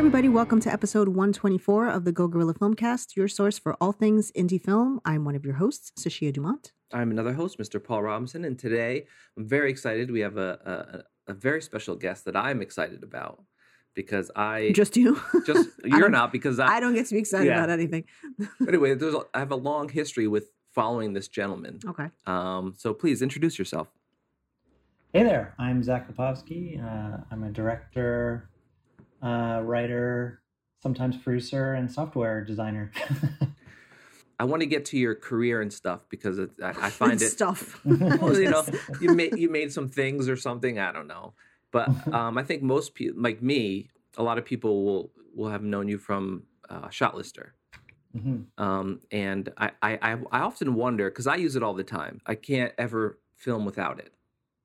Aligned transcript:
everybody. 0.00 0.30
Welcome 0.30 0.60
to 0.60 0.72
episode 0.72 1.08
124 1.08 1.88
of 1.90 2.06
the 2.06 2.10
Go 2.10 2.26
Gorilla 2.26 2.54
Filmcast, 2.54 3.16
your 3.16 3.28
source 3.28 3.58
for 3.58 3.74
all 3.82 3.92
things 3.92 4.32
indie 4.32 4.58
film. 4.58 4.98
I'm 5.04 5.26
one 5.26 5.34
of 5.34 5.44
your 5.44 5.56
hosts, 5.56 5.92
Sashia 6.00 6.32
Dumont. 6.32 6.72
I'm 6.90 7.10
another 7.10 7.34
host, 7.34 7.58
Mr. 7.58 7.84
Paul 7.84 8.04
Robinson, 8.04 8.46
and 8.46 8.58
today 8.58 9.04
I'm 9.36 9.46
very 9.46 9.68
excited. 9.70 10.10
We 10.10 10.20
have 10.20 10.38
a, 10.38 11.04
a, 11.28 11.32
a 11.32 11.34
very 11.34 11.60
special 11.60 11.96
guest 11.96 12.24
that 12.24 12.34
I'm 12.34 12.62
excited 12.62 13.02
about 13.02 13.44
because 13.92 14.30
I 14.34 14.72
Just 14.74 14.96
you. 14.96 15.20
just 15.46 15.68
you're 15.84 16.08
not 16.08 16.32
because 16.32 16.58
I, 16.58 16.76
I 16.76 16.80
don't 16.80 16.94
get 16.94 17.04
to 17.08 17.12
be 17.14 17.20
excited 17.20 17.48
Yeah. 17.48 17.58
about 17.58 17.68
anything. 17.68 18.04
anyway. 18.66 18.94
There's 18.94 19.12
a, 19.14 19.20
I 19.34 19.40
have 19.40 19.52
a 19.52 19.56
long 19.56 19.90
history 19.90 20.26
with 20.26 20.48
following 20.70 21.12
this 21.12 21.28
gentleman. 21.28 21.78
Okay. 21.86 22.06
Um, 22.26 22.72
so 22.74 22.94
please 22.94 23.20
introduce 23.20 23.58
yourself. 23.58 23.88
Hey 25.12 25.24
there, 25.24 25.54
I'm 25.58 25.82
Zach 25.82 26.10
Lipovsky. 26.10 26.82
Uh, 26.82 27.18
I'm 27.30 27.42
a 27.42 27.50
director, 27.50 28.48
uh, 29.22 29.60
writer, 29.62 30.42
sometimes 30.82 31.16
producer, 31.16 31.74
and 31.74 31.90
software 31.90 32.44
designer. 32.44 32.92
I 34.38 34.44
want 34.44 34.62
to 34.62 34.66
get 34.66 34.86
to 34.86 34.98
your 34.98 35.14
career 35.14 35.60
and 35.60 35.70
stuff 35.70 36.06
because 36.08 36.38
it, 36.38 36.50
I, 36.62 36.70
I 36.70 36.90
find 36.90 37.20
it. 37.22 37.30
stuff. 37.30 37.78
well, 37.84 38.38
you 38.38 38.48
know, 38.48 38.64
you 39.00 39.14
made 39.14 39.36
you 39.36 39.50
made 39.50 39.72
some 39.72 39.88
things 39.88 40.28
or 40.28 40.36
something. 40.36 40.78
I 40.78 40.92
don't 40.92 41.06
know, 41.06 41.34
but 41.70 41.88
um, 42.12 42.38
I 42.38 42.42
think 42.42 42.62
most 42.62 42.94
people, 42.94 43.20
like 43.22 43.42
me, 43.42 43.90
a 44.16 44.22
lot 44.22 44.38
of 44.38 44.44
people 44.46 44.84
will 44.84 45.12
will 45.34 45.50
have 45.50 45.62
known 45.62 45.88
you 45.88 45.98
from 45.98 46.44
uh, 46.70 46.88
Shotlister. 46.88 47.50
Mhm. 48.16 48.46
Um, 48.58 49.00
and 49.12 49.52
I, 49.56 49.70
I, 49.82 49.98
I 50.02 50.12
I 50.32 50.40
often 50.40 50.74
wonder 50.74 51.10
because 51.10 51.26
I 51.26 51.36
use 51.36 51.54
it 51.54 51.62
all 51.62 51.74
the 51.74 51.84
time. 51.84 52.20
I 52.26 52.34
can't 52.34 52.72
ever 52.78 53.18
film 53.36 53.64
without 53.66 53.98
it. 53.98 54.12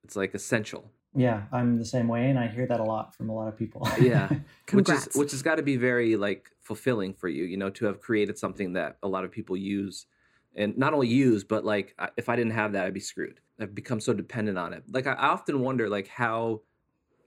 It's 0.06 0.16
like 0.16 0.34
essential. 0.34 0.92
Yeah, 1.16 1.44
I'm 1.52 1.78
the 1.78 1.86
same 1.86 2.10
way, 2.10 2.30
and 2.30 2.38
I 2.38 2.48
hear 2.48 2.68
that 2.68 2.80
a 2.80 2.84
lot 2.84 3.16
from 3.16 3.30
a 3.30 3.34
lot 3.34 3.48
of 3.48 3.58
people. 3.58 3.88
Yeah. 4.00 4.30
which 4.72 4.90
is 4.90 5.08
which 5.16 5.32
has 5.32 5.42
got 5.42 5.56
to 5.56 5.64
be 5.64 5.78
very 5.78 6.18
like 6.18 6.50
fulfilling 6.60 7.14
for 7.14 7.30
you, 7.30 7.46
you 7.46 7.58
know, 7.58 7.70
to 7.72 7.86
have 7.86 8.02
created 8.02 8.38
something 8.38 8.74
that 8.74 8.98
a 9.02 9.08
lot 9.08 9.24
of 9.24 9.32
people 9.32 9.56
use, 9.56 10.08
and 10.56 10.78
not 10.78 10.94
only 10.94 11.08
use, 11.08 11.44
but 11.44 11.64
like 11.64 11.96
if 12.18 12.28
I 12.28 12.36
didn't 12.36 12.54
have 12.54 12.74
that, 12.74 12.86
I'd 12.86 12.94
be 12.94 13.00
screwed. 13.00 13.40
I've 13.60 13.74
become 13.74 14.02
so 14.02 14.14
dependent 14.14 14.58
on 14.58 14.74
it. 14.74 14.84
Like 14.92 15.08
I 15.08 15.14
I 15.14 15.28
often 15.28 15.62
wonder 15.62 15.88
like 15.88 16.08
how 16.08 16.62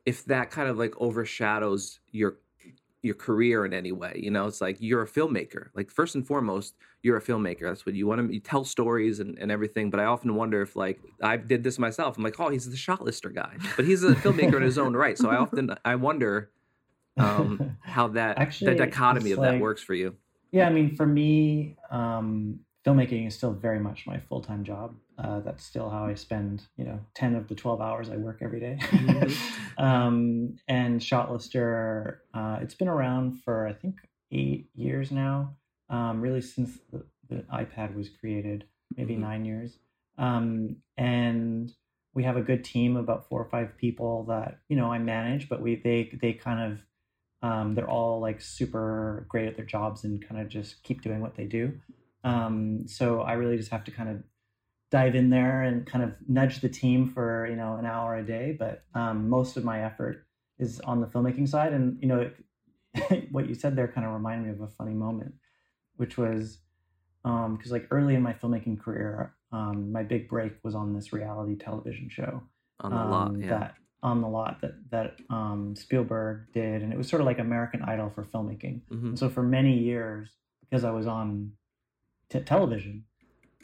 if 0.05 0.25
that 0.27 0.51
kind 0.51 0.69
of 0.69 0.79
like 0.79 0.95
overshadows 0.99 2.01
your 2.11 2.39
your 3.03 3.15
career 3.15 3.65
in 3.65 3.73
any 3.73 3.93
way. 3.93 4.13
You 4.17 4.31
know, 4.31 4.47
it's 4.47 4.61
like 4.61 4.77
you're 4.81 5.03
a 5.03 5.07
filmmaker. 5.07 5.69
Like 5.75 5.91
first 5.91 6.15
and 6.15 6.27
foremost, 6.27 6.75
you're 7.03 7.17
a 7.17 7.23
filmmaker. 7.23 7.63
That's 7.63 7.87
what 7.87 7.95
you 7.95 8.07
want 8.07 8.27
to 8.27 8.35
you 8.35 8.41
tell 8.41 8.65
stories 8.65 9.21
and, 9.21 9.39
and 9.39 9.53
everything. 9.53 9.91
But 9.91 10.01
I 10.01 10.05
often 10.05 10.35
wonder 10.35 10.63
if 10.63 10.75
like 10.75 11.01
I 11.23 11.37
did 11.37 11.63
this 11.63 11.79
myself. 11.79 12.17
I'm 12.17 12.25
like, 12.25 12.41
oh, 12.41 12.49
he's 12.49 12.69
the 12.69 12.77
shot 12.77 13.05
lister 13.05 13.31
guy, 13.31 13.57
but 13.77 13.85
he's 13.85 14.03
a 14.03 14.15
filmmaker 14.15 14.57
in 14.57 14.63
his 14.63 14.79
own 14.79 14.95
right. 14.95 15.17
So 15.17 15.31
I 15.31 15.37
often 15.37 15.75
I 15.85 15.95
wonder 15.95 16.51
um, 17.17 17.77
how 17.83 18.09
that 18.09 18.39
Actually, 18.39 18.73
the 18.73 18.87
dichotomy 18.87 19.33
of 19.33 19.41
that 19.41 19.61
works 19.61 19.83
for 19.83 19.95
you. 19.95 20.17
yeah, 20.51 20.67
I 20.67 20.71
mean, 20.71 20.95
for 20.97 21.07
me, 21.07 21.77
um, 21.91 22.61
filmmaking 22.85 23.27
is 23.27 23.35
still 23.35 23.53
very 23.53 23.79
much 23.79 24.07
my 24.07 24.19
full 24.19 24.41
time 24.41 24.65
job. 24.65 24.95
Uh, 25.19 25.41
that's 25.41 25.65
still 25.65 25.91
how 25.91 26.05
I 26.07 26.15
spend, 26.15 26.63
you 26.77 26.85
know, 26.85 27.01
ten 27.15 27.35
of 27.35 27.49
the 27.49 27.55
twelve 27.57 27.81
hours 27.81 28.09
I 28.09 28.17
work 28.17 28.39
every 28.41 28.61
day. 28.61 28.79
Mhm. 28.81 29.35
um, 29.79 30.57
and 30.69 31.01
Shotlister, 31.01 32.19
uh, 32.35 32.59
it's 32.63 32.75
been 32.75 32.89
around 32.89 33.43
for 33.43 33.67
I 33.67 33.73
think 33.73 33.97
eight 34.31 34.71
years 34.75 35.11
now. 35.11 35.57
Um, 35.91 36.21
really 36.21 36.41
since 36.43 36.79
the, 36.93 37.05
the 37.29 37.43
iPad 37.53 37.95
was 37.97 38.09
created, 38.11 38.65
maybe 38.97 39.15
Mhm. 39.17 39.21
nine 39.21 39.45
years. 39.45 39.79
Um, 40.19 40.77
and 40.97 41.73
we 42.15 42.23
have 42.25 42.37
a 42.37 42.43
good 42.43 42.63
team, 42.65 42.97
about 42.97 43.29
four 43.29 43.41
or 43.41 43.49
five 43.49 43.77
people 43.77 44.25
that 44.25 44.61
you 44.69 44.77
know 44.77 44.93
I 44.93 44.99
manage, 44.99 45.49
but 45.49 45.61
we 45.61 45.77
they 45.77 46.11
they 46.21 46.33
kind 46.33 46.73
of 46.73 46.81
um, 47.41 47.75
they're 47.75 47.89
all 47.91 48.21
like 48.21 48.41
super 48.41 49.25
great 49.29 49.49
at 49.49 49.57
their 49.57 49.65
jobs 49.65 50.05
and 50.05 50.25
kind 50.27 50.41
of 50.41 50.49
just 50.49 50.83
keep 50.83 51.03
doing 51.03 51.21
what 51.21 51.35
they 51.37 51.45
do. 51.45 51.73
Um, 52.25 52.87
so 52.89 53.21
I 53.23 53.35
really 53.35 53.57
just 53.57 53.71
have 53.71 53.85
to 53.85 53.91
kind 53.93 54.09
of 54.09 54.23
dive 54.91 55.15
in 55.15 55.29
there 55.31 55.63
and 55.63 55.87
kind 55.87 56.03
of 56.03 56.15
nudge 56.27 56.61
the 56.61 56.69
team 56.69 57.07
for 57.09 57.47
you 57.49 57.57
know 57.57 57.77
an 57.77 57.87
hour 57.87 58.17
a 58.17 58.25
day. 58.25 58.57
But 58.59 58.85
um, 58.95 59.29
most 59.29 59.57
of 59.57 59.65
my 59.65 59.85
effort 59.85 60.27
is 60.59 60.81
on 60.81 61.01
the 61.01 61.07
filmmaking 61.07 61.49
side, 61.49 61.73
and 61.73 61.99
you 62.01 62.09
know 62.09 62.31
what 63.31 63.49
you 63.49 63.55
said 63.55 63.77
there 63.77 63.89
kind 63.89 64.07
of 64.07 64.13
reminded 64.13 64.47
me 64.47 64.53
of 64.53 64.61
a 64.61 64.69
funny 64.69 64.95
moment, 64.95 65.35
which 65.97 66.17
was 66.17 66.59
because 67.23 67.71
like 67.73 67.87
early 67.91 68.15
in 68.15 68.23
my 68.23 68.33
filmmaking 68.33 68.81
career, 68.81 69.35
um, 69.53 69.93
my 69.93 70.03
big 70.03 70.29
break 70.29 70.53
was 70.63 70.75
on 70.75 70.95
this 70.95 71.13
reality 71.13 71.57
television 71.57 72.09
show 72.09 72.43
On 72.81 72.91
the 72.91 72.97
lot, 72.97 73.29
um, 73.29 73.41
yeah. 73.43 73.49
that 73.51 73.75
on 74.03 74.21
the 74.23 74.29
lot 74.29 74.61
that 74.63 74.75
that 74.91 75.17
um, 75.29 75.75
Spielberg 75.77 76.47
did, 76.55 76.83
and 76.83 76.93
it 76.93 76.97
was 76.97 77.09
sort 77.09 77.21
of 77.21 77.27
like 77.27 77.39
American 77.39 77.83
Idol 77.83 78.11
for 78.15 78.25
filmmaking. 78.25 78.81
Mhm. 78.91 79.09
And 79.09 79.19
so 79.19 79.29
for 79.29 79.43
many 79.43 79.77
years, 79.79 80.31
because 80.63 80.85
I 80.85 80.91
was 80.91 81.07
on 81.07 81.53
t- 82.31 82.41
television, 82.41 83.05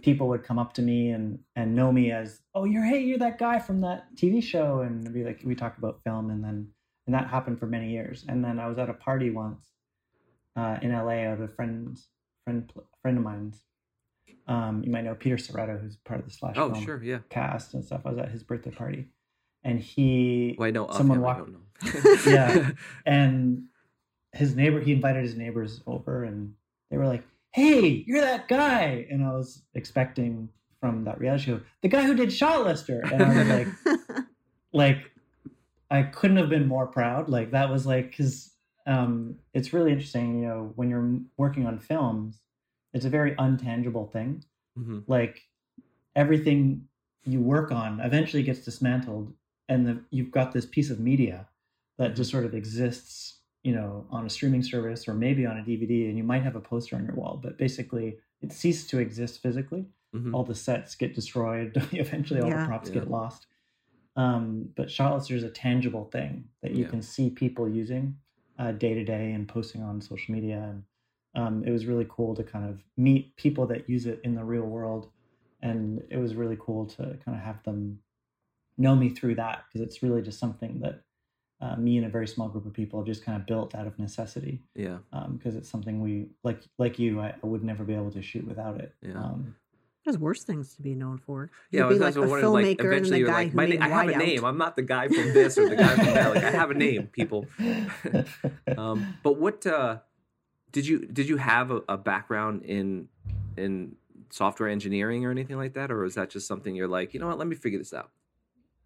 people 0.05 0.29
would 0.29 0.45
come 0.45 0.59
up 0.59 0.75
to 0.75 0.83
me 0.83 1.11
and 1.11 1.39
and 1.57 1.75
know 1.75 1.91
me 1.91 2.13
as, 2.13 2.43
oh, 2.55 2.65
you're 2.65 2.85
hey, 2.85 3.01
you're 3.01 3.19
that 3.19 3.39
guy 3.39 3.59
from 3.59 3.81
that 3.81 4.15
TV 4.15 4.43
show, 4.43 4.81
and 4.81 5.13
be 5.13 5.25
like, 5.25 5.41
we 5.45 5.55
talk 5.55 5.79
about 5.79 6.03
film, 6.05 6.31
and 6.31 6.45
then 6.45 6.69
and 7.07 7.15
that 7.15 7.29
happened 7.29 7.59
for 7.59 7.67
many 7.67 7.91
years. 7.91 8.25
And 8.29 8.45
then 8.45 8.59
I 8.59 8.67
was 8.69 8.79
at 8.79 8.91
a 8.91 8.95
party 8.95 9.31
once 9.31 9.65
uh, 10.57 10.79
in 10.83 10.93
LA 10.93 11.33
of 11.33 11.41
a 11.41 11.49
friend 11.49 11.99
friend 12.45 12.71
friend 13.03 13.19
of 13.19 13.25
mine's. 13.25 13.65
Um, 14.47 14.83
you 14.85 14.93
might 14.93 15.05
know 15.05 15.15
Peter 15.15 15.37
Sciretta, 15.37 15.81
who's 15.81 15.97
part 15.97 16.21
of 16.21 16.27
the 16.27 16.33
Slash 16.33 16.57
Oh, 16.59 16.71
Film 16.71 16.85
sure, 16.85 17.03
yeah. 17.03 17.21
cast 17.31 17.73
and 17.73 17.83
stuff. 17.83 18.03
I 18.05 18.11
was 18.11 18.19
at 18.19 18.29
his 18.31 18.43
birthday 18.43 18.71
party, 18.71 19.07
and 19.63 19.81
he 19.81 20.55
Well, 20.59 20.69
I 20.69 20.71
know 20.71 20.91
someone 20.93 21.19
him, 21.19 21.25
I 21.25 21.27
walked 21.27 21.39
don't 21.41 21.53
know. 21.53 22.21
Yeah. 22.31 22.71
and 23.07 23.65
his 24.35 24.55
neighbor 24.55 24.81
he 24.81 24.93
invited 24.93 25.23
his 25.23 25.37
neighbors 25.37 25.81
over 25.87 26.25
and 26.25 26.55
they 26.91 26.97
were 26.97 27.07
like 27.07 27.23
hey 27.55 28.03
you're 28.07 28.21
that 28.21 28.49
guy. 28.49 29.07
And 29.11 29.25
i 29.25 29.31
was 29.33 29.63
expecting 29.75 30.49
from 30.81 31.05
that 31.05 31.19
reality 31.21 31.45
show 31.45 31.61
the 31.83 31.89
guy 31.89 32.03
who 32.03 32.15
did 32.15 32.29
shotlister 32.29 33.01
and 33.13 33.23
i 33.23 33.29
was 33.39 33.49
like 33.49 33.69
like 34.73 35.11
i 35.91 36.03
couldn't 36.03 36.37
have 36.37 36.49
been 36.51 36.67
more 36.69 36.87
proud. 36.87 37.29
Like 37.29 37.53
that 37.53 37.71
was 37.71 37.87
like 37.87 38.11
because 38.11 38.53
um 38.87 39.37
it's 39.55 39.73
really 39.73 39.93
interesting 39.93 40.41
you 40.43 40.49
know 40.49 40.73
when 40.77 40.91
you're 40.91 41.11
working 41.37 41.65
on 41.67 41.79
films 41.79 42.41
it's 42.93 43.05
a 43.07 43.11
very 43.19 43.33
untangible 43.37 44.11
thing. 44.13 44.45
Mhm. 44.79 45.05
like 45.07 45.37
everything 46.17 46.89
you 47.25 47.41
work 47.41 47.71
on 47.71 48.01
eventually 48.01 48.43
gets 48.43 48.61
dismantled 48.65 49.33
and 49.69 49.87
the, 49.87 49.95
you've 50.11 50.33
got 50.33 50.53
this 50.53 50.67
piece 50.67 50.91
of 50.91 50.99
media 51.01 51.47
that 51.99 52.17
just 52.17 52.31
sort 52.31 52.45
of 52.45 52.55
exists 52.55 53.39
you 53.65 53.75
know 53.75 54.07
on 54.11 54.27
a 54.27 54.31
streaming 54.31 54.63
service 54.63 55.09
or 55.09 55.15
maybe 55.15 55.45
on 55.47 55.59
a 55.59 55.63
dvd 55.63 56.09
and 56.09 56.17
you 56.19 56.25
might 56.25 56.43
have 56.43 56.57
a 56.57 56.61
poster 56.61 56.97
on 56.97 57.05
your 57.05 57.15
wall 57.17 57.41
but 57.43 57.59
basically 57.59 58.19
it 58.43 58.53
ceases 58.53 58.87
to 58.87 58.99
exist 58.99 59.43
physically 59.43 59.87
Mhm. 60.15 60.33
all 60.35 60.45
the 60.45 60.55
sets 60.55 60.95
get 60.95 61.15
destroyed 61.15 61.73
eventually 61.93 62.41
all 62.41 62.51
Yeah. 62.51 62.61
the 62.63 62.67
props 62.67 62.89
Yeah. 62.89 62.95
get 63.01 63.11
lost 63.11 63.47
um, 64.17 64.71
but 64.77 64.89
shotlister 64.89 65.35
is 65.35 65.43
a 65.43 65.51
tangible 65.51 66.05
thing 66.05 66.49
that 66.63 66.73
you 66.73 66.85
Yeah. 66.85 66.91
can 66.91 67.03
see 67.03 67.31
people 67.31 67.69
using 67.69 68.17
uh, 68.59 68.71
day 68.73 68.95
to 68.95 69.05
day 69.05 69.33
and 69.33 69.49
posting 69.49 69.83
on 69.83 70.01
social 70.01 70.33
media 70.35 70.61
and 70.71 70.85
um, 71.37 71.65
it 71.65 71.73
was 71.73 71.87
really 71.87 72.07
cool 72.09 72.37
to 72.37 72.45
kind 72.45 72.69
of 72.71 72.81
meet 72.97 73.35
people 73.37 73.67
that 73.67 73.89
use 73.89 74.07
it 74.07 74.21
in 74.23 74.35
the 74.37 74.45
real 74.45 74.63
world 74.77 75.11
and 75.63 76.01
it 76.11 76.19
was 76.19 76.37
really 76.37 76.57
cool 76.61 76.87
to 76.87 77.19
kind 77.25 77.37
of 77.37 77.43
have 77.43 77.61
them 77.65 77.99
know 78.79 78.95
me 78.95 79.09
through 79.11 79.35
that 79.37 79.65
because 79.67 79.81
it's 79.87 80.03
really 80.03 80.23
just 80.23 80.39
something 80.39 80.81
that 80.81 81.03
uh, 81.65 81.77
me 81.77 81.97
and 81.97 82.05
a 82.07 82.09
very 82.11 82.29
small 82.29 82.49
group 82.49 82.67
of 82.67 82.73
people 82.75 82.99
have 83.01 83.07
just 83.07 83.25
kind 83.25 83.41
of 83.41 83.47
built 83.47 83.75
out 83.75 83.87
of 83.87 83.99
necessity 83.99 84.61
Yeah. 84.75 84.99
because 85.33 85.55
it's 85.57 85.69
something 85.69 86.01
we 86.03 86.27
like 86.43 86.61
like 86.79 86.99
you 86.99 87.21
I, 87.21 87.29
I 87.43 87.47
would 87.47 87.65
never 87.65 87.85
be 87.85 87.95
able 87.95 88.11
to 88.13 88.23
shoot 88.23 88.47
without 88.47 88.81
it 88.81 88.95
Yeah. 89.03 89.15
um, 89.25 89.55
There's 90.05 90.19
worse 90.19 90.45
things 90.45 90.75
to 90.75 90.83
be 90.83 90.95
known 90.95 91.17
for. 91.17 91.51
Yeah, 91.71 91.79
You'd 91.81 91.85
I 91.87 91.89
be 91.89 91.95
was 91.95 92.01
like 92.01 92.17
a 92.17 92.29
wondering, 92.29 92.53
like, 92.53 92.79
filmmaker 92.79 92.97
and 92.97 93.07
the 93.07 93.23
guy 93.25 93.33
like, 93.33 93.51
who 93.53 93.57
my 93.57 93.67
made 93.67 93.81
na- 93.81 93.87
I 93.87 93.89
have 93.89 94.09
a 94.09 94.13
Whiteout. 94.13 94.19
name. 94.19 94.45
I'm 94.45 94.59
not 94.59 94.77
the 94.77 94.83
guy 94.83 95.09
from 95.09 95.33
this 95.33 95.57
or 95.57 95.67
the 95.69 95.77
guy 95.77 95.95
from 95.97 96.05
that. 96.19 96.35
Like, 96.35 96.45
I 96.45 96.51
have 96.51 96.71
a 96.71 96.75
name, 96.75 97.07
people. 97.21 97.47
Um, 98.77 99.17
but 99.23 99.39
what 99.39 99.67
uh, 99.67 99.99
did 100.73 100.87
you 100.87 101.07
did 101.07 101.29
you 101.29 101.37
have 101.39 101.71
a, 101.71 101.83
a 101.89 101.97
background 101.97 102.63
in 102.65 103.09
in 103.57 103.97
software 104.31 104.69
engineering 104.69 105.25
or 105.25 105.31
anything 105.31 105.57
like 105.57 105.75
that, 105.75 105.91
or 105.91 106.05
is 106.05 106.15
that 106.17 106.29
just 106.31 106.47
something 106.47 106.75
you're 106.75 106.89
like, 106.89 107.15
you 107.15 107.21
know 107.21 107.29
what, 107.29 107.39
let 107.39 107.47
me 107.49 107.57
figure 107.57 107.79
this 107.79 107.93
out? 107.95 108.11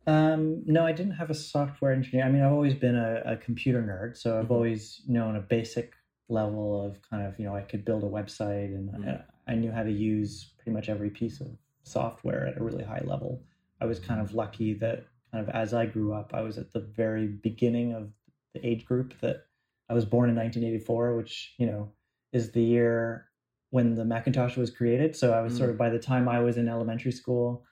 Um, 0.06 0.62
no, 0.64 0.86
I 0.86 0.92
didn't 0.92 1.12
have 1.14 1.30
a 1.30 1.34
software 1.34 1.92
engineer. 1.92 2.24
I 2.24 2.30
mean, 2.30 2.42
I've 2.42 2.52
always 2.52 2.74
been 2.74 2.96
a, 2.96 3.22
a 3.24 3.36
computer 3.36 3.82
nerd, 3.82 4.16
so 4.16 4.38
I've 4.38 4.46
Mhm. 4.46 4.50
always 4.50 5.02
known 5.06 5.36
a 5.36 5.40
basic 5.40 5.94
level 6.30 6.82
of 6.84 7.00
kind 7.02 7.26
of, 7.26 7.38
you 7.38 7.44
know, 7.44 7.54
I 7.54 7.62
could 7.62 7.84
build 7.84 8.04
a 8.04 8.08
website 8.08 8.74
and 8.74 8.90
Mhm. 8.90 9.24
I, 9.46 9.52
I 9.52 9.54
knew 9.54 9.70
how 9.70 9.82
to 9.82 9.90
use 9.90 10.54
pretty 10.58 10.72
much 10.72 10.88
every 10.88 11.10
piece 11.10 11.40
of 11.40 11.48
software 11.82 12.46
at 12.46 12.58
a 12.58 12.62
really 12.62 12.84
high 12.84 13.02
level. 13.04 13.42
I 13.80 13.86
was 13.86 13.98
kind 13.98 14.20
of 14.20 14.34
lucky 14.34 14.74
that 14.74 15.04
kind 15.32 15.46
of 15.46 15.54
as 15.54 15.72
I 15.74 15.86
grew 15.86 16.12
up, 16.12 16.32
I 16.34 16.40
was 16.42 16.58
at 16.58 16.72
the 16.72 16.80
very 16.80 17.26
beginning 17.26 17.92
of 17.92 18.12
the 18.54 18.66
age 18.66 18.84
group 18.86 19.18
that 19.20 19.46
I 19.90 19.94
was 19.94 20.04
born 20.04 20.28
in 20.30 20.36
1984, 20.36 21.16
which, 21.16 21.54
you 21.58 21.66
know, 21.66 21.92
is 22.32 22.52
the 22.52 22.62
year 22.62 23.28
when 23.70 23.94
the 23.94 24.04
Macintosh 24.04 24.56
was 24.56 24.70
created. 24.70 25.16
So 25.16 25.32
I 25.32 25.40
was 25.42 25.54
sort 25.56 25.68
Mm. 25.68 25.72
of 25.72 25.78
by 25.78 25.90
the 25.90 25.98
time 25.98 26.28
I 26.28 26.40
was 26.40 26.56
in 26.56 26.68
elementary 26.68 27.12
school, 27.12 27.64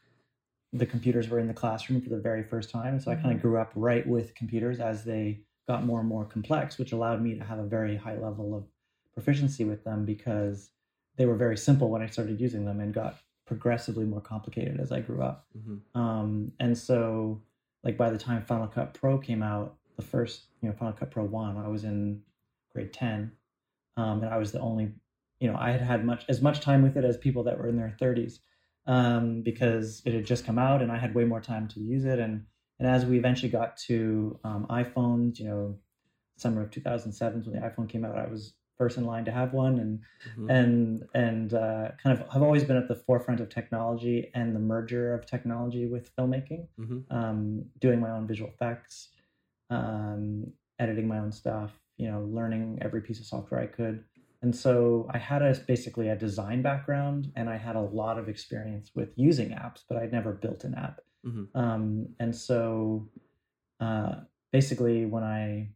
the 0.79 0.87
computers 0.87 1.29
were 1.29 1.39
in 1.39 1.47
the 1.47 1.55
classroom 1.55 2.01
for 2.01 2.11
the 2.11 2.19
very 2.19 2.43
first 2.43 2.71
time. 2.71 3.01
So 3.01 3.11
I 3.11 3.17
kind 3.17 3.33
of 3.33 3.41
grew 3.41 3.59
up 3.59 3.73
right 3.75 4.07
with 4.07 4.35
computers 4.35 4.81
as 4.81 5.05
they 5.05 5.41
got 5.69 5.85
more 5.85 6.01
and 6.01 6.09
more 6.09 6.25
complex, 6.25 6.79
which 6.79 6.93
allowed 6.93 7.23
me 7.23 7.35
to 7.35 7.45
have 7.45 7.59
a 7.59 7.65
very 7.65 7.97
high 7.97 8.17
level 8.17 8.55
of 8.55 8.65
proficiency 9.15 9.65
with 9.65 9.85
them 9.85 10.05
because 10.05 10.71
they 11.17 11.27
were 11.27 11.35
very 11.35 11.57
simple 11.57 11.89
when 11.91 12.03
I 12.03 12.07
started 12.07 12.41
using 12.41 12.65
them 12.65 12.81
and 12.81 12.93
got 12.93 13.17
progressively 13.47 14.05
more 14.05 14.21
complicated 14.21 14.81
as 14.81 14.93
I 14.93 15.01
grew 15.01 15.23
up. 15.23 15.47
Mm-hmm. 15.57 16.01
Um, 16.01 16.53
and 16.61 16.77
so, 16.77 17.41
like 17.83 17.97
by 17.97 18.11
the 18.11 18.19
time 18.19 18.43
Final 18.43 18.67
Cut 18.67 18.95
Pro 18.95 19.19
came 19.19 19.43
out, 19.43 19.77
the 19.97 20.03
first 20.03 20.45
you 20.61 20.69
know 20.69 20.75
Final 20.75 20.93
Cut 20.93 21.11
Pro 21.11 21.25
one, 21.25 21.57
I 21.57 21.69
was 21.69 21.85
in 21.85 22.23
grade 22.73 22.93
ten, 22.93 23.33
um, 23.97 24.23
and 24.23 24.33
I 24.33 24.37
was 24.37 24.53
the 24.53 24.61
only 24.61 24.93
you 25.41 25.51
know 25.51 25.57
I 25.59 25.71
had 25.71 25.81
had 25.81 26.05
much 26.05 26.25
as 26.29 26.43
much 26.43 26.61
time 26.61 26.83
with 26.83 26.97
it 26.97 27.05
as 27.05 27.17
people 27.17 27.45
that 27.45 27.59
were 27.59 27.69
in 27.69 27.77
their 27.77 27.95
thirties 27.99 28.41
um, 28.87 29.43
because 29.43 30.03
it 30.05 30.15
had 30.15 30.25
just 30.27 30.45
come 30.47 30.59
out 30.59 30.83
and 30.83 30.91
I 30.93 30.99
had 30.99 31.15
way 31.15 31.25
more 31.25 31.41
time 31.41 31.69
to 31.69 31.81
use 31.81 32.05
it. 32.05 32.19
And 32.19 32.47
and 32.79 32.87
as 32.89 33.07
we 33.07 33.17
eventually 33.19 33.51
got 33.51 33.77
to 33.89 34.39
um, 34.45 34.67
iPhones, 34.69 35.39
you 35.39 35.47
know, 35.47 35.79
summer 36.37 36.63
of 36.63 36.71
2007 36.71 37.43
when 37.45 37.55
the 37.61 37.67
iPhone 37.67 37.89
came 37.89 38.05
out, 38.05 38.19
I 38.19 38.27
was 38.27 38.55
first 38.77 38.99
in 38.99 39.07
line 39.07 39.25
to 39.25 39.33
have 39.33 39.55
one 39.55 39.79
and 39.79 40.01
Mhm. 40.39 40.51
and 40.51 41.09
and 41.15 41.55
uh, 41.55 41.93
kind 42.03 42.19
of 42.21 42.29
have 42.31 42.43
always 42.43 42.65
been 42.65 42.77
at 42.77 42.89
the 42.89 42.95
forefront 42.95 43.41
of 43.41 43.49
technology 43.49 44.31
and 44.35 44.55
the 44.55 44.61
merger 44.61 45.15
of 45.15 45.25
technology 45.27 45.87
with 45.87 46.15
filmmaking 46.17 46.69
Mhm. 46.79 47.05
um, 47.11 47.65
doing 47.81 48.01
my 48.01 48.11
own 48.11 48.27
visual 48.27 48.51
effects 48.51 49.09
um, 49.71 50.53
editing 50.79 51.09
my 51.09 51.19
own 51.19 51.33
stuff 51.33 51.81
you 51.97 52.11
know 52.11 52.21
learning 52.25 52.79
every 52.83 53.01
piece 53.01 53.19
of 53.19 53.27
software 53.27 53.61
i 53.61 53.67
could 53.67 54.05
and 54.47 54.55
so 54.55 55.09
i 55.13 55.19
had 55.19 55.43
a 55.43 55.53
basically 55.67 56.09
a 56.09 56.15
design 56.15 56.63
background 56.63 57.33
and 57.35 57.51
i 57.51 57.57
had 57.57 57.75
a 57.75 57.81
lot 57.81 58.17
of 58.17 58.29
experience 58.29 58.93
with 58.95 59.09
using 59.17 59.49
apps 59.51 59.81
but 59.89 59.99
i'd 59.99 60.13
never 60.13 60.33
built 60.33 60.63
an 60.65 60.75
app 60.87 61.01
Mhm. 61.27 61.49
um, 61.63 62.15
and 62.21 62.33
so 62.49 63.09
uh, 63.81 64.15
basically 64.53 65.05
when 65.15 65.25
i 65.25 65.69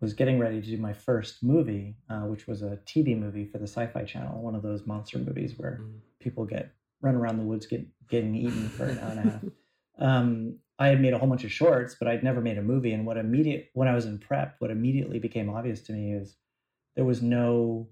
was 0.00 0.12
getting 0.14 0.38
ready 0.40 0.60
to 0.60 0.66
do 0.66 0.76
my 0.76 0.92
first 0.92 1.42
movie 1.42 1.96
uh, 2.10 2.22
which 2.32 2.46
was 2.48 2.62
a 2.62 2.78
tv 2.92 3.16
movie 3.24 3.46
for 3.46 3.58
the 3.58 3.68
sci-fi 3.74 4.02
channel 4.04 4.42
one 4.42 4.56
of 4.56 4.62
those 4.62 4.84
monster 4.92 5.18
movies 5.18 5.54
where 5.56 5.76
Mhm. 5.80 6.00
people 6.18 6.44
get 6.44 6.72
run 7.00 7.14
around 7.14 7.38
the 7.38 7.44
woods 7.44 7.66
get 7.66 7.86
getting 8.08 8.34
eaten 8.34 8.68
for 8.76 8.88
an 8.90 8.98
hour 8.98 9.10
and 9.10 9.20
a 9.20 9.22
half 9.22 9.42
um, 9.98 10.58
I 10.76 10.88
had 10.88 11.00
made 11.00 11.12
a 11.14 11.18
whole 11.18 11.28
bunch 11.28 11.44
of 11.44 11.52
shorts, 11.52 11.94
but 11.94 12.08
I'd 12.08 12.24
never 12.24 12.40
made 12.40 12.58
a 12.58 12.62
movie. 12.62 12.92
And 12.92 13.06
what 13.06 13.16
immediate 13.16 13.70
when 13.74 13.86
I 13.86 13.94
was 13.94 14.06
in 14.06 14.18
prep, 14.18 14.56
what 14.58 14.72
immediately 14.72 15.20
became 15.20 15.48
obvious 15.48 15.80
to 15.82 15.92
me 15.92 16.12
is 16.14 16.36
there 16.96 17.04
was 17.04 17.22
no 17.22 17.88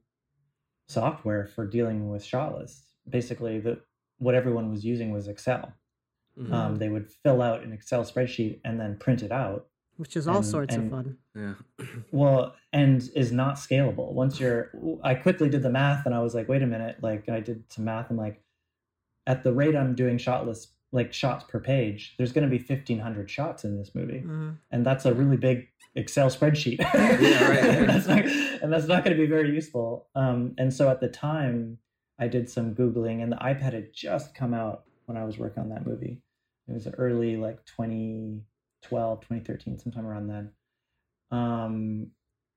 software 0.89 1.47
for 1.47 1.67
dealing 1.67 2.11
with 2.11 2.25
shot 2.25 2.59
lists. 2.59 2.87
Basically, 3.09 3.59
the 3.61 3.81
what 4.19 4.35
everyone 4.35 4.71
was 4.71 4.85
using 4.85 5.11
was 5.11 5.27
Excel. 5.29 5.73
Mhm. 6.39 6.53
Um, 6.53 6.77
they 6.77 6.89
would 6.89 7.11
fill 7.11 7.43
out 7.43 7.63
an 7.63 7.73
Excel 7.73 8.05
spreadsheet 8.05 8.61
and 8.65 8.79
then 8.81 8.97
print 8.99 9.23
it 9.23 9.33
out. 9.33 9.69
which 9.99 10.17
is 10.17 10.27
all 10.27 10.39
And- 10.39 10.47
sorts 10.47 10.75
and- 10.75 10.85
of 10.87 10.91
fun. 10.91 11.19
yeah. 11.37 11.55
Well, 12.13 12.57
and 12.73 13.09
is 13.15 13.31
not 13.31 13.57
scalable. 13.57 14.13
Once 14.15 14.41
you're, 14.41 14.73
I 15.05 15.15
quickly 15.15 15.51
did 15.51 15.63
the 15.63 15.71
math 15.71 16.07
and 16.07 16.15
I 16.15 16.21
was 16.21 16.35
like, 16.35 16.49
wait 16.49 16.63
a 16.63 16.67
minute. 16.67 17.03
Like, 17.03 17.29
I 17.29 17.41
did 17.41 17.71
some 17.71 17.85
math 17.85 18.09
and 18.09 18.19
like, 18.19 18.43
at 19.27 19.45
the 19.45 19.53
rate 19.53 19.77
I'm 19.77 19.95
doing 19.95 20.17
shot 20.17 20.47
lists, 20.47 20.73
like 20.93 21.13
shots 21.13 21.45
per 21.49 21.59
page, 21.59 22.15
there's 22.19 22.33
going 22.33 22.49
to 22.49 22.51
be 22.51 22.63
1,500 22.63 23.31
shots 23.31 23.65
in 23.65 23.79
this 23.79 23.95
movie. 23.95 24.23
Mhm. 24.27 24.59
and 24.71 24.85
that's 24.87 25.05
a 25.07 25.15
really 25.15 25.37
big 25.39 25.69
Excel 25.95 26.29
spreadsheet. 26.29 26.79
Yeah, 26.95 27.49
right. 27.49 27.65
and 27.65 27.89
that's 27.89 28.07
not, 28.07 28.25
and 28.63 28.73
that's 28.73 28.87
not 28.87 29.05
going 29.05 29.17
to 29.17 29.23
be 29.23 29.29
very 29.29 29.55
useful. 29.55 30.09
Um, 30.15 30.55
and 30.59 30.73
so 30.73 30.89
at 30.91 31.01
the 31.01 31.09
time, 31.09 31.79
I 32.19 32.29
did 32.29 32.49
some 32.49 32.75
googling, 32.75 33.23
and 33.23 33.33
the 33.33 33.37
iPad 33.37 33.73
had 33.73 33.93
just 33.93 34.35
come 34.35 34.55
out 34.55 34.85
when 35.07 35.17
I 35.17 35.25
was 35.25 35.39
working 35.39 35.63
on 35.63 35.69
that 35.71 35.87
movie. 35.87 36.23
It 36.69 36.73
was 36.73 36.87
early, 36.99 37.37
like 37.37 37.65
2012, 37.67 39.21
2013, 39.21 39.79
sometime 39.79 40.07
around 40.07 40.29
then. 40.29 40.51
Um, 41.31 42.11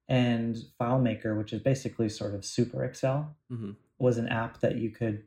and 0.08 0.56
FileMaker, 0.80 1.38
which 1.38 1.54
is 1.54 1.62
basically 1.62 2.10
sort 2.10 2.36
of 2.36 2.46
Super 2.46 2.84
Excel, 2.84 3.36
Mhm. 3.52 3.76
was 3.98 4.18
an 4.18 4.28
app 4.28 4.60
that 4.60 4.76
you 4.78 4.92
could 4.92 5.24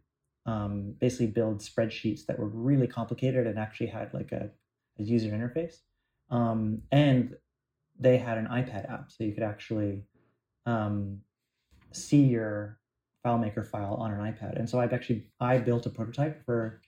um, 0.48 0.94
basically 0.98 1.26
build 1.26 1.60
spreadsheets 1.60 2.24
that 2.24 2.38
were 2.38 2.48
really 2.48 2.86
complicated 2.86 3.46
and 3.46 3.58
actually 3.58 3.88
had 3.88 4.14
like 4.14 4.32
a, 4.32 4.48
a 4.98 5.02
user 5.02 5.28
interface. 5.28 5.80
Um, 6.30 6.82
and 6.90 7.36
they 8.00 8.16
had 8.16 8.38
an 8.38 8.46
iPad 8.46 8.90
app, 8.90 9.10
so 9.10 9.24
you 9.24 9.34
could 9.34 9.42
actually 9.42 10.04
um, 10.64 11.20
see 11.92 12.22
your 12.22 12.78
FileMaker 13.26 13.66
file 13.66 13.94
on 13.94 14.10
an 14.10 14.20
iPad. 14.20 14.58
And 14.58 14.70
so 14.70 14.80
I've 14.80 14.94
actually 14.94 15.26
I 15.38 15.58
built 15.58 15.84
a 15.84 15.90
prototype 15.90 16.42
for 16.46 16.80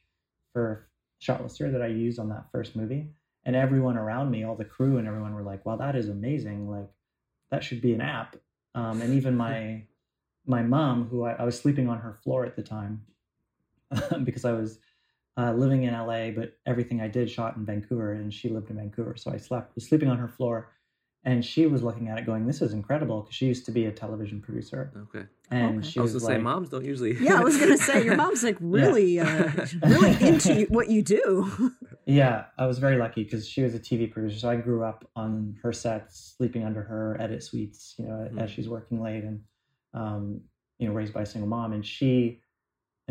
for 0.55 0.89
Shotlister 1.23 1.71
that 1.71 1.83
I 1.83 1.89
used 1.89 2.19
on 2.19 2.31
that 2.31 2.47
first 2.51 2.75
movie. 2.75 3.11
And 3.45 3.55
everyone 3.55 3.99
around 3.99 4.31
me, 4.31 4.45
all 4.45 4.57
the 4.57 4.65
crew 4.65 4.97
and 4.97 5.07
everyone 5.07 5.35
were 5.35 5.43
like, 5.43 5.67
"Wow, 5.67 5.77
that 5.77 5.97
is 5.97 6.09
amazing! 6.09 6.71
Like 6.71 6.89
that 7.51 7.63
should 7.63 7.83
be 7.83 7.93
an 7.93 8.01
app." 8.01 8.37
Um, 8.75 9.03
and 9.03 9.13
even 9.13 9.37
my 9.47 9.83
my 10.47 10.63
mom, 10.63 11.09
who 11.09 11.25
I, 11.25 11.33
I 11.33 11.45
was 11.45 11.59
sleeping 11.59 11.89
on 11.89 11.99
her 11.99 12.15
floor 12.23 12.47
at 12.47 12.57
the 12.57 12.63
time 12.63 13.03
because 14.25 14.45
I 14.45 14.53
was 14.53 14.79
uh, 15.37 15.53
living 15.53 15.85
in 15.85 15.95
LA, 15.95 16.31
but 16.31 16.59
everything 16.67 17.01
I 17.01 17.09
did 17.09 17.31
shot 17.31 17.57
in 17.57 17.65
Vancouver, 17.65 18.13
and 18.13 18.33
she 18.33 18.49
lived 18.49 18.71
in 18.71 18.77
Vancouver, 18.77 19.17
so 19.17 19.33
I 19.33 19.37
slept 19.37 19.75
was 19.75 19.89
sleeping 19.89 20.09
on 20.09 20.19
her 20.19 20.29
floor, 20.29 20.73
and 21.25 21.45
she 21.45 21.67
was 21.67 21.83
looking 21.83 22.09
at 22.09 22.19
it, 22.19 22.27
going, 22.27 22.47
"This 22.47 22.63
is 22.63 22.73
incredible," 22.73 23.23
because 23.23 23.35
she 23.35 23.47
used 23.47 23.65
to 23.67 23.73
be 23.73 23.87
a 23.87 23.93
television 23.93 24.41
producer, 24.41 24.93
Okay. 25.15 25.27
and 25.51 25.79
Okay. 25.79 25.87
she 25.89 26.01
I 26.01 26.03
was, 26.03 26.15
was 26.15 26.23
gonna 26.23 26.33
say, 26.33 26.37
like, 26.39 26.45
moms 26.45 26.69
don't 26.69 26.85
usually. 26.85 27.17
Yeah, 27.19 27.39
I 27.39 27.43
was 27.43 27.57
gonna 27.59 27.77
say 27.79 28.05
your 28.05 28.17
mom's 28.25 28.43
like 28.45 28.57
really, 28.61 29.19
uh, 29.21 29.51
really 29.85 30.17
into 30.27 30.67
what 30.69 30.89
you 30.89 31.03
do. 31.03 31.73
Yeah, 32.07 32.47
I 32.59 32.67
was 32.67 32.79
very 32.79 32.97
lucky 32.99 33.25
because 33.25 33.49
she 33.49 33.63
was 33.63 33.75
a 33.75 33.79
TV 33.79 34.11
producer. 34.11 34.39
So 34.41 34.51
I 34.51 34.57
grew 34.57 34.83
up 34.85 35.09
on 35.17 35.57
her 35.63 35.73
sets, 35.73 36.35
sleeping 36.37 36.65
under 36.65 36.83
her 36.83 37.17
edit 37.21 37.43
suites, 37.43 37.95
you 37.99 38.07
know, 38.07 38.29
Mm. 38.33 38.41
as 38.41 38.51
she's 38.51 38.69
working 38.69 39.01
late 39.01 39.23
and, 39.25 39.41
um, 39.95 40.41
you 40.79 40.89
know, 40.89 40.95
raised 40.95 41.13
by 41.13 41.23
a 41.23 41.27
single 41.27 41.49
mom. 41.49 41.73
And 41.73 41.85
she 41.87 42.41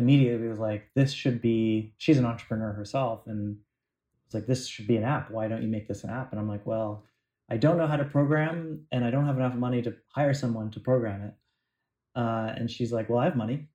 immediately 0.00 0.48
was 0.48 0.58
like, 0.58 0.90
this 0.94 1.12
should 1.12 1.40
be, 1.40 1.92
she's 1.98 2.18
an 2.18 2.24
entrepreneur 2.26 2.72
herself. 2.72 3.26
And 3.26 3.58
it's 4.26 4.34
like, 4.34 4.46
this 4.46 4.66
should 4.66 4.86
be 4.86 4.96
an 4.96 5.04
app. 5.04 5.30
Why 5.30 5.48
don't 5.48 5.62
you 5.62 5.68
make 5.68 5.86
this 5.88 6.04
an 6.04 6.10
app? 6.10 6.32
And 6.32 6.40
I'm 6.40 6.48
like, 6.48 6.66
well, 6.66 7.04
I 7.48 7.56
don't 7.56 7.76
know 7.78 7.86
how 7.86 7.96
to 7.96 8.04
program 8.04 8.86
and 8.92 9.04
I 9.04 9.10
don't 9.10 9.26
have 9.26 9.36
enough 9.36 9.54
money 9.54 9.82
to 9.82 9.94
hire 10.08 10.34
someone 10.34 10.70
to 10.72 10.80
program 10.80 11.22
it. 11.22 11.34
Uh, 12.16 12.52
and 12.56 12.70
she's 12.70 12.92
like, 12.92 13.08
well, 13.08 13.18
I 13.20 13.24
have 13.24 13.36
money. 13.36 13.68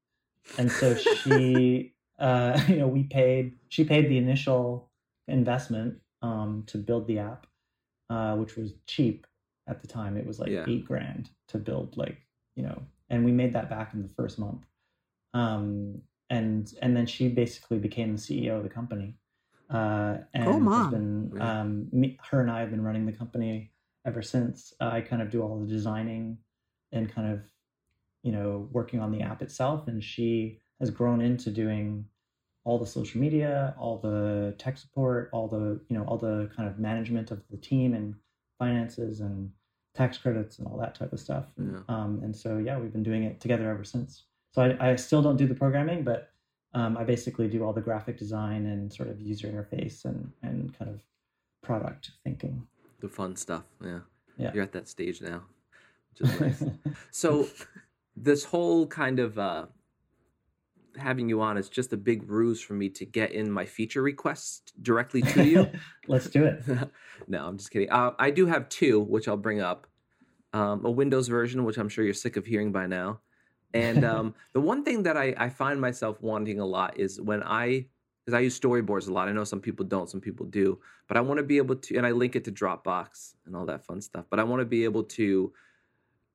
And 0.58 0.72
so 0.72 0.96
she, 0.96 1.94
uh, 2.20 2.60
you 2.68 2.78
know, 2.78 2.88
we 2.88 3.04
paid, 3.04 3.54
she 3.70 3.84
paid 3.84 4.10
the 4.10 4.18
initial 4.18 4.90
investment 5.28 6.00
um, 6.22 6.64
to 6.68 6.78
build 6.78 7.08
the 7.08 7.20
app, 7.20 7.48
uh, 8.10 8.36
which 8.36 8.56
was 8.56 8.74
cheap 8.88 9.28
at 9.68 9.82
the 9.82 9.88
time. 9.88 10.18
It 10.18 10.26
was 10.26 10.40
like 10.40 10.50
Yeah. 10.50 10.66
eight 10.68 10.86
grand 10.86 11.30
to 11.50 11.58
build, 11.58 11.98
like 11.98 12.18
you 12.56 12.64
know, 12.64 12.82
and 13.10 13.26
we 13.26 13.32
made 13.32 13.54
that 13.54 13.70
back 13.70 13.94
in 13.94 14.02
the 14.02 14.08
first 14.10 14.40
month. 14.40 14.66
Um, 15.34 16.02
and 16.30 16.74
and 16.82 16.96
then 16.96 17.06
she 17.06 17.28
basically 17.28 17.78
became 17.78 18.16
the 18.16 18.22
CEO 18.22 18.58
of 18.58 18.64
the 18.64 18.70
company. 18.70 19.16
Uh, 19.70 20.18
and 20.34 20.46
Go 20.46 20.54
has 20.54 20.62
mom. 20.62 20.92
been 20.92 21.42
um, 21.42 21.88
me, 21.92 22.18
her 22.30 22.42
and 22.42 22.52
I 22.52 22.60
have 22.60 22.70
been 22.70 22.84
running 22.84 23.06
the 23.06 23.12
company 23.12 23.72
ever 24.06 24.22
since. 24.22 24.74
I 24.80 25.02
kind 25.02 25.22
of 25.22 25.30
do 25.32 25.42
all 25.42 25.60
the 25.60 25.68
designing 25.68 26.38
and 26.92 27.14
kind 27.14 27.34
of 27.34 27.42
you 28.24 28.32
know 28.32 28.68
working 28.72 29.00
on 29.00 29.12
the 29.12 29.22
app 29.22 29.42
itself, 29.42 29.88
and 29.88 30.04
she 30.04 30.60
has 30.80 30.90
grown 30.90 31.22
into 31.22 31.50
doing 31.50 32.06
all 32.64 32.80
the 32.80 32.88
social 32.88 33.22
media, 33.22 33.76
all 33.78 33.98
the 34.00 34.56
tech 34.58 34.78
support, 34.78 35.30
all 35.32 35.48
the 35.48 35.80
you 35.90 35.98
know 35.98 36.04
all 36.06 36.18
the 36.18 36.50
kind 36.56 36.68
of 36.70 36.80
management 36.80 37.32
of 37.32 37.42
the 37.50 37.58
team 37.58 37.94
and 37.94 38.16
finances 38.60 39.20
and 39.20 39.52
tax 39.96 40.18
credits 40.18 40.60
and 40.60 40.68
all 40.68 40.78
that 40.78 40.94
type 40.96 41.14
of 41.14 41.20
stuff. 41.20 41.46
Yeah. 41.58 41.80
Um, 41.88 42.20
and 42.24 42.36
so 42.36 42.58
yeah, 42.58 42.78
we've 42.78 42.92
been 42.94 43.04
doing 43.04 43.24
it 43.24 43.40
together 43.40 43.70
ever 43.70 43.84
since. 43.84 44.24
So 44.56 44.62
I, 44.62 44.92
I 44.92 44.96
still 44.96 45.22
don't 45.22 45.36
do 45.36 45.48
the 45.48 45.54
programming, 45.54 46.04
but 46.04 46.32
um, 46.74 46.96
I 46.98 47.04
basically 47.04 47.50
do 47.50 47.66
all 47.66 47.74
the 47.74 47.82
graphic 47.82 48.18
design 48.18 48.68
and 48.68 48.92
sort 48.92 49.10
of 49.10 49.20
user 49.20 49.48
interface 49.48 50.06
and 50.06 50.32
and 50.44 50.78
kind 50.80 50.90
of 50.90 51.02
product 51.62 52.12
thinking. 52.24 52.66
The 53.02 53.10
fun 53.10 53.36
stuff. 53.36 53.64
Yeah. 53.84 54.00
Yeah. 54.38 54.52
You're 54.54 54.64
at 54.64 54.72
that 54.72 54.88
stage 54.88 55.22
now, 55.22 55.44
which 56.10 56.30
is 56.30 56.40
nice. 56.40 56.64
so 57.12 57.48
this 58.16 58.46
whole 58.46 58.88
kind 58.88 59.20
of 59.20 59.38
uh 59.38 59.66
having 60.98 61.28
you 61.28 61.42
on 61.42 61.58
is 61.58 61.68
just 61.68 61.92
a 61.92 61.98
big 61.98 62.30
ruse 62.30 62.62
for 62.62 62.76
me 62.76 62.88
to 62.88 63.06
get 63.06 63.34
in 63.34 63.52
my 63.52 63.66
feature 63.66 64.02
requests 64.02 64.72
directly 64.82 65.22
to 65.22 65.44
you. 65.44 65.70
Let's 66.08 66.30
do 66.30 66.46
it. 66.46 66.64
no, 67.28 67.46
I'm 67.46 67.58
just 67.58 67.72
kidding. 67.72 67.90
Uh, 67.90 68.12
I 68.18 68.32
do 68.32 68.46
have 68.46 68.70
two, 68.70 69.02
which 69.02 69.28
I'll 69.28 69.36
bring 69.36 69.60
up. 69.60 69.88
Um, 70.54 70.86
a 70.86 70.92
Windows 70.92 71.28
version, 71.28 71.66
which 71.66 71.78
I'm 71.78 71.90
sure 71.90 72.06
you're 72.06 72.14
sick 72.14 72.38
of 72.38 72.46
hearing 72.46 72.72
by 72.72 72.88
now. 72.88 73.20
And 73.76 74.04
um, 74.14 74.34
the 74.54 74.62
one 74.62 74.84
thing 74.84 75.04
that 75.04 75.18
I, 75.18 75.36
I 75.38 75.50
find 75.50 75.80
myself 75.80 76.22
wanting 76.22 76.60
a 76.60 76.66
lot 76.66 76.98
is 77.00 77.22
when 77.22 77.44
I, 77.44 77.86
because 78.26 78.36
I 78.36 78.40
use 78.40 78.60
storyboards 78.60 79.08
a 79.08 79.14
lot. 79.14 79.28
I 79.28 79.32
know 79.32 79.44
some 79.44 79.62
people 79.62 79.86
don't, 79.86 80.10
some 80.10 80.20
people 80.22 80.48
do, 80.48 80.80
but 81.08 81.18
I 81.18 81.22
want 81.22 81.38
to 81.38 81.44
be 81.44 81.58
able 81.58 81.76
to, 81.76 81.98
and 81.98 82.06
I 82.08 82.12
link 82.12 82.36
it 82.36 82.44
to 82.46 82.52
Dropbox 82.52 83.36
and 83.46 83.56
all 83.56 83.68
that 83.68 83.86
fun 83.86 84.02
stuff. 84.02 84.26
But 84.32 84.40
I 84.40 84.44
want 84.44 84.62
to 84.62 84.66
be 84.66 84.84
able 84.84 85.04
to, 85.04 85.54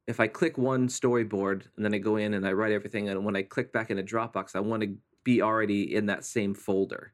if 0.07 0.21
I 0.21 0.29
click 0.29 0.57
one 0.57 0.87
storyboard 0.87 1.65
and 1.77 1.85
then 1.85 1.93
I 1.93 1.99
go 1.99 2.15
in 2.17 2.35
and 2.35 2.47
I 2.47 2.53
write 2.53 2.73
everything, 2.73 3.09
and 3.09 3.25
when 3.25 3.35
I 3.35 3.43
click 3.43 3.73
back 3.73 3.91
into 3.91 4.05
Dropbox, 4.05 4.55
I 4.55 4.61
want 4.61 4.83
to 4.83 4.97
be 5.25 5.43
already 5.43 5.95
in 5.95 6.07
that 6.07 6.25
same 6.25 6.55
folder. 6.55 7.13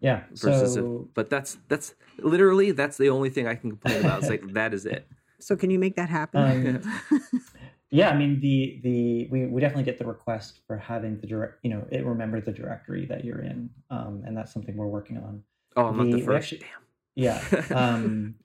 Yeah. 0.00 0.22
versus 0.30 0.76
a- 0.76 0.80
So 0.80 1.08
but 1.14 1.28
that's 1.28 1.58
that's 1.68 1.94
literally 2.18 2.72
that's 2.72 2.96
the 2.96 3.10
only 3.10 3.28
thing 3.28 3.46
I 3.46 3.54
can 3.54 3.70
complain 3.70 4.00
about. 4.00 4.20
It's 4.20 4.30
like 4.30 4.54
that 4.54 4.74
is 4.74 4.86
it. 4.86 5.06
So 5.42 5.56
can 5.56 5.70
you 5.70 5.78
make 5.78 5.96
that 5.96 6.10
happen? 6.10 6.82
yeah, 7.90 8.10
I 8.10 8.16
mean 8.16 8.40
the 8.40 8.80
the 8.82 9.28
we, 9.30 9.46
we 9.46 9.60
definitely 9.60 9.84
get 9.84 9.98
the 9.98 10.06
request 10.06 10.60
for 10.66 10.76
having 10.76 11.18
the 11.20 11.26
direct 11.26 11.58
you 11.62 11.70
know 11.70 11.86
it 11.90 12.04
remember 12.04 12.40
the 12.40 12.52
directory 12.52 13.06
that 13.06 13.24
you're 13.24 13.42
in, 13.42 13.70
um, 13.90 14.22
and 14.26 14.36
that's 14.36 14.52
something 14.52 14.76
we're 14.76 14.86
working 14.86 15.16
on. 15.18 15.42
Oh, 15.76 15.86
I'm 15.86 15.96
not 15.96 16.04
The- 16.06 16.12
the 16.12 16.20
first. 16.22 16.52
actually- 16.52 16.66
Yeah. 17.14 17.40
Um, 17.74 18.36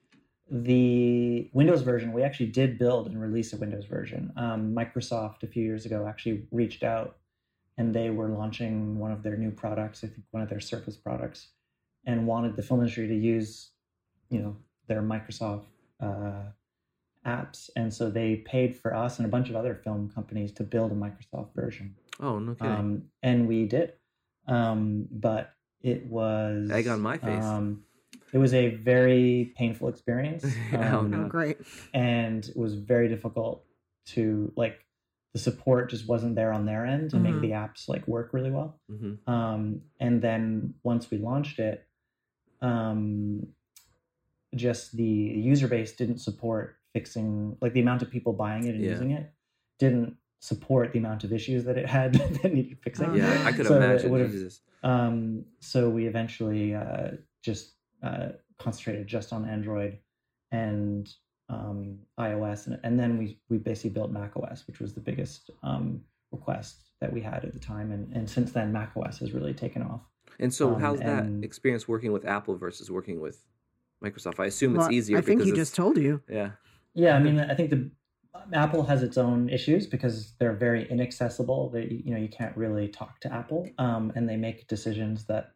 the 0.51 1.49
Windows 1.53 1.81
version, 1.81 2.13
we 2.13 2.21
actually 2.21 2.47
did 2.47 2.77
build 2.77 3.07
and 3.07 3.19
release 3.19 3.51
a 3.53 3.57
Windows 3.57 3.85
version. 3.85 4.31
Um, 4.37 4.75
Microsoft 4.75 5.41
a 5.43 5.47
few 5.47 5.63
years 5.63 5.85
ago 5.87 6.05
actually 6.07 6.45
reached 6.51 6.83
out 6.83 7.17
and 7.77 7.93
they 7.95 8.09
were 8.11 8.29
launching 8.29 8.99
one 8.99 9.11
of 9.11 9.23
their 9.23 9.37
new 9.37 9.49
products, 9.51 10.03
I 10.03 10.07
think 10.07 10.23
one 10.31 10.43
of 10.43 10.49
their 10.49 10.59
Surface 10.59 10.95
products, 10.95 11.47
and 12.05 12.27
wanted 12.27 12.55
the 12.55 12.61
film 12.61 12.79
industry 12.81 13.07
to 13.07 13.15
use, 13.15 13.71
you 14.29 14.39
know, 14.39 14.55
their 14.87 15.01
Microsoft 15.01 15.65
uh, 15.99 16.43
apps. 17.25 17.69
And 17.75 17.93
so 17.93 18.09
they 18.09 18.37
paid 18.37 18.75
for 18.77 18.95
us 18.95 19.17
and 19.19 19.25
a 19.25 19.29
bunch 19.29 19.49
of 19.49 19.55
other 19.55 19.75
film 19.75 20.09
companies 20.13 20.51
to 20.53 20.63
build 20.63 20.91
a 20.91 20.95
Microsoft 20.95 21.53
version. 21.55 21.95
oh, 22.19 22.39
no 22.39 22.53
kidding. 22.55 22.71
Um, 22.71 23.03
and 23.23 23.47
we 23.47 23.65
did. 23.65 23.93
Um, 24.47 25.07
but 25.11 25.53
it 25.81 26.05
was 26.05 26.69
Egg 26.71 26.87
on 26.87 27.01
my 27.01 27.17
face. 27.17 27.43
Um, 27.43 27.83
it 28.33 28.37
was 28.37 28.53
a 28.53 28.69
very 28.75 29.53
painful 29.57 29.87
experience. 29.89 30.45
Oh, 30.73 30.99
um, 30.99 31.11
no. 31.11 31.23
oh, 31.25 31.27
great. 31.27 31.57
and 31.93 32.47
it 32.47 32.55
was 32.57 32.75
very 32.75 33.07
difficult 33.07 33.63
to 34.07 34.51
like 34.55 34.79
the 35.33 35.39
support 35.39 35.89
just 35.89 36.07
wasn't 36.07 36.35
there 36.35 36.53
on 36.53 36.65
their 36.65 36.85
end 36.85 37.09
to 37.11 37.17
Mhm. 37.17 37.21
make 37.21 37.41
the 37.41 37.49
apps 37.51 37.89
like 37.89 38.07
work 38.07 38.31
really 38.33 38.51
well. 38.51 38.79
hmm 38.89 39.15
Um, 39.29 39.81
and 39.99 40.21
then 40.21 40.75
once 40.83 41.09
we 41.11 41.17
launched 41.17 41.59
it, 41.59 41.85
um, 42.61 43.47
just 44.55 44.95
the 44.95 45.03
user 45.03 45.67
base 45.67 45.91
didn't 45.95 46.19
support 46.19 46.77
fixing 46.99 47.57
like 47.61 47.73
the 47.73 47.81
amount 47.81 48.01
of 48.01 48.09
people 48.09 48.31
buying 48.31 48.63
it 48.69 48.73
and 48.75 48.81
Yeah. 48.83 48.91
using 48.91 49.11
it 49.11 49.25
didn't 49.79 50.15
support 50.39 50.93
the 50.93 50.99
amount 50.99 51.23
of 51.25 51.33
issues 51.33 51.65
that 51.65 51.77
it 51.77 51.85
had 51.97 52.13
that 52.41 52.53
needed 52.53 52.77
fixing. 52.81 53.09
Oh, 53.09 53.13
Yeah, 53.15 53.43
I 53.45 53.51
could 53.51 53.67
So 53.67 53.73
it 53.73 53.83
imagine. 53.83 54.11
would've- 54.11 54.31
Jesus. 54.31 54.61
Um, 54.83 55.43
so 55.59 55.89
we 55.89 56.05
eventually 56.07 56.73
uh, 56.73 57.07
just 57.43 57.73
uh, 58.01 58.29
concentrated 58.57 59.07
just 59.07 59.33
on 59.33 59.41
Android 59.55 59.97
and 60.51 61.11
um, 61.49 61.99
iOS, 62.19 62.67
and, 62.67 62.79
and 62.83 62.97
then 62.99 63.17
we 63.17 63.39
we 63.49 63.57
basically 63.57 63.89
built 63.97 64.11
Mac 64.11 64.31
OS, 64.37 64.65
which 64.67 64.79
was 64.79 64.93
the 64.93 64.99
biggest 65.09 65.49
um, 65.63 66.01
request 66.31 66.75
that 67.01 67.11
we 67.11 67.19
had 67.21 67.43
at 67.45 67.53
the 67.53 67.59
time, 67.59 67.91
and 67.91 68.03
and 68.15 68.29
since 68.29 68.51
then 68.51 68.71
Mac 68.71 68.91
OS 68.95 69.19
has 69.19 69.31
really 69.33 69.53
taken 69.53 69.81
off. 69.81 70.01
And 70.39 70.53
so, 70.53 70.73
um, 70.75 70.79
how's 70.81 70.99
that 70.99 71.25
experience 71.43 71.87
working 71.87 72.11
with 72.11 72.25
Apple 72.25 72.55
versus 72.55 72.89
working 72.91 73.19
with 73.21 73.37
Microsoft? 74.03 74.39
I 74.39 74.45
assume 74.47 74.73
Well, 74.75 74.85
it's 74.87 74.93
easier. 74.93 75.17
I 75.17 75.21
think 75.21 75.39
because 75.39 75.51
he 75.51 75.55
just 75.55 75.75
told 75.75 75.97
you. 75.97 76.21
Yeah. 76.29 76.51
Yeah, 76.95 77.15
I 77.15 77.19
mean, 77.19 77.39
I 77.39 77.53
think 77.53 77.69
the 77.69 77.91
Apple 78.53 78.83
has 78.83 79.03
its 79.03 79.17
own 79.17 79.49
issues 79.49 79.85
because 79.87 80.33
they're 80.39 80.53
very 80.53 80.89
inaccessible. 80.89 81.69
They, 81.69 82.01
you 82.05 82.11
know, 82.13 82.19
you 82.19 82.29
can't 82.29 82.55
really 82.55 82.87
talk 82.87 83.19
to 83.21 83.33
Apple, 83.33 83.69
um, 83.77 84.11
and 84.15 84.27
they 84.29 84.37
make 84.37 84.67
decisions 84.67 85.25
that 85.25 85.51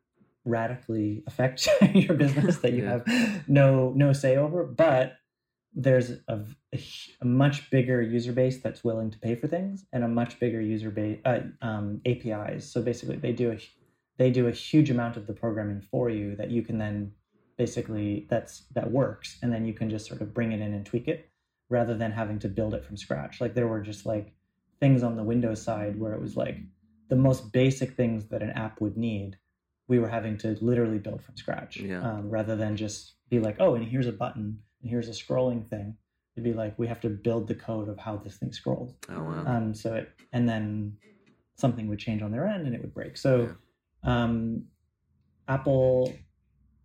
radically 0.45 1.23
affect 1.27 1.67
your 1.93 2.15
business 2.15 2.57
that 2.59 2.73
you 2.73 2.83
Yeah. 2.83 2.99
have 3.05 3.47
no 3.47 3.93
no 3.95 4.13
say 4.13 4.37
over. 4.37 4.65
But 4.65 5.17
there's 5.73 6.11
a, 6.27 6.45
a 6.73 6.79
a 7.21 7.25
much 7.25 7.69
bigger 7.69 8.01
user 8.01 8.31
base 8.33 8.61
that's 8.61 8.83
willing 8.83 9.11
to 9.11 9.19
pay 9.19 9.35
for 9.35 9.47
things, 9.47 9.85
and 9.93 10.03
a 10.03 10.07
much 10.07 10.39
bigger 10.39 10.59
user 10.61 10.89
base 10.91 11.19
uh, 11.25 11.41
um, 11.61 12.01
APIs. 12.05 12.71
So 12.71 12.81
basically, 12.81 13.17
they 13.17 13.31
do 13.33 13.51
a 13.51 13.57
they 14.17 14.31
do 14.31 14.47
a 14.47 14.51
huge 14.51 14.89
amount 14.89 15.15
of 15.15 15.27
the 15.27 15.33
programming 15.33 15.81
for 15.81 16.09
you 16.09 16.35
that 16.35 16.51
you 16.51 16.63
can 16.63 16.77
then 16.77 17.13
basically 17.57 18.25
that's 18.29 18.63
that 18.73 18.91
works, 18.91 19.37
and 19.41 19.53
then 19.53 19.65
you 19.65 19.73
can 19.73 19.89
just 19.89 20.07
sort 20.07 20.21
of 20.21 20.33
bring 20.33 20.51
it 20.51 20.59
in 20.61 20.73
and 20.73 20.85
tweak 20.85 21.07
it 21.07 21.28
rather 21.69 21.95
than 21.95 22.11
having 22.11 22.39
to 22.39 22.49
build 22.49 22.73
it 22.73 22.83
from 22.83 22.97
scratch. 22.97 23.39
Like 23.39 23.53
there 23.53 23.67
were 23.67 23.81
just 23.81 24.05
like 24.05 24.33
things 24.79 25.03
on 25.03 25.15
the 25.15 25.23
Windows 25.23 25.61
side 25.61 25.99
where 25.99 26.13
it 26.13 26.21
was 26.21 26.35
like 26.35 26.57
the 27.09 27.15
most 27.15 27.51
basic 27.51 27.95
things 27.95 28.27
that 28.29 28.41
an 28.41 28.51
app 28.51 28.81
would 28.81 28.97
need, 28.97 29.37
we 29.87 29.99
were 29.99 30.07
having 30.09 30.37
to 30.39 30.57
literally 30.61 30.99
build 30.99 31.21
from 31.23 31.35
scratch 31.37 31.77
Yeah. 31.77 32.01
um, 32.01 32.29
rather 32.29 32.55
than 32.55 32.75
just 32.77 33.13
be 33.29 33.39
like, 33.39 33.57
oh, 33.59 33.75
and 33.75 33.87
here's 33.87 34.07
a 34.07 34.11
button 34.11 34.59
and 34.81 34.89
here's 34.89 35.07
a 35.09 35.11
scrolling 35.11 35.67
thing. 35.67 35.95
It'd 36.35 36.43
be 36.43 36.53
like 36.53 36.77
we 36.79 36.87
have 36.87 37.01
to 37.01 37.09
build 37.09 37.47
the 37.47 37.55
code 37.55 37.89
of 37.89 37.97
how 37.97 38.17
this 38.17 38.37
thing 38.37 38.53
scrolls. 38.53 38.93
Oh 39.09 39.23
wow. 39.23 39.43
Um, 39.45 39.73
so 39.73 39.95
it 39.95 40.09
and 40.31 40.47
then 40.47 40.97
something 41.55 41.87
would 41.89 41.99
change 41.99 42.21
on 42.21 42.31
their 42.31 42.47
end 42.47 42.65
and 42.65 42.73
it 42.75 42.81
would 42.81 42.93
break. 42.93 43.17
So 43.17 43.49
um, 44.03 44.63
Apple, 45.47 46.13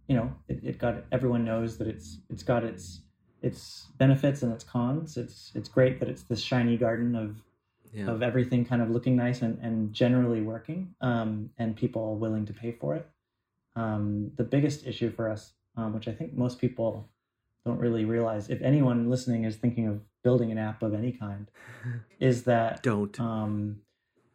you 0.08 0.16
know, 0.16 0.34
it, 0.48 0.60
it 0.64 0.78
got 0.78 1.04
everyone 1.12 1.44
knows 1.44 1.78
that 1.78 1.86
it's 1.86 2.18
it's 2.30 2.42
got 2.42 2.64
its 2.64 3.02
its 3.44 3.88
benefits 3.98 4.42
and 4.42 4.52
its 4.52 4.64
cons. 4.64 5.16
It's 5.16 5.52
it's 5.54 5.68
great 5.68 6.00
that 6.00 6.08
it's 6.08 6.22
this 6.22 6.40
shiny 6.40 6.76
garden 6.76 7.14
of 7.14 7.36
yeah. 7.92 8.10
of 8.10 8.22
everything 8.22 8.64
kind 8.64 8.82
of 8.82 8.90
looking 8.90 9.16
nice 9.16 9.42
and, 9.42 9.58
and 9.62 9.92
generally 9.92 10.40
working, 10.40 10.94
um, 11.00 11.50
and 11.58 11.76
people 11.76 12.16
willing 12.16 12.46
to 12.46 12.52
pay 12.52 12.72
for 12.72 12.96
it. 12.96 13.08
Um, 13.76 14.32
the 14.36 14.44
biggest 14.44 14.86
issue 14.86 15.10
for 15.10 15.28
us, 15.28 15.52
um, 15.76 15.92
which 15.92 16.08
I 16.08 16.12
think 16.12 16.34
most 16.34 16.58
people 16.58 17.08
don't 17.64 17.78
really 17.78 18.04
realize, 18.04 18.50
if 18.50 18.60
anyone 18.62 19.10
listening 19.10 19.44
is 19.44 19.56
thinking 19.56 19.88
of 19.88 20.00
building 20.22 20.50
an 20.50 20.58
app 20.58 20.82
of 20.82 20.94
any 20.94 21.12
kind, 21.12 21.50
is 22.20 22.44
that 22.44 22.82
Don't. 22.82 23.18
um, 23.20 23.80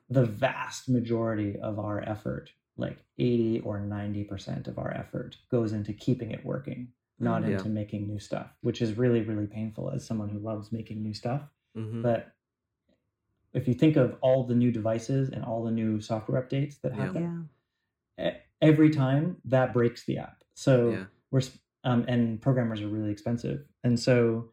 the 0.09 0.25
vast 0.25 0.87
majority 0.87 1.57
of 1.59 1.79
our 1.79 2.01
effort, 2.01 2.51
like 2.77 2.97
80 3.17 3.61
or 3.61 3.79
90% 3.79 4.67
of 4.67 4.77
our 4.77 4.91
effort, 4.91 5.37
goes 5.51 5.73
into 5.73 5.93
keeping 5.93 6.31
it 6.31 6.45
working, 6.45 6.89
not 7.19 7.43
Yeah. 7.43 7.49
into 7.51 7.69
making 7.69 8.07
new 8.07 8.19
stuff, 8.19 8.55
which 8.61 8.81
is 8.81 8.97
really, 8.97 9.21
really 9.21 9.47
painful 9.47 9.89
as 9.91 10.05
someone 10.05 10.29
who 10.29 10.39
loves 10.39 10.71
making 10.71 11.01
new 11.03 11.13
stuff. 11.13 11.49
Mhm. 11.75 12.01
But 12.01 12.33
if 13.53 13.67
you 13.67 13.73
think 13.73 13.95
of 13.97 14.17
all 14.21 14.43
the 14.45 14.55
new 14.55 14.71
devices 14.71 15.29
and 15.29 15.43
all 15.43 15.63
the 15.63 15.71
new 15.71 15.99
software 16.01 16.41
updates 16.41 16.79
that 16.81 16.93
happen, 16.93 17.49
Yeah. 18.17 18.37
every 18.61 18.89
time 18.89 19.37
that 19.45 19.73
breaks 19.73 20.05
the 20.05 20.17
app. 20.17 20.43
So 20.53 20.91
Yeah. 20.91 21.05
we're 21.31 21.41
um, 21.85 22.03
and 22.09 22.41
programmers 22.41 22.81
are 22.81 22.89
really 22.89 23.09
expensive, 23.09 23.65
and 23.85 23.97
so 23.97 24.51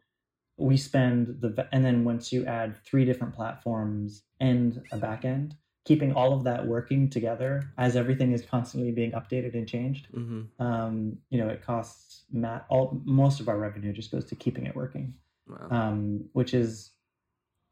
we 0.57 0.77
spend 0.77 1.41
the 1.41 1.67
and 1.73 1.83
then 1.83 2.05
once 2.05 2.31
you 2.31 2.45
add 2.45 2.77
three 2.77 3.03
different 3.03 3.33
platforms 3.35 4.23
and 4.39 4.81
a 4.93 4.97
back 4.97 5.25
end, 5.25 5.57
keeping 5.87 6.11
all 6.13 6.33
of 6.33 6.43
that 6.43 6.67
working 6.67 7.09
together 7.09 7.51
as 7.77 7.95
everything 7.95 8.33
is 8.33 8.41
constantly 8.45 8.91
being 8.91 9.11
updated 9.19 9.53
and 9.53 9.65
changed, 9.67 10.07
Mhm. 10.13 10.47
um, 10.59 11.17
you 11.29 11.37
know, 11.39 11.47
it 11.55 11.61
costs 11.61 12.25
all 12.69 13.01
most 13.05 13.39
of 13.39 13.47
our 13.47 13.57
revenue 13.57 13.93
just 13.93 14.11
goes 14.11 14.25
to 14.25 14.35
keeping 14.35 14.65
it 14.65 14.75
working 14.75 15.13
Wow. 15.47 15.67
um, 15.71 15.97
which 16.33 16.53
is 16.53 16.91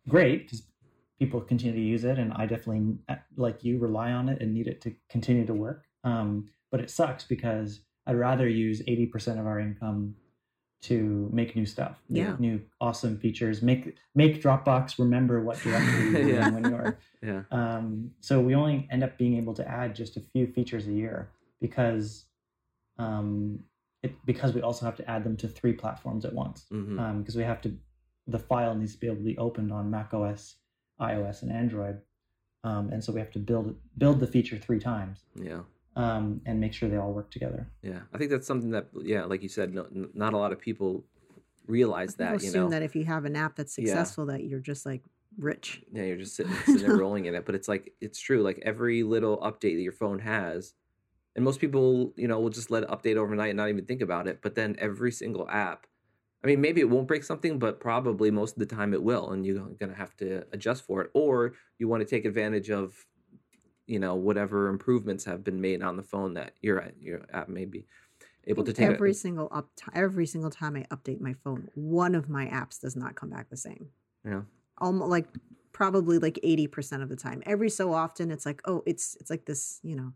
great 0.07 0.43
because 0.43 0.62
people 1.19 1.41
continue 1.41 1.75
to 1.75 1.81
use 1.95 2.03
it, 2.05 2.17
and 2.17 2.31
I 2.34 2.45
definitely, 2.45 2.98
like 3.36 3.63
you, 3.65 3.79
rely 3.79 4.12
on 4.12 4.29
it 4.29 4.41
and 4.41 4.53
need 4.53 4.67
it 4.67 4.79
to 4.81 4.95
continue 5.10 5.45
to 5.45 5.53
work. 5.53 5.86
Um, 6.03 6.50
but 6.72 6.79
it 6.79 6.89
sucks 6.89 7.24
because 7.25 7.81
I'd 8.05 8.15
rather 8.15 8.48
use 8.48 8.81
eighty 8.88 9.05
percent 9.07 9.39
of 9.39 9.45
our 9.48 9.60
income 9.60 10.15
to 10.89 11.29
make 11.31 11.55
new 11.55 11.65
stuff, 11.65 12.01
make 12.09 12.23
Yeah. 12.23 12.35
new 12.39 12.61
awesome 12.79 13.17
features, 13.17 13.61
make 13.61 13.95
make 14.13 14.41
Dropbox 14.41 14.99
remember 14.99 15.41
what 15.41 15.57
directory 15.59 16.09
you're 16.11 16.29
Yeah. 16.35 16.47
in 16.47 16.53
when 16.55 16.65
you're. 16.71 16.97
yeah. 17.21 17.41
Um, 17.51 18.11
so 18.21 18.39
we 18.41 18.53
only 18.55 18.87
end 18.91 19.03
up 19.03 19.17
being 19.17 19.35
able 19.37 19.53
to 19.55 19.67
add 19.67 19.95
just 19.95 20.17
a 20.17 20.21
few 20.31 20.45
features 20.47 20.87
a 20.87 20.91
year 20.93 21.29
because 21.61 22.25
um, 22.97 23.59
it 24.03 24.13
because 24.25 24.53
we 24.53 24.61
also 24.61 24.85
have 24.85 24.95
to 24.97 25.09
add 25.09 25.23
them 25.23 25.35
to 25.37 25.47
three 25.47 25.73
platforms 25.73 26.25
at 26.25 26.33
once 26.33 26.65
because 27.19 27.35
we 27.35 27.43
have 27.43 27.61
to 27.61 27.75
the 28.27 28.39
file 28.39 28.75
needs 28.75 28.93
to 28.93 28.99
be 28.99 29.07
able 29.07 29.17
to 29.17 29.23
be 29.23 29.37
opened 29.37 29.71
on 29.71 29.89
mac 29.89 30.13
os 30.13 30.55
ios 30.99 31.41
and 31.43 31.51
android 31.51 31.97
um, 32.63 32.89
and 32.91 33.03
so 33.03 33.11
we 33.13 33.19
have 33.19 33.31
to 33.31 33.39
build 33.39 33.75
build 33.97 34.19
the 34.19 34.27
feature 34.27 34.57
three 34.57 34.79
times 34.79 35.17
yeah. 35.35 35.59
Um, 35.95 36.41
and 36.45 36.59
make 36.59 36.73
sure 36.73 36.89
they 36.89 36.97
all 36.97 37.13
work 37.13 37.31
together 37.31 37.67
Yeah. 37.81 38.01
I 38.13 38.17
think 38.17 38.31
that's 38.31 38.47
something 38.47 38.71
that, 38.71 38.87
yeah, 39.01 39.25
like 39.25 39.41
you 39.43 39.49
said, 39.49 39.73
no, 39.73 39.87
not 40.13 40.33
a 40.33 40.37
lot 40.37 40.51
of 40.51 40.59
people 40.59 41.05
realize 41.67 42.15
People 42.15 42.25
that. 42.33 42.41
You 42.43 42.49
assume 42.49 42.63
know. 42.63 42.69
that 42.69 42.83
if 42.83 42.95
you 42.95 43.05
have 43.05 43.25
an 43.25 43.35
app 43.35 43.55
that's 43.55 43.77
Yeah. 43.77 43.85
successful, 43.85 44.25
that 44.27 44.43
you're 44.43 44.59
just 44.59 44.85
like 44.85 45.03
rich. 45.37 45.83
Yeah, 45.91 46.03
you're 46.03 46.17
just 46.17 46.35
sitting, 46.35 46.53
sitting 46.65 46.83
there 46.83 46.97
rolling 46.97 47.25
in 47.25 47.35
it. 47.35 47.45
But 47.45 47.55
it's 47.55 47.67
like 47.67 47.93
it's 48.01 48.19
true. 48.19 48.41
Like 48.43 48.59
every 48.63 49.03
little 49.03 49.37
update 49.39 49.75
that 49.75 49.81
your 49.81 49.91
phone 49.91 50.19
has, 50.19 50.73
and 51.35 51.43
most 51.43 51.59
people, 51.59 52.13
you 52.15 52.27
know, 52.27 52.39
will 52.39 52.49
just 52.49 52.71
let 52.71 52.83
it 52.83 52.89
update 52.89 53.17
overnight 53.17 53.49
and 53.49 53.57
not 53.57 53.69
even 53.69 53.85
think 53.85 54.01
about 54.01 54.27
it. 54.27 54.39
But 54.41 54.55
then 54.55 54.75
every 54.79 55.11
single 55.11 55.49
app, 55.49 55.87
I 56.43 56.47
mean, 56.47 56.61
maybe 56.61 56.81
it 56.81 56.89
won't 56.89 57.07
break 57.07 57.23
something, 57.23 57.59
but 57.59 57.79
probably 57.79 58.31
most 58.31 58.55
of 58.55 58.59
the 58.59 58.75
time 58.75 58.93
it 58.93 59.01
will, 59.03 59.31
and 59.31 59.45
you're 59.45 59.59
gonna 59.79 59.95
have 59.95 60.15
to 60.17 60.43
adjust 60.51 60.85
for 60.85 61.01
it, 61.01 61.09
or 61.13 61.53
you 61.79 61.87
want 61.87 62.01
to 62.01 62.05
take 62.07 62.25
advantage 62.25 62.69
of, 62.69 63.05
you 63.87 63.99
know, 63.99 64.15
whatever 64.15 64.67
improvements 64.69 65.25
have 65.25 65.43
been 65.43 65.61
made 65.61 65.81
on 65.83 65.97
the 65.97 66.03
phone 66.03 66.33
that 66.35 66.53
your 66.61 66.83
your 66.99 67.21
app 67.31 67.49
may 67.49 67.65
be 67.65 67.85
able 68.47 68.63
to 68.63 68.73
take. 68.73 68.87
every 68.89 69.13
single 69.13 69.47
up 69.51 69.69
every 69.93 70.25
single 70.25 70.49
time 70.49 70.75
I 70.75 70.83
update 70.95 71.19
my 71.21 71.33
phone, 71.43 71.69
one 71.75 72.15
of 72.15 72.29
my 72.29 72.45
apps 72.47 72.79
does 72.79 72.95
not 72.95 73.15
come 73.15 73.29
back 73.29 73.49
the 73.49 73.57
same. 73.57 73.89
Yeah. 74.25 74.41
Almost 74.79 75.09
like 75.09 75.27
probably 75.71 76.17
like 76.19 76.39
80% 76.43 77.01
of 77.01 77.09
the 77.09 77.15
time. 77.15 77.43
Every 77.45 77.69
so 77.69 77.93
often 77.93 78.31
it's 78.31 78.45
like, 78.45 78.61
oh, 78.65 78.81
it's 78.85 79.15
it's 79.19 79.29
like 79.29 79.45
this, 79.45 79.79
you 79.83 79.95
know, 79.95 80.13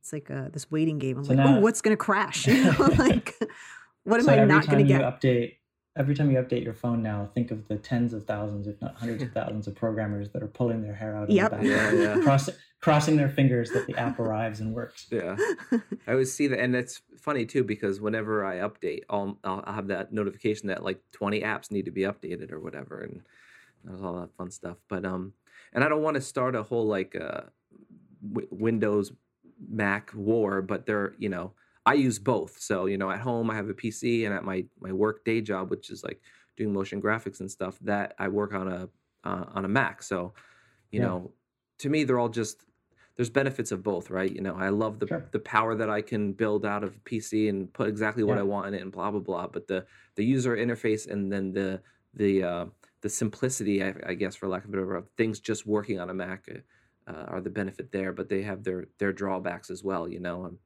it's 0.00 0.12
like 0.12 0.30
uh, 0.30 0.48
this 0.52 0.70
waiting 0.70 0.98
game. 0.98 1.18
I'm 1.18 1.24
So 1.24 1.34
like, 1.34 1.38
now- 1.44 1.56
oh, 1.56 1.60
what's 1.60 1.80
gonna 1.80 1.96
crash? 1.96 2.46
You 2.48 2.64
know, 2.64 2.94
like 2.98 3.36
what 4.04 4.18
am 4.20 4.26
so 4.26 4.32
I 4.32 4.44
not 4.44 4.66
gonna 4.66 4.80
you 4.82 4.86
get? 4.88 5.02
update 5.02 5.56
every 5.96 6.14
time 6.14 6.30
you 6.30 6.38
update 6.38 6.62
your 6.64 6.72
phone 6.72 7.02
now 7.02 7.28
think 7.34 7.50
of 7.50 7.66
the 7.68 7.76
tens 7.76 8.12
of 8.14 8.24
thousands 8.24 8.66
if 8.68 8.80
not 8.80 8.94
hundreds 8.94 9.22
of 9.24 9.32
thousands 9.38 9.66
of 9.66 9.74
programmers 9.74 10.30
that 10.30 10.42
are 10.42 10.46
pulling 10.48 10.80
their 10.82 10.94
hair 10.94 11.16
out 11.16 11.28
in 11.28 11.34
Yep. 11.36 11.50
the 11.50 11.56
back 11.56 11.64
Yeah, 11.66 11.92
yeah. 11.92 12.20
Cross, 12.22 12.48
crossing 12.80 13.16
their 13.16 13.28
fingers 13.28 13.70
that 13.72 13.86
the 13.86 13.94
app 13.96 14.18
arrives 14.18 14.60
and 14.60 14.74
works 14.74 15.06
Yeah. 15.10 15.36
I 16.06 16.12
always 16.12 16.32
see 16.32 16.46
that, 16.48 16.58
and 16.58 16.74
it's 16.74 17.02
funny 17.18 17.44
too 17.46 17.62
because 17.62 18.00
whenever 18.00 18.44
I 18.44 18.56
update, 18.56 19.02
I'll 19.10 19.38
I'll 19.44 19.62
I'll 19.66 19.74
have 19.74 19.88
that 19.88 20.12
notification 20.12 20.68
that 20.68 20.82
like 20.82 21.00
20 21.12 21.42
apps 21.42 21.70
need 21.70 21.84
to 21.84 21.90
be 21.90 22.02
updated 22.02 22.52
or 22.52 22.58
whatever, 22.60 23.00
and 23.02 23.22
there's 23.84 24.02
all 24.02 24.20
that 24.20 24.34
fun 24.36 24.50
stuff. 24.50 24.78
But 24.88 25.04
um, 25.04 25.34
and 25.72 25.84
I 25.84 25.88
don't 25.88 26.02
want 26.02 26.14
to 26.16 26.20
start 26.20 26.56
a 26.56 26.62
whole 26.62 26.86
like 26.86 27.14
uh, 27.14 27.42
w- 28.26 28.48
Windows 28.50 29.12
Mac 29.68 30.12
war, 30.14 30.62
but 30.62 30.86
they're 30.86 31.14
you 31.18 31.28
know 31.28 31.52
I 31.86 31.94
use 31.94 32.18
both. 32.18 32.58
So 32.58 32.86
you 32.86 32.98
know 32.98 33.10
at 33.10 33.20
home 33.20 33.50
I 33.50 33.56
have 33.56 33.68
a 33.68 33.74
PC, 33.74 34.24
and 34.24 34.34
at 34.34 34.44
my 34.44 34.64
my 34.80 34.92
work 34.92 35.24
day 35.24 35.40
job, 35.40 35.70
which 35.70 35.90
is 35.90 36.02
like 36.02 36.20
doing 36.56 36.72
motion 36.72 37.00
graphics 37.00 37.40
and 37.40 37.50
stuff, 37.50 37.78
that 37.82 38.14
I 38.18 38.28
work 38.28 38.54
on 38.54 38.68
a 38.68 38.88
uh, 39.24 39.44
on 39.54 39.64
a 39.64 39.68
Mac. 39.68 40.02
So 40.02 40.32
you 40.90 41.00
Yeah. 41.00 41.06
know, 41.08 41.32
to 41.78 41.88
me 41.88 42.04
they're 42.04 42.18
all 42.18 42.28
just 42.28 42.64
there's 43.20 43.28
benefits 43.28 43.70
of 43.70 43.82
both, 43.82 44.08
right? 44.08 44.32
You 44.34 44.40
know, 44.40 44.54
I 44.56 44.70
love 44.70 44.98
the 44.98 45.08
Sure. 45.08 45.30
the 45.30 45.40
power 45.40 45.74
that 45.74 45.90
I 45.90 46.00
can 46.00 46.32
build 46.32 46.64
out 46.64 46.82
of 46.82 47.04
PC 47.04 47.50
and 47.50 47.70
put 47.70 47.86
exactly 47.86 48.22
what 48.22 48.38
Yeah. 48.38 48.38
I 48.38 48.42
want 48.42 48.68
in 48.68 48.72
it 48.74 48.80
and 48.80 48.90
blah 48.90 49.10
blah 49.10 49.20
blah. 49.20 49.46
But 49.46 49.66
the 49.66 49.86
the 50.14 50.24
user 50.24 50.56
interface 50.56 51.06
and 51.06 51.30
then 51.30 51.52
the 51.52 51.82
the 52.14 52.42
uh, 52.42 52.66
the 53.02 53.10
simplicity, 53.10 53.84
I, 53.84 53.94
I 54.06 54.14
guess, 54.14 54.36
for 54.36 54.48
lack 54.48 54.64
of 54.64 54.70
a 54.70 54.72
better 54.72 54.86
word, 54.86 55.06
things 55.18 55.38
just 55.38 55.66
working 55.66 56.00
on 56.00 56.08
a 56.08 56.14
Mac 56.14 56.48
uh, 57.06 57.12
are 57.12 57.42
the 57.42 57.50
benefit 57.50 57.92
there. 57.92 58.14
But 58.14 58.30
they 58.30 58.40
have 58.42 58.64
their 58.64 58.86
their 58.96 59.12
drawbacks 59.12 59.68
as 59.68 59.84
well. 59.84 60.08
You 60.08 60.20
know, 60.20 60.46
I'm 60.46 60.58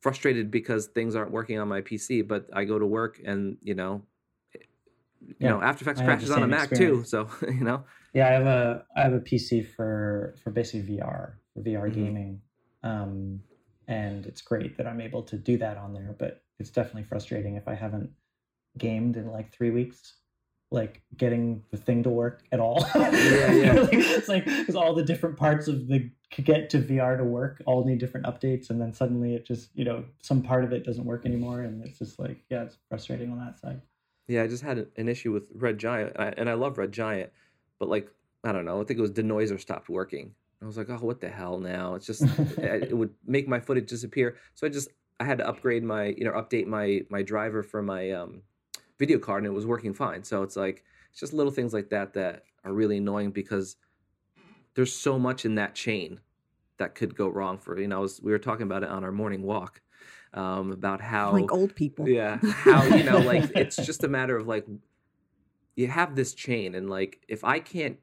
frustrated 0.00 0.50
because 0.50 0.86
things 0.86 1.14
aren't 1.14 1.32
working 1.32 1.58
on 1.58 1.68
my 1.68 1.82
PC, 1.82 2.22
but 2.22 2.48
I 2.54 2.64
go 2.64 2.78
to 2.78 2.86
work 2.86 3.20
and 3.22 3.58
you 3.60 3.74
know. 3.74 4.06
You 5.20 5.34
Yeah, 5.38 5.48
know, 5.48 5.60
After 5.60 5.82
Effects 5.84 6.00
crashes 6.00 6.30
on 6.30 6.42
a 6.42 6.46
Mac 6.46 6.72
experience. 6.72 6.74
too, 6.74 7.04
so 7.04 7.28
you 7.42 7.62
know, 7.64 7.84
Yeah, 8.12 8.28
I 8.28 8.32
have 8.32 8.46
a 8.46 8.86
I 8.96 9.02
have 9.02 9.12
a 9.12 9.20
PC 9.20 9.62
for 9.62 10.34
for 10.42 10.50
basically 10.50 10.82
VR 10.96 11.38
VR 11.60 11.88
Mhm. 11.90 11.94
gaming, 11.94 12.42
um, 12.82 13.42
and 13.88 14.26
it's 14.26 14.42
great 14.42 14.76
that 14.76 14.86
I'm 14.86 15.00
able 15.00 15.22
to 15.24 15.36
do 15.36 15.56
that 15.58 15.76
on 15.76 15.92
there. 15.92 16.14
But 16.18 16.42
it's 16.58 16.70
definitely 16.70 17.04
frustrating 17.04 17.56
if 17.56 17.66
I 17.68 17.74
haven't 17.74 18.10
gamed 18.78 19.16
in 19.16 19.30
like 19.30 19.50
three 19.52 19.70
weeks, 19.70 20.16
like 20.70 21.02
getting 21.16 21.64
the 21.70 21.76
thing 21.76 22.02
to 22.04 22.10
work 22.10 22.44
at 22.52 22.60
all. 22.60 22.86
Yeah, 22.94 23.52
yeah. 23.52 23.88
it's 23.90 24.28
like 24.28 24.44
because 24.44 24.76
all 24.76 24.94
the 24.94 25.02
different 25.02 25.36
parts 25.36 25.66
of 25.68 25.88
the 25.88 26.10
get 26.44 26.70
to 26.70 26.78
VR 26.78 27.16
to 27.18 27.24
work 27.24 27.60
all 27.66 27.84
need 27.84 27.98
different 27.98 28.24
updates, 28.26 28.70
and 28.70 28.80
then 28.80 28.92
suddenly 28.92 29.34
it 29.34 29.44
just 29.44 29.70
you 29.76 29.84
know 29.84 30.04
some 30.22 30.42
part 30.42 30.64
of 30.64 30.72
it 30.72 30.84
doesn't 30.84 31.04
work 31.04 31.26
anymore, 31.26 31.62
and 31.62 31.84
it's 31.84 31.98
just 31.98 32.18
like 32.18 32.44
yeah, 32.50 32.62
it's 32.62 32.78
frustrating 32.88 33.30
on 33.32 33.38
that 33.38 33.58
side. 33.58 33.80
Yeah, 34.28 34.44
I 34.44 34.46
just 34.46 34.62
had 34.62 34.78
an- 34.78 34.90
an 34.96 35.08
issue 35.08 35.32
with 35.32 35.48
Red 35.52 35.78
Giant, 35.78 36.12
and 36.14 36.22
I, 36.22 36.28
and 36.36 36.48
I 36.48 36.52
love 36.54 36.78
Red 36.78 36.92
Giant, 36.92 37.32
but 37.80 37.88
like 37.88 38.08
I 38.44 38.52
don't 38.52 38.64
know, 38.64 38.80
I 38.80 38.84
think 38.84 38.98
it 38.98 39.02
was 39.02 39.10
denoiser 39.10 39.60
stopped 39.60 39.88
working. 39.88 40.34
I 40.62 40.66
was 40.66 40.76
like, 40.76 40.90
oh, 40.90 40.96
what 40.96 41.20
the 41.20 41.28
hell 41.28 41.58
now? 41.58 41.94
It's 41.94 42.06
just 42.06 42.22
it 42.58 42.96
would 42.96 43.14
make 43.26 43.48
my 43.48 43.60
footage 43.60 43.88
disappear. 43.88 44.36
So 44.54 44.66
I 44.66 44.70
just 44.70 44.90
I 45.18 45.24
had 45.24 45.38
to 45.38 45.48
upgrade 45.48 45.82
my 45.82 46.14
you 46.16 46.24
know 46.24 46.32
update 46.32 46.66
my 46.66 47.02
my 47.10 47.22
driver 47.22 47.62
for 47.62 47.82
my 47.82 48.10
um, 48.10 48.42
video 48.98 49.18
card, 49.18 49.44
and 49.44 49.52
it 49.52 49.54
was 49.54 49.66
working 49.66 49.94
fine. 49.94 50.22
So 50.24 50.42
it's 50.42 50.56
like 50.56 50.84
it's 51.10 51.20
just 51.20 51.32
little 51.32 51.52
things 51.52 51.72
like 51.72 51.90
that 51.90 52.14
that 52.14 52.44
are 52.64 52.72
really 52.72 52.98
annoying 52.98 53.30
because 53.30 53.76
there's 54.74 54.92
so 54.92 55.18
much 55.18 55.44
in 55.44 55.56
that 55.56 55.74
chain 55.74 56.20
that 56.78 56.94
could 56.94 57.16
go 57.16 57.28
wrong. 57.28 57.58
For 57.58 57.78
you 57.78 57.88
know, 57.88 57.98
I 57.98 58.00
was, 58.00 58.20
we 58.22 58.30
were 58.30 58.38
talking 58.38 58.64
about 58.64 58.82
it 58.82 58.90
on 58.90 59.02
our 59.02 59.12
morning 59.12 59.42
walk 59.42 59.80
um, 60.34 60.72
about 60.72 61.00
how 61.00 61.32
like 61.32 61.52
old 61.52 61.74
people. 61.74 62.08
yeah 62.08 62.38
how 62.42 62.82
you 62.84 63.02
know 63.02 63.18
like 63.18 63.50
it's 63.54 63.76
just 63.76 64.04
a 64.04 64.08
matter 64.08 64.36
of 64.36 64.46
like 64.46 64.66
you 65.76 65.88
have 65.88 66.14
this 66.14 66.34
chain 66.34 66.74
and 66.74 66.88
like 66.88 67.24
if 67.28 67.42
i 67.44 67.58
can't 67.58 67.98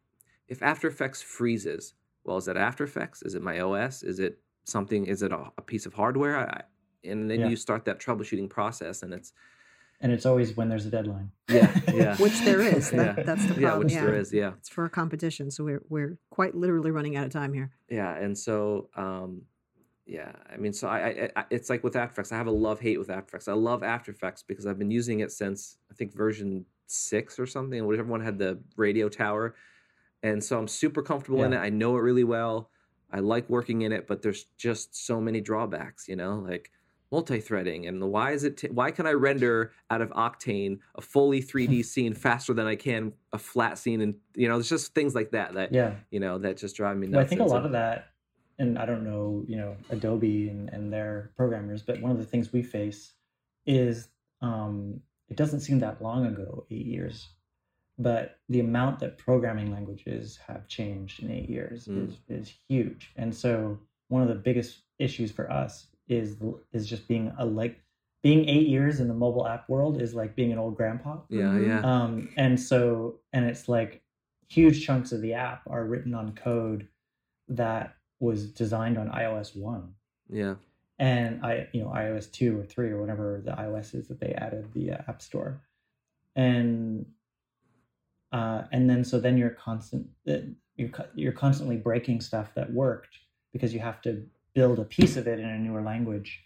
if 0.48 0.62
after 0.62 0.88
effects 0.88 1.22
freezes 1.22 1.94
well 2.28 2.38
is 2.38 2.48
it 2.48 2.58
after 2.58 2.84
effects 2.84 3.24
is 3.24 3.34
it 3.34 3.42
my 3.42 3.60
os 3.60 4.04
is 4.04 4.20
it 4.20 4.38
something 4.66 5.06
is 5.08 5.24
it 5.24 5.32
a, 5.32 5.52
a 5.58 5.62
piece 5.62 5.86
of 5.88 5.94
hardware 5.94 6.38
I, 6.38 6.62
and 7.10 7.32
then 7.32 7.40
Yeah. 7.40 7.48
you 7.48 7.56
start 7.56 7.86
that 7.86 8.00
troubleshooting 8.00 8.50
process 8.50 9.02
and 9.04 9.14
it's 9.14 9.32
And 10.02 10.12
it's 10.12 10.26
always 10.28 10.56
when 10.58 10.70
there's 10.70 10.86
a 10.86 10.92
deadline. 10.92 11.32
Yeah, 11.50 11.74
yeah. 12.02 12.16
Which 12.18 12.38
there 12.42 12.62
is. 12.62 12.92
That, 12.92 13.18
Yeah. 13.18 13.24
That's 13.24 13.46
the 13.48 13.54
problem. 13.56 13.64
yeah 13.64 13.78
which 13.78 13.94
there 13.94 14.14
is 14.22 14.32
yeah 14.32 14.52
It's 14.60 14.70
for 14.70 14.86
a 14.86 14.90
competition, 14.90 15.50
so 15.50 15.64
we're 15.64 15.82
we're 15.90 16.18
quite 16.30 16.54
literally 16.54 16.92
running 16.92 17.16
out 17.18 17.26
of 17.26 17.32
time 17.32 17.52
here. 17.60 17.72
yeah 17.90 18.14
and 18.24 18.38
so 18.38 18.90
um 18.96 19.42
yeah 20.06 20.32
i 20.54 20.56
mean 20.64 20.74
so 20.80 20.88
I, 20.88 21.00
I, 21.00 21.30
I 21.40 21.44
it's 21.50 21.70
like 21.72 21.84
with 21.84 21.96
after 21.96 22.14
effects 22.14 22.32
i 22.32 22.38
have 22.38 22.48
a 22.56 22.58
love 22.68 22.80
hate 22.80 22.98
with 23.02 23.10
after 23.10 23.30
effects 23.32 23.48
i 23.50 23.54
love 23.70 23.82
after 23.96 24.10
effects 24.12 24.42
because 24.50 24.66
i've 24.68 24.80
been 24.84 24.92
using 25.02 25.18
it 25.26 25.32
since 25.42 25.78
i 25.92 25.94
think 25.98 26.10
version 26.26 26.50
six 26.88 27.38
or 27.40 27.46
something 27.46 27.80
whichever 27.86 28.10
one 28.16 28.22
had 28.30 28.38
the 28.40 28.52
radio 28.78 29.10
tower 29.10 29.46
and 30.24 30.44
so 30.44 30.58
i'm 30.58 30.68
super 30.68 31.02
comfortable 31.02 31.44
in 31.44 31.54
it. 31.54 31.58
I 31.58 31.70
know 31.70 31.96
it 31.98 32.02
really 32.02 32.24
well. 32.24 32.70
I 33.12 33.20
like 33.20 33.50
working 33.50 33.82
in 33.84 33.92
it 33.92 34.08
but 34.08 34.22
there's 34.22 34.46
just 34.58 35.06
so 35.06 35.22
many 35.22 35.40
drawbacks 35.42 36.08
you 36.08 36.16
know 36.16 36.40
like 36.40 36.72
multi-threading 37.10 37.88
and 37.88 38.04
why 38.12 38.32
is 38.32 38.44
it 38.44 38.58
t- 38.58 38.68
why 38.68 38.92
can 38.92 39.08
i 39.08 39.12
render 39.14 39.72
out 39.90 40.02
of 40.02 40.10
octane 40.10 40.78
a 40.96 41.02
fully 41.02 41.42
3d 41.52 41.86
scene 41.86 42.14
faster 42.14 42.54
than 42.54 42.68
i 42.68 42.76
can 42.76 43.14
a 43.32 43.38
flat 43.38 43.78
scene? 43.78 44.02
And 44.02 44.16
you 44.36 44.48
know 44.50 44.56
there's 44.56 44.68
just 44.70 44.94
things 44.94 45.16
like 45.16 45.32
that 45.32 45.54
that 45.54 45.74
Yeah. 45.74 45.94
you 46.12 46.20
know 46.20 46.38
that 46.40 46.58
just 46.58 46.76
drive 46.76 46.98
me 46.98 47.08
nuts 47.08 47.16
Well, 47.16 47.24
I 47.24 47.28
think 47.28 47.42
a 47.42 47.46
lot 47.46 47.66
of 47.66 47.72
that, 47.72 48.08
and 48.60 48.78
I 48.78 48.86
don't 48.86 49.04
know, 49.06 49.46
you 49.48 49.56
know, 49.56 49.78
Adobe 49.90 50.50
and, 50.50 50.68
and 50.70 50.92
their 50.92 51.32
programmers, 51.38 51.82
but 51.84 52.02
one 52.02 52.12
of 52.12 52.18
the 52.18 52.26
things 52.26 52.52
we 52.52 52.62
face 52.64 53.14
is 53.66 54.10
um, 54.42 55.00
it 55.30 55.38
doesn't 55.38 55.60
seem 55.62 55.80
that 55.80 56.02
long 56.02 56.26
ago, 56.26 56.66
eight 56.72 56.86
years, 56.88 57.30
but 57.98 58.40
the 58.50 58.60
amount 58.60 59.00
that 59.00 59.18
programming 59.18 59.72
languages 59.72 60.38
have 60.48 60.68
changed 60.68 61.24
in 61.24 61.32
eight 61.32 61.50
years 61.50 61.88
Mm. 61.88 62.08
is, 62.08 62.18
is 62.30 62.54
huge. 62.70 63.12
And 63.16 63.34
so 63.34 63.80
one 64.10 64.22
of 64.22 64.28
the 64.28 64.36
biggest 64.36 64.80
issues 65.00 65.32
for 65.32 65.52
us 65.52 65.88
is 66.08 66.38
is 66.72 66.88
just 66.88 67.08
being 67.08 67.34
a 67.38 67.46
like 67.46 67.82
being 68.24 68.48
eight 68.50 68.68
years 68.68 69.00
in 69.00 69.08
the 69.08 69.14
mobile 69.14 69.48
app 69.48 69.68
world 69.70 70.02
is 70.02 70.14
like 70.14 70.36
being 70.36 70.52
an 70.52 70.58
old 70.60 70.76
grandpa. 70.76 71.18
yeah 71.30 71.58
yeah 71.60 71.82
Um, 71.82 72.30
and 72.38 72.60
so, 72.60 73.20
and 73.34 73.46
it's 73.46 73.68
like 73.70 74.02
huge 74.50 74.86
chunks 74.86 75.12
of 75.12 75.22
the 75.22 75.34
app 75.34 75.62
are 75.70 75.86
written 75.86 76.14
on 76.16 76.34
code 76.34 76.88
that 77.50 77.96
was 78.20 78.48
designed 78.50 78.98
on 78.98 79.10
iOS 79.10 79.56
one, 79.56 79.94
yeah 80.30 80.56
and 81.00 81.46
I, 81.46 81.68
you 81.74 81.82
know, 81.84 81.90
iOS 81.90 82.32
two 82.32 82.60
or 82.60 82.64
three 82.64 82.90
or 82.90 83.00
whatever 83.00 83.42
the 83.46 83.52
iOS 83.52 83.94
is 83.94 84.08
that 84.08 84.20
they 84.20 84.34
added 84.34 84.74
the 84.74 84.94
uh, 84.94 85.02
App 85.08 85.22
Store, 85.22 85.62
and 86.36 87.06
uh, 88.32 88.64
and 88.72 88.90
then 88.90 89.04
so 89.04 89.20
then 89.20 89.38
you're 89.38 89.50
constant 89.52 90.08
uh, 90.30 90.34
you're 90.76 90.90
you're 91.16 91.32
constantly 91.32 91.78
breaking 91.78 92.22
stuff 92.22 92.54
that 92.56 92.72
worked 92.74 93.18
because 93.54 93.74
you 93.74 93.80
have 93.80 94.02
to 94.02 94.24
build 94.54 94.80
a 94.80 94.84
piece 94.86 95.18
of 95.18 95.28
it 95.28 95.40
in 95.40 95.46
a 95.48 95.58
newer 95.58 95.82
language, 95.82 96.44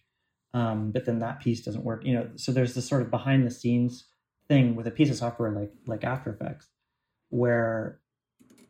um, 0.53 0.91
but 0.91 1.05
then 1.05 1.19
that 1.19 1.39
piece 1.39 1.61
doesn't 1.61 1.83
work. 1.83 2.03
You 2.05 2.13
know, 2.13 2.29
so 2.35 2.51
there's 2.51 2.73
this 2.75 2.87
sort 2.87 3.01
of 3.01 3.09
behind 3.09 3.45
the 3.45 3.51
scenes 3.51 4.05
thing 4.47 4.75
with 4.75 4.85
a 4.87 4.91
piece 4.91 5.09
of 5.09 5.15
software 5.15 5.51
like 5.51 5.71
like 5.87 6.03
After 6.03 6.29
Effects, 6.31 6.67
where 7.29 7.99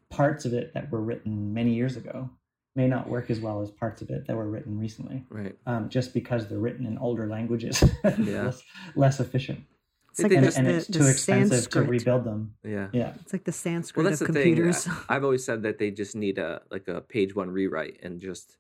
parts 0.10 0.46
of 0.46 0.54
it 0.54 0.74
that 0.74 0.92
were 0.92 1.02
written 1.02 1.54
many 1.54 1.74
years 1.74 1.96
ago 1.96 2.30
may 2.76 2.88
not 2.88 3.10
work 3.10 3.30
as 3.30 3.40
well 3.40 3.62
as 3.62 3.70
parts 3.72 4.02
of 4.02 4.10
it 4.10 4.28
that 4.28 4.36
were 4.36 4.48
written 4.50 4.78
recently, 4.80 5.24
right 5.30 5.56
um, 5.66 5.90
just 5.90 6.14
because 6.14 6.48
they're 6.48 6.58
written 6.60 6.86
in 6.86 6.98
older 6.98 7.28
languages, 7.28 7.84
Yeah. 8.18 8.46
less, 8.46 8.64
less 8.96 9.20
efficient, 9.20 9.60
It's 10.12 10.20
like 10.22 10.30
They 10.30 10.36
and, 10.38 10.44
the, 10.44 10.48
just- 10.48 10.58
and 10.58 10.68
the, 10.68 10.74
it's 10.76 10.88
the 10.88 11.00
too 11.00 11.08
expensive 11.08 11.58
Sanskrit. 11.64 11.86
to 11.86 11.92
rebuild 11.92 12.24
them. 12.26 12.54
yeah 12.64 12.88
Yeah, 12.94 13.14
It's 13.22 13.34
like 13.34 13.44
the 13.46 13.52
Sanskrit 13.52 14.04
well 14.04 14.10
that's 14.12 14.22
of 14.22 14.28
the 14.28 14.34
computers. 14.34 14.84
thing 14.84 14.94
I- 15.10 15.16
i've 15.16 15.24
always 15.24 15.44
said 15.46 15.64
that 15.64 15.78
they 15.80 15.90
just 15.92 16.16
need 16.16 16.38
a 16.38 16.62
like 16.70 16.88
a 16.88 17.02
page 17.02 17.36
one 17.36 17.50
rewrite 17.50 17.98
and 18.04 18.20
just 18.20 18.58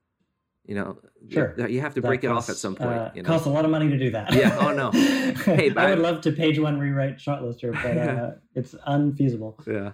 you 0.66 0.76
know 0.76 0.98
Sure. 1.30 1.54
you, 1.58 1.68
you 1.68 1.82
have 1.82 1.94
to 1.96 2.02
That 2.02 2.08
break 2.08 2.24
it 2.24 2.28
off 2.32 2.50
at 2.50 2.56
some 2.56 2.76
point 2.76 2.90
uh, 2.92 3.12
you 3.16 3.22
know 3.24 3.28
Costs 3.28 3.48
a 3.48 3.50
lot 3.50 3.66
of 3.66 3.72
money 3.72 3.90
to 3.90 3.98
do 3.98 4.12
that. 4.12 4.34
Yeah, 4.34 4.58
oh, 4.62 4.72
no. 4.74 4.92
Hey, 4.92 5.72
I 5.76 5.90
would 5.92 6.00
love 6.00 6.22
to 6.22 6.32
page 6.32 6.58
one 6.60 6.80
rewrite 6.80 7.18
Shotlister, 7.18 7.72
but 7.84 7.98
uh, 7.98 8.32
it's 8.56 8.74
unfeasible. 8.86 9.54
yeah 9.68 9.92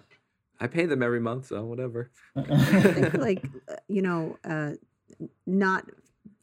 i 0.60 0.66
pay 0.68 0.86
them 0.88 1.02
every 1.04 1.20
month 1.20 1.46
so 1.48 1.64
whatever 1.66 2.10
I 2.36 2.82
think 2.94 3.14
like 3.30 3.44
uh, 3.72 3.76
you 3.88 4.02
know, 4.08 4.38
uh, 4.44 4.72
not 5.46 5.86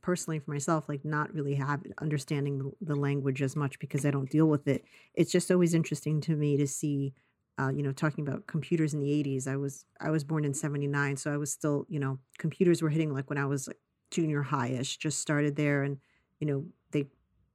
personally 0.05 0.39
for 0.39 0.51
myself, 0.51 0.87
like 0.87 1.03
not 1.03 1.33
really 1.33 1.55
have 1.55 1.83
understanding 1.99 2.59
the, 2.59 2.71
the 2.83 2.95
language 2.95 3.41
as 3.41 3.57
much 3.57 3.79
because 3.79 4.05
I 4.05 4.11
don't 4.11 4.29
deal 4.29 4.47
with 4.47 4.69
it. 4.69 4.85
It's 5.15 5.33
just 5.33 5.51
always 5.51 5.73
interesting 5.73 6.21
to 6.23 6.37
me 6.37 6.59
to 6.59 6.67
see, 6.67 7.15
uh, 7.59 7.71
you 7.71 7.83
know, 7.83 7.91
talking 7.91 8.27
about 8.27 8.47
computers 8.47 8.93
in 8.93 9.01
the 9.01 9.09
'80s. 9.09 9.49
I 9.49 9.57
was 9.57 9.87
I 9.99 10.11
was 10.11 10.23
born 10.23 10.45
in 10.45 10.53
'79, 10.53 11.17
so 11.17 11.33
I 11.33 11.39
was 11.39 11.51
still, 11.51 11.87
you 11.89 11.99
know, 11.99 12.19
computers 12.39 12.83
were 12.83 12.91
hitting 12.91 13.15
like 13.15 13.31
when 13.31 13.39
I 13.39 13.47
was 13.47 13.67
like 13.67 13.79
junior 14.11 14.43
high-ish, 14.43 14.99
just 14.99 15.21
started 15.21 15.57
there, 15.57 15.83
and 15.83 15.97
you 16.39 16.47
know 16.47 16.67
they 16.91 17.07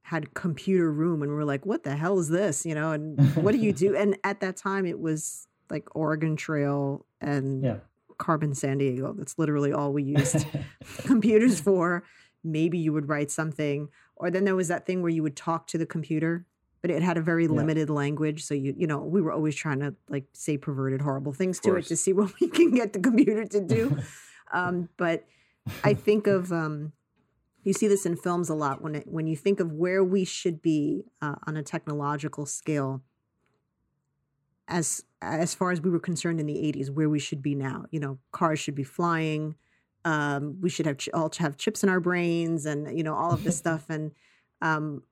had 0.02 0.34
computer 0.34 0.90
room, 0.90 1.22
and 1.22 1.30
we 1.30 1.38
are 1.38 1.44
like, 1.44 1.64
what 1.64 1.84
the 1.84 1.94
hell 1.94 2.18
is 2.18 2.30
this, 2.30 2.66
you 2.66 2.74
know, 2.74 2.90
and 2.90 3.36
what 3.36 3.52
do 3.52 3.58
you 3.58 3.72
do? 3.72 3.94
And 3.94 4.18
at 4.24 4.40
that 4.40 4.56
time, 4.56 4.86
it 4.86 4.98
was 4.98 5.46
like 5.70 5.86
Oregon 5.94 6.34
Trail 6.34 7.06
and 7.20 7.62
yeah. 7.62 7.76
Carmen 8.18 8.54
Sandiego. 8.54 9.16
That's 9.16 9.38
literally 9.38 9.72
all 9.72 9.92
we 9.92 10.02
used 10.18 10.46
computers 11.04 11.60
for. 11.60 12.02
Maybe 12.42 12.78
you 12.78 12.92
would 12.92 13.08
write 13.08 13.30
something. 13.30 13.88
Or 14.16 14.30
then 14.30 14.44
there 14.44 14.56
was 14.56 14.68
that 14.68 14.86
thing 14.86 15.02
where 15.02 15.10
you 15.10 15.22
would 15.22 15.36
talk 15.36 15.66
to 15.68 15.78
the 15.78 15.86
computer, 15.86 16.46
but 16.82 16.90
it 16.90 17.02
had 17.02 17.16
a 17.16 17.22
very 17.22 17.46
Yeah. 17.46 17.54
limited 17.54 17.90
language. 17.90 18.44
So 18.44 18.54
you, 18.54 18.74
you 18.76 18.86
know, 18.86 18.98
we 18.98 19.20
were 19.20 19.32
always 19.32 19.54
trying 19.54 19.80
to 19.80 19.94
like 20.08 20.26
say 20.32 20.56
perverted, 20.56 21.02
horrible 21.02 21.32
things 21.32 21.58
to 21.60 21.76
it 21.76 21.86
to 21.86 21.96
see 21.96 22.12
what 22.12 22.38
we 22.40 22.48
can 22.48 22.72
get 22.72 22.92
the 22.92 23.00
computer 23.00 23.44
to 23.44 23.60
do. 23.60 23.96
um, 24.52 24.88
but 24.96 25.26
I 25.84 25.94
think 25.94 26.26
of 26.26 26.52
um, 26.52 26.92
you 27.62 27.72
see 27.72 27.88
this 27.88 28.06
in 28.06 28.16
films 28.16 28.48
a 28.48 28.54
lot 28.54 28.82
when 28.82 28.94
it, 28.96 29.06
when 29.06 29.26
you 29.26 29.36
think 29.36 29.60
of 29.60 29.72
where 29.72 30.02
we 30.02 30.24
should 30.24 30.62
be 30.62 31.04
uh, 31.20 31.36
on 31.46 31.56
a 31.56 31.62
technological 31.62 32.46
scale 32.46 33.02
as 34.68 35.04
as 35.20 35.54
far 35.54 35.70
as 35.70 35.80
we 35.80 35.90
were 35.90 35.98
concerned 36.00 36.40
in 36.40 36.46
the 36.46 36.54
80s 36.54 36.90
where 36.90 37.08
we 37.08 37.18
should 37.18 37.42
be 37.42 37.54
now 37.54 37.84
you 37.90 38.00
know 38.00 38.18
cars 38.32 38.58
should 38.60 38.74
be 38.74 38.84
flying 38.84 39.56
um, 40.04 40.58
we 40.60 40.70
should 40.70 40.86
have 40.86 40.98
ch- 40.98 41.08
all 41.14 41.30
have 41.38 41.56
chips 41.56 41.82
in 41.82 41.88
our 41.88 42.00
brains 42.00 42.66
and 42.66 42.96
you 42.96 43.02
know 43.04 43.14
all 43.14 43.32
of 43.32 43.44
this 43.44 43.56
stuff. 43.64 43.86
And 43.88 44.12
um, 44.62 45.02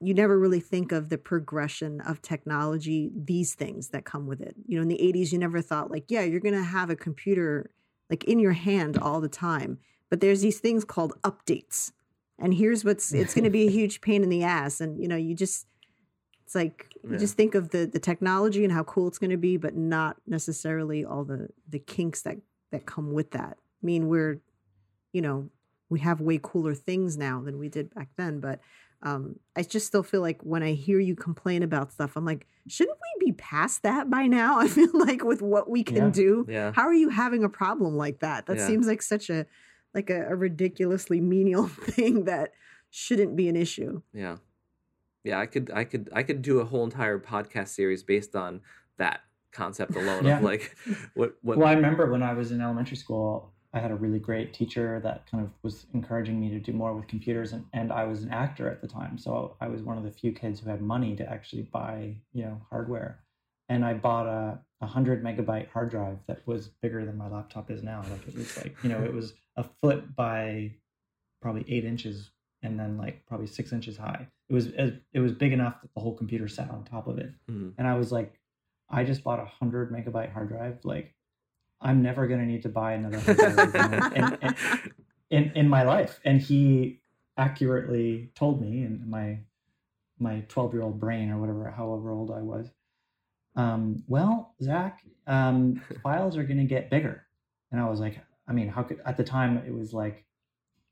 you 0.00 0.14
never 0.14 0.38
really 0.38 0.60
think 0.60 0.90
of 0.92 1.08
the 1.08 1.18
progression 1.18 2.00
of 2.00 2.20
technology 2.22 3.10
these 3.14 3.54
things 3.54 3.88
that 3.88 4.04
come 4.04 4.26
with 4.26 4.40
it. 4.40 4.54
You 4.66 4.76
know 4.76 4.82
in 4.82 4.88
the 4.88 4.98
80s 4.98 5.32
you 5.32 5.38
never 5.38 5.60
thought 5.60 5.90
like 5.90 6.04
yeah 6.10 6.22
you're 6.22 6.40
going 6.40 6.54
to 6.54 6.62
have 6.62 6.90
a 6.90 6.96
computer 6.96 7.70
like 8.10 8.24
in 8.24 8.38
your 8.38 8.52
hand 8.52 8.98
all 8.98 9.20
the 9.20 9.28
time. 9.28 9.78
But 10.10 10.20
there's 10.20 10.42
these 10.42 10.60
things 10.60 10.84
called 10.84 11.14
updates. 11.22 11.92
And 12.38 12.52
here's 12.54 12.84
what's 12.84 13.12
it's 13.12 13.34
going 13.34 13.44
to 13.44 13.50
be 13.50 13.66
a 13.66 13.70
huge 13.78 14.00
pain 14.00 14.22
in 14.22 14.28
the 14.28 14.42
ass. 14.42 14.80
And 14.80 15.00
you 15.00 15.08
know 15.08 15.16
you 15.16 15.34
just 15.34 15.66
it's 16.44 16.54
like 16.54 16.92
you 17.04 17.12
Yeah. 17.12 17.18
just 17.18 17.36
think 17.36 17.54
of 17.54 17.70
the 17.70 17.86
the 17.86 17.98
technology 18.00 18.64
and 18.64 18.72
how 18.72 18.82
cool 18.84 19.06
it's 19.08 19.18
going 19.18 19.30
to 19.30 19.36
be 19.36 19.56
but 19.56 19.74
not 19.76 20.16
necessarily 20.26 21.04
all 21.04 21.24
the 21.24 21.48
the 21.68 21.78
kinks 21.78 22.22
that 22.22 22.38
that 22.72 22.84
come 22.86 23.12
with 23.12 23.30
that 23.30 23.58
mean 23.82 24.08
we're 24.08 24.40
you 25.12 25.20
know 25.22 25.48
we 25.90 26.00
have 26.00 26.20
way 26.20 26.38
cooler 26.42 26.74
things 26.74 27.16
now 27.16 27.40
than 27.42 27.58
we 27.58 27.68
did 27.68 27.92
back 27.94 28.08
then 28.16 28.40
but 28.40 28.60
um 29.02 29.36
i 29.56 29.62
just 29.62 29.86
still 29.86 30.02
feel 30.02 30.20
like 30.20 30.40
when 30.42 30.62
i 30.62 30.72
hear 30.72 30.98
you 30.98 31.14
complain 31.14 31.62
about 31.62 31.92
stuff 31.92 32.16
i'm 32.16 32.24
like 32.24 32.46
shouldn't 32.68 32.96
we 33.20 33.26
be 33.26 33.32
past 33.32 33.82
that 33.82 34.08
by 34.08 34.26
now 34.26 34.58
i 34.64 34.68
feel 34.68 34.90
like 34.94 35.22
with 35.24 35.42
what 35.42 35.68
we 35.68 35.82
can 35.82 35.96
Yeah. 36.06 36.10
do 36.10 36.46
Yeah. 36.48 36.72
how 36.74 36.82
are 36.82 36.94
you 36.94 37.08
having 37.10 37.44
a 37.44 37.48
problem 37.48 37.96
like 37.96 38.20
that 38.20 38.46
that 38.46 38.58
Yeah. 38.58 38.66
seems 38.66 38.86
like 38.86 39.02
such 39.02 39.28
a 39.30 39.46
like 39.94 40.08
a, 40.08 40.28
a 40.28 40.34
ridiculously 40.36 41.20
menial 41.20 41.66
thing 41.94 42.24
that 42.24 42.52
shouldn't 42.90 43.36
be 43.36 43.48
an 43.48 43.56
issue 43.56 44.00
Yeah. 44.14 44.36
Yeah, 45.24 45.38
I 45.38 45.46
could 45.46 45.70
I 45.72 45.84
could 45.84 46.10
I 46.12 46.24
could 46.24 46.42
do 46.42 46.58
a 46.58 46.64
whole 46.64 46.82
entire 46.82 47.16
podcast 47.18 47.68
series 47.68 48.02
based 48.02 48.34
on 48.34 48.60
that 48.96 49.20
concept 49.52 49.94
alone 49.94 50.24
Yeah. 50.24 50.38
of 50.38 50.42
like 50.42 50.76
what 51.14 51.36
what 51.42 51.58
Well, 51.58 51.68
I 51.68 51.74
remember 51.74 52.10
when 52.10 52.24
I 52.24 52.32
was 52.32 52.50
in 52.50 52.60
elementary 52.60 52.96
school, 52.96 53.52
I 53.74 53.80
had 53.80 53.90
a 53.90 53.94
really 53.96 54.18
great 54.18 54.52
teacher 54.52 55.00
that 55.00 55.26
kind 55.30 55.42
of 55.42 55.50
was 55.62 55.86
encouraging 55.94 56.38
me 56.38 56.50
to 56.50 56.60
do 56.60 56.72
more 56.72 56.92
with 56.94 57.06
computers, 57.08 57.52
and, 57.52 57.64
and 57.72 57.90
I 57.90 58.04
was 58.04 58.22
an 58.22 58.30
actor 58.30 58.68
at 58.70 58.82
the 58.82 58.88
time, 58.88 59.16
so 59.18 59.56
I 59.60 59.68
was 59.68 59.82
one 59.82 59.96
of 59.96 60.04
the 60.04 60.10
few 60.10 60.32
kids 60.32 60.60
who 60.60 60.68
had 60.68 60.82
money 60.82 61.16
to 61.16 61.28
actually 61.28 61.62
buy, 61.62 62.16
you 62.32 62.44
know, 62.44 62.60
hardware. 62.68 63.20
And 63.68 63.84
I 63.84 63.94
bought 63.94 64.26
a, 64.26 64.60
a 64.82 64.86
hundred 64.86 65.24
megabyte 65.24 65.68
hard 65.70 65.90
drive 65.90 66.18
that 66.26 66.46
was 66.46 66.68
bigger 66.82 67.06
than 67.06 67.16
my 67.16 67.28
laptop 67.28 67.70
is 67.70 67.82
now. 67.82 68.04
Like 68.10 68.28
it 68.28 68.34
was 68.34 68.56
like, 68.58 68.76
you 68.82 68.90
know, 68.90 69.02
it 69.02 69.14
was 69.14 69.32
a 69.56 69.64
foot 69.80 70.14
by 70.14 70.72
probably 71.40 71.64
eight 71.68 71.84
inches, 71.84 72.30
and 72.62 72.78
then 72.78 72.98
like 72.98 73.24
probably 73.26 73.46
six 73.46 73.72
inches 73.72 73.96
high. 73.96 74.28
It 74.50 74.52
was 74.52 74.66
it 74.66 75.20
was 75.20 75.32
big 75.32 75.52
enough 75.54 75.80
that 75.80 75.90
the 75.94 76.00
whole 76.00 76.14
computer 76.14 76.46
sat 76.46 76.70
on 76.70 76.84
top 76.84 77.06
of 77.06 77.18
it 77.18 77.32
Mhm. 77.50 77.72
and 77.78 77.86
I 77.88 77.96
was 77.96 78.12
like, 78.12 78.38
I 78.90 79.04
just 79.04 79.24
bought 79.24 79.40
a 79.40 79.46
hundred 79.46 79.90
megabyte 79.90 80.32
hard 80.32 80.48
drive. 80.48 80.78
Like, 80.84 81.14
I'm 81.82 82.02
never 82.02 82.26
gonna 82.26 82.46
need 82.46 82.62
to 82.62 82.68
buy 82.68 82.92
another 82.92 83.18
in, 84.14 84.38
in, 84.42 84.56
in, 85.30 85.52
in 85.56 85.68
my 85.68 85.82
life. 85.82 86.20
And 86.24 86.40
he 86.40 87.00
accurately 87.36 88.30
told 88.34 88.60
me 88.60 88.82
in 88.84 89.08
my 89.08 89.38
my 90.18 90.44
12 90.48 90.72
year 90.74 90.82
old 90.82 91.00
brain 91.00 91.30
or 91.30 91.38
whatever, 91.38 91.70
however 91.70 92.12
old 92.12 92.30
I 92.30 92.40
was. 92.40 92.70
Um, 93.56 94.02
well, 94.06 94.54
Zach, 94.62 95.02
um, 95.26 95.82
files 96.02 96.36
are 96.36 96.44
gonna 96.44 96.64
get 96.64 96.90
bigger. 96.90 97.26
And 97.70 97.80
I 97.80 97.88
was 97.88 98.00
like, 98.00 98.18
I 98.46 98.52
mean, 98.52 98.68
how 98.68 98.82
could 98.82 99.00
at 99.04 99.16
the 99.16 99.24
time 99.24 99.56
it 99.58 99.74
was 99.74 99.92
like, 99.92 100.24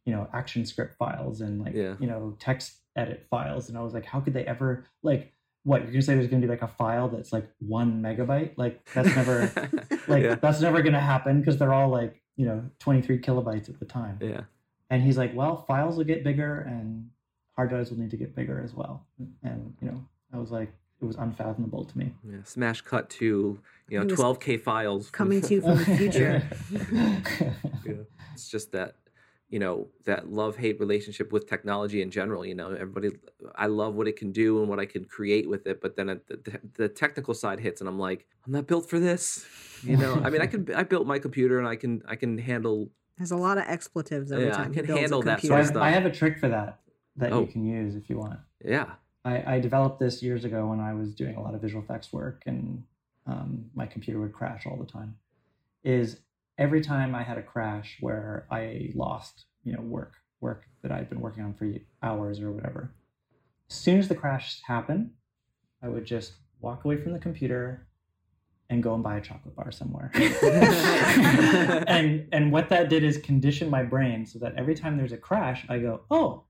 you 0.05 0.13
know, 0.13 0.29
action 0.33 0.65
script 0.67 0.97
files 0.97 1.41
and 1.43 1.61
like, 1.61 1.75
Yeah. 1.75 1.95
you 2.01 2.07
know, 2.07 2.37
text 2.41 2.79
edit 2.97 3.27
files. 3.31 3.69
And 3.69 3.79
I 3.79 3.83
was 3.83 3.95
like, 3.95 4.05
how 4.07 4.21
could 4.21 4.35
they 4.35 4.45
ever 4.47 4.87
like 5.03 5.33
what 5.65 5.83
you're 5.83 5.93
gonna 5.93 6.03
say 6.03 6.15
there's 6.15 6.29
gonna 6.29 6.43
be 6.43 6.49
like 6.49 6.63
a 6.63 6.69
file 6.69 7.09
that's 7.09 7.33
like 7.33 7.49
one 7.59 8.03
megabyte? 8.03 8.53
Like 8.57 8.85
that's 8.93 9.15
never 9.15 9.53
like 10.09 10.23
yeah. 10.23 10.35
that's 10.37 10.61
never 10.61 10.83
gonna 10.83 11.01
happen 11.01 11.41
because 11.41 11.59
they're 11.59 11.73
all 11.73 11.89
like, 11.89 12.21
you 12.37 12.47
know, 12.47 12.65
23 12.79 13.21
kilobytes 13.21 13.69
at 13.69 13.79
the 13.79 13.85
time. 13.85 14.19
Yeah. 14.21 14.43
And 14.89 15.03
he's 15.03 15.19
like, 15.19 15.35
well, 15.35 15.65
files 15.67 15.97
will 15.97 16.05
get 16.05 16.25
bigger 16.25 16.61
and 16.61 17.11
hard 17.57 17.71
drives 17.71 17.91
will 17.91 17.99
need 17.99 18.11
to 18.11 18.17
get 18.17 18.35
bigger 18.35 18.61
as 18.63 18.75
well. 18.75 19.07
And 19.43 19.75
you 19.81 19.89
know, 19.89 20.05
I 20.33 20.39
was 20.39 20.51
like, 20.51 20.73
it 21.01 21.05
was 21.05 21.17
unfathomable 21.17 21.85
to 21.85 21.99
me. 21.99 22.13
Yeah. 22.29 22.39
Smash 22.45 22.83
cut 22.83 23.09
to, 23.11 23.59
you 23.89 23.99
know, 23.99 24.07
12k 24.07 24.61
files. 24.61 25.11
coming 25.11 25.41
to 25.43 25.55
you 25.55 25.61
from 25.63 25.79
the 25.79 25.85
future 25.97 26.43
Yeah. 27.85 27.95
It's 28.35 28.49
just 28.49 28.73
that, 28.73 28.95
you 29.51 29.59
know, 29.59 29.89
that 30.05 30.31
love 30.33 30.57
hate 30.57 30.79
relationship 30.81 31.33
with 31.33 31.49
technology 31.49 32.03
in 32.03 32.11
general. 32.11 32.47
You 32.47 32.55
know, 32.55 32.71
everybody, 32.73 33.11
I 33.57 33.67
love 33.67 33.95
what 33.97 34.07
it 34.09 34.17
can 34.17 34.31
do 34.33 34.61
and 34.61 34.69
what 34.69 34.79
I 34.79 34.87
can 34.87 35.05
create 35.05 35.49
with 35.49 35.67
it. 35.67 35.81
But 35.81 35.97
then 35.97 36.07
the, 36.07 36.21
the, 36.29 36.61
the 36.75 36.89
technical 36.89 37.35
side 37.35 37.59
hits, 37.61 37.81
and 37.81 37.89
I'm 37.89 37.99
like, 37.99 38.27
I'm 38.47 38.53
not 38.53 38.67
built 38.69 38.89
for 38.89 38.99
this. 39.01 39.45
You 39.83 39.97
know, 39.97 40.21
I 40.25 40.31
mean, 40.31 40.41
I 40.41 40.47
could, 40.47 40.71
I 40.71 40.85
built 40.85 41.07
my 41.07 41.19
computer 41.19 41.59
and 41.59 41.67
I 41.67 41.75
can, 41.77 42.03
I 42.07 42.15
can 42.17 42.39
handle. 42.39 42.91
There's 43.19 43.33
a 43.33 43.37
lot 43.37 43.59
of 43.59 43.65
expletives 43.65 44.31
every 44.33 44.47
Yeah, 44.47 44.53
I 44.55 44.57
time. 44.63 44.73
he 44.73 44.81
can 44.83 44.97
handle 44.97 45.21
that 45.23 45.41
sort 45.41 45.53
of 45.53 45.57
computer. 45.59 45.65
stuff. 45.67 45.83
I 45.83 45.91
have 45.91 46.07
a 46.07 46.11
trick 46.11 46.39
for 46.39 46.49
that 46.49 46.81
that 47.17 47.33
Oh. 47.33 47.41
you 47.41 47.47
can 47.49 47.65
use 47.67 47.97
if 47.97 48.09
you 48.09 48.19
want. 48.19 48.39
Yeah. 48.65 48.93
I, 49.25 49.57
I 49.57 49.61
developed 49.61 49.99
this 49.99 50.23
years 50.23 50.45
ago 50.45 50.67
when 50.67 50.81
I 50.81 50.95
was 50.95 51.13
doing 51.15 51.35
a 51.37 51.43
lot 51.43 51.55
of 51.55 51.61
visual 51.61 51.83
effects 51.83 52.13
work 52.13 52.43
and 52.47 52.83
um, 53.27 53.67
my 53.75 53.85
computer 53.87 54.21
would 54.21 54.33
crash 54.33 54.65
all 54.67 54.77
the 54.77 54.87
time. 54.91 55.17
Is 55.83 56.21
every 56.61 56.83
time 56.83 57.15
I 57.15 57.23
had 57.23 57.39
a 57.39 57.43
crash 57.43 57.97
where 58.01 58.47
I 58.51 58.91
lost, 58.95 59.47
you 59.65 59.73
know, 59.73 59.81
work, 59.81 60.13
work 60.41 60.65
that 60.83 60.93
I'd 60.93 61.09
been 61.09 61.21
working 61.21 61.43
on 61.43 61.55
for 61.55 61.73
hours 62.03 62.41
or 62.41 62.53
whatever. 62.53 62.93
As 63.71 63.77
soon 63.77 63.99
as 63.99 64.09
the 64.09 64.15
crash 64.15 64.61
happened, 64.67 65.13
I 65.83 65.89
would 65.89 66.05
just 66.05 66.35
walk 66.61 66.85
away 66.85 66.99
from 66.99 67.15
the 67.15 67.19
computer 67.19 67.87
and 68.69 68.83
go 68.83 68.95
and 68.95 69.03
buy 69.03 69.17
a 69.17 69.21
chocolate 69.21 69.57
bar 69.57 69.73
somewhere. 69.73 70.11
and 71.89 72.29
and 72.31 72.53
what 72.53 72.69
that 72.69 72.89
did 72.89 73.03
is 73.03 73.19
condition 73.19 73.69
my 73.69 73.83
brain 73.83 74.27
so 74.27 74.39
that 74.39 74.55
every 74.57 74.75
time 74.75 74.97
there's 74.97 75.13
a 75.13 75.17
crash, 75.17 75.67
I 75.69 75.79
go, 75.79 76.03
oh, 76.11 76.45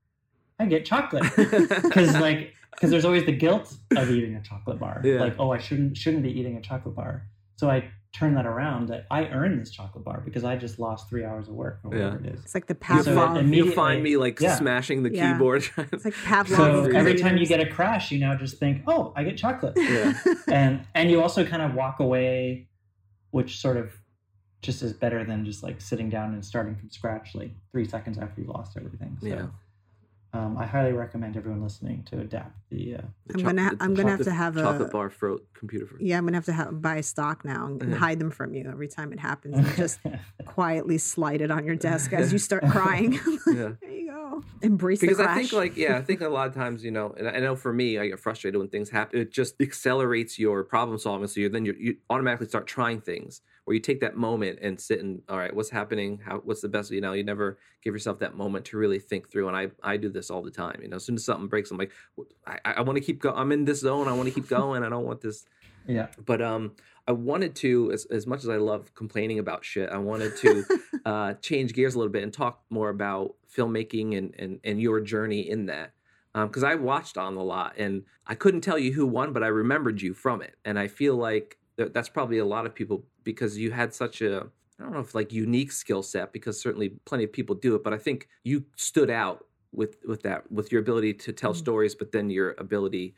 I 0.59 0.65
get 0.65 0.85
chocolate 0.85 1.23
because 1.35 2.13
like 2.19 2.53
because 2.71 2.91
there's 2.91 3.05
always 3.05 3.25
the 3.25 3.31
guilt 3.31 3.73
of 3.95 4.11
eating 4.11 4.35
a 4.35 4.41
chocolate 4.41 4.79
bar. 4.79 5.01
Yeah. 5.03 5.21
Like, 5.21 5.35
oh, 5.39 5.51
I 5.51 5.57
shouldn't 5.57 5.97
shouldn't 5.97 6.23
be 6.23 6.37
eating 6.37 6.57
a 6.57 6.61
chocolate 6.61 6.95
bar. 6.95 7.27
So 7.55 7.69
I 7.69 7.89
turn 8.13 8.35
that 8.35 8.45
around 8.45 8.89
that 8.89 9.05
I 9.09 9.25
earned 9.27 9.61
this 9.61 9.71
chocolate 9.71 10.03
bar 10.03 10.21
because 10.25 10.43
I 10.43 10.57
just 10.57 10.79
lost 10.79 11.07
three 11.07 11.23
hours 11.23 11.47
of 11.47 11.53
work 11.53 11.79
or 11.83 11.91
whatever 11.91 12.17
it 12.17 12.25
is. 12.33 12.41
It's 12.43 12.53
like 12.53 12.67
the 12.67 12.73
You, 12.89 13.03
So 13.03 13.15
Pavlov. 13.15 13.53
you 13.55 13.71
find 13.71 14.03
me 14.03 14.17
like 14.17 14.39
yeah. 14.41 14.55
smashing 14.55 15.03
the 15.03 15.13
Yeah. 15.13 15.33
keyboard. 15.33 15.63
it's 15.77 16.03
like 16.03 16.13
Pavlov. 16.25 16.47
So 16.57 16.83
every 16.97 17.15
time 17.15 17.37
you 17.37 17.45
get 17.45 17.61
a 17.61 17.65
crash, 17.65 18.11
you 18.11 18.19
now 18.19 18.35
just 18.35 18.57
think, 18.57 18.83
oh, 18.85 19.13
I 19.15 19.23
get 19.23 19.37
chocolate. 19.37 19.73
yeah. 19.77 20.13
and 20.51 20.85
and 20.93 21.09
you 21.09 21.21
also 21.21 21.45
kind 21.45 21.61
of 21.61 21.73
walk 21.73 21.99
away, 22.01 22.67
which 23.31 23.59
sort 23.59 23.77
of 23.77 23.93
just 24.61 24.81
is 24.83 24.91
better 24.93 25.23
than 25.23 25.45
just 25.45 25.63
like 25.63 25.79
sitting 25.79 26.09
down 26.09 26.33
and 26.33 26.43
starting 26.43 26.75
from 26.75 26.89
scratch 26.89 27.33
like 27.33 27.51
three 27.71 27.85
seconds 27.87 28.17
after 28.17 28.41
you 28.41 28.47
lost 28.47 28.75
everything. 28.77 29.17
So 29.21 29.27
Yeah. 29.27 29.45
Um, 30.33 30.57
I 30.57 30.65
highly 30.65 30.93
recommend 30.93 31.35
everyone 31.37 31.61
listening 31.61 32.03
to 32.11 32.19
adapt 32.19 32.55
the. 32.69 32.95
Uh, 32.95 33.01
The 33.27 33.33
I'm 33.33 33.39
choc- 33.39 33.45
gonna 33.47 33.63
ha- 33.63 33.75
I'm 33.79 33.93
gonna 33.93 34.09
have 34.11 34.23
to 34.23 34.31
have 34.31 34.57
a- 34.57 34.61
chocolate 34.61 34.91
bar 34.91 35.09
fro- 35.09 35.39
computer. 35.53 35.85
Fro- 35.87 35.97
Yeah, 35.99 36.17
I'm 36.17 36.25
gonna 36.25 36.37
have 36.37 36.45
to 36.45 36.53
have, 36.53 36.81
buy 36.81 37.01
stock 37.01 37.43
now 37.45 37.65
and, 37.65 37.81
and 37.83 37.93
hide 37.95 38.19
them 38.19 38.31
from 38.31 38.53
you 38.53 38.67
every 38.69 38.87
time 38.87 39.11
it 39.13 39.19
happens. 39.19 39.57
And 39.57 39.67
just 39.75 39.99
quietly 40.45 40.97
slide 40.97 41.41
it 41.41 41.51
on 41.51 41.65
your 41.65 41.75
desk 41.75 42.13
as 42.13 42.31
you 42.31 42.39
start 42.39 42.63
crying. 42.69 43.19
Yeah. 43.47 43.73
there 43.81 43.91
you 43.91 44.10
go. 44.21 44.43
Embrace 44.61 44.99
because 44.99 45.19
I 45.19 45.35
think 45.35 45.53
like 45.53 45.77
yeah, 45.77 45.97
I 45.97 46.01
think 46.01 46.21
a 46.21 46.29
lot 46.29 46.47
of 46.47 46.53
times 46.53 46.83
you 46.83 46.91
know, 46.91 47.13
and 47.17 47.27
I 47.27 47.39
know 47.39 47.55
for 47.55 47.73
me, 47.73 47.99
I 47.99 48.07
get 48.07 48.19
frustrated 48.19 48.59
when 48.59 48.69
things 48.69 48.89
happen. 48.89 49.19
It 49.19 49.31
just 49.31 49.59
accelerates 49.61 50.39
your 50.39 50.63
problem 50.63 50.97
solving. 50.97 51.27
So 51.27 51.39
you 51.39 51.49
then 51.49 51.65
you 51.65 51.75
you 51.77 51.97
automatically 52.09 52.47
start 52.47 52.67
trying 52.67 53.01
things 53.01 53.41
where 53.65 53.75
you 53.75 53.79
take 53.79 53.99
that 54.01 54.17
moment 54.17 54.59
and 54.61 54.79
sit 54.79 54.99
and 55.01 55.21
all 55.29 55.37
right, 55.37 55.55
what's 55.55 55.69
happening? 55.69 56.19
How 56.25 56.37
what's 56.37 56.61
the 56.61 56.69
best? 56.69 56.91
You 56.91 57.01
know, 57.01 57.13
you 57.13 57.23
never 57.23 57.57
give 57.83 57.93
yourself 57.93 58.19
that 58.19 58.35
moment 58.35 58.65
to 58.65 58.77
really 58.77 58.99
think 58.99 59.29
through. 59.29 59.47
And 59.47 59.57
I 59.57 59.71
I 59.83 59.97
do 59.97 60.09
this 60.09 60.29
all 60.29 60.41
the 60.41 60.51
time. 60.51 60.79
You 60.81 60.89
know, 60.89 60.97
as 60.97 61.05
soon 61.05 61.15
as 61.15 61.25
something 61.25 61.47
breaks, 61.47 61.71
I'm 61.71 61.77
like, 61.77 61.91
I 62.45 62.59
I 62.63 62.81
want 62.81 62.97
to 62.97 63.03
keep 63.03 63.21
going. 63.21 63.37
I'm 63.37 63.51
in 63.51 63.65
this 63.65 63.81
zone. 63.81 64.07
I 64.07 64.13
want 64.13 64.27
to 64.27 64.33
keep 64.33 64.47
going. 64.59 64.83
I 64.83 64.89
don't 64.89 65.05
want 65.05 65.21
this 65.21 65.45
yeah. 65.87 66.07
but 66.25 66.41
um 66.41 66.73
i 67.07 67.11
wanted 67.11 67.55
to 67.55 67.91
as, 67.91 68.05
as 68.05 68.25
much 68.27 68.39
as 68.43 68.49
i 68.49 68.57
love 68.57 68.93
complaining 68.95 69.39
about 69.39 69.63
shit 69.65 69.89
i 69.89 69.97
wanted 69.97 70.35
to 70.35 70.67
uh 71.05 71.33
change 71.35 71.73
gears 71.73 71.95
a 71.95 71.97
little 71.97 72.11
bit 72.11 72.23
and 72.23 72.33
talk 72.33 72.63
more 72.69 72.89
about 72.89 73.35
filmmaking 73.55 74.17
and 74.17 74.35
and, 74.37 74.59
and 74.63 74.81
your 74.81 74.99
journey 75.01 75.49
in 75.49 75.65
that 75.65 75.93
because 76.33 76.63
i 76.63 76.75
watched 76.75 77.17
on 77.17 77.35
a 77.35 77.43
lot 77.43 77.73
and 77.77 78.03
i 78.27 78.35
couldn't 78.35 78.61
tell 78.61 78.77
you 78.77 78.93
who 78.93 79.05
won 79.05 79.33
but 79.33 79.43
i 79.43 79.47
remembered 79.47 80.01
you 80.01 80.13
from 80.13 80.41
it 80.41 80.55
and 80.65 80.79
i 80.79 80.87
feel 80.87 81.15
like 81.15 81.57
that, 81.77 81.93
that's 81.93 82.09
probably 82.09 82.37
a 82.37 82.45
lot 82.45 82.65
of 82.65 82.73
people 82.75 83.05
because 83.23 83.57
you 83.57 83.71
had 83.71 83.93
such 83.93 84.21
a 84.21 84.49
I 84.79 84.83
don't 84.83 84.93
know 84.93 84.99
if 84.99 85.13
like 85.13 85.31
unique 85.31 85.71
skill 85.71 86.01
set 86.01 86.33
because 86.33 86.59
certainly 86.59 86.89
plenty 87.05 87.23
of 87.23 87.31
people 87.31 87.53
do 87.53 87.75
it, 87.75 87.83
but 87.83 87.93
I 87.93 87.99
think 87.99 88.27
you 88.43 88.65
stood 88.77 89.11
out 89.11 89.45
with 89.71 89.97
with 90.07 90.23
that 90.23 90.51
with 90.51 90.71
your 90.71 90.81
ability 90.81 91.13
to 91.13 91.31
tell 91.31 91.53
Mhm. 91.53 91.57
stories, 91.57 91.93
but 91.93 92.11
then 92.11 92.31
your 92.31 92.55
ability 92.57 93.13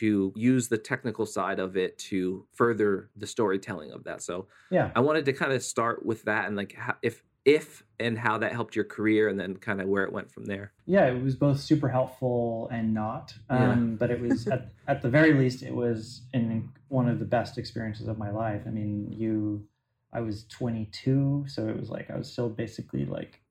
to 0.00 0.32
use 0.34 0.68
the 0.68 0.78
technical 0.78 1.26
side 1.26 1.58
of 1.58 1.76
it 1.76 1.98
to 1.98 2.46
further 2.52 3.10
the 3.16 3.26
storytelling 3.26 3.92
of 3.92 4.04
that. 4.04 4.22
So 4.22 4.46
Yeah. 4.70 4.90
I 4.94 5.00
wanted 5.00 5.24
to 5.26 5.32
kind 5.32 5.52
of 5.52 5.62
start 5.62 6.04
with 6.04 6.24
that 6.24 6.46
and 6.46 6.56
like 6.56 6.74
how, 6.74 6.96
if 7.02 7.22
if 7.44 7.84
and 8.00 8.18
how 8.18 8.38
that 8.38 8.52
helped 8.52 8.74
your 8.74 8.86
career, 8.86 9.28
and 9.28 9.38
then 9.38 9.54
kind 9.58 9.78
of 9.82 9.86
where 9.86 10.04
it 10.04 10.12
went 10.12 10.30
from 10.32 10.46
there. 10.46 10.72
Yeah, 10.86 11.04
it 11.08 11.22
was 11.22 11.36
both 11.36 11.60
super 11.60 11.88
helpful 11.90 12.68
and 12.72 12.94
not. 12.94 13.34
Yeah. 13.50 13.72
Um, 13.72 13.96
But 13.96 14.10
it 14.10 14.18
was 14.18 14.48
at, 14.48 14.70
at 14.88 15.02
the 15.02 15.10
very 15.10 15.34
least, 15.34 15.62
it 15.62 15.74
was 15.74 16.22
in 16.32 16.70
one 16.88 17.06
of 17.06 17.18
the 17.18 17.26
best 17.26 17.58
experiences 17.58 18.08
of 18.08 18.16
my 18.16 18.30
life. 18.30 18.62
I 18.66 18.70
mean, 18.70 19.12
you, 19.12 19.66
I 20.10 20.20
was 20.22 20.44
22, 20.44 21.44
so 21.46 21.68
it 21.68 21.78
was 21.78 21.90
like 21.90 22.10
I 22.10 22.16
was 22.16 22.32
still 22.32 22.48
basically 22.48 23.04
like 23.04 23.42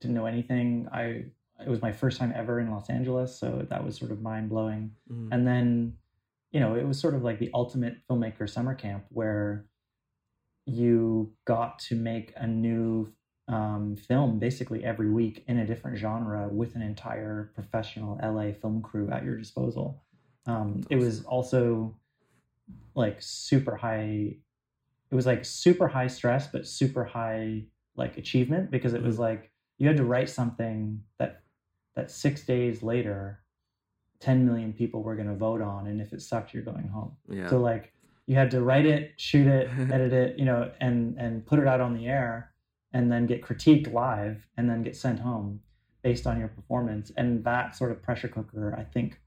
didn't 0.00 0.16
know 0.16 0.26
anything. 0.26 0.88
I 0.92 1.26
it 1.64 1.68
was 1.68 1.82
my 1.82 1.92
first 1.92 2.18
time 2.18 2.32
ever 2.34 2.60
in 2.60 2.70
Los 2.70 2.88
Angeles, 2.90 3.38
so 3.38 3.66
that 3.68 3.84
was 3.84 3.96
sort 3.96 4.10
of 4.10 4.22
mind 4.22 4.48
blowing. 4.48 4.92
Mhm. 5.10 5.28
And 5.32 5.46
then, 5.46 5.94
you 6.52 6.60
know, 6.60 6.74
it 6.74 6.86
was 6.86 6.98
sort 6.98 7.14
of 7.14 7.22
like 7.22 7.38
the 7.38 7.50
ultimate 7.54 7.98
filmmaker 8.08 8.48
summer 8.48 8.74
camp 8.74 9.04
where 9.10 9.66
you 10.66 11.32
got 11.44 11.78
to 11.80 11.96
make 11.96 12.32
a 12.36 12.46
new 12.46 13.12
um, 13.48 13.96
film 13.96 14.38
basically 14.38 14.84
every 14.84 15.10
week 15.10 15.44
in 15.48 15.58
a 15.58 15.66
different 15.66 15.96
genre 15.98 16.48
with 16.48 16.76
an 16.76 16.82
entire 16.82 17.50
professional 17.54 18.18
LA 18.22 18.52
film 18.52 18.80
crew 18.80 19.10
at 19.10 19.24
your 19.24 19.36
disposal. 19.36 20.04
Um, 20.46 20.82
it 20.88 20.96
was 20.96 21.24
also 21.24 21.96
like 22.94 23.16
super 23.20 23.74
high. 23.74 24.36
It 25.10 25.14
was 25.14 25.26
like 25.26 25.44
super 25.44 25.88
high 25.88 26.06
stress, 26.06 26.46
but 26.46 26.66
super 26.66 27.04
high 27.04 27.64
like 27.96 28.16
achievement 28.18 28.70
because 28.70 28.94
it 28.94 29.02
was 29.02 29.18
like 29.18 29.50
you 29.78 29.88
had 29.88 29.96
to 29.96 30.04
write 30.04 30.30
something 30.30 31.02
that 31.18 31.42
that 32.00 32.10
six 32.10 32.42
days 32.44 32.82
later 32.82 33.40
10 34.20 34.44
million 34.46 34.72
people 34.72 35.02
were 35.02 35.14
going 35.16 35.28
to 35.28 35.34
vote 35.34 35.60
on 35.60 35.86
and 35.86 36.00
if 36.00 36.12
it 36.12 36.22
sucked 36.22 36.52
you're 36.54 36.62
going 36.62 36.88
home 36.88 37.12
Yeah. 37.28 37.48
so 37.48 37.58
like 37.58 37.92
you 38.26 38.34
had 38.36 38.50
to 38.52 38.62
write 38.62 38.86
it 38.86 39.12
shoot 39.16 39.46
it 39.46 39.68
edit 39.92 40.12
it 40.12 40.38
you 40.38 40.44
know 40.46 40.70
and 40.80 41.16
and 41.18 41.44
put 41.46 41.58
it 41.58 41.66
out 41.66 41.80
on 41.80 41.94
the 41.94 42.06
air 42.06 42.52
and 42.92 43.12
then 43.12 43.26
get 43.26 43.42
critiqued 43.42 43.92
live 43.92 44.46
and 44.56 44.68
then 44.68 44.82
get 44.82 44.96
sent 44.96 45.20
home 45.20 45.60
based 46.02 46.26
on 46.26 46.38
your 46.38 46.48
performance 46.48 47.12
and 47.18 47.44
that 47.44 47.76
sort 47.76 47.90
of 47.92 48.02
pressure 48.02 48.28
cooker 48.28 48.74
i 48.78 48.82
think 48.82 49.20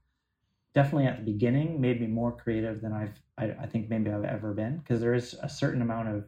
definitely 0.74 1.06
at 1.06 1.18
the 1.18 1.32
beginning 1.32 1.80
made 1.80 2.00
me 2.00 2.06
more 2.08 2.32
creative 2.32 2.80
than 2.80 2.92
i've 2.92 3.20
i, 3.38 3.44
I 3.62 3.66
think 3.66 3.88
maybe 3.88 4.10
i've 4.10 4.24
ever 4.24 4.52
been 4.52 4.78
because 4.78 5.00
there 5.00 5.14
is 5.14 5.34
a 5.42 5.48
certain 5.48 5.80
amount 5.82 6.08
of 6.08 6.24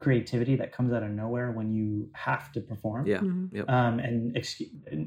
creativity 0.00 0.56
that 0.56 0.72
comes 0.72 0.92
out 0.92 1.02
of 1.02 1.10
nowhere 1.10 1.52
when 1.52 1.72
you 1.72 2.10
have 2.12 2.52
to 2.52 2.60
perform 2.60 3.06
yeah. 3.06 3.18
Mhm. 3.20 3.68
um, 3.68 3.98
and 3.98 4.36
ex- 4.36 4.62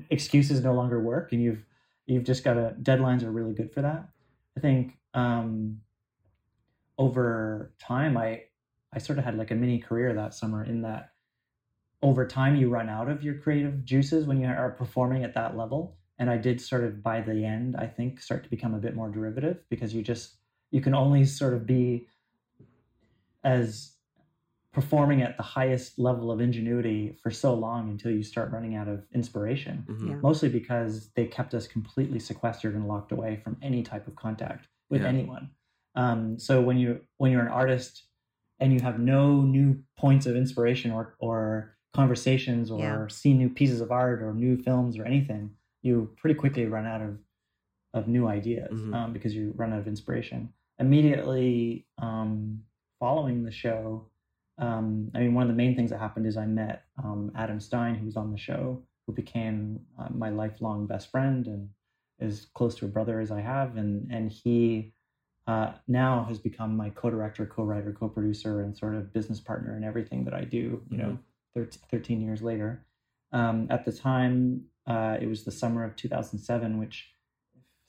excuses 0.09 0.63
no 0.63 0.73
longer 0.73 1.01
work, 1.01 1.33
and 1.33 1.41
you've 1.41 1.65
you've 2.05 2.23
just 2.23 2.43
got 2.43 2.53
to 2.55 2.75
deadlines 2.81 3.23
are 3.23 3.31
really 3.31 3.53
good 3.53 3.71
for 3.71 3.81
that. 3.81 4.09
I 4.55 4.59
think 4.59 4.97
um, 5.13 5.81
over 6.97 7.73
time, 7.79 8.17
I 8.17 8.43
I 8.93 8.99
sort 8.99 9.19
of 9.19 9.25
had 9.25 9.37
like 9.37 9.51
a 9.51 9.55
mini 9.55 9.79
career 9.79 10.13
that 10.13 10.33
summer 10.33 10.63
in 10.63 10.81
that 10.81 11.11
over 12.01 12.25
time 12.27 12.55
you 12.55 12.69
run 12.69 12.89
out 12.89 13.09
of 13.09 13.23
your 13.23 13.35
creative 13.35 13.83
juices 13.83 14.25
when 14.25 14.39
you 14.39 14.47
are 14.47 14.71
performing 14.71 15.23
at 15.23 15.33
that 15.33 15.57
level, 15.57 15.97
and 16.19 16.29
I 16.29 16.37
did 16.37 16.61
sort 16.61 16.83
of 16.83 17.03
by 17.03 17.21
the 17.21 17.43
end, 17.45 17.75
I 17.75 17.87
think, 17.87 18.21
start 18.21 18.43
to 18.43 18.49
become 18.49 18.73
a 18.73 18.79
bit 18.79 18.95
more 18.95 19.09
derivative 19.09 19.63
because 19.69 19.93
you 19.93 20.01
just 20.01 20.37
you 20.71 20.81
can 20.81 20.95
only 20.95 21.25
sort 21.25 21.53
of 21.53 21.65
be 21.65 22.07
as 23.43 23.96
performing 24.81 25.23
at 25.23 25.35
the 25.37 25.43
highest 25.57 25.97
level 25.97 26.29
of 26.29 26.39
ingenuity 26.39 27.17
for 27.23 27.31
so 27.31 27.55
long 27.55 27.89
until 27.89 28.11
you 28.11 28.21
start 28.21 28.51
running 28.51 28.75
out 28.75 28.87
of 28.87 29.03
inspiration 29.11 29.83
Mhm. 29.89 30.07
Yeah. 30.09 30.15
mostly 30.21 30.49
because 30.49 31.09
they 31.15 31.25
kept 31.25 31.55
us 31.55 31.65
completely 31.67 32.19
sequestered 32.19 32.75
and 32.75 32.87
locked 32.87 33.11
away 33.11 33.37
from 33.43 33.57
any 33.63 33.81
type 33.81 34.05
of 34.07 34.15
contact 34.15 34.67
with 34.91 35.01
Yeah. 35.01 35.07
anyone 35.07 35.49
um, 35.95 36.37
so 36.37 36.61
when 36.61 36.77
you 36.77 37.01
when 37.17 37.31
you're 37.31 37.41
an 37.41 37.47
artist 37.63 38.07
and 38.59 38.71
you 38.71 38.79
have 38.81 38.99
no 38.99 39.41
new 39.41 39.81
points 39.97 40.27
of 40.27 40.35
inspiration 40.35 40.91
or 40.91 41.15
or 41.17 41.75
conversations 41.93 42.69
or 42.69 42.79
Yeah. 42.79 43.07
see 43.07 43.33
new 43.33 43.49
pieces 43.49 43.81
of 43.81 43.91
art 43.91 44.21
or 44.21 44.31
new 44.31 44.57
films 44.57 44.99
or 44.99 45.05
anything 45.05 45.55
you 45.81 46.13
pretty 46.17 46.35
quickly 46.35 46.67
run 46.67 46.85
out 46.85 47.01
of 47.01 47.17
of 47.95 48.07
new 48.07 48.27
ideas 48.27 48.79
Mhm. 48.79 48.93
um, 48.93 49.11
because 49.11 49.33
you 49.33 49.53
run 49.55 49.73
out 49.73 49.79
of 49.79 49.87
inspiration 49.87 50.53
immediately 50.77 51.87
um, 51.97 52.61
following 52.99 53.43
the 53.43 53.51
show 53.63 54.07
um, 54.57 55.11
I 55.13 55.19
mean, 55.19 55.33
one 55.33 55.43
of 55.43 55.49
the 55.49 55.55
main 55.55 55.75
things 55.75 55.91
that 55.91 55.99
happened 55.99 56.25
is 56.25 56.37
I 56.37 56.45
met 56.45 56.85
um, 57.03 57.31
Adam 57.35 57.59
Stein, 57.59 57.95
who 57.95 58.05
was 58.05 58.17
on 58.17 58.31
the 58.31 58.37
show, 58.37 58.81
who 59.05 59.13
became 59.13 59.79
uh, 59.99 60.09
my 60.09 60.29
lifelong 60.29 60.87
best 60.87 61.11
friend 61.11 61.45
and 61.47 61.69
is 62.19 62.47
close 62.55 62.75
to 62.75 62.85
a 62.85 62.89
brother 62.89 63.19
as 63.19 63.31
I 63.31 63.41
have, 63.41 63.77
and 63.77 64.11
and 64.11 64.31
he 64.31 64.93
uh, 65.45 65.73
now 65.87 66.25
has 66.27 66.39
become 66.39 66.75
my 66.75 66.89
co-director, 66.89 67.45
co-writer, 67.45 67.95
co-producer, 67.97 68.61
and 68.61 68.75
sort 68.75 68.95
of 68.95 69.13
business 69.13 69.39
partner 69.39 69.77
in 69.77 69.83
everything 69.83 70.25
that 70.25 70.33
I 70.33 70.43
do. 70.43 70.81
You 70.89 70.97
know, 70.97 71.19
thir- 71.53 71.69
thirteen 71.91 72.21
years 72.21 72.41
later. 72.41 72.83
Um, 73.31 73.67
at 73.69 73.85
the 73.85 73.91
time, 73.91 74.65
uh, 74.87 75.17
it 75.19 75.27
was 75.27 75.43
the 75.43 75.51
summer 75.51 75.83
of 75.83 75.97
2007, 75.97 76.79
which 76.79 77.11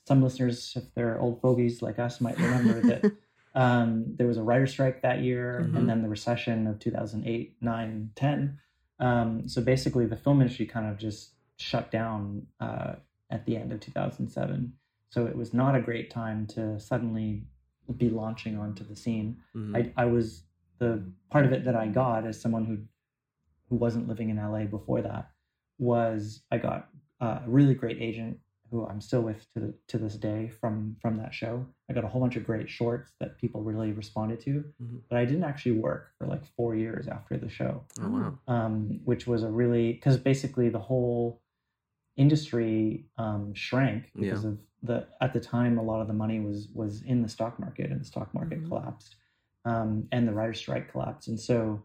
some 0.05 0.21
listeners, 0.21 0.73
if 0.75 0.93
they're 0.93 1.19
old 1.19 1.41
fogies 1.41 1.81
like 1.81 1.97
us, 1.97 2.19
might 2.19 2.37
remember 2.37 2.81
that 2.81 3.11
um, 3.55 4.15
there 4.17 4.27
was 4.27 4.37
a 4.37 4.43
writer 4.43 4.67
strike 4.67 5.01
that 5.01 5.21
year 5.21 5.61
Mhm. 5.63 5.77
and 5.77 5.89
then 5.89 6.01
the 6.01 6.09
recession 6.09 6.67
of 6.67 6.79
2008 6.79 7.55
9 7.61 8.11
10 8.15 8.59
um, 8.99 9.47
so 9.47 9.61
basically 9.61 10.05
the 10.05 10.15
film 10.17 10.41
industry 10.41 10.65
kind 10.65 10.87
of 10.87 10.97
just 10.97 11.33
shut 11.57 11.89
down 11.91 12.45
uh, 12.59 12.95
at 13.29 13.45
the 13.45 13.55
end 13.57 13.71
of 13.71 13.79
2007 13.79 14.73
so 15.09 15.25
it 15.25 15.35
was 15.35 15.53
not 15.53 15.75
a 15.75 15.81
great 15.81 16.09
time 16.11 16.45
to 16.47 16.79
suddenly 16.79 17.43
be 17.97 18.09
launching 18.09 18.57
onto 18.57 18.83
the 18.83 18.95
scene 18.95 19.37
Mhm. 19.55 19.75
I, 19.97 20.03
I 20.03 20.05
was 20.05 20.43
the 20.77 21.03
part 21.29 21.45
of 21.45 21.51
it 21.51 21.65
that 21.65 21.75
i 21.75 21.87
got 21.87 22.25
as 22.25 22.39
someone 22.39 22.65
who 22.65 22.77
who 23.69 23.75
wasn't 23.75 24.07
living 24.07 24.29
in 24.29 24.37
la 24.37 24.63
before 24.65 25.01
that 25.01 25.31
was 25.77 26.41
i 26.51 26.57
got 26.57 26.89
uh, 27.21 27.39
a 27.45 27.49
really 27.49 27.73
great 27.73 28.01
agent 28.01 28.39
who 28.71 28.85
I'm 28.87 29.01
still 29.01 29.21
with 29.21 29.45
to 29.53 29.59
the, 29.59 29.73
to 29.87 29.97
this 29.97 30.15
day 30.15 30.49
from 30.49 30.95
from 31.01 31.17
that 31.17 31.33
show. 31.33 31.65
I 31.89 31.93
got 31.93 32.03
a 32.03 32.07
whole 32.07 32.21
bunch 32.21 32.35
of 32.35 32.45
great 32.45 32.69
shorts 32.69 33.13
that 33.19 33.37
people 33.37 33.61
really 33.63 33.91
responded 33.91 34.39
to, 34.41 34.63
Mhm. 34.81 35.01
but 35.09 35.17
I 35.17 35.25
didn't 35.25 35.43
actually 35.43 35.73
work 35.79 36.13
for 36.17 36.27
like 36.27 36.45
four 36.55 36.75
years 36.75 37.07
after 37.07 37.37
the 37.37 37.49
show, 37.49 37.83
Oh 38.01 38.09
wow. 38.09 38.39
um, 38.47 38.99
which 39.05 39.27
was 39.27 39.43
a 39.43 39.49
really 39.49 39.93
because 39.93 40.17
basically 40.17 40.69
the 40.69 40.79
whole 40.79 41.41
industry 42.17 43.05
um, 43.17 43.53
shrank 43.53 44.11
because 44.15 44.43
Yeah. 44.43 44.51
of 44.51 44.59
the 44.83 45.07
at 45.21 45.33
the 45.33 45.39
time 45.39 45.77
a 45.77 45.83
lot 45.83 46.01
of 46.01 46.07
the 46.07 46.13
money 46.13 46.39
was 46.39 46.69
was 46.73 47.01
in 47.03 47.21
the 47.21 47.29
stock 47.29 47.59
market 47.59 47.91
and 47.91 47.99
the 48.01 48.05
stock 48.05 48.33
market 48.33 48.63
Mhm. 48.63 48.67
collapsed, 48.67 49.15
um, 49.65 50.07
and 50.11 50.27
the 50.27 50.33
writer's 50.33 50.59
strike 50.59 50.91
collapsed, 50.91 51.27
and 51.27 51.39
so 51.39 51.83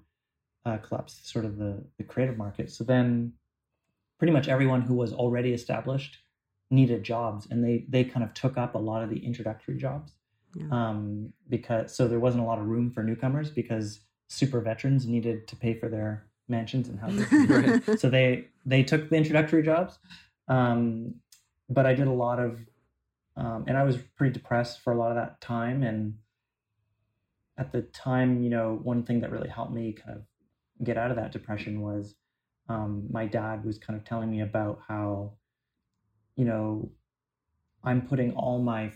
uh, 0.64 0.79
collapsed 0.79 1.27
sort 1.29 1.44
of 1.44 1.57
the 1.59 1.85
the 1.99 2.05
creative 2.05 2.37
market. 2.38 2.70
So 2.70 2.85
then, 2.85 3.35
pretty 4.18 4.33
much 4.33 4.49
everyone 4.49 4.83
who 4.83 4.94
was 4.94 5.12
already 5.12 5.53
established 5.53 6.18
needed 6.70 7.03
jobs 7.03 7.46
and 7.50 7.62
they 7.64 7.85
they 7.88 8.05
kind 8.05 8.24
of 8.24 8.33
took 8.35 8.57
up 8.57 8.74
a 8.74 8.79
lot 8.79 9.03
of 9.03 9.11
the 9.11 9.24
introductory 9.24 9.77
jobs 9.77 10.12
Yeah. 10.55 10.66
um, 10.70 11.33
because 11.48 11.94
so 11.94 12.09
there 12.09 12.20
wasn't 12.20 12.42
a 12.42 12.46
lot 12.46 12.59
of 12.59 12.66
room 12.66 12.90
for 12.90 13.03
newcomers 13.03 13.50
because 13.50 14.00
super 14.29 14.61
veterans 14.61 15.07
needed 15.07 15.46
to 15.48 15.57
pay 15.57 15.74
for 15.74 15.88
their 15.88 16.27
mansions 16.48 16.88
and 16.88 16.98
houses 16.98 17.27
Right. 17.48 17.83
so 17.98 18.09
they 18.11 18.48
they 18.66 18.83
took 18.83 19.09
the 19.11 19.16
introductory 19.16 19.62
jobs 19.62 19.98
um, 20.48 21.14
but 21.68 21.87
i 21.87 21.94
did 21.94 22.07
a 22.07 22.12
lot 22.12 22.38
of 22.38 22.59
um, 23.37 23.64
and 23.66 23.77
i 23.77 23.83
was 23.85 23.96
pretty 24.16 24.33
depressed 24.33 24.81
for 24.81 24.92
a 24.92 24.96
lot 24.96 25.11
of 25.11 25.16
that 25.16 25.40
time 25.40 25.83
and 25.83 26.14
at 27.57 27.70
the 27.72 27.83
time 27.83 28.42
you 28.42 28.50
know 28.50 28.81
one 28.83 29.03
thing 29.05 29.20
that 29.20 29.31
really 29.31 29.48
helped 29.48 29.72
me 29.72 29.92
kind 29.92 30.16
of 30.16 30.22
get 30.85 30.96
out 30.96 31.11
of 31.11 31.16
that 31.16 31.31
depression 31.33 31.81
was 31.81 32.14
um, 32.68 33.07
my 33.11 33.27
dad 33.27 33.64
was 33.64 33.79
kind 33.79 33.96
of 33.98 34.05
telling 34.05 34.31
me 34.31 34.40
about 34.40 34.81
how 34.88 35.33
you 36.37 36.44
know 36.44 36.90
i'm 37.83 38.03
putting 38.03 38.33
all 38.33 38.61
my 38.61 38.92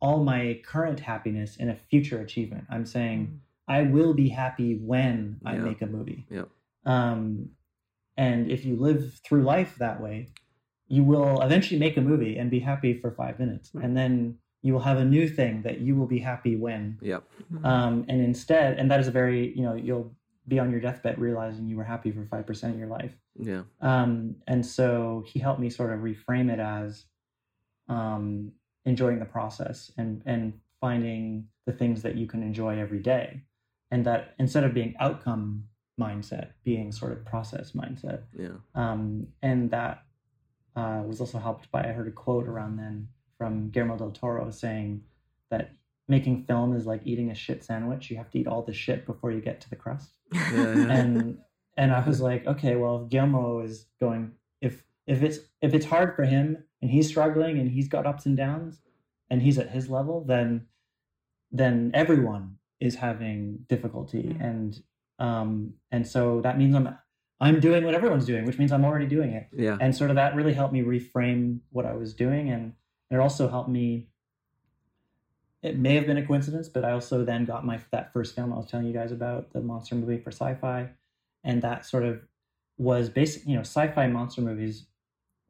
all 0.00 0.22
my 0.22 0.60
current 0.64 1.00
happiness 1.00 1.56
in 1.56 1.68
a 1.70 1.74
future 1.74 2.20
achievement 2.20 2.64
i'm 2.70 2.84
saying 2.86 3.40
i 3.68 3.82
will 3.82 4.14
be 4.14 4.28
happy 4.28 4.74
when 4.76 5.40
i 5.44 5.54
Yeah. 5.54 5.62
make 5.62 5.82
a 5.82 5.86
movie 5.86 6.26
Yep. 6.30 6.48
um, 6.86 7.50
and 8.16 8.50
if 8.50 8.64
you 8.64 8.76
live 8.76 9.20
through 9.24 9.42
life 9.42 9.76
that 9.78 10.00
way 10.00 10.28
you 10.88 11.02
will 11.02 11.40
eventually 11.40 11.80
make 11.80 11.96
a 11.96 12.00
movie 12.00 12.36
and 12.36 12.50
be 12.50 12.60
happy 12.60 12.92
for 13.00 13.10
five 13.10 13.38
minutes 13.38 13.70
Right. 13.74 13.84
and 13.84 13.96
then 13.96 14.38
you 14.62 14.72
will 14.72 14.80
have 14.80 14.98
a 14.98 15.04
new 15.04 15.28
thing 15.28 15.62
that 15.62 15.80
you 15.80 15.94
will 15.96 16.06
be 16.06 16.18
happy 16.20 16.56
when 16.56 16.98
Yep. 17.02 17.24
Mhm. 17.52 17.64
um, 17.64 18.04
and 18.08 18.20
instead 18.20 18.78
and 18.78 18.90
that 18.90 19.00
is 19.00 19.08
a 19.08 19.10
very 19.10 19.56
you 19.56 19.62
know 19.62 19.74
you'll 19.74 20.14
be 20.46 20.58
on 20.58 20.70
your 20.70 20.80
deathbed 20.80 21.18
realizing 21.18 21.66
you 21.68 21.76
were 21.76 21.84
happy 21.84 22.10
for 22.10 22.24
5% 22.26 22.72
of 22.74 22.78
your 22.78 22.88
life 22.88 23.14
Yeah. 23.36 23.62
um, 23.80 24.36
and 24.46 24.64
so 24.64 25.24
he 25.26 25.40
helped 25.40 25.60
me 25.60 25.68
sort 25.68 25.92
of 25.92 26.00
reframe 26.00 26.52
it 26.52 26.60
as 26.60 27.06
um, 27.88 28.52
enjoying 28.84 29.18
the 29.18 29.24
process 29.24 29.90
and 29.98 30.22
and 30.24 30.54
finding 30.80 31.48
the 31.66 31.72
things 31.72 32.02
that 32.02 32.16
you 32.16 32.26
can 32.26 32.42
enjoy 32.42 32.78
every 32.78 33.00
day, 33.00 33.42
and 33.90 34.04
that 34.06 34.34
instead 34.38 34.64
of 34.64 34.74
being 34.74 34.94
outcome 35.00 35.64
mindset, 36.00 36.50
being 36.64 36.92
sort 36.92 37.12
of 37.12 37.24
process 37.24 37.72
mindset. 37.72 38.22
Yeah. 38.36 38.56
Um, 38.74 39.28
and 39.42 39.70
that 39.70 40.04
uh, 40.76 41.02
was 41.06 41.20
also 41.20 41.38
helped 41.38 41.70
by 41.70 41.84
I 41.84 41.92
heard 41.92 42.08
a 42.08 42.12
quote 42.12 42.46
around 42.46 42.76
then 42.76 43.08
from 43.38 43.70
Guillermo 43.70 43.96
del 43.96 44.10
Toro 44.10 44.50
saying 44.50 45.02
that 45.50 45.72
making 46.08 46.44
film 46.44 46.76
is 46.76 46.86
like 46.86 47.00
eating 47.04 47.30
a 47.30 47.34
shit 47.34 47.64
sandwich. 47.64 48.10
You 48.10 48.16
have 48.16 48.30
to 48.30 48.38
eat 48.38 48.46
all 48.46 48.62
the 48.62 48.72
shit 48.72 49.06
before 49.06 49.30
you 49.32 49.40
get 49.40 49.60
to 49.62 49.70
the 49.70 49.76
crust. 49.76 50.10
Yeah, 50.32 50.42
yeah. 50.52 50.92
And 50.92 51.38
and 51.76 51.92
I 51.92 52.06
was 52.06 52.20
like, 52.20 52.46
okay, 52.46 52.76
well, 52.76 53.02
if 53.02 53.10
Guillermo 53.10 53.60
is 53.60 53.86
going 54.00 54.32
if 54.60 54.82
if 55.06 55.22
it's 55.22 55.38
if 55.60 55.74
it's 55.74 55.86
hard 55.86 56.14
for 56.14 56.24
him 56.24 56.64
and 56.80 56.90
he's 56.90 57.08
struggling 57.08 57.58
and 57.58 57.70
he's 57.70 57.88
got 57.88 58.06
ups 58.06 58.26
and 58.26 58.36
downs 58.36 58.80
and 59.30 59.42
he's 59.42 59.58
at 59.58 59.70
his 59.70 59.88
level, 59.88 60.24
then 60.24 60.66
then 61.50 61.90
everyone 61.94 62.56
is 62.80 62.96
having 62.96 63.64
difficulty. 63.68 64.36
And 64.40 64.80
um 65.18 65.74
and 65.90 66.06
so 66.06 66.40
that 66.42 66.58
means 66.58 66.74
I'm 66.74 66.96
I'm 67.40 67.60
doing 67.60 67.84
what 67.84 67.94
everyone's 67.94 68.24
doing, 68.24 68.44
which 68.44 68.58
means 68.58 68.72
I'm 68.72 68.84
already 68.84 69.06
doing 69.06 69.32
it. 69.32 69.48
Yeah. 69.52 69.76
and 69.80 69.94
sort 69.94 70.10
of 70.10 70.16
that 70.16 70.34
really 70.34 70.54
helped 70.54 70.72
me 70.72 70.82
reframe 70.82 71.58
what 71.70 71.84
I 71.84 71.94
was 71.94 72.14
doing, 72.14 72.48
and 72.50 72.72
it 73.10 73.18
also 73.18 73.48
helped 73.48 73.68
me. 73.68 74.08
It 75.62 75.78
may 75.78 75.94
have 75.94 76.06
been 76.06 76.18
a 76.18 76.26
coincidence, 76.26 76.68
but 76.68 76.84
I 76.84 76.92
also 76.92 77.24
then 77.24 77.44
got 77.44 77.64
my 77.64 77.80
that 77.90 78.12
first 78.12 78.34
film 78.34 78.52
I 78.52 78.56
was 78.56 78.66
telling 78.66 78.86
you 78.86 78.92
guys 78.92 79.12
about, 79.12 79.52
the 79.52 79.60
monster 79.60 79.94
movie 79.94 80.18
for 80.18 80.30
sci-fi, 80.30 80.90
and 81.44 81.62
that 81.62 81.84
sort 81.86 82.02
of 82.04 82.20
was 82.78 83.08
basic. 83.08 83.46
You 83.46 83.54
know, 83.56 83.60
sci-fi 83.62 84.06
monster 84.08 84.40
movies 84.40 84.86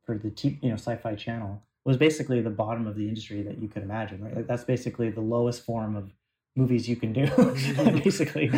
for 0.04 0.18
the 0.18 0.30
t- 0.30 0.59
you 0.62 0.68
know 0.68 0.74
sci-fi 0.76 1.14
channel 1.14 1.62
was 1.85 1.96
basically 1.96 2.40
the 2.40 2.50
bottom 2.50 2.87
of 2.87 2.96
the 2.96 3.09
industry 3.09 3.42
that 3.42 3.59
you 3.59 3.68
could 3.68 3.83
imagine, 3.83 4.22
right? 4.24 4.35
Like 4.37 4.46
that's 4.46 4.64
basically 4.64 5.11
the 5.11 5.20
lowest 5.20 5.64
form 5.64 5.96
of 5.96 6.11
movies 6.57 6.88
you 6.88 6.96
can 6.96 7.12
do, 7.12 7.26
basically. 8.04 8.50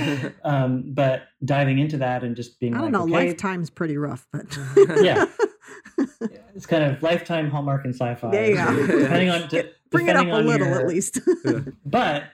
Um, 0.44 0.84
but 0.94 1.22
diving 1.44 1.78
into 1.78 1.96
that 1.98 2.22
and 2.22 2.36
just 2.36 2.60
being 2.60 2.74
I 2.74 2.78
don't 2.78 2.92
like, 2.92 2.92
know. 2.92 3.16
okay, 3.16 3.26
Lifetime's 3.28 3.70
pretty 3.70 3.96
rough, 3.96 4.26
but 4.32 4.56
Yeah. 5.00 5.26
it's 6.54 6.66
kind 6.66 6.84
of 6.84 7.02
lifetime 7.02 7.50
hallmark 7.50 7.84
and 7.84 7.94
sci-fi. 7.94 8.32
Yeah, 8.32 8.46
you 8.46 8.86
go. 8.86 8.98
Depending 9.00 9.30
on 9.30 9.48
de- 9.48 9.70
bring 9.90 10.08
it 10.08 10.16
up 10.16 10.26
a 10.26 10.30
little 10.38 10.66
your- 10.68 10.80
at 10.80 10.86
least. 10.88 11.20
But 11.84 12.24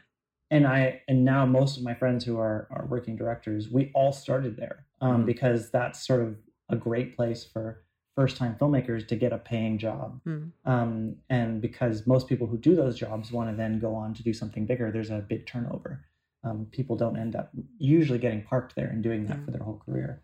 and 0.50 0.66
I 0.66 1.02
and 1.08 1.24
now 1.24 1.46
most 1.46 1.78
of 1.78 1.82
my 1.84 1.94
friends 1.94 2.24
who 2.24 2.38
are 2.38 2.66
are 2.70 2.84
working 2.86 3.16
directors, 3.16 3.70
we 3.70 3.90
all 3.94 4.12
started 4.12 4.56
there 4.56 4.84
um, 5.02 5.22
Mhm. 5.22 5.26
because 5.26 5.70
that's 5.70 6.06
sort 6.06 6.22
of 6.22 6.38
a 6.70 6.76
great 6.76 7.14
place 7.16 7.44
for 7.44 7.82
first 8.14 8.36
time 8.36 8.54
filmmakers 8.56 9.06
to 9.08 9.16
get 9.16 9.32
a 9.32 9.38
paying 9.38 9.76
job. 9.78 10.20
Hmm. 10.24 10.44
Um, 10.64 11.16
and 11.28 11.60
because 11.60 12.06
most 12.06 12.28
people 12.28 12.46
who 12.46 12.58
do 12.58 12.74
those 12.76 12.96
jobs 12.98 13.30
want 13.32 13.50
to 13.50 13.56
then 13.56 13.78
go 13.78 13.94
on 13.94 14.14
to 14.14 14.22
do 14.22 14.32
something 14.32 14.64
bigger, 14.66 14.90
there's 14.90 15.10
a 15.10 15.18
big 15.20 15.46
turnover. 15.46 16.04
Um, 16.44 16.66
people 16.66 16.96
don't 16.96 17.16
end 17.16 17.36
up 17.36 17.50
usually 17.78 18.18
getting 18.18 18.42
parked 18.42 18.74
there 18.76 18.88
and 18.88 19.02
doing 19.02 19.26
that 19.26 19.38
Yeah. 19.38 19.44
for 19.44 19.50
their 19.50 19.62
whole 19.62 19.78
career. 19.78 20.22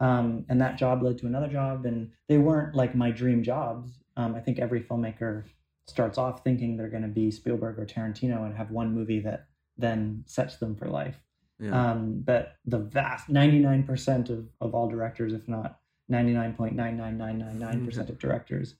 Um, 0.00 0.44
and 0.48 0.60
that 0.60 0.76
job 0.78 1.02
led 1.02 1.18
to 1.18 1.26
another 1.26 1.48
job, 1.48 1.84
and 1.86 2.10
they 2.28 2.38
weren't 2.38 2.74
like 2.74 2.94
my 2.94 3.10
dream 3.10 3.42
jobs. 3.42 4.00
Um, 4.16 4.34
I 4.34 4.40
think 4.40 4.58
every 4.58 4.80
filmmaker 4.82 5.44
starts 5.86 6.18
off 6.18 6.42
thinking 6.44 6.76
they're 6.76 6.88
going 6.88 7.02
to 7.02 7.08
be 7.08 7.30
Spielberg 7.30 7.78
or 7.78 7.86
Tarantino 7.86 8.44
and 8.46 8.54
have 8.54 8.70
one 8.70 8.94
movie 8.94 9.20
that 9.20 9.46
then 9.76 10.22
sets 10.26 10.56
them 10.56 10.74
for 10.74 10.86
life. 10.88 11.22
Yeah. 11.60 11.90
Um, 11.92 12.20
but 12.24 12.56
the 12.64 12.78
vast 12.78 13.28
99% 13.28 14.30
of, 14.30 14.48
of 14.60 14.74
all 14.74 14.88
directors, 14.88 15.32
if 15.32 15.46
not 15.48 15.78
99.99999% 16.10 18.08
of 18.08 18.18
directors, 18.18 18.74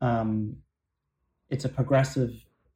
um, 0.00 0.56
it's 1.50 1.64
a 1.64 1.68
progressive 1.68 2.32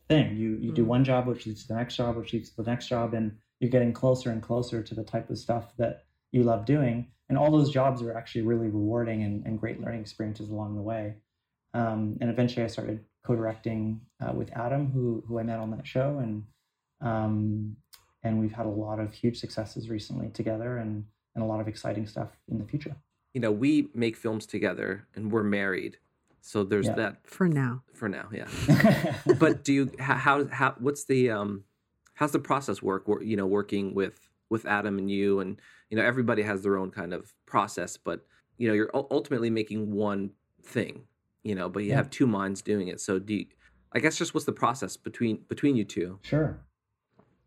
thing. 0.08 0.36
You 0.36 0.56
you 0.56 0.72
do 0.72 0.84
Mhm. 0.84 0.88
one 0.88 1.04
job, 1.04 1.26
which 1.26 1.46
leads 1.46 1.62
to 1.62 1.68
the 1.68 1.74
next 1.74 1.96
job, 1.96 2.16
which 2.16 2.32
leads 2.32 2.50
to 2.50 2.62
the 2.62 2.70
next 2.70 2.88
job, 2.88 3.14
and 3.14 3.36
you're 3.60 3.70
getting 3.70 3.92
closer 3.92 4.30
and 4.30 4.42
closer 4.42 4.82
to 4.82 4.94
the 4.94 5.04
type 5.04 5.30
of 5.30 5.38
stuff 5.38 5.76
that 5.76 6.04
you 6.32 6.42
love 6.42 6.64
doing. 6.64 7.08
And 7.28 7.38
all 7.38 7.50
those 7.50 7.70
jobs 7.70 8.02
are 8.02 8.14
actually 8.16 8.42
really 8.42 8.68
rewarding 8.68 9.22
and, 9.22 9.46
and 9.46 9.58
great 9.58 9.80
learning 9.80 10.00
experiences 10.00 10.50
along 10.50 10.74
the 10.74 10.82
way. 10.82 11.14
Um, 11.74 12.18
and 12.20 12.28
eventually, 12.28 12.64
I 12.64 12.68
started 12.68 13.04
co-directing 13.22 14.00
uh, 14.20 14.32
with 14.32 14.50
Adam, 14.52 14.90
who 14.90 15.22
who 15.26 15.38
I 15.38 15.42
met 15.42 15.58
on 15.58 15.70
that 15.70 15.86
show, 15.86 16.18
and 16.18 16.44
um, 17.00 17.76
and 18.22 18.38
we've 18.40 18.52
had 18.52 18.66
a 18.66 18.70
lot 18.70 18.98
of 19.00 19.12
huge 19.12 19.38
successes 19.38 19.88
recently 19.88 20.28
together, 20.30 20.78
and 20.78 21.04
and 21.35 21.42
a 21.42 21.46
lot 21.46 21.61
of 21.61 21.68
exciting 21.68 22.06
stuff 22.06 22.28
in 22.50 22.58
the 22.58 22.64
future. 22.64 22.94
you 23.35 23.40
know, 23.40 23.50
we 23.50 23.88
make 23.94 24.14
films 24.16 24.44
together 24.44 25.06
and 25.14 25.32
we're 25.32 25.42
married. 25.42 25.96
So 26.42 26.64
there's 26.64 26.87
Yeah. 26.88 26.94
that 26.96 27.26
For 27.26 27.48
now. 27.48 27.82
for 27.94 28.06
now, 28.08 28.28
yeah. 28.30 28.46
but 29.38 29.64
do 29.64 29.72
you 29.72 29.90
how, 29.98 30.14
how 30.16 30.44
how 30.48 30.74
what's 30.78 31.04
the 31.04 31.30
um 31.30 31.64
how's 32.14 32.32
the 32.32 32.38
process 32.38 32.82
work 32.82 33.04
you 33.22 33.37
know 33.37 33.46
working 33.46 33.94
with 33.94 34.28
with 34.50 34.66
adam 34.66 34.98
and 34.98 35.11
you 35.11 35.40
and 35.40 35.58
you 35.88 35.96
know 35.96 36.04
everybody 36.04 36.42
has 36.42 36.62
their 36.62 36.76
own 36.76 36.90
kind 36.90 37.14
of 37.14 37.32
process 37.46 37.96
but 37.96 38.26
you 38.58 38.68
know 38.68 38.74
you're 38.74 38.90
ultimately 38.94 39.48
making 39.48 39.90
one 39.92 40.30
thing 40.62 41.04
you 41.42 41.54
know 41.54 41.68
but 41.70 41.85
you 41.85 41.90
Yeah. 41.90 41.96
have 41.96 42.11
two 42.11 42.26
minds 42.26 42.61
doing 42.61 42.88
it 42.88 43.00
so 43.00 43.18
do 43.18 43.32
you, 43.35 43.46
i 43.92 43.98
guess 43.98 44.16
just 44.18 44.35
what's 44.35 44.44
the 44.44 44.52
process 44.52 44.96
between 44.98 45.38
between 45.48 45.74
you 45.74 45.85
two 45.85 46.18
Sure. 46.22 46.61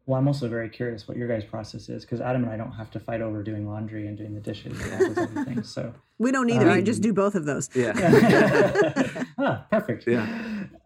Well, 0.08 0.20
I'm 0.20 0.28
also 0.28 0.48
very 0.48 0.70
curious 0.70 1.08
what 1.08 1.18
your 1.18 1.28
guys' 1.28 1.44
process 1.44 1.90
is 1.90 2.04
because 2.06 2.22
Adam 2.22 2.44
and 2.44 2.52
I 2.52 2.58
don't 2.58 2.74
have 2.74 2.92
to 2.92 3.00
fight 3.00 3.22
over 3.22 3.42
doing 3.42 3.68
laundry 3.68 4.06
and 4.08 4.16
doing 4.18 4.36
the 4.36 4.40
dishes 4.40 4.80
and 4.80 4.94
all 4.94 5.00
those 5.00 5.18
other 5.18 5.44
things. 5.46 5.74
So, 5.74 5.94
We 6.20 6.32
don't 6.32 6.50
either. 6.50 6.70
I 6.70 6.82
just 6.82 7.00
Um, 7.00 7.04
do 7.04 7.14
both 7.14 7.34
of 7.36 7.46
those. 7.46 7.70
yeah 7.76 7.94
ah, 9.40 9.66
perfect. 9.72 10.06
Yeah. 10.08 10.28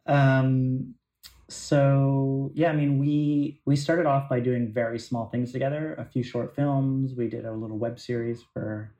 Um, 0.05 0.95
so 1.49 2.51
yeah, 2.53 2.69
I 2.69 2.73
mean, 2.75 2.99
we 2.99 3.61
we 3.65 3.75
started 3.75 4.05
off 4.05 4.29
by 4.29 4.39
doing 4.39 4.71
very 4.71 4.99
small 4.99 5.29
things 5.29 5.51
together. 5.51 5.95
A 5.95 6.05
few 6.05 6.23
short 6.23 6.55
films. 6.55 7.13
We 7.15 7.27
did 7.27 7.45
a 7.45 7.51
little 7.53 7.77
web 7.77 7.99
series 7.99 8.41
for 8.53 8.93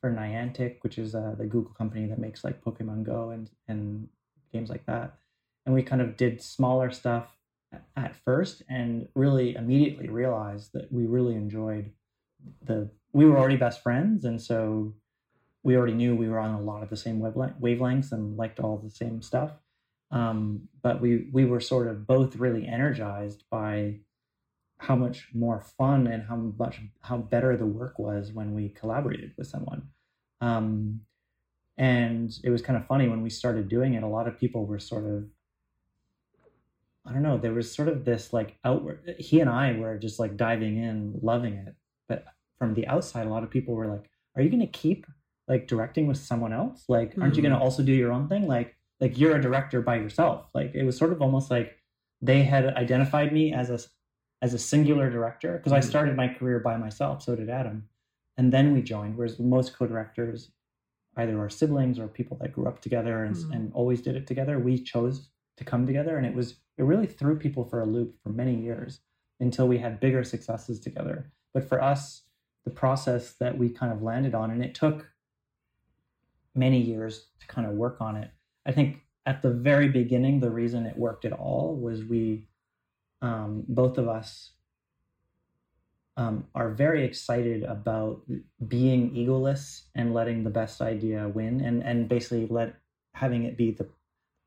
for 0.00 0.12
Niantic, 0.12 0.76
which 0.82 0.96
is 0.98 1.14
uh, 1.14 1.34
the 1.36 1.44
Google 1.46 1.72
company 1.74 2.06
that 2.06 2.18
makes 2.18 2.44
like 2.44 2.62
Pokemon 2.62 3.02
Go 3.04 3.30
and 3.30 3.50
and 3.66 4.08
games 4.52 4.70
like 4.70 4.86
that. 4.86 5.18
And 5.66 5.74
we 5.74 5.82
kind 5.82 6.00
of 6.00 6.16
did 6.16 6.40
smaller 6.40 6.90
stuff 6.90 7.26
a- 7.26 7.37
at 7.96 8.16
first, 8.16 8.62
and 8.68 9.08
really 9.14 9.54
immediately 9.54 10.08
realized 10.08 10.72
that 10.74 10.90
we 10.92 11.06
really 11.06 11.34
enjoyed 11.34 11.90
the. 12.64 12.90
We 13.12 13.26
were 13.26 13.38
already 13.38 13.56
best 13.56 13.82
friends, 13.82 14.24
and 14.24 14.40
so 14.40 14.94
we 15.62 15.76
already 15.76 15.94
knew 15.94 16.14
we 16.14 16.28
were 16.28 16.38
on 16.38 16.54
a 16.54 16.60
lot 16.60 16.82
of 16.82 16.90
the 16.90 16.96
same 16.96 17.20
wavelengths 17.20 18.12
and 18.12 18.36
liked 18.36 18.60
all 18.60 18.78
the 18.78 18.90
same 18.90 19.22
stuff. 19.22 19.52
Um, 20.10 20.68
but 20.82 21.00
we 21.00 21.28
we 21.32 21.44
were 21.44 21.60
sort 21.60 21.88
of 21.88 22.06
both 22.06 22.36
really 22.36 22.66
energized 22.66 23.44
by 23.50 24.00
how 24.78 24.94
much 24.94 25.28
more 25.34 25.60
fun 25.60 26.06
and 26.06 26.22
how 26.22 26.36
much 26.36 26.80
how 27.02 27.18
better 27.18 27.56
the 27.56 27.66
work 27.66 27.98
was 27.98 28.32
when 28.32 28.54
we 28.54 28.68
collaborated 28.70 29.32
with 29.36 29.48
someone. 29.48 29.88
Um, 30.40 31.00
and 31.76 32.36
it 32.42 32.50
was 32.50 32.62
kind 32.62 32.76
of 32.76 32.86
funny 32.86 33.08
when 33.08 33.22
we 33.22 33.30
started 33.30 33.68
doing 33.68 33.94
it. 33.94 34.02
A 34.02 34.08
lot 34.08 34.26
of 34.26 34.38
people 34.38 34.66
were 34.66 34.78
sort 34.78 35.04
of 35.04 35.24
I 37.08 37.12
don't 37.12 37.22
know. 37.22 37.38
There 37.38 37.54
was 37.54 37.72
sort 37.72 37.88
of 37.88 38.04
this 38.04 38.32
like 38.32 38.58
outward. 38.64 39.14
He 39.18 39.40
and 39.40 39.48
I 39.50 39.72
were 39.78 39.96
just 39.98 40.18
like 40.18 40.36
diving 40.36 40.76
in, 40.76 41.18
loving 41.22 41.54
it. 41.54 41.74
But 42.08 42.24
from 42.58 42.74
the 42.74 42.86
outside, 42.86 43.26
a 43.26 43.30
lot 43.30 43.42
of 43.42 43.50
people 43.50 43.74
were 43.74 43.86
like, 43.86 44.10
"Are 44.36 44.42
you 44.42 44.50
going 44.50 44.60
to 44.60 44.66
keep 44.66 45.06
like 45.46 45.66
directing 45.66 46.06
with 46.06 46.18
someone 46.18 46.52
else? 46.52 46.84
Like, 46.88 47.14
aren't 47.20 47.36
you 47.36 47.42
going 47.42 47.54
to 47.54 47.58
also 47.60 47.82
do 47.82 47.92
your 47.92 48.12
own 48.12 48.28
thing? 48.28 48.46
Like, 48.46 48.76
like 49.00 49.18
you're 49.18 49.36
a 49.36 49.40
director 49.42 49.80
by 49.80 49.96
yourself." 49.96 50.48
Like, 50.54 50.74
it 50.74 50.84
was 50.84 50.96
sort 50.96 51.12
of 51.12 51.22
almost 51.22 51.50
like 51.50 51.76
they 52.20 52.42
had 52.42 52.66
identified 52.74 53.32
me 53.32 53.52
as 53.52 53.70
a 53.70 53.78
as 54.42 54.54
a 54.54 54.58
singular 54.58 55.10
director 55.10 55.56
because 55.56 55.72
I 55.72 55.80
Mhm. 55.80 55.84
started 55.84 56.16
my 56.16 56.28
career 56.28 56.60
by 56.60 56.76
myself. 56.76 57.22
So 57.22 57.34
did 57.34 57.48
Adam, 57.50 57.88
and 58.36 58.52
then 58.52 58.72
we 58.72 58.82
joined. 58.82 59.16
Whereas 59.16 59.38
most 59.38 59.74
co-directors 59.74 60.52
either 61.16 61.40
are 61.40 61.48
siblings 61.50 61.98
or 61.98 62.06
people 62.06 62.36
that 62.40 62.52
grew 62.52 62.66
up 62.68 62.80
together 62.80 63.24
and, 63.24 63.34
Mhm. 63.34 63.52
and 63.54 63.72
always 63.72 64.00
did 64.02 64.14
it 64.14 64.26
together. 64.28 64.58
We 64.60 64.78
chose 64.78 65.30
to 65.56 65.64
come 65.64 65.86
together, 65.86 66.16
and 66.16 66.24
it 66.26 66.34
was 66.34 66.60
it 66.78 66.84
really 66.84 67.06
threw 67.06 67.36
people 67.36 67.64
for 67.64 67.80
a 67.80 67.86
loop 67.86 68.16
for 68.22 68.30
many 68.30 68.54
years 68.54 69.00
until 69.40 69.68
we 69.68 69.78
had 69.78 70.00
bigger 70.00 70.24
successes 70.24 70.80
together. 70.80 71.30
But 71.52 71.68
for 71.68 71.82
us, 71.82 72.22
the 72.64 72.70
process 72.70 73.32
that 73.40 73.58
we 73.58 73.68
kind 73.68 73.92
of 73.92 74.02
landed 74.02 74.34
on, 74.34 74.50
and 74.50 74.64
it 74.64 74.74
took 74.74 75.10
many 76.54 76.80
years 76.80 77.26
to 77.40 77.46
kind 77.46 77.66
of 77.66 77.74
work 77.74 78.00
on 78.00 78.16
it. 78.16 78.30
I 78.64 78.72
think 78.72 79.02
at 79.26 79.42
the 79.42 79.50
very 79.50 79.88
beginning, 79.88 80.40
the 80.40 80.50
reason 80.50 80.86
it 80.86 80.96
worked 80.96 81.24
at 81.24 81.32
all 81.32 81.76
was 81.76 82.04
we, 82.04 82.46
um, 83.22 83.64
both 83.68 83.98
of 83.98 84.08
us, 84.08 84.52
um, 86.16 86.46
are 86.54 86.70
very 86.70 87.04
excited 87.04 87.62
about 87.62 88.22
being 88.66 89.12
egoless 89.14 89.82
and 89.94 90.12
letting 90.12 90.42
the 90.42 90.50
best 90.50 90.80
idea 90.80 91.28
win, 91.28 91.60
and 91.60 91.82
and 91.82 92.08
basically 92.08 92.46
let 92.48 92.74
having 93.14 93.44
it 93.44 93.56
be 93.56 93.70
the 93.70 93.88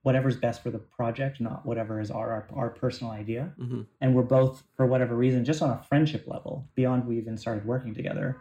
whatever's 0.04 0.36
best 0.36 0.64
for 0.64 0.72
the 0.72 0.80
project, 0.80 1.40
not 1.40 1.66
whatever 1.66 2.00
is 2.00 2.10
our 2.12 2.32
our, 2.32 2.48
our 2.56 2.70
personal 2.70 3.12
idea 3.12 3.54
Mhm. 3.60 3.86
and 4.02 4.16
we're 4.16 4.24
both 4.24 4.64
for 4.76 4.86
whatever 4.88 5.16
reason 5.16 5.46
just 5.46 5.62
on 5.62 5.70
a 5.70 5.82
friendship 5.84 6.24
level 6.28 6.68
beyond 6.76 7.06
we 7.08 7.18
even 7.18 7.38
started 7.38 7.66
working 7.66 7.94
together 7.94 8.38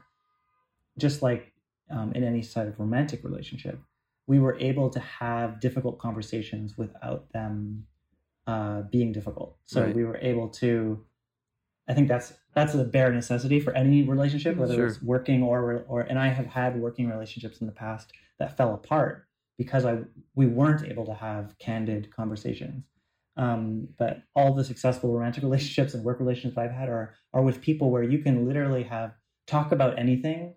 just 0.99 1.23
like 1.23 1.53
um, 1.91 2.13
in 2.13 2.23
any 2.25 2.43
sort 2.43 2.69
of 2.69 2.79
romantic 2.79 3.23
relationship 3.25 3.79
we 4.27 4.39
were 4.39 4.57
able 4.61 4.89
to 4.91 5.01
have 5.01 5.59
difficult 5.61 5.99
conversations 5.99 6.79
without 6.79 7.31
them 7.33 7.87
uh, 8.47 8.83
being 8.83 9.13
difficult 9.13 9.57
so 9.67 9.83
Right. 9.85 9.95
we 9.95 10.05
were 10.05 10.19
able 10.19 10.49
to 10.49 11.05
I 11.89 11.95
think 11.95 12.07
that's 12.09 12.33
that's 12.55 12.75
a 12.75 12.85
bare 12.85 13.13
necessity 13.13 13.59
for 13.61 13.73
any 13.75 14.03
relationship, 14.05 14.57
whether 14.57 14.75
Sure. 14.75 14.87
it's 14.87 15.03
working 15.03 15.43
or 15.43 15.85
or. 15.89 16.03
And 16.03 16.19
I 16.21 16.29
have 16.29 16.47
had 16.47 16.81
working 16.81 17.09
relationships 17.09 17.61
in 17.61 17.67
the 17.67 17.73
past 17.73 18.13
that 18.39 18.57
fell 18.57 18.75
apart 18.75 19.27
because 19.61 19.85
I 19.85 19.99
we 20.35 20.47
weren't 20.47 20.91
able 20.91 21.05
to 21.05 21.13
have 21.13 21.55
candid 21.59 22.11
conversations. 22.17 22.83
Um, 23.37 23.89
but 23.99 24.23
all 24.35 24.55
the 24.55 24.65
successful 24.65 25.13
romantic 25.13 25.43
relationships 25.49 25.93
and 25.93 26.03
work 26.03 26.19
relationships 26.19 26.57
I've 26.57 26.71
had 26.73 26.89
are 26.89 27.15
are 27.35 27.43
with 27.43 27.61
people 27.61 27.91
where 27.91 28.03
you 28.03 28.21
can 28.21 28.47
literally 28.49 28.85
have 28.85 29.13
talk 29.47 29.71
about 29.71 29.99
anything 29.99 30.55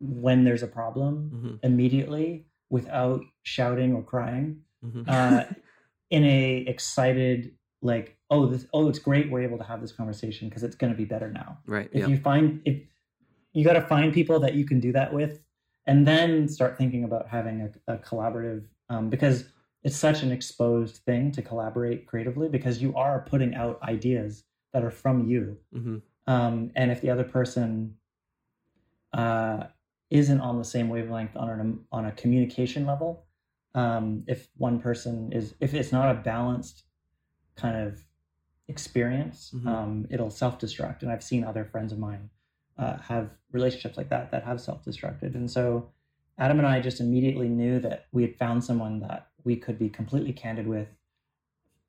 when 0.00 0.44
there's 0.44 0.62
a 0.62 0.66
problem 0.66 1.30
Mhm, 1.34 1.58
immediately 1.62 2.46
without 2.68 3.22
shouting 3.44 3.94
or 3.94 4.02
crying 4.02 4.60
mhm. 4.84 5.08
uh, 5.08 5.44
in 6.10 6.24
a 6.24 6.58
excited 6.74 7.52
like 7.80 8.18
oh 8.28 8.44
this 8.46 8.66
oh 8.74 8.88
it's 8.90 8.98
great 8.98 9.30
we're 9.30 9.46
able 9.48 9.58
to 9.58 9.64
have 9.64 9.80
this 9.80 9.92
conversation 9.92 10.48
because 10.50 10.62
it's 10.62 10.76
going 10.76 10.92
to 10.92 10.96
be 10.96 11.06
better 11.14 11.30
now 11.30 11.50
right. 11.66 11.88
if 11.92 12.00
Yeah. 12.00 12.08
you 12.08 12.18
find 12.18 12.60
if 12.66 12.76
you 13.54 13.64
got 13.64 13.78
to 13.82 13.86
find 13.94 14.12
people 14.12 14.38
that 14.40 14.52
you 14.54 14.66
can 14.66 14.80
do 14.80 14.92
that 14.92 15.14
with 15.14 15.40
and 15.88 16.06
then 16.06 16.46
start 16.48 16.78
thinking 16.78 17.02
about 17.04 17.26
having 17.28 17.56
a, 17.88 17.94
a 17.94 17.98
collaborative 17.98 18.62
um, 18.88 19.10
because 19.10 19.36
it's 19.82 19.96
such 19.96 20.22
an 20.22 20.30
exposed 20.30 20.96
thing 21.08 21.32
to 21.32 21.42
collaborate 21.42 22.06
creatively 22.06 22.48
because 22.48 22.80
you 22.80 22.94
are 22.94 23.20
putting 23.32 23.54
out 23.54 23.80
ideas 23.82 24.44
that 24.72 24.84
are 24.84 24.90
from 25.02 25.26
you 25.26 25.56
hmm 25.72 25.96
um, 26.26 26.70
and 26.76 26.90
if 26.92 27.00
the 27.00 27.10
other 27.10 27.24
person 27.24 27.94
uh, 29.12 29.64
isn't 30.10 30.40
on 30.40 30.58
the 30.58 30.64
same 30.64 30.88
wavelength 30.88 31.36
on 31.36 31.48
an, 31.48 31.80
on 31.90 32.04
a 32.06 32.12
communication 32.12 32.86
level, 32.86 33.24
um, 33.74 34.24
if 34.26 34.48
one 34.56 34.78
person 34.80 35.32
is 35.32 35.54
if 35.60 35.74
it's 35.74 35.92
not 35.92 36.10
a 36.10 36.14
balanced 36.20 36.84
kind 37.56 37.76
of 37.86 38.00
experience, 38.68 39.52
Mhm. 39.54 39.66
um, 39.66 40.06
it'll 40.10 40.30
self 40.30 40.58
destruct. 40.58 41.02
And 41.02 41.10
I've 41.10 41.22
seen 41.24 41.44
other 41.44 41.64
friends 41.64 41.92
of 41.92 41.98
mine 41.98 42.30
uh, 42.78 42.96
have 42.98 43.30
relationships 43.52 43.96
like 43.96 44.08
that 44.10 44.30
that 44.30 44.44
have 44.44 44.60
self 44.60 44.84
destructed. 44.84 45.34
And 45.34 45.50
so 45.50 45.88
Adam 46.38 46.58
and 46.58 46.66
I 46.66 46.80
just 46.80 47.00
immediately 47.00 47.48
knew 47.48 47.80
that 47.80 48.06
we 48.12 48.22
had 48.22 48.36
found 48.36 48.62
someone 48.64 49.00
that 49.00 49.28
we 49.44 49.56
could 49.56 49.78
be 49.78 49.88
completely 49.88 50.32
candid 50.32 50.66
with. 50.66 50.88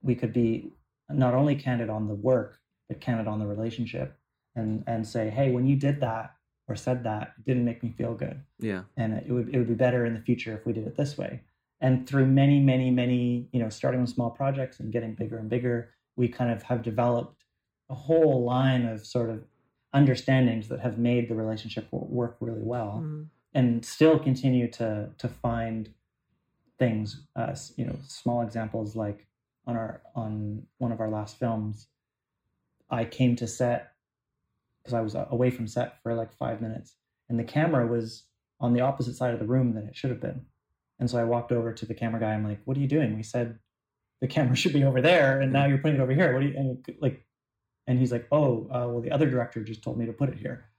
We 0.02 0.16
could 0.16 0.34
be 0.34 0.72
not 1.10 1.34
only 1.34 1.56
candid 1.56 1.90
on 1.90 2.08
the 2.08 2.14
work, 2.16 2.60
but 2.88 3.02
candid 3.02 3.28
on 3.28 3.40
the 3.40 3.46
relationship 3.48 4.18
and 4.56 4.84
and 4.88 5.08
say, 5.08 5.30
hey, 5.30 5.52
when 5.52 5.68
you 5.68 5.76
did 5.76 6.02
that 6.02 6.34
or 6.68 6.76
said 6.76 7.04
that, 7.04 7.34
it 7.38 7.46
didn't 7.46 7.66
make 7.66 7.82
me 7.84 7.92
feel 7.98 8.14
good, 8.14 8.42
Yeah. 8.60 8.84
and 8.96 9.14
it 9.14 9.30
would 9.30 9.50
it 9.54 9.58
would 9.58 9.68
be 9.68 9.74
better 9.74 10.06
in 10.06 10.14
the 10.14 10.20
future 10.22 10.56
if 10.58 10.66
we 10.66 10.74
did 10.74 10.86
it 10.88 10.96
this 10.96 11.18
way. 11.18 11.42
And 11.82 12.08
through 12.08 12.26
many, 12.28 12.60
many, 12.60 12.92
many, 12.92 13.48
you 13.54 13.60
know, 13.62 13.70
starting 13.70 14.02
with 14.02 14.10
small 14.10 14.30
projects 14.32 14.80
and 14.80 14.92
getting 14.92 15.14
bigger 15.16 15.38
and 15.38 15.50
bigger, 15.50 15.92
we 16.18 16.28
kind 16.28 16.52
of 16.52 16.62
have 16.64 16.82
developed 16.84 17.46
a 17.90 17.96
whole 17.96 18.44
line 18.44 18.86
of 18.86 19.06
sort 19.06 19.30
of 19.30 19.44
understandings 19.94 20.68
that 20.70 20.80
have 20.82 20.98
made 20.98 21.28
the 21.30 21.36
relationship 21.36 21.88
work 21.92 22.38
really 22.40 22.62
well 22.62 23.00
Mm. 23.04 23.28
and 23.54 23.86
still 23.86 24.20
continue 24.20 24.70
to 24.72 25.10
to 25.18 25.28
find 25.28 25.90
things 26.78 27.24
uh, 27.36 27.56
you 27.76 27.86
know 27.86 27.98
small 28.08 28.42
examples 28.42 28.96
like 28.96 29.28
on 29.68 29.76
our 29.76 30.02
on 30.16 30.64
one 30.78 30.92
of 30.92 31.00
our 31.00 31.10
last 31.10 31.38
films 31.40 31.88
i 32.90 33.04
came 33.04 33.36
to 33.36 33.48
set 33.48 33.94
because 34.78 34.94
i 34.94 35.02
was 35.02 35.16
uh, 35.16 35.26
away 35.32 35.50
from 35.50 35.68
set 35.68 36.02
for 36.04 36.14
like 36.14 36.32
five 36.34 36.62
minutes 36.62 36.94
and 37.28 37.40
the 37.40 37.44
camera 37.44 37.86
was 37.88 38.24
on 38.60 38.74
the 38.74 38.82
opposite 38.82 39.16
side 39.16 39.34
of 39.34 39.40
the 39.40 39.46
room 39.46 39.74
than 39.74 39.88
it 39.88 39.96
should 39.96 40.10
have 40.10 40.20
been. 40.20 40.46
And 41.00 41.10
so 41.10 41.18
i 41.18 41.24
walked 41.24 41.52
over 41.52 41.72
to 41.74 41.86
the 41.86 41.94
camera 41.94 42.20
guy 42.20 42.34
i'm 42.34 42.44
like 42.44 42.60
what 42.66 42.76
are 42.78 42.82
you 42.82 42.88
doing? 42.88 43.16
We 43.16 43.24
said 43.24 43.58
the 44.22 44.28
camera 44.28 44.56
should 44.62 44.74
be 44.74 44.84
over 44.84 45.02
there 45.02 45.40
and 45.42 45.54
now 45.54 45.66
you're 45.66 45.78
putting 45.78 45.98
it 46.00 46.04
over 46.04 46.12
here. 46.14 46.34
What 46.34 46.42
do 46.42 46.48
you 46.48 46.56
and 46.58 46.86
like 47.02 47.26
and 47.90 48.00
he's 48.00 48.12
like 48.14 48.26
oh 48.32 48.66
uh, 48.72 48.88
well 48.88 49.02
the 49.02 49.12
other 49.12 49.30
director 49.30 49.62
just 49.62 49.84
told 49.84 49.98
me 49.98 50.06
to 50.06 50.14
put 50.14 50.30
it 50.30 50.38
here 50.40 50.70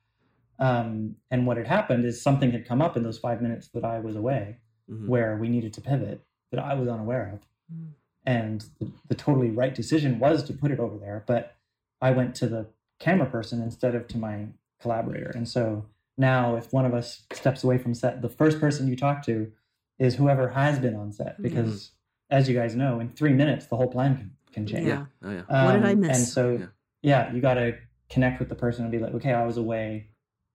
um, 0.61 1.16
and 1.30 1.46
what 1.46 1.56
had 1.56 1.66
happened 1.66 2.04
is 2.04 2.20
something 2.20 2.52
had 2.52 2.68
come 2.68 2.82
up 2.82 2.96
in 2.96 3.02
those 3.02 3.18
five 3.18 3.40
minutes 3.40 3.68
that 3.68 3.84
I 3.84 3.98
was 3.98 4.14
away 4.14 4.58
mhm. 4.90 5.08
where 5.08 5.36
we 5.36 5.48
needed 5.48 5.72
to 5.74 5.80
pivot 5.80 6.22
that 6.52 6.61
I 6.61 6.74
was 6.74 6.88
unaware 6.88 7.30
of. 7.34 7.40
Mm. 7.74 7.88
And 8.26 8.64
the, 8.78 8.90
the 9.08 9.14
totally 9.14 9.50
right 9.50 9.74
decision 9.74 10.18
was 10.18 10.42
to 10.44 10.52
put 10.52 10.70
it 10.70 10.78
over 10.78 10.98
there. 10.98 11.24
But 11.26 11.56
I 12.00 12.11
went 12.11 12.34
to 12.36 12.46
the 12.46 12.66
camera 12.98 13.26
person 13.26 13.62
instead 13.62 13.94
of 13.94 14.06
to 14.08 14.18
my 14.18 14.48
collaborator. 14.80 15.30
And 15.34 15.48
so 15.48 15.86
now, 16.18 16.56
if 16.56 16.72
one 16.72 16.84
of 16.84 16.92
us 16.92 17.22
steps 17.32 17.64
away 17.64 17.78
from 17.78 17.94
set, 17.94 18.20
the 18.20 18.28
first 18.28 18.61
person 18.61 18.88
you 18.88 18.96
talk 18.96 19.24
to 19.24 19.50
is 19.98 20.16
whoever 20.16 20.50
has 20.50 20.78
been 20.78 20.94
on 20.94 21.12
set. 21.12 21.40
Because 21.40 21.92
as 22.28 22.48
you 22.48 22.54
guys 22.54 22.74
know, 22.74 23.00
in 23.00 23.08
three 23.08 23.32
minutes, 23.32 23.66
the 23.66 23.76
whole 23.76 23.88
plan 23.88 24.16
can, 24.16 24.30
can 24.52 24.66
change. 24.66 24.88
Yeah. 24.88 25.06
Oh 25.22 25.30
yeah. 25.30 25.64
What 25.64 25.72
did 25.72 25.84
I 25.84 25.92
Um, 25.92 26.00
miss? 26.00 26.18
And 26.18 26.26
so, 26.26 26.50
Yeah. 26.58 26.66
Yeah, 27.03 27.32
you 27.32 27.40
got 27.40 27.55
to 27.55 27.76
connect 28.09 28.38
with 28.40 28.48
the 28.48 28.55
person 28.55 28.82
and 28.84 28.92
be 28.92 28.98
like, 28.98 29.14
okay, 29.14 29.32
I 29.32 29.44
was 29.46 29.57
away. 29.57 30.09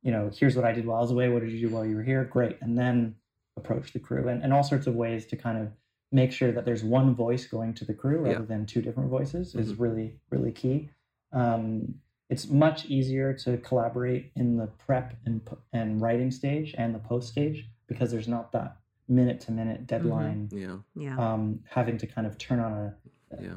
You 0.03 0.11
know, 0.11 0.29
here's 0.37 0.55
what 0.55 0.65
I 0.65 0.71
did 0.71 0.85
while 0.85 0.97
I 0.97 1.01
was 1.01 1.11
away. 1.11 1.29
What 1.29 1.41
did 1.41 1.51
you 1.51 1.67
do 1.67 1.73
while 1.73 1.85
you 1.85 1.95
were 1.95 2.03
here? 2.03 2.23
Great. 2.25 2.57
And 2.61 2.77
then 2.77 3.15
approach 3.57 3.93
the 3.93 3.99
crew 3.99 4.27
and, 4.27 4.43
and 4.43 4.53
all 4.53 4.63
sorts 4.63 4.85
of 4.87 4.95
ways 4.95 5.25
to 5.27 5.35
kind 5.37 5.57
of 5.57 5.69
make 6.11 6.31
sure 6.31 6.51
that 6.51 6.65
there's 6.65 6.83
one 6.83 7.15
voice 7.15 7.47
going 7.47 7.73
to 7.75 7.85
the 7.85 7.93
crew 7.93 8.19
rather 8.19 8.39
Yeah. 8.41 8.45
than 8.45 8.65
two 8.65 8.81
different 8.81 9.09
voices 9.09 9.55
is 9.55 9.73
Mhm. 9.73 9.79
really, 9.79 10.19
really 10.29 10.51
key. 10.51 10.89
Um, 11.31 11.95
it's 12.29 12.49
much 12.49 12.85
easier 12.87 13.33
to 13.33 13.57
collaborate 13.57 14.31
in 14.35 14.57
the 14.57 14.67
prep 14.67 15.15
and, 15.25 15.41
and 15.73 16.01
writing 16.01 16.31
stage 16.31 16.75
and 16.77 16.93
the 16.93 16.99
post 16.99 17.29
stage 17.29 17.69
because 17.87 18.11
there's 18.11 18.27
not 18.27 18.51
that 18.51 18.77
minute 19.07 19.39
to 19.41 19.51
minute 19.51 19.87
deadline 19.87 20.49
Yeah. 20.51 20.77
Yeah. 20.95 21.17
um, 21.33 21.61
having 21.69 21.97
to 21.99 22.07
kind 22.07 22.25
of 22.27 22.37
turn 22.37 22.59
on 22.59 22.73
a 22.73 22.95
Yeah. 23.41 23.55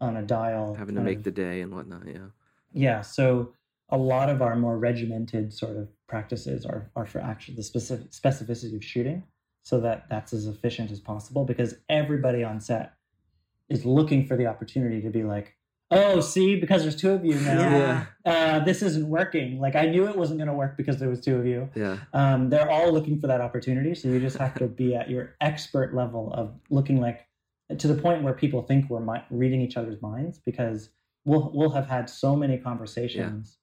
On 0.00 0.16
a 0.16 0.22
dial 0.22 0.74
Having 0.74 0.94
to 0.96 1.00
make 1.02 1.18
of- 1.18 1.24
the 1.24 1.30
day 1.30 1.60
and 1.60 1.72
whatnot. 1.74 2.02
Yeah. 2.06 2.28
yeah 2.72 3.00
so 3.00 3.52
a 3.90 3.96
lot 3.96 4.28
of 4.28 4.42
our 4.42 4.54
more 4.56 4.78
regimented 4.78 5.52
sort 5.52 5.76
of 5.76 5.88
practices 6.06 6.64
are, 6.66 6.90
are 6.94 7.06
for 7.06 7.20
actually 7.20 7.56
the 7.56 7.62
specific 7.62 8.10
specificity 8.10 8.76
of 8.76 8.84
shooting 8.84 9.22
so 9.62 9.80
that 9.80 10.06
that's 10.08 10.32
as 10.32 10.46
efficient 10.46 10.90
as 10.90 11.00
possible 11.00 11.44
because 11.44 11.74
everybody 11.88 12.42
on 12.44 12.60
set 12.60 12.94
is 13.68 13.84
looking 13.84 14.26
for 14.26 14.36
the 14.36 14.46
opportunity 14.46 15.00
to 15.02 15.10
be 15.10 15.22
like 15.24 15.54
oh 15.90 16.20
see 16.20 16.56
because 16.60 16.82
there's 16.82 16.96
two 16.96 17.10
of 17.12 17.24
you 17.24 17.34
now 17.40 17.60
Yeah. 17.70 18.04
uh, 18.26 18.58
this 18.64 18.82
isn't 18.82 19.08
working 19.08 19.58
like 19.58 19.74
i 19.74 19.86
knew 19.86 20.06
it 20.06 20.16
wasn't 20.16 20.38
going 20.38 20.48
to 20.48 20.54
work 20.54 20.76
because 20.76 20.98
there 20.98 21.08
was 21.08 21.20
two 21.20 21.36
of 21.36 21.46
you 21.46 21.68
Yeah. 21.74 21.96
um, 22.12 22.50
they're 22.50 22.70
all 22.70 22.92
looking 22.92 23.18
for 23.20 23.26
that 23.26 23.40
opportunity 23.40 23.94
so 23.94 24.08
you 24.08 24.20
just 24.20 24.36
have 24.38 24.54
to 24.56 24.66
be 24.66 24.94
at 24.94 25.08
your 25.10 25.34
expert 25.40 25.94
level 25.94 26.30
of 26.34 26.54
looking 26.70 27.00
like 27.00 27.26
to 27.76 27.88
the 27.88 28.00
point 28.00 28.22
where 28.22 28.32
people 28.32 28.62
think 28.62 28.88
we're 28.88 29.00
mi- 29.00 29.24
reading 29.30 29.60
each 29.60 29.76
other's 29.76 30.00
minds 30.00 30.38
because 30.38 30.90
we'll 31.24 31.50
we'll 31.54 31.70
have 31.70 31.86
had 31.86 32.08
so 32.08 32.34
many 32.36 32.56
conversations 32.58 33.58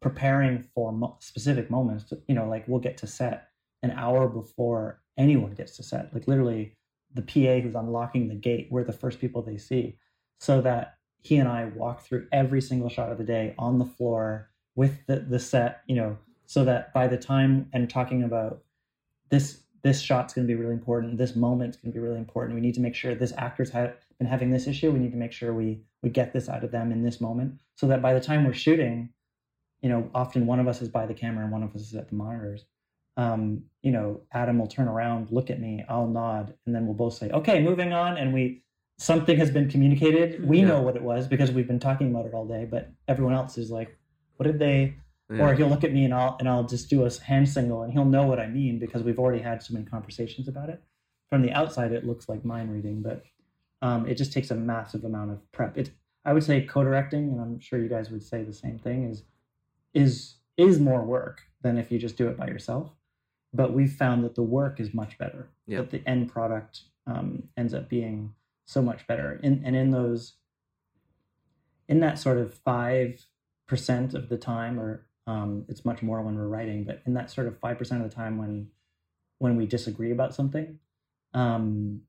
preparing 0.00 0.62
for 0.62 0.92
mo- 0.92 1.16
specific 1.20 1.70
moments 1.70 2.04
to, 2.04 2.18
you 2.28 2.34
know 2.34 2.48
like 2.48 2.66
we'll 2.68 2.80
get 2.80 2.96
to 2.98 3.06
set 3.06 3.48
an 3.82 3.90
hour 3.92 4.28
before 4.28 5.00
anyone 5.16 5.52
gets 5.52 5.76
to 5.76 5.82
set. 5.82 6.12
Like 6.14 6.28
literally 6.28 6.76
the 7.14 7.22
pa 7.22 7.60
who's 7.60 7.74
unlocking 7.74 8.28
the 8.28 8.34
gate 8.34 8.68
we're 8.70 8.84
the 8.84 8.92
first 8.92 9.20
people 9.20 9.42
they 9.42 9.58
see. 9.58 9.98
So 10.40 10.60
that 10.60 10.98
he 11.20 11.36
and 11.36 11.48
i 11.48 11.64
walk 11.64 12.00
through 12.02 12.26
every 12.32 12.60
single 12.60 12.88
shot 12.88 13.10
of 13.10 13.18
the 13.18 13.24
day 13.24 13.54
on 13.58 13.78
the 13.78 13.84
floor 13.84 14.50
with 14.76 15.06
the, 15.06 15.16
the 15.16 15.38
set 15.38 15.82
you 15.86 15.96
know 15.96 16.16
so 16.46 16.64
that 16.64 16.92
by 16.94 17.06
the 17.06 17.16
time 17.16 17.68
and 17.72 17.90
talking 17.90 18.22
about 18.22 18.62
this 19.30 19.62
this 19.82 20.00
shot's 20.00 20.34
going 20.34 20.46
to 20.46 20.52
be 20.52 20.58
really 20.60 20.72
important 20.74 21.16
this 21.18 21.36
moment's 21.36 21.76
going 21.76 21.92
to 21.92 21.98
be 21.98 22.04
really 22.04 22.18
important. 22.18 22.54
We 22.54 22.60
need 22.60 22.74
to 22.74 22.80
make 22.80 22.94
sure 22.94 23.14
this 23.14 23.32
actor's 23.38 23.70
ha- 23.70 23.92
been 24.18 24.26
having 24.28 24.50
this 24.50 24.66
issue. 24.66 24.90
We 24.90 24.98
need 24.98 25.12
to 25.12 25.16
make 25.18 25.32
sure 25.32 25.54
we 25.54 25.82
we 26.02 26.10
get 26.10 26.32
this 26.32 26.48
out 26.48 26.64
of 26.64 26.70
them 26.70 26.92
in 26.92 27.02
this 27.02 27.20
moment 27.20 27.60
so 27.76 27.86
that 27.88 28.00
by 28.02 28.14
the 28.14 28.20
time 28.20 28.44
we're 28.44 28.52
shooting 28.54 29.10
you 29.82 29.88
know 29.88 30.10
often 30.14 30.46
one 30.46 30.58
of 30.60 30.66
us 30.68 30.82
is 30.82 30.88
by 30.88 31.06
the 31.06 31.14
camera 31.14 31.44
and 31.44 31.52
one 31.52 31.62
of 31.62 31.74
us 31.74 31.82
is 31.82 31.94
at 31.94 32.08
the 32.08 32.14
monitors. 32.14 32.64
Um, 33.16 33.64
you 33.82 33.90
know 33.90 34.20
adam 34.32 34.58
will 34.60 34.68
turn 34.68 34.86
around 34.86 35.32
look 35.32 35.50
at 35.50 35.60
me 35.60 35.84
i'll 35.88 36.06
nod 36.06 36.54
and 36.66 36.74
then 36.74 36.86
we'll 36.86 36.94
both 36.94 37.14
say 37.14 37.28
okay 37.30 37.60
moving 37.60 37.92
on 37.92 38.16
and 38.16 38.32
we 38.32 38.62
something 39.00 39.36
has 39.38 39.50
been 39.50 39.68
communicated. 39.68 40.44
We 40.46 40.60
Yeah. 40.60 40.66
know 40.68 40.82
what 40.82 40.94
it 40.96 41.02
was 41.02 41.26
because 41.28 41.50
we've 41.52 41.66
been 41.68 41.78
talking 41.80 42.10
about 42.10 42.26
it 42.26 42.34
all 42.34 42.46
day 42.46 42.64
but 42.64 42.90
everyone 43.08 43.34
else 43.34 43.56
is 43.58 43.70
like 43.70 43.96
what 44.36 44.44
did 44.46 44.58
they 44.60 44.94
Yeah. 45.30 45.42
or 45.42 45.54
he'll 45.54 45.68
look 45.68 45.84
at 45.84 45.92
me 45.92 46.04
and 46.04 46.14
I'll 46.14 46.36
and 46.38 46.48
I'll 46.48 46.64
just 46.64 46.88
do 46.88 47.04
a 47.04 47.10
hand 47.22 47.48
signal 47.48 47.82
and 47.82 47.92
he'll 47.92 48.06
know 48.06 48.26
what 48.26 48.40
I 48.40 48.46
mean 48.46 48.78
because 48.78 49.02
we've 49.02 49.18
already 49.18 49.42
had 49.42 49.62
so 49.62 49.74
many 49.74 49.84
conversations 49.84 50.48
about 50.48 50.70
it. 50.70 50.82
From 51.28 51.42
the 51.42 51.52
outside, 51.52 51.92
it 51.92 52.06
looks 52.06 52.28
like 52.28 52.44
mind 52.44 52.72
reading, 52.72 53.02
but 53.02 53.24
um, 53.82 54.08
it 54.08 54.14
just 54.14 54.32
takes 54.32 54.50
a 54.50 54.54
massive 54.54 55.04
amount 55.04 55.30
of 55.30 55.52
prep. 55.52 55.76
It 55.76 55.90
I 56.24 56.32
would 56.32 56.44
say 56.44 56.62
co-directing, 56.62 57.30
and 57.30 57.40
I'm 57.40 57.60
sure 57.60 57.78
you 57.78 57.88
guys 57.88 58.10
would 58.10 58.22
say 58.22 58.42
the 58.42 58.52
same 58.52 58.78
thing, 58.78 59.04
is 59.04 59.22
is 59.94 60.36
is 60.56 60.80
more 60.80 61.02
work 61.02 61.42
than 61.62 61.78
if 61.78 61.90
you 61.90 61.98
just 61.98 62.16
do 62.16 62.28
it 62.28 62.36
by 62.36 62.46
yourself. 62.48 62.90
But 63.54 63.72
we've 63.72 63.92
found 63.92 64.24
that 64.24 64.34
the 64.34 64.42
work 64.42 64.80
is 64.80 64.92
much 64.92 65.16
better. 65.18 65.48
Yeah. 65.66 65.78
That 65.78 65.90
the 65.90 66.06
end 66.06 66.30
product 66.30 66.82
um, 67.06 67.44
ends 67.56 67.72
up 67.72 67.88
being 67.88 68.34
so 68.66 68.82
much 68.82 69.06
better. 69.06 69.40
In, 69.42 69.62
and 69.64 69.74
in 69.74 69.90
those, 69.90 70.34
in 71.88 72.00
that 72.00 72.18
sort 72.18 72.38
of 72.38 72.52
five 72.54 73.26
percent 73.66 74.14
of 74.14 74.28
the 74.28 74.36
time, 74.36 74.78
or 74.78 75.06
um, 75.28 75.64
it's 75.68 75.84
much 75.84 76.02
more 76.02 76.22
when 76.22 76.34
we're 76.36 76.48
writing, 76.56 76.84
but 76.84 77.02
in 77.06 77.12
that 77.14 77.30
sort 77.30 77.46
of 77.46 77.58
five 77.58 77.76
percent 77.78 78.02
of 78.02 78.08
the 78.10 78.14
time 78.14 78.38
when 78.38 78.68
when 79.38 79.56
we 79.56 79.66
disagree 79.66 80.10
about 80.10 80.34
something, 80.34 80.78
um, 81.34 82.00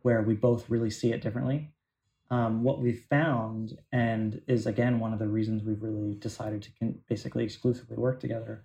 where 0.00 0.22
we 0.22 0.34
both 0.34 0.68
really 0.68 0.90
see 0.90 1.12
it 1.12 1.20
differently, 1.22 1.70
um, 2.30 2.64
what 2.64 2.80
we've 2.80 3.04
found, 3.08 3.78
and 3.92 4.40
is 4.48 4.66
again 4.66 4.98
one 4.98 5.12
of 5.12 5.18
the 5.18 5.28
reasons 5.28 5.62
we've 5.62 5.82
really 5.82 6.14
decided 6.14 6.62
to 6.62 6.70
con- 6.78 6.98
basically 7.08 7.44
exclusively 7.44 7.96
work 7.96 8.18
together, 8.18 8.64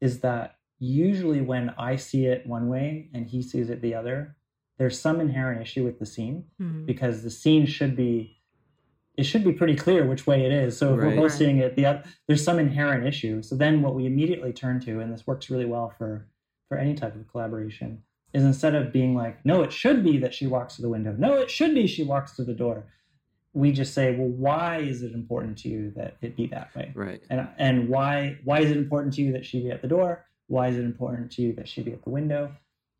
is 0.00 0.20
that 0.20 0.56
usually 0.78 1.40
when 1.40 1.70
I 1.78 1.96
see 1.96 2.26
it 2.26 2.46
one 2.46 2.68
way 2.68 3.10
and 3.14 3.26
he 3.26 3.42
sees 3.42 3.68
it 3.70 3.82
the 3.82 3.94
other, 3.94 4.36
there's 4.78 4.98
some 4.98 5.20
inherent 5.20 5.60
issue 5.60 5.84
with 5.84 5.98
the 5.98 6.06
scene 6.06 6.44
Mhm. 6.60 6.86
because 6.86 7.22
the 7.22 7.30
scene 7.30 7.66
should 7.66 7.94
be 7.96 8.38
it 9.16 9.24
should 9.24 9.44
be 9.44 9.52
pretty 9.52 9.76
clear 9.76 10.06
which 10.06 10.26
way 10.26 10.44
it 10.46 10.52
is. 10.52 10.76
So 10.78 10.94
if 10.94 11.00
Right. 11.00 11.08
we're 11.16 11.22
both 11.22 11.32
seeing 11.32 11.58
it, 11.58 11.76
the 11.76 11.86
oth- 11.86 12.06
there's 12.26 12.42
some 12.42 12.58
inherent 12.58 13.06
issue. 13.06 13.42
So 13.42 13.54
then 13.56 13.82
what 13.82 13.94
we 13.94 14.06
immediately 14.06 14.52
turn 14.52 14.80
to, 14.80 15.00
and 15.00 15.12
this 15.12 15.26
works 15.26 15.50
really 15.50 15.66
well 15.66 15.90
for 15.90 16.26
for 16.68 16.78
any 16.78 16.94
type 16.94 17.14
of 17.14 17.28
collaboration, 17.28 18.02
is 18.32 18.44
instead 18.44 18.74
of 18.74 18.90
being 18.94 19.14
like, 19.14 19.44
no, 19.44 19.62
it 19.62 19.70
should 19.72 20.02
be 20.02 20.16
that 20.16 20.32
she 20.32 20.46
walks 20.46 20.76
to 20.76 20.82
the 20.82 20.88
window. 20.88 21.14
No, 21.18 21.34
it 21.34 21.50
should 21.50 21.74
be 21.74 21.86
she 21.86 22.02
walks 22.02 22.34
to 22.36 22.44
the 22.44 22.54
door. 22.54 22.86
We 23.52 23.72
just 23.72 23.92
say, 23.92 24.16
well, 24.16 24.28
why 24.28 24.78
is 24.78 25.02
it 25.02 25.12
important 25.12 25.58
to 25.58 25.68
you 25.68 25.90
that 25.96 26.16
it 26.22 26.34
be 26.34 26.46
that 26.46 26.74
way? 26.74 26.92
Right. 26.94 27.22
and 27.28 27.46
and 27.58 27.88
why 27.90 28.38
why 28.44 28.60
is 28.60 28.70
it 28.70 28.78
important 28.78 29.12
to 29.14 29.22
you 29.22 29.32
that 29.32 29.44
she 29.44 29.62
be 29.62 29.70
at 29.70 29.82
the 29.82 29.88
door 29.88 30.24
why 30.46 30.68
is 30.68 30.76
it 30.78 30.84
important 30.84 31.30
to 31.32 31.42
you 31.42 31.52
that 31.54 31.68
she 31.68 31.82
be 31.82 31.92
at 31.92 32.02
the 32.02 32.10
window 32.10 32.52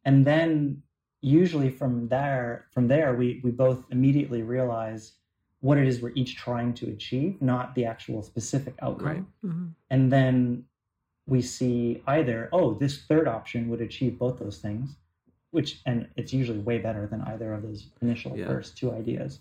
and 0.05 0.27
then 0.27 0.83
usually 1.23 1.71
from 1.71 2.09
there 2.09 2.67
from 2.73 2.89
there 2.89 3.15
we 3.15 3.41
we 3.43 3.51
both 3.51 3.85
immediately 3.91 4.43
realize 4.43 5.13
what 5.63 5.79
it 5.79 5.87
is 5.89 6.03
we're 6.03 6.13
each 6.15 6.37
trying 6.37 6.75
to 6.75 6.87
achieve 6.91 7.41
not 7.41 7.75
the 7.75 7.85
actual 7.87 8.21
specific 8.23 8.75
outcome 8.83 9.07
Right. 9.07 9.25
Mhm. 9.45 9.71
and 9.91 10.13
then 10.13 10.65
we 11.27 11.41
see 11.41 12.03
either 12.07 12.49
oh 12.53 12.75
this 12.75 13.03
third 13.07 13.27
option 13.29 13.69
would 13.71 13.81
achieve 13.81 14.19
both 14.19 14.39
those 14.39 14.59
things 14.59 14.97
which 15.53 15.81
and 15.87 16.09
it's 16.17 16.33
usually 16.33 16.59
way 16.59 16.79
better 16.79 17.07
than 17.07 17.21
either 17.23 17.53
of 17.55 17.63
those 17.63 17.89
initial 18.03 18.37
Yeah. 18.37 18.47
first 18.49 18.77
two 18.77 18.91
ideas 18.93 19.41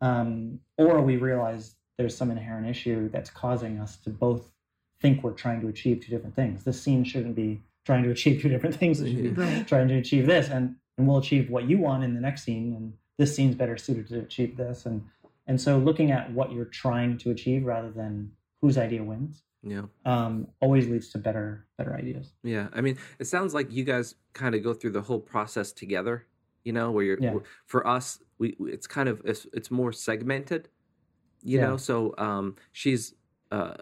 um, 0.00 0.60
or 0.76 1.00
we 1.02 1.16
realize 1.16 1.74
there's 1.96 2.16
some 2.16 2.30
inherent 2.30 2.66
issue 2.68 3.08
that's 3.08 3.30
causing 3.30 3.78
us 3.78 3.96
to 3.98 4.10
both 4.10 4.52
think 5.00 5.22
we're 5.22 5.32
trying 5.32 5.60
to 5.60 5.68
achieve 5.68 6.00
two 6.00 6.10
different 6.10 6.34
things 6.34 6.64
the 6.64 6.72
scene 6.72 7.04
shouldn't 7.04 7.36
be 7.36 7.60
trying 7.84 8.02
to 8.04 8.10
achieve 8.10 8.40
two 8.40 8.48
different 8.48 8.74
things 8.76 9.00
it 9.00 9.08
should 9.10 9.22
be 9.22 9.28
Right. 9.30 9.66
trying 9.66 9.88
to 9.88 9.94
achieve 9.96 10.26
this 10.26 10.48
and 10.48 10.76
and 10.96 11.06
we'll 11.06 11.18
achieve 11.18 11.48
what 11.48 11.68
you 11.70 11.78
want 11.78 12.02
in 12.02 12.14
the 12.14 12.20
next 12.20 12.42
scene 12.42 12.72
and 12.74 12.92
this 13.18 13.34
scene's 13.36 13.54
better 13.54 13.76
suited 13.76 14.08
to 14.08 14.18
achieve 14.20 14.56
this 14.56 14.84
and 14.86 15.02
and 15.48 15.60
so 15.60 15.78
looking 15.78 16.10
at 16.12 16.30
what 16.32 16.52
you're 16.52 16.66
trying 16.66 17.18
to 17.18 17.30
achieve 17.30 17.64
rather 17.64 17.90
than 17.90 18.30
whose 18.60 18.78
idea 18.78 19.02
wins 19.02 19.42
Yeah. 19.62 19.82
um, 20.04 20.48
always 20.60 20.86
leads 20.88 21.08
to 21.10 21.18
better 21.18 21.66
better 21.78 21.94
ideas. 21.96 22.32
Yeah, 22.42 22.68
I 22.72 22.80
mean, 22.80 22.96
it 23.18 23.24
sounds 23.26 23.54
like 23.54 23.72
you 23.72 23.84
guys 23.84 24.14
kind 24.32 24.54
of 24.54 24.62
go 24.62 24.74
through 24.74 24.90
the 24.92 25.02
whole 25.02 25.20
process 25.20 25.72
together. 25.72 26.26
You 26.64 26.72
know, 26.72 26.90
where 26.90 27.04
you're 27.04 27.18
Yeah. 27.20 27.34
for 27.66 27.86
us, 27.86 28.22
we 28.38 28.54
it's 28.60 28.86
kind 28.86 29.08
of 29.08 29.22
it's, 29.24 29.46
it's 29.52 29.70
more 29.70 29.92
segmented. 29.92 30.68
You 31.42 31.58
Yeah. 31.58 31.66
know, 31.68 31.76
so 31.76 32.14
um, 32.18 32.56
she's 32.72 33.14
uh, 33.52 33.74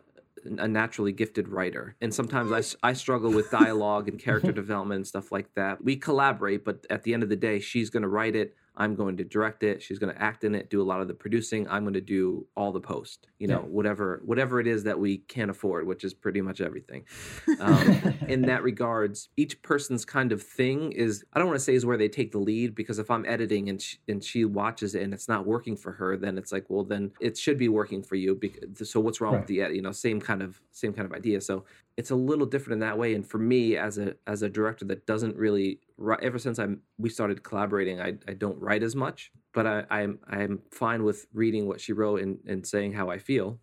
a 0.45 0.69
naturally 0.69 1.11
gifted 1.13 1.49
writer, 1.49 1.97
and 2.03 2.15
sometimes 2.15 2.53
I, 2.83 2.89
I 2.91 2.93
struggle 2.93 3.33
with 3.33 3.51
dialogue 3.51 4.09
and 4.09 4.19
character 4.19 4.53
development 4.63 4.99
and 4.99 5.07
stuff 5.07 5.33
like 5.33 5.53
that. 5.55 5.83
We 5.83 5.97
collaborate, 5.97 6.65
but 6.65 6.87
at 6.91 7.03
the 7.03 7.15
end 7.15 7.23
of 7.23 7.29
the 7.31 7.37
day, 7.37 7.59
she's 7.59 7.91
going 7.91 8.03
to 8.05 8.09
write 8.09 8.37
it. 8.37 8.55
I'm 8.77 8.95
going 8.95 9.17
to 9.17 9.25
direct 9.25 9.63
it. 9.63 9.83
She's 9.83 9.99
going 9.99 10.15
to 10.15 10.21
act 10.23 10.45
in 10.45 10.55
it, 10.55 10.69
do 10.71 10.83
a 10.83 10.85
lot 10.85 11.01
of 11.01 11.09
the 11.09 11.15
producing. 11.15 11.67
I'm 11.69 11.83
going 11.85 11.95
to 11.95 12.01
do 12.01 12.47
all 12.57 12.73
the 12.73 12.81
post. 12.81 13.27
You 13.39 13.49
know, 13.49 13.61
Yeah. 13.61 13.67
whatever 13.69 14.21
whatever 14.25 14.61
it 14.61 14.67
is 14.67 14.85
that 14.85 14.99
we 14.99 15.19
can't 15.19 15.51
afford, 15.51 15.87
which 15.87 16.05
is 16.05 16.13
pretty 16.15 16.41
much 16.41 16.61
everything. 16.61 17.05
Um, 17.59 18.15
in 18.29 18.43
that 18.43 18.63
regards, 18.63 19.31
each 19.37 19.63
person's 19.63 20.05
kind 20.05 20.31
of 20.31 20.43
thing 20.43 20.93
is 20.93 21.25
I 21.33 21.39
don't 21.39 21.49
want 21.49 21.59
to 21.59 21.65
say 21.65 21.75
is 21.75 21.87
where 21.87 21.97
they 21.97 22.09
take 22.09 22.33
the 22.33 22.39
lead 22.39 22.75
because 22.75 22.99
if 22.99 23.11
I'm 23.11 23.25
editing 23.25 23.69
and 23.71 23.81
she, 23.81 23.97
and 24.09 24.23
she 24.23 24.45
watches 24.45 24.95
it 24.95 25.03
and 25.03 25.15
it's 25.15 25.27
not 25.29 25.47
working 25.47 25.75
for 25.77 25.93
her, 25.93 26.17
then 26.17 26.37
it's 26.37 26.53
like, 26.53 26.67
well, 26.69 26.85
then 26.85 27.13
it 27.21 27.37
should 27.39 27.57
be 27.59 27.69
working 27.69 28.03
for 28.03 28.15
you. 28.17 28.35
Because, 28.35 28.91
so 28.91 29.01
what's 29.01 29.21
wrong 29.23 29.35
with 29.39 29.47
the? 29.47 29.55
You 29.75 29.81
know, 29.83 29.93
same 29.93 30.21
kind 30.21 30.43
of 30.43 30.61
same 30.71 30.93
kind 30.93 31.07
of 31.07 31.13
idea. 31.17 31.41
So 31.41 31.65
it's 31.97 32.11
a 32.11 32.15
little 32.15 32.47
different 32.47 32.75
in 32.75 32.89
that 32.89 32.99
way. 32.99 33.15
And 33.15 33.27
for 33.27 33.39
me, 33.39 33.77
as 33.77 33.99
a 33.99 34.15
as 34.27 34.43
a 34.43 34.49
director 34.49 34.85
that 34.87 35.07
doesn't 35.07 35.37
really 35.37 35.81
write, 35.97 36.23
ever 36.23 36.39
since 36.39 36.59
I'm 36.59 36.83
we 36.99 37.09
started 37.09 37.43
collaborating, 37.43 38.01
I, 38.01 38.15
I 38.29 38.35
don't 38.35 38.61
write 38.61 38.83
as 38.83 38.95
much. 38.95 39.33
But 39.55 39.67
I, 39.67 39.85
I'm 39.91 40.19
I'm 40.29 40.61
fine 40.71 41.05
with 41.05 41.27
reading 41.33 41.67
what 41.67 41.81
she 41.81 41.93
wrote 41.93 42.21
and, 42.21 42.39
and 42.47 42.67
saying 42.67 42.93
how 42.93 43.09
I 43.11 43.19
feel 43.19 43.59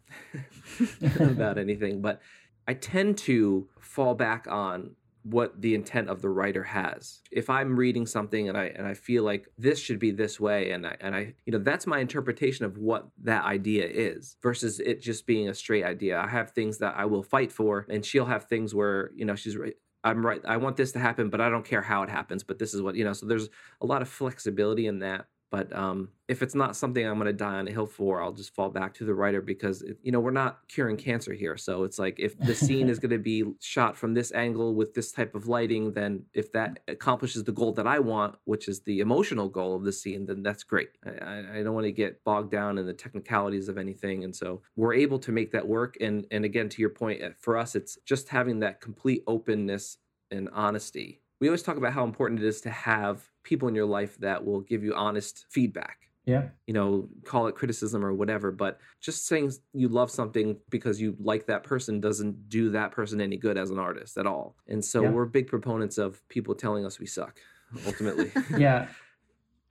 about 1.19 1.57
anything. 1.57 2.01
But 2.01 2.21
I 2.67 2.73
tend 2.73 3.17
to 3.19 3.67
fall 3.79 4.15
back 4.15 4.47
on 4.49 4.95
what 5.23 5.61
the 5.61 5.73
intent 5.73 6.09
of 6.09 6.21
the 6.21 6.29
writer 6.29 6.63
has. 6.63 7.21
If 7.31 7.49
I'm 7.49 7.77
reading 7.77 8.05
something 8.05 8.49
and 8.49 8.57
I 8.57 8.65
and 8.65 8.85
I 8.85 8.93
feel 8.93 9.23
like 9.23 9.47
this 9.57 9.79
should 9.79 9.99
be 9.99 10.11
this 10.11 10.39
way 10.39 10.71
and 10.71 10.85
I 10.85 10.97
and 10.99 11.15
I 11.15 11.33
you 11.45 11.53
know 11.53 11.59
that's 11.59 11.87
my 11.87 11.99
interpretation 11.99 12.65
of 12.65 12.77
what 12.77 13.07
that 13.23 13.45
idea 13.45 13.87
is 13.87 14.37
versus 14.41 14.79
it 14.79 15.01
just 15.01 15.25
being 15.25 15.49
a 15.49 15.53
straight 15.53 15.85
idea. 15.85 16.19
I 16.19 16.27
have 16.27 16.51
things 16.51 16.77
that 16.79 16.95
I 16.97 17.05
will 17.05 17.23
fight 17.23 17.51
for 17.51 17.85
and 17.89 18.05
she'll 18.05 18.25
have 18.25 18.45
things 18.45 18.75
where 18.75 19.11
you 19.15 19.25
know 19.25 19.35
she's 19.35 19.57
right 19.57 19.75
I'm 20.03 20.25
right 20.25 20.41
I 20.45 20.57
want 20.57 20.75
this 20.75 20.91
to 20.93 20.99
happen 20.99 21.29
but 21.29 21.41
I 21.41 21.49
don't 21.49 21.65
care 21.65 21.81
how 21.81 22.03
it 22.03 22.09
happens 22.09 22.43
but 22.43 22.59
this 22.59 22.73
is 22.73 22.81
what 22.81 22.95
you 22.95 23.05
know 23.05 23.13
so 23.13 23.25
there's 23.25 23.49
a 23.81 23.85
lot 23.85 24.01
of 24.01 24.09
flexibility 24.09 24.87
in 24.87 24.99
that 24.99 25.27
but 25.53 25.71
um, 25.75 26.09
if 26.27 26.41
it's 26.41 26.55
not 26.55 26.75
something 26.75 27.05
I'm 27.05 27.19
going 27.19 27.27
to 27.27 27.31
die 27.31 27.59
on 27.59 27.67
a 27.67 27.71
hill 27.71 27.85
for, 27.85 28.23
I'll 28.23 28.31
just 28.31 28.55
fall 28.55 28.71
back 28.71 28.91
to 28.95 29.05
the 29.05 29.13
writer 29.13 29.39
because 29.39 29.83
it, 29.83 29.99
you 30.01 30.11
know 30.11 30.19
we're 30.19 30.31
not 30.31 30.67
curing 30.67 30.97
cancer 30.97 31.31
here. 31.31 31.57
So 31.57 31.83
it's 31.83 31.99
like 31.99 32.15
if 32.17 32.35
the 32.39 32.55
scene 32.55 32.89
is 32.89 32.97
going 33.03 33.11
to 33.11 33.19
be 33.19 33.43
shot 33.59 33.95
from 33.95 34.15
this 34.15 34.31
angle 34.31 34.73
with 34.73 34.95
this 34.95 35.11
type 35.11 35.35
of 35.35 35.47
lighting, 35.47 35.93
then 35.93 36.23
if 36.33 36.51
that 36.53 36.79
accomplishes 36.87 37.43
the 37.43 37.51
goal 37.51 37.71
that 37.73 37.85
I 37.85 37.99
want, 37.99 38.33
which 38.45 38.67
is 38.67 38.81
the 38.81 38.99
emotional 38.99 39.47
goal 39.47 39.75
of 39.75 39.83
the 39.83 39.91
scene, 39.91 40.25
then 40.25 40.41
that's 40.41 40.63
great. 40.63 40.89
I, 41.05 41.59
I, 41.59 41.61
don't 41.61 41.75
want 41.75 41.85
to 41.85 41.91
get 41.91 42.23
bogged 42.23 42.49
down 42.49 42.79
in 42.79 42.87
the 42.87 42.93
technicalities 42.93 43.69
of 43.69 43.77
anything, 43.77 44.23
and 44.23 44.35
so 44.35 44.63
we're 44.75 44.95
able 44.95 45.19
to 45.19 45.31
make 45.31 45.51
that 45.51 45.67
work. 45.67 45.97
And 46.01 46.25
and 46.31 46.45
again, 46.45 46.67
to 46.69 46.81
your 46.81 46.89
point, 46.89 47.21
uh, 47.21 47.29
for 47.37 47.59
us, 47.59 47.75
it's 47.75 47.99
just 48.07 48.29
having 48.29 48.61
that 48.61 48.81
complete 48.81 49.21
openness 49.27 49.99
and 50.31 50.49
honesty. 50.51 51.21
We 51.39 51.47
always 51.47 51.61
talk 51.61 51.77
about 51.77 51.93
how 51.93 52.05
important 52.05 52.39
it 52.39 52.47
is 52.47 52.59
to 52.61 52.71
have 52.71 53.29
people 53.43 53.67
in 53.67 53.75
your 53.75 53.85
life 53.85 54.17
that 54.19 54.43
will 54.45 54.61
give 54.61 54.83
you 54.83 54.93
honest 54.93 55.45
feedback. 55.49 55.99
Yeah, 56.25 56.49
You 56.67 56.73
know, 56.73 57.09
call 57.25 57.47
it 57.47 57.55
criticism 57.55 58.05
or 58.05 58.13
whatever, 58.13 58.49
but 58.49 58.79
just 59.01 59.27
saying 59.27 59.51
you 59.73 59.89
love 59.89 60.09
something 60.09 60.57
because 60.69 61.01
you 61.01 61.17
like 61.19 61.47
that 61.47 61.63
person 61.63 61.99
doesn't 61.99 62.47
do 62.47 62.69
that 62.69 62.91
person 62.91 63.19
any 63.19 63.35
good 63.35 63.57
as 63.57 63.71
an 63.71 63.77
artist 63.77 64.17
at 64.17 64.25
all. 64.25 64.55
And 64.69 64.83
so 64.83 65.03
Yeah. 65.03 65.09
we're 65.09 65.25
big 65.25 65.47
proponents 65.47 65.97
of 65.97 66.25
people 66.29 66.55
telling 66.55 66.85
us 66.85 66.97
we 66.97 67.07
suck, 67.07 67.41
ultimately. 67.85 68.31
yeah. 68.57 68.87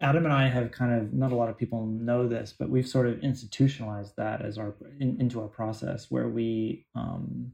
Adam 0.03 0.25
and 0.25 0.35
I 0.35 0.47
have 0.49 0.73
kind 0.73 0.93
of 1.01 1.15
not 1.15 1.33
a 1.33 1.35
lot 1.37 1.49
of 1.49 1.57
people 1.57 1.87
know 1.87 2.29
this, 2.29 2.53
but 2.59 2.69
we've 2.69 2.87
sort 2.89 3.07
of 3.07 3.21
institutionalized 3.21 4.15
that 4.17 4.43
as 4.43 4.59
our 4.59 4.75
in, 5.01 5.19
into 5.21 5.41
our 5.41 5.49
process 5.49 6.11
where 6.11 6.29
we 6.29 6.85
um, 6.95 7.53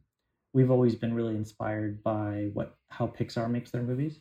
we've 0.54 0.70
always 0.72 0.94
been 0.96 1.14
really 1.14 1.36
inspired 1.36 2.02
by 2.02 2.48
what 2.54 2.74
how 2.88 3.06
Pixar 3.06 3.48
makes 3.50 3.70
their 3.70 3.82
movies, 3.82 4.18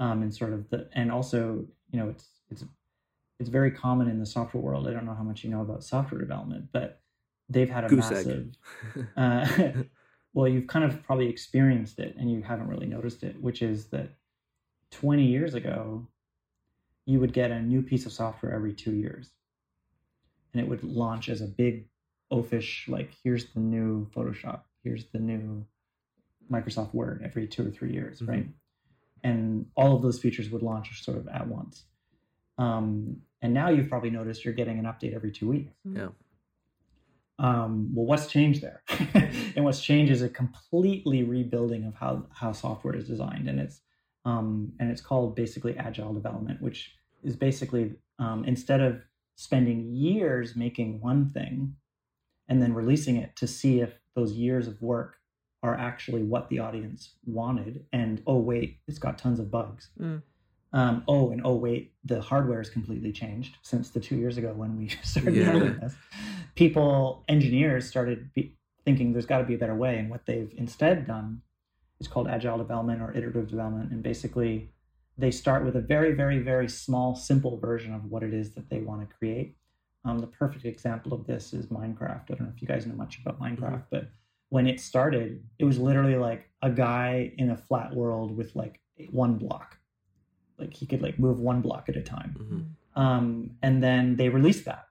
um, 0.00 0.22
and 0.22 0.34
sort 0.34 0.52
of 0.52 0.68
the 0.70 0.88
and 0.94 1.12
also 1.12 1.64
you 1.92 2.00
know 2.00 2.08
it's 2.08 2.26
it's 2.50 2.64
it's 3.38 3.48
very 3.48 3.70
common 3.70 4.08
in 4.08 4.18
the 4.18 4.26
software 4.26 4.62
world. 4.62 4.88
I 4.88 4.92
don't 4.92 5.06
know 5.06 5.14
how 5.14 5.22
much 5.22 5.44
you 5.44 5.50
know 5.50 5.60
about 5.60 5.84
software 5.84 6.20
development, 6.20 6.70
but 6.72 7.00
they've 7.48 7.70
had 7.70 7.84
a 7.84 7.88
Goose 7.88 8.10
massive 8.10 8.48
uh, 9.16 9.72
well, 10.34 10.48
you've 10.48 10.66
kind 10.66 10.84
of 10.84 11.02
probably 11.02 11.28
experienced 11.28 11.98
it 11.98 12.16
and 12.16 12.30
you 12.30 12.42
haven't 12.42 12.68
really 12.68 12.86
noticed 12.86 13.22
it, 13.22 13.40
which 13.40 13.62
is 13.62 13.88
that 13.88 14.10
20 14.90 15.24
years 15.24 15.54
ago, 15.54 16.06
you 17.06 17.18
would 17.20 17.32
get 17.32 17.50
a 17.50 17.60
new 17.60 17.82
piece 17.82 18.06
of 18.06 18.12
software 18.12 18.52
every 18.52 18.72
two 18.72 18.92
years. 18.94 19.30
And 20.52 20.62
it 20.62 20.68
would 20.68 20.82
launch 20.84 21.28
as 21.28 21.40
a 21.40 21.46
big 21.46 21.88
oafish, 22.30 22.88
like, 22.88 23.10
here's 23.22 23.52
the 23.52 23.60
new 23.60 24.06
Photoshop, 24.10 24.62
here's 24.82 25.06
the 25.10 25.18
new 25.18 25.64
Microsoft 26.50 26.92
Word 26.94 27.22
every 27.24 27.46
two 27.46 27.66
or 27.66 27.70
three 27.70 27.92
years, 27.92 28.20
Mhm. 28.20 28.28
right? 28.28 28.48
And 29.22 29.66
all 29.76 29.94
of 29.94 30.02
those 30.02 30.18
features 30.18 30.50
would 30.50 30.62
launch 30.62 31.04
sort 31.04 31.18
of 31.18 31.28
at 31.28 31.46
once. 31.46 31.84
Um, 32.58 33.18
and 33.42 33.54
now 33.54 33.70
you've 33.70 33.88
probably 33.88 34.10
noticed 34.10 34.44
you're 34.44 34.54
getting 34.54 34.78
an 34.78 34.84
update 34.84 35.14
every 35.14 35.32
two 35.32 35.48
weeks. 35.48 35.72
Yeah. 35.84 36.08
Um, 37.38 37.90
well, 37.94 38.04
what's 38.04 38.26
changed 38.26 38.62
there? 38.62 38.82
and 39.56 39.64
what's 39.64 39.80
changed 39.80 40.12
is 40.12 40.20
a 40.20 40.28
completely 40.28 41.22
rebuilding 41.22 41.84
of 41.84 41.94
how 41.94 42.26
how 42.34 42.52
software 42.52 42.94
is 42.94 43.08
designed, 43.08 43.48
and 43.48 43.58
it's 43.58 43.80
um, 44.26 44.72
and 44.78 44.90
it's 44.90 45.00
called 45.00 45.34
basically 45.34 45.74
agile 45.78 46.12
development, 46.12 46.60
which 46.60 46.92
is 47.24 47.36
basically 47.36 47.94
um, 48.18 48.44
instead 48.44 48.82
of 48.82 49.00
spending 49.36 49.90
years 49.94 50.54
making 50.54 51.00
one 51.00 51.30
thing 51.30 51.74
and 52.46 52.60
then 52.60 52.74
releasing 52.74 53.16
it 53.16 53.34
to 53.36 53.46
see 53.46 53.80
if 53.80 53.98
those 54.14 54.32
years 54.32 54.66
of 54.66 54.82
work 54.82 55.16
are 55.62 55.74
actually 55.76 56.22
what 56.22 56.48
the 56.48 56.58
audience 56.58 57.10
wanted, 57.26 57.84
and 57.92 58.22
oh 58.26 58.38
wait, 58.38 58.78
it's 58.88 58.98
got 58.98 59.18
tons 59.18 59.38
of 59.38 59.50
bugs. 59.50 59.90
Mm. 60.00 60.22
Um, 60.72 61.02
oh, 61.08 61.30
and 61.32 61.42
oh 61.44 61.54
wait, 61.54 61.92
the 62.04 62.20
hardware 62.20 62.58
has 62.58 62.70
completely 62.70 63.12
changed 63.12 63.56
since 63.62 63.90
the 63.90 64.00
two 64.00 64.16
years 64.16 64.36
ago 64.38 64.52
when 64.54 64.76
we 64.78 64.88
started 65.02 65.34
Yeah. 65.34 65.50
building 65.52 65.78
this. 65.80 65.94
People, 66.54 67.24
engineers, 67.28 67.88
started 67.88 68.32
be, 68.34 68.56
thinking 68.84 69.12
there's 69.12 69.26
got 69.26 69.38
to 69.38 69.44
be 69.44 69.54
a 69.54 69.58
better 69.58 69.74
way, 69.74 69.98
and 69.98 70.08
what 70.10 70.26
they've 70.26 70.52
instead 70.56 71.06
done 71.06 71.42
is 72.00 72.08
called 72.08 72.28
agile 72.28 72.56
development 72.58 73.02
or 73.02 73.12
iterative 73.16 73.48
development, 73.48 73.90
and 73.92 74.02
basically 74.02 74.70
they 75.18 75.30
start 75.30 75.64
with 75.64 75.76
a 75.76 75.80
very, 75.80 76.12
very, 76.12 76.38
very 76.38 76.68
small, 76.68 77.14
simple 77.14 77.58
version 77.58 77.92
of 77.92 78.06
what 78.06 78.22
it 78.22 78.32
is 78.32 78.52
that 78.54 78.70
they 78.70 78.80
want 78.80 79.06
to 79.06 79.16
create, 79.16 79.56
Um, 80.02 80.18
the 80.20 80.26
perfect 80.26 80.64
example 80.64 81.12
of 81.12 81.26
this 81.26 81.52
is 81.52 81.66
Minecraft. 81.66 82.22
I 82.30 82.34
don't 82.34 82.40
know 82.42 82.52
if 82.56 82.62
you 82.62 82.68
guys 82.68 82.86
know 82.86 82.94
much 82.94 83.18
about 83.20 83.38
Minecraft, 83.38 83.84
but 83.90 84.08
when 84.50 84.66
it 84.66 84.80
started, 84.80 85.42
it 85.58 85.64
was 85.64 85.78
literally 85.78 86.16
like 86.16 86.48
a 86.62 86.70
guy 86.70 87.32
in 87.38 87.50
a 87.50 87.56
flat 87.56 87.94
world 87.94 88.36
with 88.36 88.54
like 88.54 88.80
one 89.10 89.36
block. 89.38 89.78
Like 90.58 90.74
he 90.74 90.86
could 90.86 91.00
like 91.02 91.18
move 91.18 91.40
one 91.40 91.62
block 91.62 91.88
at 91.88 91.96
a 91.96 92.02
time. 92.02 92.36
Mhm. 92.38 93.00
Um, 93.00 93.50
and 93.62 93.82
then 93.82 94.16
they 94.16 94.28
released 94.28 94.64
that 94.66 94.86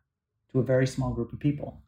to 0.52 0.60
a 0.60 0.64
very 0.64 0.88
small 0.88 1.14
group 1.14 1.32
of 1.32 1.40
people, 1.40 1.82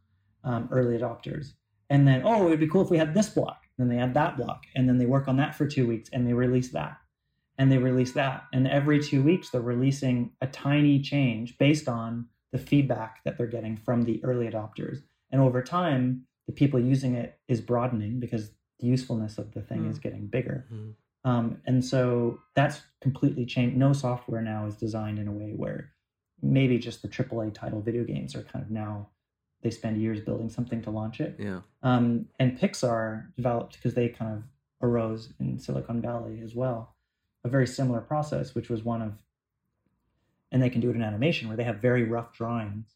um, 0.44 0.68
early 0.72 0.98
adopters. 0.98 1.54
And 1.90 2.08
then, 2.08 2.22
oh, 2.24 2.48
it'd 2.48 2.60
be 2.60 2.68
cool 2.68 2.84
if 2.84 2.90
we 2.90 2.98
had 2.98 3.14
this 3.14 3.30
block. 3.30 3.64
Then 3.78 3.88
they 3.88 3.96
had 3.96 4.14
that 4.14 4.38
block. 4.38 4.64
And 4.76 4.88
then 4.88 4.98
they 4.98 5.06
work 5.06 5.28
on 5.28 5.38
that 5.38 5.56
for 5.56 5.66
two 5.66 5.88
weeks 5.88 6.10
and 6.14 6.28
they 6.28 6.34
release 6.34 6.70
that. 6.70 6.98
And 7.58 7.72
they 7.72 7.78
release 7.78 8.12
that. 8.14 8.44
And 8.54 8.68
every 8.68 9.02
two 9.02 9.24
weeks, 9.24 9.50
they're 9.50 9.62
releasing 9.62 10.32
a 10.42 10.48
tiny 10.48 11.00
change 11.00 11.58
based 11.58 11.88
on 11.88 12.28
the 12.52 12.58
feedback 12.58 13.24
that 13.24 13.38
they're 13.38 13.48
getting 13.48 13.78
from 13.78 14.04
the 14.04 14.24
early 14.24 14.48
adopters. 14.50 15.04
And 15.32 15.42
over 15.42 15.62
time, 15.62 16.26
the 16.48 16.54
people 16.54 16.80
using 16.80 17.16
it 17.16 17.40
is 17.48 17.62
broadening 17.62 18.20
because 18.20 18.52
the 18.80 18.88
usefulness 18.88 19.38
of 19.38 19.54
the 19.54 19.62
thing 19.62 19.84
Mm. 19.86 19.90
is 19.90 20.00
getting 20.00 20.28
bigger. 20.28 20.66
Mhm. 20.72 20.96
Um, 21.24 21.62
and 21.66 21.86
so 21.86 22.40
that's 22.56 22.82
completely 23.00 23.46
changed. 23.46 23.78
No 23.78 23.94
software 23.94 24.42
now 24.42 24.66
is 24.66 24.76
designed 24.76 25.20
in 25.20 25.28
a 25.28 25.32
way 25.32 25.54
where 25.54 25.92
maybe 26.42 26.80
just 26.80 27.04
the 27.04 27.08
AAA 27.08 27.52
title 27.52 27.80
video 27.82 28.04
games 28.04 28.36
are 28.36 28.42
kind 28.44 28.66
of 28.66 28.72
now 28.72 29.10
they 29.62 29.70
spend 29.70 30.02
years 30.02 30.20
building 30.20 30.50
something 30.50 30.82
to 30.82 30.90
launch 30.90 31.22
it. 31.22 31.36
Yeah. 31.40 31.62
Um, 31.84 32.28
and 32.40 32.58
Pixar 32.58 33.36
developed 33.36 33.74
because 33.76 33.94
they 33.94 34.10
kind 34.10 34.36
of 34.38 34.44
arose 34.82 35.32
in 35.40 35.60
Silicon 35.60 36.02
Valley 36.02 36.42
as 36.42 36.56
well, 36.56 36.96
a 37.44 37.50
very 37.50 37.68
similar 37.68 38.02
process, 38.02 38.56
which 38.56 38.70
was 38.72 38.84
one 38.84 39.04
of, 39.04 39.14
and 40.52 40.64
they 40.64 40.70
can 40.72 40.82
do 40.82 40.90
it 40.90 40.96
in 40.96 41.04
animation 41.04 41.48
where 41.48 41.56
they 41.58 41.64
have 41.64 41.78
very 41.78 42.04
rough 42.04 42.34
drawings 42.34 42.96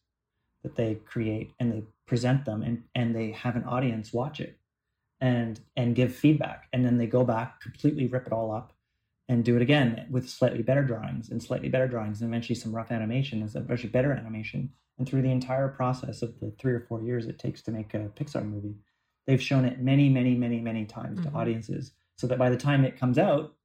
that 0.64 0.76
they 0.76 0.96
create 0.96 1.52
and 1.60 1.72
they 1.72 1.84
present 2.06 2.46
them 2.46 2.62
and, 2.62 2.84
and 2.94 3.16
they 3.16 3.32
have 3.32 3.56
an 3.56 3.64
audience 3.64 4.14
watch 4.14 4.40
it 4.40 4.60
and 5.22 5.60
and 5.76 5.96
give 5.96 6.14
feedback. 6.14 6.68
And 6.74 6.86
then 6.86 6.98
they 6.98 7.08
go 7.08 7.24
back 7.24 7.62
completely 7.62 8.08
rip 8.08 8.28
it 8.28 8.34
all 8.34 8.52
up 8.52 8.74
and 9.28 9.44
do 9.44 9.56
it 9.56 9.62
again 9.62 10.08
with 10.12 10.30
slightly 10.30 10.62
better 10.62 10.84
drawings 10.84 11.30
and 11.30 11.42
slightly 11.42 11.70
better 11.70 11.88
drawings. 11.88 12.22
And 12.22 12.30
eventually 12.30 12.56
some 12.56 12.76
rough 12.76 12.92
animation 12.92 13.42
and 13.42 13.56
eventually 13.56 13.90
better 13.92 14.12
animation. 14.12 14.72
And 14.98 15.08
through 15.08 15.24
the 15.24 15.32
entire 15.32 15.68
process 15.68 16.22
of 16.22 16.40
the 16.40 16.52
three 16.60 16.74
or 16.74 16.80
four 16.82 17.02
years 17.02 17.26
it 17.26 17.40
takes 17.40 17.62
to 17.64 17.72
make 17.72 17.94
a 17.94 18.10
pixar 18.18 18.48
movie 18.48 18.76
they've 19.28 19.42
shown 19.42 19.66
it 19.66 19.80
many 19.80 20.08
many 20.10 20.36
many 20.36 20.60
many 20.62 20.86
times 20.86 21.20
Mhm. 21.20 21.24
to 21.24 21.32
audiences. 21.38 21.94
So 22.18 22.28
that 22.28 22.38
by 22.38 22.50
the 22.50 22.58
time 22.58 22.86
it 22.86 22.98
comes 22.98 23.18
out 23.18 23.56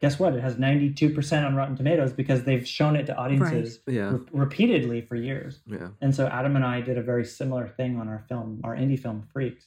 guess 0.00 0.18
what 0.18 0.34
it 0.34 0.40
has 0.40 0.56
92% 0.56 1.44
on 1.44 1.54
rotten 1.56 1.76
tomatoes 1.76 2.12
because 2.12 2.44
they've 2.44 2.66
shown 2.66 2.94
it 2.96 3.06
to 3.06 3.16
audiences 3.16 3.80
Yeah. 3.86 4.12
re- 4.12 4.20
repeatedly 4.32 5.00
for 5.02 5.16
years 5.16 5.60
Yeah. 5.66 5.88
and 6.00 6.14
so 6.14 6.26
Adam 6.28 6.54
and 6.56 6.64
I 6.64 6.80
did 6.80 6.98
a 6.98 7.02
very 7.02 7.24
similar 7.24 7.66
thing 7.68 7.96
on 7.96 8.08
our 8.08 8.20
film, 8.28 8.60
our 8.64 8.76
indie 8.76 8.98
film 8.98 9.22
Freaks. 9.32 9.66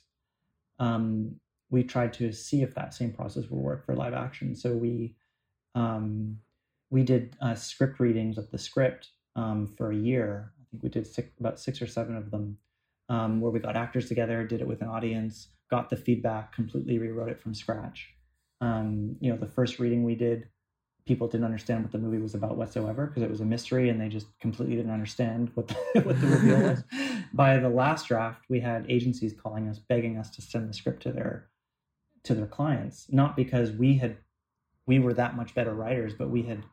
Um, 0.80 1.40
we 1.70 1.84
tried 1.84 2.14
to 2.14 2.32
see 2.32 2.62
if 2.64 2.74
that 2.76 2.94
same 2.94 3.12
process 3.14 3.50
would 3.50 3.60
work 3.62 3.86
for 3.86 3.96
live 3.96 4.14
action. 4.14 4.56
So 4.56 4.74
we 4.76 5.16
um, 5.74 6.40
we 6.90 7.04
did 7.04 7.38
uh, 7.42 7.56
script 7.56 8.00
readings 8.02 8.38
of 8.38 8.52
the 8.52 8.58
script 8.58 9.12
um, 9.38 9.66
for 9.68 9.92
a 9.92 9.96
year. 9.96 10.52
I 10.60 10.64
think 10.70 10.84
we 10.84 10.90
did 10.90 11.08
six, 11.08 11.30
about 11.40 11.60
six 11.62 11.82
or 11.82 11.88
seven 11.88 12.18
of 12.18 12.30
them, 12.30 12.58
um, 13.08 13.40
where 13.40 13.52
we 13.52 13.60
got 13.60 13.78
actors 13.78 14.10
together, 14.10 14.46
did 14.46 14.60
it 14.60 14.68
with 14.68 14.82
an 14.82 14.90
audience, 14.90 15.48
got 15.70 15.90
the 15.90 15.96
feedback, 15.96 16.52
completely 16.54 17.00
rewrote 17.00 17.30
it 17.30 17.40
from 17.40 17.54
scratch. 17.54 18.14
Um, 18.62 19.18
you 19.20 19.32
know, 19.32 19.38
the 19.38 19.48
first 19.48 19.80
reading 19.80 20.04
we 20.04 20.16
did, 20.16 20.48
people 21.06 21.28
didn't 21.28 21.46
understand 21.46 21.84
what 21.84 21.92
the 21.92 21.98
movie 21.98 22.20
was 22.20 22.36
about 22.36 22.58
whatsoever 22.58 23.08
because 23.08 23.24
it 23.24 23.30
was 23.30 23.42
a 23.42 23.46
mystery 23.46 23.90
and 23.90 24.00
they 24.00 24.08
just 24.08 24.28
completely 24.40 24.76
didn't 24.76 24.92
understand 24.92 25.52
what 25.56 25.68
the, 25.68 25.74
what 26.02 26.22
the 26.22 26.28
reveal 26.28 26.62
was. 26.70 26.84
By 27.34 27.58
the 27.58 27.70
last 27.70 28.08
draft, 28.08 28.44
we 28.50 28.60
had 28.60 28.86
agencies 28.90 29.34
calling 29.34 29.68
us, 29.68 29.80
begging 29.80 30.18
us 30.18 30.30
to 30.32 30.42
send 30.42 30.70
the 30.70 30.74
script 30.74 31.04
to 31.04 31.12
their 31.12 31.48
to 32.24 32.36
their 32.36 32.46
clients, 32.46 33.08
not 33.10 33.36
because 33.36 33.72
we 33.72 33.98
had 33.98 34.18
we 34.86 35.00
were 35.00 35.14
that 35.14 35.36
much 35.36 35.56
better 35.56 35.74
writers, 35.74 36.14
but 36.14 36.30
we 36.30 36.44
had 36.44 36.64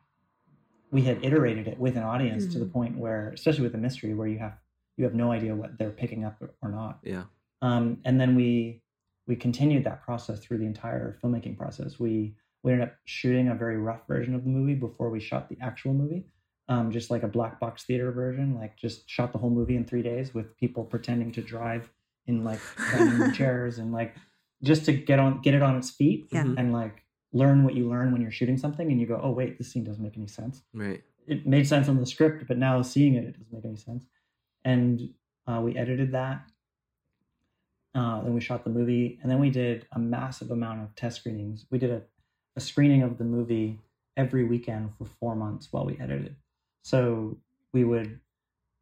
we 0.91 1.03
had 1.03 1.23
iterated 1.23 1.67
it 1.67 1.79
with 1.79 1.95
an 1.95 2.03
audience 2.03 2.47
to 2.47 2.59
the 2.59 2.65
point 2.65 2.97
where, 2.97 3.31
especially 3.33 3.63
with 3.63 3.75
a 3.75 3.77
mystery, 3.77 4.13
where 4.13 4.27
you 4.27 4.39
have 4.39 4.57
you 4.97 5.05
have 5.05 5.13
no 5.13 5.31
idea 5.31 5.55
what 5.55 5.77
they're 5.77 5.91
picking 5.91 6.25
up 6.25 6.41
or 6.61 6.69
not. 6.69 6.99
Yeah. 7.03 7.23
Um, 7.61 7.99
and 8.05 8.19
then 8.19 8.35
we 8.35 8.81
we 9.29 9.35
continued 9.35 9.83
that 9.85 10.01
process 10.01 10.39
through 10.39 10.57
the 10.57 10.65
entire 10.65 11.17
filmmaking 11.23 11.55
process. 11.57 11.99
We 11.99 12.35
we 12.63 12.73
ended 12.73 12.89
up 12.89 12.95
shooting 13.05 13.47
a 13.47 13.55
very 13.55 13.77
rough 13.77 14.05
version 14.07 14.35
of 14.35 14.43
the 14.43 14.49
movie 14.49 14.73
before 14.73 15.09
we 15.09 15.21
shot 15.21 15.47
the 15.47 15.57
actual 15.61 15.93
movie, 15.93 16.25
um, 16.67 16.91
just 16.91 17.09
like 17.09 17.23
a 17.23 17.27
black 17.27 17.57
box 17.59 17.83
theater 17.83 18.11
version. 18.11 18.55
Like 18.55 18.75
just 18.75 19.07
shot 19.09 19.31
the 19.31 19.37
whole 19.37 19.51
movie 19.51 19.77
in 19.77 19.85
three 19.85 20.01
days 20.01 20.33
with 20.33 20.57
people 20.57 20.83
pretending 20.83 21.31
to 21.33 21.41
drive 21.41 21.89
in 22.27 22.43
like 22.43 22.59
dining 22.91 23.31
chairs 23.39 23.77
and 23.77 23.93
like 23.93 24.15
just 24.63 24.83
to 24.85 24.93
get 24.93 25.19
on 25.19 25.41
get 25.41 25.53
it 25.53 25.61
on 25.61 25.77
its 25.77 25.91
feet 25.91 26.27
Yeah. 26.31 26.43
Mhm. 26.43 26.55
and 26.57 26.73
like 26.73 27.03
learn 27.31 27.63
what 27.63 27.75
you 27.75 27.87
learn 27.87 28.11
when 28.11 28.21
you're 28.23 28.31
shooting 28.31 28.57
something 28.57 28.91
and 28.91 28.99
you 28.99 29.05
go, 29.05 29.19
oh 29.23 29.29
wait, 29.31 29.59
this 29.59 29.71
scene 29.71 29.83
doesn't 29.83 30.03
make 30.03 30.17
any 30.17 30.27
sense 30.27 30.63
Right. 30.73 31.03
it 31.27 31.45
made 31.45 31.67
sense 31.67 31.87
on 31.87 31.97
the 31.97 32.05
script, 32.07 32.45
but 32.47 32.57
now 32.57 32.81
seeing 32.81 33.13
it, 33.13 33.23
it 33.25 33.33
doesn't 33.37 33.53
make 33.53 33.63
any 33.65 33.75
sense. 33.77 34.05
And 34.65 35.09
uh, 35.47 35.61
we 35.63 35.77
edited 35.77 36.11
that. 36.13 36.41
Uh, 37.95 38.21
then 38.21 38.33
we 38.33 38.41
shot 38.41 38.63
the 38.63 38.69
movie, 38.69 39.19
and 39.21 39.31
then 39.31 39.39
we 39.39 39.49
did 39.49 39.87
a 39.93 39.99
massive 39.99 40.51
amount 40.51 40.81
of 40.81 40.95
test 40.95 41.17
screenings. 41.17 41.65
We 41.71 41.79
did 41.79 41.89
a, 41.89 42.01
a 42.55 42.59
screening 42.59 43.01
of 43.01 43.17
the 43.17 43.23
movie 43.23 43.79
every 44.15 44.43
weekend 44.43 44.91
for 44.97 45.05
four 45.05 45.35
months 45.35 45.69
while 45.71 45.85
we 45.85 45.97
edited. 45.99 46.35
So 46.83 47.37
we 47.73 47.83
would 47.83 48.19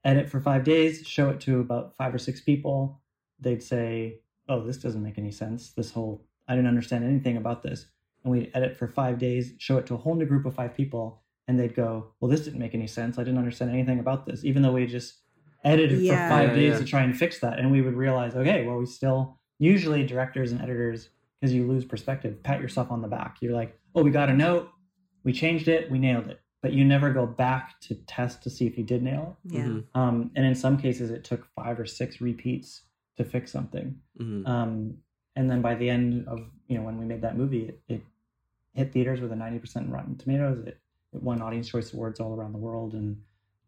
edit 0.03 0.29
for 0.29 0.39
five 0.39 0.63
days, 0.63 1.07
show 1.07 1.29
it 1.29 1.39
to 1.41 1.59
about 1.59 1.95
five 1.95 2.13
or 2.13 2.17
six 2.17 2.41
people. 2.41 3.01
They'd 3.39 3.63
say, 3.63 4.21
"Oh, 4.49 4.61
this 4.61 4.77
doesn't 4.77 5.03
make 5.03 5.17
any 5.17 5.31
sense. 5.31 5.71
This 5.71 5.91
whole 5.91 6.25
I 6.47 6.55
didn't 6.55 6.69
understand 6.69 7.03
anything 7.03 7.37
about 7.37 7.63
this." 7.63 7.87
And 8.23 8.31
we'd 8.31 8.51
edit 8.53 8.75
for 8.75 8.87
five 8.87 9.19
days, 9.19 9.53
show 9.57 9.77
it 9.77 9.85
to 9.87 9.93
a 9.93 9.97
whole 9.97 10.15
new 10.15 10.25
group 10.25 10.45
of 10.45 10.55
five 10.55 10.73
people, 10.73 11.21
and 11.47 11.59
they'd 11.59 11.75
go, 11.75 12.13
"Well, 12.19 12.29
this 12.29 12.43
didn't 12.43 12.59
make 12.59 12.75
any 12.75 12.87
sense. 12.87 13.17
I 13.17 13.23
didn't 13.23 13.39
understand 13.39 13.71
anything 13.71 13.99
about 13.99 14.25
this," 14.25 14.43
even 14.43 14.63
though 14.63 14.73
we 14.73 14.85
just 14.85 15.19
edited 15.63 15.99
Yeah. 15.99 16.29
for 16.29 16.35
five 16.35 16.49
Yeah, 16.49 16.55
days 16.55 16.73
yeah. 16.73 16.77
to 16.79 16.85
try 16.85 17.01
and 17.03 17.17
fix 17.17 17.39
that. 17.39 17.59
And 17.59 17.71
we 17.71 17.81
would 17.81 17.95
realize, 17.95 18.35
okay, 18.35 18.65
well, 18.65 18.77
we 18.77 18.85
still 18.85 19.39
usually 19.59 20.05
directors 20.05 20.51
and 20.51 20.61
editors, 20.61 21.09
because 21.39 21.53
you 21.53 21.67
lose 21.67 21.85
perspective, 21.85 22.41
pat 22.43 22.59
yourself 22.61 22.91
on 22.91 23.01
the 23.01 23.07
back. 23.07 23.37
You're 23.41 23.53
like, 23.53 23.77
"Oh, 23.95 24.03
we 24.03 24.11
got 24.11 24.29
a 24.29 24.33
note. 24.33 24.69
We 25.23 25.33
changed 25.33 25.67
it. 25.67 25.89
We 25.91 25.99
nailed 25.99 26.27
it." 26.27 26.39
But 26.61 26.73
you 26.73 26.83
never 26.85 27.11
go 27.13 27.25
back 27.27 27.79
to 27.81 27.95
test 27.95 28.41
to 28.43 28.49
see 28.49 28.65
if 28.65 28.77
you 28.77 28.83
did 28.83 29.03
nail 29.03 29.37
it. 29.45 29.53
Yeah. 29.53 29.65
Mhm. 29.65 29.83
Um, 29.93 30.31
and 30.35 30.45
in 30.45 30.55
some 30.55 30.77
cases, 30.77 31.11
it 31.11 31.23
took 31.23 31.45
five 31.55 31.79
or 31.79 31.85
six 31.85 32.19
repeats 32.21 32.83
to 33.17 33.23
fix 33.23 33.51
something. 33.51 33.95
Mhm. 34.19 34.47
Um, 34.47 34.97
and 35.35 35.49
then 35.49 35.61
by 35.61 35.75
the 35.75 35.89
end 35.89 36.27
of 36.27 36.39
you 36.67 36.77
know 36.77 36.83
when 36.83 36.97
we 36.97 37.05
made 37.05 37.21
that 37.21 37.37
movie, 37.37 37.65
it, 37.69 37.79
it 37.87 38.01
hit 38.73 38.91
theaters 38.91 39.21
with 39.21 39.31
a 39.31 39.35
ninety 39.35 39.59
percent 39.59 39.89
Rotten 39.89 40.15
Tomatoes. 40.17 40.59
It, 40.59 40.79
it 41.13 41.21
won 41.23 41.41
Audience 41.41 41.69
Choice 41.69 41.93
Awards 41.93 42.19
all 42.19 42.33
around 42.35 42.51
the 42.53 42.57
world, 42.59 42.93
and 42.93 43.21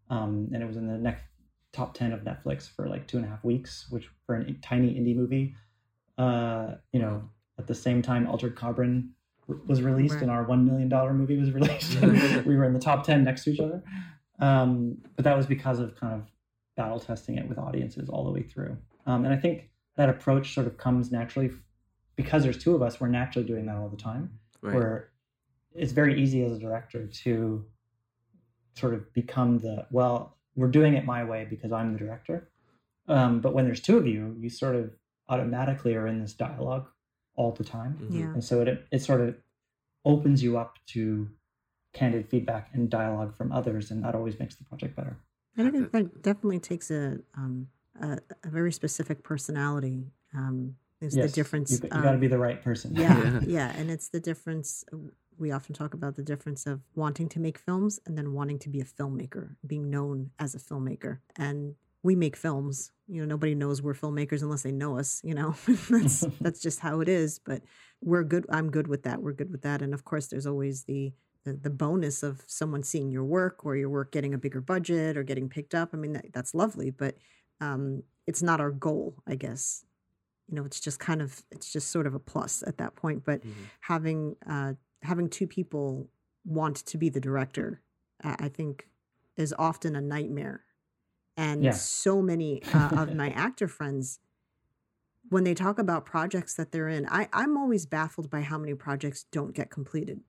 um, 0.10 0.50
and 0.54 0.62
it 0.64 0.66
was 0.66 0.78
in 0.78 0.88
the 0.88 0.98
next 0.98 1.24
top 1.72 1.94
ten 1.94 2.12
of 2.12 2.22
Netflix 2.22 2.70
for 2.70 2.88
like 2.88 3.08
two 3.08 3.18
and 3.18 3.26
a 3.26 3.30
half 3.30 3.44
weeks, 3.44 3.88
which 3.90 4.10
for 4.26 4.36
a 4.36 4.54
tiny 4.62 4.94
indie 4.96 5.16
movie, 5.16 5.56
uh, 6.18 6.76
you 6.92 7.00
know, 7.00 7.24
at 7.58 7.68
the 7.68 7.76
same 7.76 8.02
time 8.02 8.28
Altered 8.28 8.56
Carbon 8.56 9.14
was 9.68 9.82
released 9.82 10.16
Right. 10.16 10.24
and 10.24 10.32
our 10.32 10.44
one 10.44 10.66
million 10.66 10.90
dollar 10.90 11.14
movie 11.14 11.38
was 11.38 11.52
released. 11.60 12.00
we 12.46 12.56
were 12.56 12.66
in 12.66 12.74
the 12.74 12.80
top 12.80 13.04
ten 13.06 13.24
next 13.24 13.44
to 13.44 13.52
each 13.52 13.60
other, 13.60 13.84
um, 14.40 14.98
but 15.16 15.26
that 15.26 15.36
was 15.38 15.46
because 15.46 15.80
of 15.80 15.96
kind 15.96 16.14
of 16.14 16.28
battle 16.76 17.00
testing 17.00 17.38
it 17.38 17.48
with 17.48 17.58
audiences 17.58 18.10
all 18.10 18.24
the 18.24 18.32
way 18.32 18.44
through. 18.44 18.78
Um, 19.06 19.26
and 19.26 19.34
I 19.34 19.38
think 19.38 19.70
that 19.98 20.08
approach 20.10 20.54
sort 20.54 20.66
of 20.68 20.78
comes 20.78 21.12
naturally 21.12 21.52
because 22.16 22.44
there's 22.44 22.58
two 22.58 22.74
of 22.76 22.82
us. 22.82 23.00
We're 23.02 23.08
naturally 23.10 23.48
doing 23.48 23.66
that 23.66 23.76
all 23.76 23.90
the 23.90 23.98
time. 23.98 24.32
Right. 24.62 24.76
Where 24.76 25.10
it's 25.74 25.92
very 25.92 26.22
easy 26.22 26.44
as 26.44 26.52
a 26.52 26.60
director 26.60 27.08
to 27.08 27.66
sort 28.76 28.94
of 28.94 29.12
become 29.14 29.60
the 29.60 29.86
well, 29.92 30.38
we're 30.60 30.68
doing 30.68 30.96
it 30.96 31.06
my 31.06 31.24
way 31.24 31.48
because 31.50 31.72
I'm 31.72 31.94
the 31.94 32.00
director. 32.00 32.50
Um, 33.08 33.40
but 33.40 33.54
when 33.54 33.66
there's 33.66 33.80
two 33.82 33.98
of 33.98 34.06
you, 34.06 34.36
you 34.40 34.50
sort 34.50 34.76
of 34.76 34.92
automatically 35.30 35.96
are 35.96 36.06
in 36.06 36.20
this 36.22 36.34
dialogue 36.34 36.88
all 37.36 37.52
the 37.54 37.64
time, 37.64 37.98
Mhm. 38.04 38.20
Yeah. 38.20 38.34
and 38.34 38.44
so 38.44 38.62
it 38.62 38.86
it 38.92 39.00
sort 39.02 39.22
of 39.22 39.36
opens 40.06 40.44
you 40.44 40.58
up 40.58 40.78
to 40.88 41.30
candid 41.94 42.30
feedback 42.30 42.70
and 42.74 42.90
dialogue 42.90 43.36
from 43.36 43.52
others, 43.52 43.90
and 43.92 44.04
that 44.04 44.14
always 44.16 44.38
makes 44.40 44.56
the 44.56 44.66
project 44.66 44.96
better. 44.96 45.18
I 45.58 45.70
think 45.72 45.92
that 45.92 46.22
definitely 46.22 46.60
takes 46.60 46.92
a 46.92 47.20
um 47.36 47.70
a, 48.00 48.20
a 48.44 48.50
very 48.50 48.72
specific 48.72 49.24
personality. 49.24 50.12
Um, 50.36 50.76
is 51.02 51.16
yes, 51.16 51.32
the 51.32 51.36
difference? 51.36 51.72
You, 51.72 51.80
you 51.84 51.90
um, 51.92 52.04
got 52.04 52.12
to 52.12 52.18
be 52.18 52.28
the 52.28 52.38
right 52.38 52.62
person. 52.62 52.94
yeah, 52.96 53.18
Yeah. 53.24 53.40
yeah, 53.48 53.76
and 53.80 53.90
it's 53.90 54.10
the 54.10 54.20
difference. 54.20 54.84
We 55.40 55.52
often 55.52 55.74
talk 55.74 55.94
about 55.94 56.16
the 56.16 56.24
difference 56.24 56.68
of 56.68 56.82
wanting 56.96 57.30
to 57.30 57.40
make 57.40 57.58
films 57.58 58.00
and 58.06 58.18
then 58.18 58.34
wanting 58.34 58.60
to 58.60 58.70
be 58.70 58.82
a 58.82 58.86
filmmaker, 58.86 59.56
being 59.66 59.90
known 59.90 60.32
as 60.38 60.54
a 60.54 60.60
filmmaker. 60.60 61.20
And 61.38 61.76
we 62.04 62.16
make 62.16 62.36
films. 62.36 62.92
You 63.08 63.22
know, 63.22 63.28
nobody 63.28 63.56
knows 63.56 63.82
we're 63.82 63.94
filmmakers 63.94 64.42
unless 64.42 64.64
they 64.64 64.72
know 64.72 64.98
us. 64.98 65.22
You 65.24 65.34
know, 65.36 65.56
that's 65.90 66.22
that's 66.42 66.62
just 66.62 66.80
how 66.82 67.00
it 67.02 67.10
is. 67.10 67.40
But 67.40 67.62
we're 68.02 68.24
good. 68.24 68.46
I'm 68.50 68.70
good 68.70 68.88
with 68.88 69.04
that. 69.04 69.22
We're 69.22 69.34
good 69.34 69.52
with 69.52 69.62
that. 69.64 69.82
And 69.82 69.94
of 69.94 70.04
course, 70.06 70.28
there's 70.28 70.46
always 70.48 70.84
the 70.84 71.14
the, 71.46 71.54
the 71.54 71.70
bonus 71.70 72.22
of 72.22 72.44
someone 72.48 72.84
seeing 72.84 73.10
your 73.12 73.24
work 73.24 73.66
or 73.66 73.78
your 73.78 73.90
work 73.90 74.12
getting 74.12 74.34
a 74.34 74.38
bigger 74.38 74.60
budget 74.60 75.16
or 75.18 75.24
getting 75.24 75.48
picked 75.48 75.74
up. 75.74 75.92
I 75.94 75.98
mean, 75.98 76.12
that, 76.14 76.26
that's 76.34 76.54
lovely, 76.54 76.90
but 76.92 77.16
um, 77.62 78.04
it's 78.28 78.44
not 78.44 78.60
our 78.60 78.72
goal, 78.72 79.16
I 79.26 79.36
guess. 79.36 79.86
You 80.50 80.56
know, 80.56 80.66
it's 80.66 80.82
just 80.82 81.00
kind 81.00 81.22
of 81.22 81.42
it's 81.52 81.72
just 81.72 81.92
sort 81.92 82.08
of 82.08 82.14
a 82.14 82.20
plus 82.20 82.62
at 82.68 82.78
that 82.80 82.96
point. 82.96 83.24
But 83.24 83.42
Mhm. 83.42 83.54
having 83.82 84.36
uh, 84.46 84.74
having 85.04 85.30
two 85.30 85.48
people 85.48 86.10
want 86.46 86.78
to 86.78 86.98
be 86.98 87.10
the 87.10 87.20
director, 87.22 87.82
uh, 88.24 88.36
I 88.40 88.50
think, 88.50 88.88
is 89.38 89.54
often 89.58 89.96
a 89.96 90.02
nightmare. 90.02 90.64
And 91.38 91.64
Yeah. 91.64 91.72
so 91.72 92.22
many 92.22 92.62
uh, 92.64 92.90
of 93.02 93.14
my 93.16 93.30
actor 93.30 93.68
friends, 93.68 94.20
when 95.30 95.44
they 95.44 95.54
talk 95.54 95.78
about 95.78 96.06
projects 96.06 96.56
that 96.56 96.72
they're 96.72 96.90
in, 96.90 97.08
I, 97.10 97.30
I'm 97.32 97.58
always 97.58 97.86
baffled 97.86 98.30
by 98.30 98.42
how 98.42 98.58
many 98.58 98.74
projects 98.74 99.26
don't 99.32 99.54
get 99.54 99.70
completed. 99.70 100.22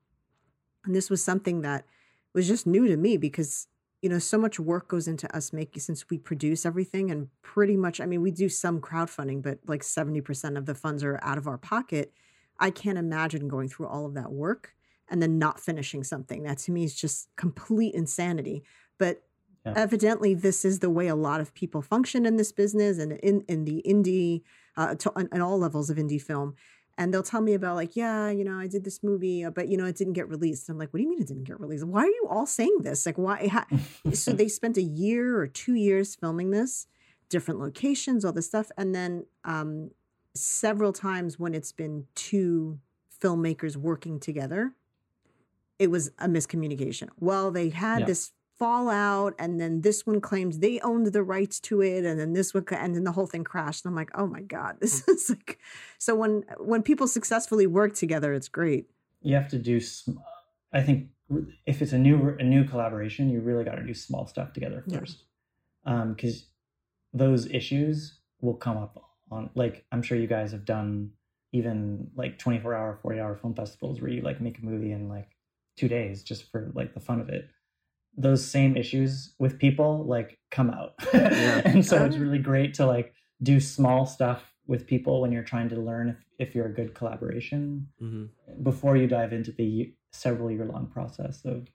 And 0.85 0.95
this 0.95 1.11
was 1.11 1.23
something 1.23 1.63
that 1.63 1.87
was 2.35 2.47
just 2.47 2.67
new 2.67 2.87
to 2.87 2.97
me 2.97 3.17
because, 3.17 3.67
you 4.03 4.09
know, 4.09 4.19
so 4.19 4.39
much 4.39 4.61
work 4.61 4.89
goes 4.89 5.09
into 5.09 5.35
us 5.35 5.53
making, 5.53 5.81
since 5.81 6.09
we 6.11 6.19
produce 6.19 6.65
everything 6.65 7.11
and 7.11 7.29
pretty 7.43 7.77
much, 7.77 8.01
I 8.01 8.07
mean, 8.07 8.23
we 8.23 8.31
do 8.31 8.49
some 8.49 8.81
crowdfunding, 8.81 9.43
but 9.43 9.59
like 9.67 9.83
70% 9.83 10.57
of 10.57 10.67
the 10.67 10.75
funds 10.75 11.03
are 11.03 11.19
out 11.23 11.39
of 11.39 11.47
our 11.47 11.59
pocket. 11.59 12.13
I 12.61 12.71
can't 12.71 12.99
imagine 12.99 13.49
going 13.49 13.69
through 13.69 13.89
all 13.89 14.07
of 14.07 14.15
that 14.15 14.31
work 14.31 14.75
and 15.09 15.21
then 15.21 15.39
not 15.39 15.59
finishing 15.59 16.05
something. 16.05 16.45
That 16.45 16.59
to 16.59 16.73
me 16.73 16.85
is 16.85 16.95
just 16.95 17.29
complete 17.37 17.95
insanity. 17.95 18.63
But 18.99 19.23
Yeah. 19.67 19.75
evidently, 19.77 20.33
this 20.35 20.65
is 20.65 20.79
the 20.79 20.89
way 20.91 21.09
a 21.09 21.15
lot 21.17 21.41
of 21.41 21.53
people 21.53 21.83
function 21.83 22.25
in 22.27 22.37
this 22.37 22.53
business 22.53 22.99
and 22.99 23.13
in, 23.13 23.43
in 23.49 23.65
the 23.65 23.83
indie, 23.87 24.43
uh, 24.77 24.95
to, 24.95 25.13
on, 25.17 25.29
on 25.33 25.41
all 25.41 25.59
levels 25.59 25.91
of 25.91 25.97
indie 25.99 26.23
film. 26.23 26.55
And 26.97 27.13
they'll 27.13 27.23
tell 27.23 27.41
me 27.41 27.55
about, 27.55 27.77
like, 27.77 27.97
yeah, 27.97 28.31
you 28.31 28.45
know, 28.45 28.59
I 28.59 28.67
did 28.67 28.85
this 28.85 29.03
movie, 29.03 29.43
uh, 29.45 29.51
but, 29.51 29.69
you 29.69 29.77
know, 29.79 29.87
it 29.87 29.97
didn't 29.97 30.13
get 30.15 30.29
released. 30.29 30.69
I'm 30.69 30.77
like, 30.79 30.93
what 30.93 30.99
do 30.99 31.03
you 31.05 31.09
mean 31.11 31.21
it 31.23 31.29
didn't 31.29 31.45
get 31.45 31.59
released? 31.61 31.85
Why 31.85 32.03
are 32.03 32.07
you 32.07 32.27
all 32.29 32.47
saying 32.47 32.79
this? 32.83 33.05
Like, 33.07 33.17
why? 33.19 33.49
How? 33.49 33.65
so 34.13 34.33
they 34.33 34.49
spent 34.49 34.77
a 34.77 34.83
year 34.83 35.39
or 35.39 35.47
two 35.47 35.75
years 35.75 36.15
filming 36.15 36.51
this, 36.51 36.87
different 37.31 37.59
locations, 37.61 38.25
all 38.25 38.33
this 38.33 38.47
stuff. 38.47 38.71
And 38.77 38.95
then 38.95 39.25
um, 39.45 39.91
several 40.35 40.93
times 40.93 41.39
when 41.39 41.55
it's 41.55 41.73
been 41.73 42.07
two 42.15 42.79
filmmakers 43.23 43.77
working 43.77 44.21
together, 44.21 44.73
it 45.79 45.91
was 45.91 46.11
a 46.19 46.29
miscommunication. 46.29 47.09
Well, 47.19 47.51
they 47.51 47.71
had 47.71 48.01
Yeah. 48.01 48.07
this 48.07 48.33
fallout, 48.59 49.35
and 49.39 49.59
then 49.59 49.81
this 49.81 50.07
one 50.07 50.21
claimed 50.21 50.55
they 50.55 50.79
owned 50.81 51.07
the 51.09 51.23
rights 51.23 51.59
to 51.61 51.81
it, 51.81 52.05
and 52.05 52.21
then 52.21 52.35
this 52.35 52.53
one, 52.53 52.65
and 52.71 52.95
then 52.95 53.05
the 53.05 53.13
whole 53.13 53.27
thing 53.27 53.43
crashed. 53.45 53.85
And 53.85 53.91
I'm 53.93 53.97
like, 53.97 54.11
oh 54.15 54.27
my 54.27 54.43
god, 54.43 54.77
this 54.81 55.07
is 55.09 55.31
like. 55.31 55.59
So 55.99 56.15
when 56.15 56.45
when 56.59 56.83
people 56.83 57.07
successfully 57.09 57.67
work 57.67 57.95
together, 57.95 58.33
it's 58.35 58.49
great. 58.49 58.91
you 59.23 59.35
have 59.35 59.49
to 59.49 59.59
do 59.59 59.81
sm- 59.81 60.19
i 60.73 60.81
think 60.81 61.09
if 61.67 61.83
it's 61.83 61.93
a 61.93 61.99
new 61.99 62.35
a 62.39 62.43
new 62.45 62.65
collaboration 62.65 63.29
you 63.29 63.41
really 63.41 63.65
got 63.65 63.75
to 63.75 63.83
do 63.85 63.93
small 63.93 64.27
stuff 64.27 64.53
together 64.55 64.83
first 64.91 65.25
um, 65.85 66.15
because 66.15 66.47
those 67.13 67.47
issues 67.51 68.19
will 68.41 68.55
come 68.55 68.77
up 68.79 69.10
on 69.31 69.51
like 69.55 69.85
i'm 69.93 70.03
sure 70.03 70.19
you 70.19 70.27
guys 70.27 70.53
have 70.53 70.65
done 70.65 71.11
even 71.53 72.09
like 72.15 72.39
24 72.39 72.75
hour 72.75 72.99
40 73.03 73.21
hour 73.21 73.37
film 73.37 73.55
festivals 73.55 74.01
where 74.01 74.11
you 74.11 74.23
like 74.23 74.41
make 74.41 74.59
a 74.59 74.65
movie 74.65 74.93
in 74.93 75.09
like 75.09 75.29
two 75.77 75.89
days 75.89 76.23
just 76.23 76.51
for 76.51 76.71
like 76.75 76.95
the 76.95 77.01
fun 77.01 77.21
of 77.21 77.29
it 77.29 77.49
those 78.17 78.45
same 78.45 78.77
issues 78.77 79.35
with 79.39 79.59
people 79.59 80.05
like 80.05 80.39
come 80.51 80.71
out 80.71 80.95
Yeah. 81.15 81.63
and 81.65 81.85
so 81.85 82.05
it's 82.05 82.17
Oh. 82.17 82.21
really 82.21 82.39
great 82.39 82.75
to 82.75 82.87
like 82.87 83.15
do 83.43 83.61
small 83.61 84.05
stuff 84.07 84.53
with 84.67 84.87
people 84.87 85.21
when 85.21 85.33
you're 85.33 85.43
trying 85.45 85.69
to 85.71 85.77
learn 85.77 86.09
if, 86.11 86.49
if 86.49 86.55
you're 86.55 86.67
a 86.67 86.73
good 86.75 86.95
collaboration 86.95 87.89
hmm 87.99 88.27
before 88.65 88.97
you 88.97 89.07
dive 89.07 89.33
into 89.33 89.53
the 89.53 89.95
several 90.13 90.51
year 90.51 90.65
long 90.65 90.87
process 90.89 91.45
of 91.45 91.69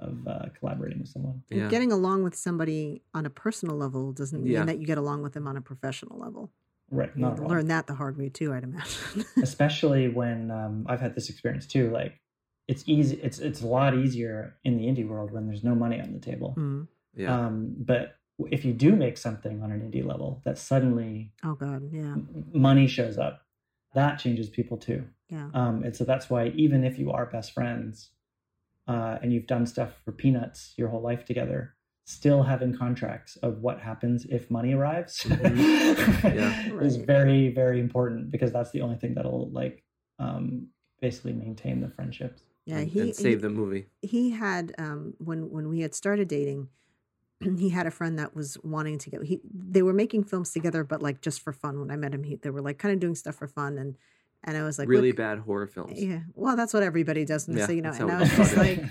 of 0.00 0.26
uh, 0.28 0.46
collaborating 0.58 0.98
with 1.00 1.08
someone. 1.08 1.42
Yeah. 1.50 1.68
Getting 1.68 1.90
along 1.92 2.24
with 2.24 2.34
somebody 2.36 3.02
on 3.14 3.26
a 3.26 3.30
personal 3.30 3.76
level 3.76 4.12
doesn't 4.12 4.42
mean 4.42 4.66
that 4.66 4.78
you 4.78 4.86
get 4.86 4.98
along 4.98 5.22
with 5.22 5.32
them 5.32 5.46
on 5.48 5.56
a 5.56 5.60
professional 5.60 6.18
level. 6.18 6.52
Right. 6.90 7.16
Not 7.16 7.34
at 7.34 7.40
all. 7.40 7.48
learn 7.48 7.68
that 7.68 7.86
the 7.86 7.94
hard 7.94 8.16
way 8.18 8.28
too, 8.28 8.52
I'd 8.52 8.64
imagine. 8.64 9.24
Especially 9.42 10.08
when 10.08 10.50
um, 10.50 10.86
I've 10.88 11.00
had 11.00 11.14
this 11.14 11.28
experience 11.30 11.66
too. 11.66 11.90
Like 11.90 12.20
it's 12.68 12.84
easy. 12.86 13.16
It's 13.22 13.38
it's 13.38 13.62
a 13.62 13.66
lot 13.66 13.94
easier 13.96 14.56
in 14.64 14.76
the 14.76 14.84
indie 14.84 15.06
world 15.06 15.30
when 15.32 15.46
there's 15.46 15.64
no 15.64 15.74
money 15.74 16.00
on 16.00 16.12
the 16.12 16.18
table. 16.20 16.54
Mm. 16.56 16.88
Yeah. 17.16 17.34
Um, 17.46 17.74
but 17.78 18.16
if 18.50 18.64
you 18.64 18.72
do 18.72 18.96
make 18.96 19.16
something 19.16 19.62
on 19.62 19.70
an 19.70 19.80
indie 19.80 20.04
level 20.04 20.40
that 20.44 20.58
suddenly 20.58 21.32
Oh 21.44 21.54
God, 21.54 21.88
yeah, 21.92 22.12
m- 22.14 22.44
money 22.52 22.86
shows 22.86 23.16
up, 23.18 23.42
that 23.94 24.18
changes 24.18 24.48
people 24.48 24.76
too. 24.76 25.04
yeah. 25.28 25.48
Um, 25.54 25.84
and 25.84 25.94
so 25.96 26.04
that's 26.04 26.28
why 26.28 26.48
even 26.56 26.84
if 26.84 26.98
you 26.98 27.12
are 27.12 27.26
best 27.26 27.52
friends 27.52 28.10
uh, 28.88 29.18
and 29.22 29.32
you've 29.32 29.46
done 29.46 29.66
stuff 29.66 29.92
for 30.04 30.12
peanuts 30.12 30.74
your 30.76 30.88
whole 30.88 31.00
life 31.00 31.24
together, 31.24 31.74
still 32.06 32.42
having 32.42 32.76
contracts 32.76 33.36
of 33.36 33.58
what 33.62 33.80
happens 33.80 34.26
if 34.26 34.50
money 34.50 34.74
arrives 34.74 35.20
Mhm. 35.24 36.24
Yeah. 36.36 36.82
is 36.82 36.96
very 36.96 37.48
very 37.50 37.80
important 37.80 38.30
because 38.30 38.52
that's 38.52 38.70
the 38.72 38.82
only 38.82 38.96
thing 38.96 39.14
that'll 39.14 39.50
like 39.50 39.82
um, 40.18 40.68
basically 41.00 41.32
maintain 41.32 41.80
the 41.80 41.88
friendships. 41.88 42.42
Yeah, 42.66 42.78
and, 42.78 42.88
he 42.88 43.00
and 43.00 43.16
save 43.16 43.38
he, 43.38 43.42
the 43.42 43.50
movie. 43.50 43.86
he 44.00 44.30
had 44.30 44.74
um 44.78 45.14
when 45.18 45.50
when 45.50 45.68
we 45.68 45.80
had 45.80 45.94
started 45.94 46.28
dating, 46.28 46.68
he 47.58 47.70
had 47.70 47.86
a 47.86 47.90
friend 47.90 48.18
that 48.18 48.34
was 48.34 48.58
wanting 48.62 48.98
to 48.98 49.10
get 49.10 49.22
he 49.22 49.40
they 49.52 49.82
were 49.82 49.92
making 49.92 50.24
films 50.24 50.52
together, 50.52 50.84
but 50.84 51.02
like 51.02 51.20
just 51.20 51.40
for 51.40 51.52
fun. 51.52 51.80
When 51.80 51.90
I 51.90 51.96
met 51.96 52.14
him, 52.14 52.24
he, 52.24 52.36
they 52.36 52.50
were 52.50 52.62
like 52.62 52.78
kind 52.78 52.92
of 52.92 53.00
doing 53.00 53.14
stuff 53.14 53.34
for 53.36 53.48
fun, 53.48 53.78
and 53.78 53.96
and 54.42 54.56
I 54.56 54.62
was 54.62 54.78
like, 54.78 54.88
really 54.88 55.12
bad 55.12 55.38
horror 55.38 55.66
films. 55.66 56.00
Yeah, 56.00 56.20
well, 56.34 56.54
that's 56.54 56.74
what 56.74 56.82
everybody 56.82 57.24
does. 57.24 57.48
And 57.48 57.56
Yeah, 57.58 57.66
so 57.66 57.72
you 57.72 57.82
know, 57.82 57.92
and 57.92 58.10
I 58.10 58.20
was 58.20 58.36
just 58.36 58.56
like, 58.56 58.84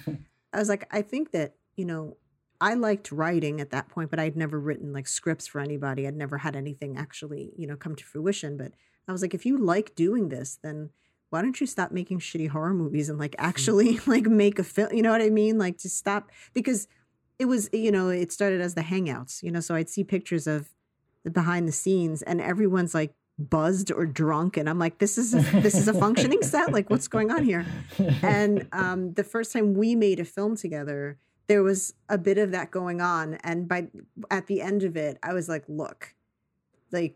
I 0.54 0.60
was 0.60 0.70
like, 0.70 0.88
I 0.92 1.02
think 1.04 1.32
that 1.32 1.56
you 1.76 1.86
know, 1.86 2.18
I 2.64 2.76
liked 2.76 3.12
writing 3.12 3.60
at 3.60 3.72
that 3.72 3.90
point, 3.90 4.10
but 4.10 4.20
I'd 4.20 4.38
never 4.38 4.58
written 4.58 4.94
like 4.94 5.06
scripts 5.06 5.48
for 5.48 5.60
anybody. 5.60 6.08
I'd 6.08 6.16
never 6.16 6.38
had 6.38 6.56
anything 6.56 6.96
actually, 6.98 7.52
you 7.58 7.68
know, 7.68 7.76
come 7.76 7.94
to 7.94 8.06
fruition. 8.06 8.56
But 8.56 8.72
I 9.06 9.12
was 9.12 9.22
like, 9.22 9.34
if 9.34 9.46
you 9.46 9.58
like 9.58 9.96
doing 9.96 10.30
this, 10.30 10.60
then 10.64 10.90
why 11.30 11.42
don't 11.42 11.60
you 11.60 11.68
stop 11.68 11.92
making 11.92 12.20
shitty 12.20 12.48
horror 12.48 12.74
movies 12.74 13.10
and 13.10 13.20
like 13.20 13.36
actually 13.38 14.00
like 14.08 14.28
make 14.28 14.60
a 14.60 14.64
film? 14.64 14.94
You 14.94 15.02
know 15.02 15.12
what 15.12 15.22
I 15.22 15.30
mean? 15.30 15.58
Like 15.58 15.78
just 15.78 15.98
stop 15.98 16.32
because 16.54 16.88
it 17.38 17.46
was, 17.46 17.70
you 17.74 17.92
know, 17.92 18.08
it 18.08 18.32
started 18.32 18.62
as 18.62 18.76
the 18.76 18.82
hangouts, 18.82 19.44
you 19.44 19.52
know, 19.52 19.60
so 19.60 19.76
I'd 19.76 19.90
see 19.90 20.06
pictures 20.06 20.48
of 20.48 20.74
the 21.26 21.32
behind 21.32 21.68
the 21.68 21.74
scenes 21.74 22.22
and 22.22 22.40
everyone's 22.40 22.94
like 22.94 23.14
buzzed 23.38 23.92
or 23.92 24.06
drunk 24.06 24.56
and 24.56 24.70
I'm 24.70 24.80
like 24.80 25.00
this 25.00 25.18
is 25.18 25.34
a, 25.34 25.42
this 25.60 25.74
is 25.74 25.88
a 25.88 25.94
functioning 25.94 26.44
set 26.44 26.72
like 26.72 26.92
what's 26.92 27.08
going 27.08 27.32
on 27.32 27.44
here 27.44 27.66
and 28.22 28.68
um, 28.72 29.14
the 29.16 29.24
first 29.24 29.52
time 29.52 29.74
we 29.74 29.96
made 29.96 30.20
a 30.20 30.26
film 30.26 30.56
together 30.56 31.18
there 31.48 31.64
was 31.64 31.94
a 32.10 32.18
bit 32.18 32.38
of 32.38 32.52
that 32.52 32.72
going 32.72 33.02
on 33.02 33.36
and 33.44 33.68
by 33.68 33.88
at 34.32 34.48
the 34.48 34.62
end 34.62 34.84
of 34.84 34.96
it 34.96 35.18
i 35.24 35.34
was 35.34 35.50
like 35.50 35.64
look 35.68 36.14
like 36.92 37.16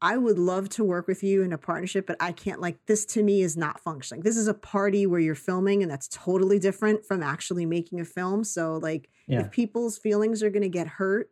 i 0.00 0.16
would 0.16 0.38
love 0.38 0.68
to 0.68 0.84
work 0.84 1.06
with 1.06 1.22
you 1.22 1.42
in 1.42 1.52
a 1.52 1.58
partnership 1.58 2.06
but 2.06 2.16
i 2.20 2.32
can't 2.32 2.60
like 2.60 2.78
this 2.86 3.04
to 3.04 3.22
me 3.22 3.42
is 3.42 3.56
not 3.56 3.80
functioning 3.80 4.22
this 4.22 4.36
is 4.36 4.48
a 4.48 4.54
party 4.54 5.06
where 5.06 5.20
you're 5.20 5.34
filming 5.34 5.82
and 5.82 5.90
that's 5.90 6.08
totally 6.08 6.58
different 6.58 7.04
from 7.04 7.22
actually 7.22 7.66
making 7.66 8.00
a 8.00 8.04
film 8.04 8.44
so 8.44 8.76
like 8.76 9.08
yeah. 9.26 9.40
if 9.40 9.50
people's 9.50 9.98
feelings 9.98 10.42
are 10.42 10.50
going 10.50 10.62
to 10.62 10.68
get 10.68 10.86
hurt 10.86 11.30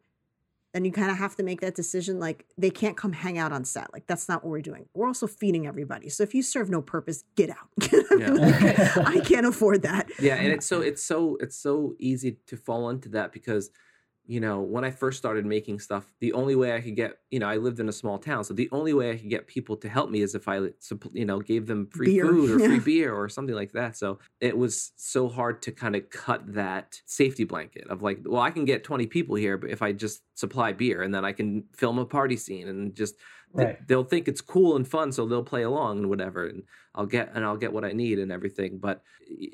then 0.74 0.84
you 0.84 0.90
kind 0.90 1.10
of 1.10 1.16
have 1.16 1.36
to 1.36 1.42
make 1.44 1.60
that 1.60 1.74
decision 1.74 2.18
like 2.18 2.44
they 2.58 2.68
can't 2.68 2.96
come 2.96 3.12
hang 3.12 3.38
out 3.38 3.52
on 3.52 3.64
set 3.64 3.92
like 3.92 4.06
that's 4.06 4.28
not 4.28 4.42
what 4.42 4.50
we're 4.50 4.60
doing. 4.60 4.86
We're 4.92 5.06
also 5.06 5.26
feeding 5.26 5.66
everybody 5.66 6.08
so 6.10 6.22
if 6.22 6.34
you 6.34 6.42
serve 6.42 6.68
no 6.68 6.82
purpose 6.82 7.24
get 7.36 7.50
out. 7.50 7.56
Yeah. 8.14 8.30
Like, 8.30 8.96
i 8.98 9.20
can't 9.20 9.46
afford 9.46 9.82
that. 9.82 10.08
Yeah 10.20 10.36
and 10.36 10.52
it's 10.52 10.66
so 10.66 10.80
it's 10.80 11.02
so 11.02 11.36
it's 11.40 11.56
so 11.56 11.94
easy 11.98 12.38
to 12.46 12.56
fall 12.56 12.90
into 12.90 13.08
that 13.10 13.32
because 13.32 13.70
you 14.26 14.40
know 14.40 14.60
when 14.60 14.84
i 14.84 14.90
first 14.90 15.18
started 15.18 15.44
making 15.44 15.78
stuff 15.78 16.12
the 16.20 16.32
only 16.32 16.54
way 16.54 16.74
i 16.74 16.80
could 16.80 16.96
get 16.96 17.18
you 17.30 17.38
know 17.38 17.46
i 17.46 17.56
lived 17.56 17.80
in 17.80 17.88
a 17.88 17.92
small 17.92 18.18
town 18.18 18.42
so 18.42 18.54
the 18.54 18.68
only 18.72 18.94
way 18.94 19.10
i 19.10 19.16
could 19.16 19.28
get 19.28 19.46
people 19.46 19.76
to 19.76 19.88
help 19.88 20.10
me 20.10 20.22
is 20.22 20.34
if 20.34 20.48
i 20.48 20.56
you 21.12 21.24
know 21.24 21.40
gave 21.40 21.66
them 21.66 21.86
free 21.88 22.06
Beer. 22.06 22.26
food 22.26 22.50
or 22.50 22.58
free 22.66 22.78
beer 22.78 23.14
or 23.14 23.28
something 23.28 23.54
like 23.54 23.72
that 23.72 23.96
so 23.96 24.18
it 24.40 24.56
was 24.56 24.92
so 24.96 25.28
hard 25.28 25.60
to 25.62 25.72
kind 25.72 25.94
of 25.94 26.08
cut 26.10 26.54
that 26.54 27.00
safety 27.06 27.44
blanket 27.44 27.86
of 27.88 28.02
like 28.02 28.20
well 28.24 28.42
i 28.42 28.50
can 28.50 28.64
get 28.64 28.82
20 28.82 29.06
people 29.06 29.34
here 29.34 29.58
but 29.58 29.70
if 29.70 29.82
i 29.82 29.92
just 29.92 30.22
supply 30.34 30.72
beer 30.72 31.02
and 31.02 31.14
then 31.14 31.24
i 31.24 31.32
can 31.32 31.64
film 31.74 31.98
a 31.98 32.06
party 32.06 32.36
scene 32.36 32.68
and 32.68 32.94
just 32.94 33.16
Right. 33.54 33.80
they'll 33.86 34.04
think 34.04 34.28
it's 34.28 34.40
cool 34.40 34.76
and 34.76 34.86
fun 34.86 35.12
so 35.12 35.26
they'll 35.26 35.44
play 35.44 35.62
along 35.62 35.98
and 35.98 36.08
whatever 36.08 36.46
and 36.46 36.64
i'll 36.94 37.06
get 37.06 37.30
and 37.34 37.44
i'll 37.44 37.56
get 37.56 37.72
what 37.72 37.84
i 37.84 37.92
need 37.92 38.18
and 38.18 38.32
everything 38.32 38.78
but 38.78 39.02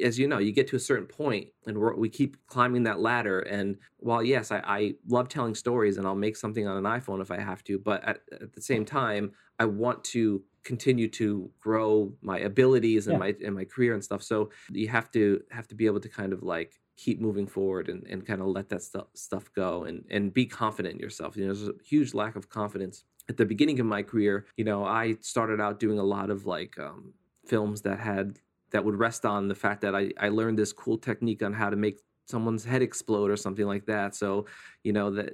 as 0.03 0.19
you 0.19 0.27
know 0.27 0.39
you 0.39 0.53
get 0.53 0.67
to 0.69 0.77
a 0.77 0.81
certain 0.81 1.07
point 1.07 1.51
and 1.67 1.79
we're, 1.79 1.95
we 1.95 2.09
keep 2.09 2.37
climbing 2.47 2.83
that 2.85 3.01
ladder 3.01 3.41
and 3.41 3.79
while 3.99 4.23
yes 4.23 4.51
I, 4.51 4.59
I 4.65 4.95
love 5.09 5.29
telling 5.29 5.55
stories 5.55 5.97
and 5.99 6.07
i'll 6.07 6.15
make 6.15 6.37
something 6.37 6.67
on 6.67 6.77
an 6.77 6.85
iphone 7.01 7.21
if 7.21 7.31
i 7.31 7.39
have 7.41 7.63
to 7.65 7.79
but 7.79 8.03
at, 8.05 8.21
at 8.33 8.53
the 8.53 8.63
same 8.63 8.85
time 8.85 9.33
i 9.59 9.65
want 9.65 10.03
to 10.05 10.45
continue 10.63 11.09
to 11.09 11.51
grow 11.59 12.13
my 12.21 12.39
abilities 12.39 13.07
and 13.09 13.17
Yeah. 13.17 13.19
my 13.19 13.35
and 13.45 13.55
my 13.55 13.65
career 13.65 13.95
and 13.95 14.05
stuff 14.05 14.23
so 14.23 14.51
you 14.71 14.89
have 14.89 15.11
to 15.11 15.41
have 15.51 15.67
to 15.69 15.75
be 15.75 15.87
able 15.87 16.01
to 16.01 16.09
kind 16.09 16.33
of 16.33 16.43
like 16.43 16.81
keep 16.97 17.19
moving 17.19 17.47
forward 17.47 17.89
and, 17.89 18.07
and 18.09 18.27
kind 18.27 18.43
of 18.43 18.49
let 18.49 18.69
that 18.69 18.83
stuff 18.83 19.07
stuff 19.15 19.51
go 19.55 19.85
and 19.85 20.05
and 20.11 20.35
be 20.35 20.45
confident 20.45 20.95
in 20.97 21.01
yourself 21.01 21.37
you 21.37 21.47
know 21.47 21.55
there's 21.55 21.69
a 21.69 21.73
huge 21.85 22.13
lack 22.13 22.37
of 22.37 22.49
confidence 22.51 23.05
at 23.31 23.39
the 23.39 23.47
beginning 23.47 23.81
of 23.81 23.87
my 23.87 24.03
career 24.03 24.45
you 24.59 24.65
know 24.65 24.85
i 24.85 25.17
started 25.21 25.61
out 25.61 25.81
doing 25.81 25.99
a 25.99 26.03
lot 26.03 26.29
of 26.29 26.45
like 26.45 26.79
um 26.79 27.15
films 27.47 27.81
that 27.83 27.99
had 27.99 28.39
that 28.71 28.85
would 28.85 28.95
rest 28.95 29.27
on 29.27 29.49
the 29.49 29.55
fact 29.55 29.81
that 29.83 29.95
I, 29.95 30.11
I 30.19 30.29
learned 30.29 30.59
this 30.59 30.73
cool 30.73 30.97
technique 30.97 31.43
on 31.43 31.53
how 31.53 31.71
to 31.71 31.77
make 31.77 32.01
someone's 32.27 32.65
head 32.65 32.83
explode 32.83 33.31
or 33.31 33.37
something 33.37 33.67
like 33.67 33.87
that. 33.87 34.15
So, 34.15 34.47
you 34.85 34.93
know, 34.93 35.11
that 35.11 35.31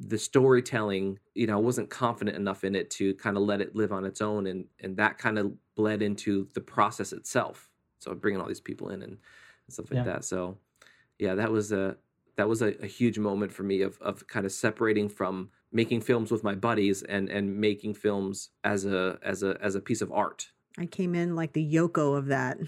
the 0.00 0.18
storytelling, 0.18 1.18
you 1.34 1.46
know, 1.46 1.54
I 1.54 1.60
wasn't 1.60 1.90
confident 1.90 2.36
enough 2.36 2.64
in 2.64 2.74
it 2.74 2.90
to 2.90 3.14
kind 3.14 3.36
of 3.36 3.44
let 3.44 3.60
it 3.60 3.76
live 3.76 3.92
on 3.92 4.04
its 4.04 4.20
own. 4.20 4.48
And, 4.48 4.64
and 4.82 4.96
that 4.96 5.18
kind 5.18 5.38
of 5.38 5.52
bled 5.76 6.02
into 6.02 6.48
the 6.54 6.60
process 6.60 7.12
itself. 7.12 7.70
So 8.00 8.14
bringing 8.14 8.40
all 8.40 8.48
these 8.48 8.60
people 8.60 8.90
in 8.90 9.02
and, 9.02 9.18
stuff 9.70 9.90
like 9.90 9.98
yeah. 9.98 10.12
that. 10.14 10.24
So 10.24 10.56
yeah, 11.18 11.34
that 11.34 11.52
was 11.52 11.72
a, 11.72 11.94
that 12.36 12.48
was 12.48 12.62
a, 12.62 12.68
a 12.82 12.86
huge 12.86 13.18
moment 13.18 13.52
for 13.52 13.64
me 13.64 13.82
of, 13.82 13.98
of 14.00 14.26
kind 14.26 14.46
of 14.46 14.52
separating 14.52 15.10
from 15.10 15.50
making 15.72 16.00
films 16.00 16.30
with 16.30 16.42
my 16.42 16.54
buddies 16.54 17.02
and, 17.02 17.28
and 17.28 17.60
making 17.60 17.94
films 17.94 18.50
as 18.64 18.84
a, 18.84 19.18
as 19.22 19.42
a, 19.42 19.56
as 19.60 19.74
a 19.74 19.80
piece 19.80 20.00
of 20.00 20.10
art 20.10 20.48
I 20.78 20.86
came 20.86 21.14
in 21.14 21.34
like 21.34 21.52
the 21.52 21.74
Yoko 21.74 22.16
of 22.16 22.26
that. 22.26 22.58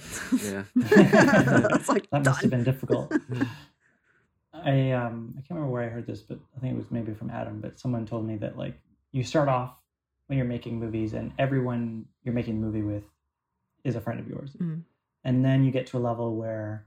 Yeah. 0.43 0.65
like, 1.89 2.11
that 2.11 2.25
must 2.25 2.43
have 2.43 2.51
been 2.51 2.65
difficult. 2.65 3.13
I 4.53 4.91
um 4.91 5.33
I 5.37 5.41
can't 5.41 5.51
remember 5.51 5.73
where 5.73 5.85
I 5.85 5.89
heard 5.89 6.07
this, 6.07 6.21
but 6.21 6.39
I 6.57 6.61
think 6.61 6.75
it 6.75 6.77
was 6.77 6.91
maybe 6.91 7.15
from 7.15 7.31
Adam, 7.31 7.61
but 7.61 7.79
someone 7.79 8.05
told 8.05 8.27
me 8.27 8.37
that 8.39 8.59
like 8.59 8.75
you 9.13 9.23
start 9.23 9.49
off 9.49 9.77
when 10.27 10.37
you're 10.37 10.47
making 10.47 10.79
movies 10.79 11.15
and 11.15 11.33
everyone 11.39 12.05
you're 12.25 12.35
making 12.35 12.57
a 12.57 12.61
movie 12.61 12.83
with 12.83 13.05
is 13.85 13.95
a 13.95 14.01
friend 14.01 14.19
of 14.19 14.29
yours. 14.29 14.57
Mm. 14.59 14.83
And 15.25 15.45
then 15.45 15.65
you 15.65 15.71
get 15.71 15.87
to 15.89 15.99
a 15.99 16.01
level 16.01 16.37
where 16.37 16.87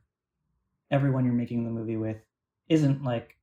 everyone 0.92 1.26
you're 1.26 1.34
making 1.34 1.64
the 1.64 1.70
movie 1.70 1.98
with 1.98 2.18
isn't 2.68 3.04
like 3.04 3.38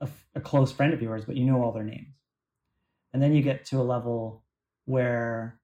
a, 0.00 0.08
a 0.34 0.40
close 0.40 0.72
friend 0.72 0.92
of 0.92 1.02
yours, 1.02 1.24
but 1.24 1.36
you 1.36 1.44
know 1.44 1.62
all 1.62 1.72
their 1.72 1.84
names. 1.84 2.14
And 3.12 3.22
then 3.22 3.32
you 3.32 3.42
get 3.42 3.64
to 3.66 3.80
a 3.80 3.82
level 3.82 4.42
where 4.84 5.58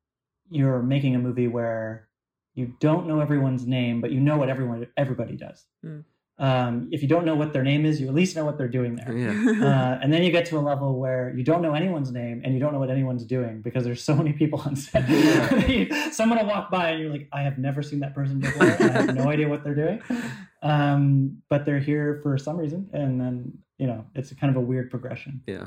you're 0.50 0.82
making 0.82 1.14
a 1.14 1.18
movie 1.18 1.48
where 1.48 2.08
you 2.54 2.74
don't 2.80 3.06
know 3.06 3.20
everyone's 3.20 3.66
name, 3.66 4.00
but 4.00 4.10
you 4.10 4.20
know 4.20 4.36
what 4.36 4.48
everyone 4.48 4.86
everybody 4.96 5.36
does. 5.36 5.64
Mm. 5.84 6.04
Um, 6.38 6.88
if 6.90 7.02
you 7.02 7.08
don't 7.08 7.24
know 7.24 7.34
what 7.34 7.52
their 7.52 7.62
name 7.62 7.86
is, 7.86 8.00
you 8.00 8.08
at 8.08 8.14
least 8.14 8.34
know 8.34 8.44
what 8.44 8.58
they're 8.58 8.66
doing 8.66 8.96
there. 8.96 9.16
Yeah. 9.16 9.30
uh, 9.66 9.98
and 10.02 10.12
then 10.12 10.22
you 10.22 10.32
get 10.32 10.46
to 10.46 10.58
a 10.58 10.60
level 10.60 10.98
where 10.98 11.32
you 11.36 11.44
don't 11.44 11.62
know 11.62 11.74
anyone's 11.74 12.10
name 12.10 12.42
and 12.44 12.52
you 12.52 12.58
don't 12.58 12.72
know 12.72 12.78
what 12.78 12.90
anyone's 12.90 13.24
doing 13.24 13.62
because 13.62 13.84
there's 13.84 14.02
so 14.02 14.16
many 14.16 14.32
people 14.32 14.60
on 14.60 14.74
set. 14.74 15.04
Someone 16.12 16.38
will 16.38 16.46
walk 16.46 16.70
by 16.70 16.90
and 16.90 17.00
you're 17.00 17.10
like, 17.10 17.28
I 17.32 17.42
have 17.42 17.58
never 17.58 17.82
seen 17.82 18.00
that 18.00 18.14
person 18.14 18.40
before. 18.40 18.64
I 18.64 18.88
have 18.88 19.14
no 19.14 19.28
idea 19.28 19.48
what 19.48 19.62
they're 19.64 19.74
doing. 19.74 20.02
Um, 20.64 21.42
but 21.48 21.66
they're 21.66 21.80
here 21.80 22.20
for 22.22 22.38
some 22.38 22.56
reason. 22.56 22.88
And 22.92 23.20
then, 23.20 23.58
you 23.78 23.86
know, 23.86 24.06
it's 24.14 24.32
kind 24.34 24.54
of 24.54 24.62
a 24.62 24.64
weird 24.64 24.90
progression. 24.90 25.42
Yeah. 25.46 25.66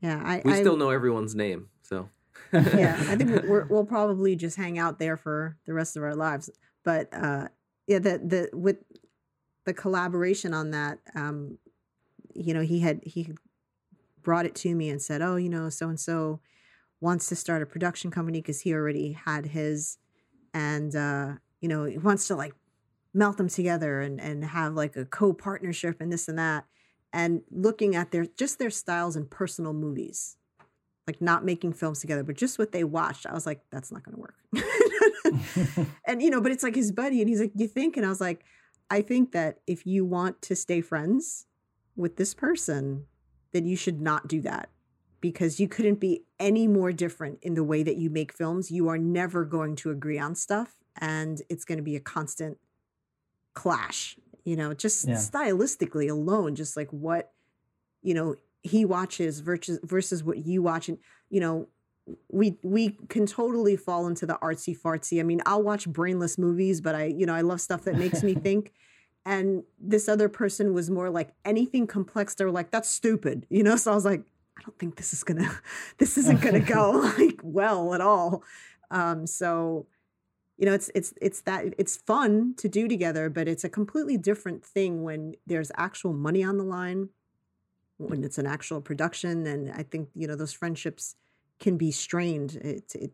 Yeah. 0.00 0.20
I, 0.24 0.42
we 0.44 0.52
I, 0.52 0.60
still 0.60 0.76
know 0.76 0.90
everyone's 0.90 1.34
name. 1.34 1.68
So 1.82 2.08
yeah, 2.52 2.96
I 3.08 3.16
think 3.16 3.42
we 3.48 3.60
will 3.64 3.84
probably 3.84 4.36
just 4.36 4.56
hang 4.56 4.78
out 4.78 4.98
there 4.98 5.16
for 5.16 5.56
the 5.66 5.72
rest 5.72 5.96
of 5.96 6.02
our 6.02 6.14
lives. 6.14 6.50
But 6.84 7.08
uh, 7.12 7.48
yeah, 7.86 7.98
the 7.98 8.18
the 8.18 8.56
with 8.56 8.78
the 9.64 9.74
collaboration 9.74 10.54
on 10.54 10.70
that, 10.72 10.98
um, 11.14 11.58
you 12.34 12.54
know, 12.54 12.62
he 12.62 12.80
had 12.80 13.00
he 13.04 13.32
brought 14.22 14.46
it 14.46 14.54
to 14.56 14.74
me 14.74 14.88
and 14.90 15.00
said, 15.00 15.22
"Oh, 15.22 15.36
you 15.36 15.48
know, 15.48 15.68
so 15.68 15.88
and 15.88 15.98
so 15.98 16.40
wants 17.00 17.28
to 17.28 17.36
start 17.36 17.62
a 17.62 17.66
production 17.66 18.10
company 18.10 18.40
because 18.40 18.60
he 18.60 18.74
already 18.74 19.12
had 19.12 19.46
his, 19.46 19.98
and 20.54 20.94
uh, 20.94 21.32
you 21.60 21.68
know, 21.68 21.84
he 21.84 21.98
wants 21.98 22.26
to 22.28 22.36
like 22.36 22.54
melt 23.14 23.36
them 23.36 23.48
together 23.48 24.00
and 24.00 24.20
and 24.20 24.44
have 24.44 24.74
like 24.74 24.96
a 24.96 25.04
co 25.04 25.32
partnership 25.32 26.00
and 26.00 26.12
this 26.12 26.28
and 26.28 26.38
that." 26.38 26.64
And 27.12 27.42
looking 27.50 27.94
at 27.94 28.10
their 28.10 28.24
just 28.24 28.58
their 28.58 28.70
styles 28.70 29.16
and 29.16 29.30
personal 29.30 29.72
movies, 29.72 30.36
like 31.06 31.20
not 31.20 31.44
making 31.44 31.74
films 31.74 32.00
together, 32.00 32.22
but 32.22 32.36
just 32.36 32.58
what 32.58 32.72
they 32.72 32.84
watched, 32.84 33.26
I 33.26 33.34
was 33.34 33.46
like, 33.46 33.60
that's 33.70 33.92
not 33.92 34.02
going 34.02 34.16
to 34.16 34.20
work. 34.20 35.88
and, 36.06 36.22
you 36.22 36.30
know, 36.30 36.40
but 36.40 36.52
it's 36.52 36.62
like 36.62 36.74
his 36.74 36.92
buddy. 36.92 37.20
And 37.20 37.28
he's 37.28 37.40
like, 37.40 37.52
you 37.54 37.68
think? 37.68 37.96
And 37.96 38.06
I 38.06 38.08
was 38.08 38.20
like, 38.20 38.44
I 38.90 39.02
think 39.02 39.32
that 39.32 39.58
if 39.66 39.86
you 39.86 40.04
want 40.04 40.40
to 40.42 40.56
stay 40.56 40.80
friends 40.80 41.46
with 41.96 42.16
this 42.16 42.34
person, 42.34 43.06
then 43.52 43.66
you 43.66 43.76
should 43.76 44.00
not 44.00 44.28
do 44.28 44.40
that 44.42 44.70
because 45.20 45.60
you 45.60 45.68
couldn't 45.68 46.00
be 46.00 46.24
any 46.38 46.66
more 46.66 46.92
different 46.92 47.38
in 47.42 47.54
the 47.54 47.64
way 47.64 47.82
that 47.82 47.96
you 47.96 48.10
make 48.10 48.32
films. 48.32 48.70
You 48.70 48.88
are 48.88 48.98
never 48.98 49.44
going 49.44 49.76
to 49.76 49.90
agree 49.90 50.18
on 50.18 50.34
stuff 50.34 50.76
and 50.98 51.40
it's 51.48 51.64
going 51.64 51.78
to 51.78 51.82
be 51.82 51.96
a 51.96 52.00
constant 52.00 52.58
clash, 53.54 54.16
you 54.44 54.56
know, 54.56 54.74
just 54.74 55.06
yeah. 55.06 55.14
stylistically 55.14 56.10
alone, 56.10 56.54
just 56.54 56.76
like 56.76 56.90
what, 56.90 57.32
you 58.02 58.14
know, 58.14 58.36
he 58.62 58.84
watches 58.84 59.40
versus 59.40 59.78
versus 59.82 60.22
what 60.22 60.46
you 60.46 60.62
watch 60.62 60.88
and 60.88 60.98
you 61.30 61.40
know 61.40 61.68
we 62.28 62.56
we 62.62 62.90
can 63.08 63.26
totally 63.26 63.76
fall 63.76 64.06
into 64.06 64.26
the 64.26 64.34
artsy 64.34 64.76
fartsy 64.76 65.20
i 65.20 65.22
mean 65.22 65.40
i'll 65.46 65.62
watch 65.62 65.88
brainless 65.88 66.38
movies 66.38 66.80
but 66.80 66.94
i 66.94 67.04
you 67.04 67.26
know 67.26 67.34
i 67.34 67.40
love 67.40 67.60
stuff 67.60 67.82
that 67.82 67.96
makes 67.96 68.22
me 68.22 68.34
think 68.46 68.72
and 69.24 69.62
this 69.80 70.08
other 70.08 70.28
person 70.28 70.74
was 70.74 70.90
more 70.90 71.10
like 71.10 71.32
anything 71.44 71.86
complex 71.86 72.34
they 72.34 72.44
were 72.44 72.50
like 72.50 72.70
that's 72.70 72.88
stupid 72.88 73.46
you 73.50 73.62
know? 73.62 73.76
So 73.76 73.92
i 73.92 73.94
was 73.94 74.04
like 74.04 74.22
i 74.58 74.62
don't 74.62 74.78
think 74.78 74.96
this 74.96 75.12
is 75.12 75.24
gonna 75.24 75.50
this 75.98 76.18
isn't 76.18 76.40
gonna 76.40 76.60
go 76.60 77.12
like 77.18 77.40
well 77.42 77.94
at 77.94 78.00
all. 78.00 78.42
Um 78.90 79.26
so 79.26 79.86
you 80.58 80.66
know 80.66 80.72
it's 80.72 80.90
it's 80.94 81.14
it's 81.20 81.40
that 81.42 81.74
it's 81.78 81.96
fun 81.96 82.54
to 82.56 82.68
do 82.68 82.86
together 82.86 83.28
but 83.30 83.48
it's 83.48 83.64
a 83.64 83.68
completely 83.68 84.16
different 84.16 84.64
thing 84.64 85.02
when 85.02 85.34
there's 85.46 85.72
actual 85.76 86.12
money 86.12 86.42
on 86.44 86.58
the 86.58 86.64
line 86.64 87.08
when 88.08 88.24
it's 88.24 88.38
an 88.38 88.46
actual 88.46 88.80
production. 88.80 89.46
And 89.46 89.70
I 89.72 89.82
think, 89.82 90.08
you 90.14 90.26
know, 90.26 90.36
those 90.36 90.52
friendships 90.52 91.16
can 91.60 91.76
be 91.76 91.90
strained. 91.90 92.56
It, 92.56 92.92
it 92.94 93.12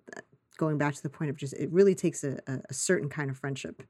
going 0.57 0.79
back 0.79 0.95
to 0.95 1.03
the 1.03 1.11
point 1.11 1.31
of 1.31 1.37
just, 1.37 1.55
it 1.55 1.71
really 1.71 1.95
takes 1.95 2.25
a, 2.25 2.41
a 2.47 2.75
certain 2.75 3.09
kind 3.09 3.31
of 3.31 3.37
friendship. 3.37 3.83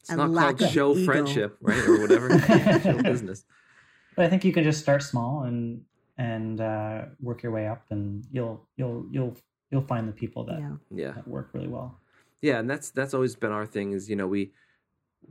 It's 0.00 0.10
and 0.10 0.18
not 0.32 0.58
called 0.58 0.70
show 0.70 0.94
ego. 0.94 1.04
friendship, 1.04 1.56
right? 1.60 1.84
Or 1.86 2.00
whatever. 2.00 2.38
show 2.80 3.02
business. 3.02 3.44
But 4.16 4.26
I 4.26 4.28
think 4.28 4.44
you 4.44 4.52
can 4.52 4.64
just 4.64 4.80
start 4.80 5.02
small 5.02 5.44
and, 5.44 5.82
and 6.18 6.60
uh, 6.60 7.06
work 7.20 7.42
your 7.42 7.52
way 7.52 7.66
up 7.66 7.84
and 7.90 8.24
you'll, 8.30 8.66
you'll, 8.76 9.06
you'll, 9.10 9.36
you'll 9.70 9.82
find 9.82 10.08
the 10.08 10.12
people 10.12 10.44
that, 10.44 10.60
yeah. 10.60 10.76
Yeah. 10.94 11.12
that 11.12 11.26
work 11.26 11.50
really 11.52 11.68
well. 11.68 11.98
Yeah. 12.44 12.58
And 12.58 12.68
that's, 12.68 12.90
that's 12.90 13.14
always 13.14 13.34
been 13.34 13.52
our 13.52 13.64
thing 13.64 13.92
is, 13.92 14.10
you 14.10 14.16
know, 14.16 14.26
we, 14.26 14.52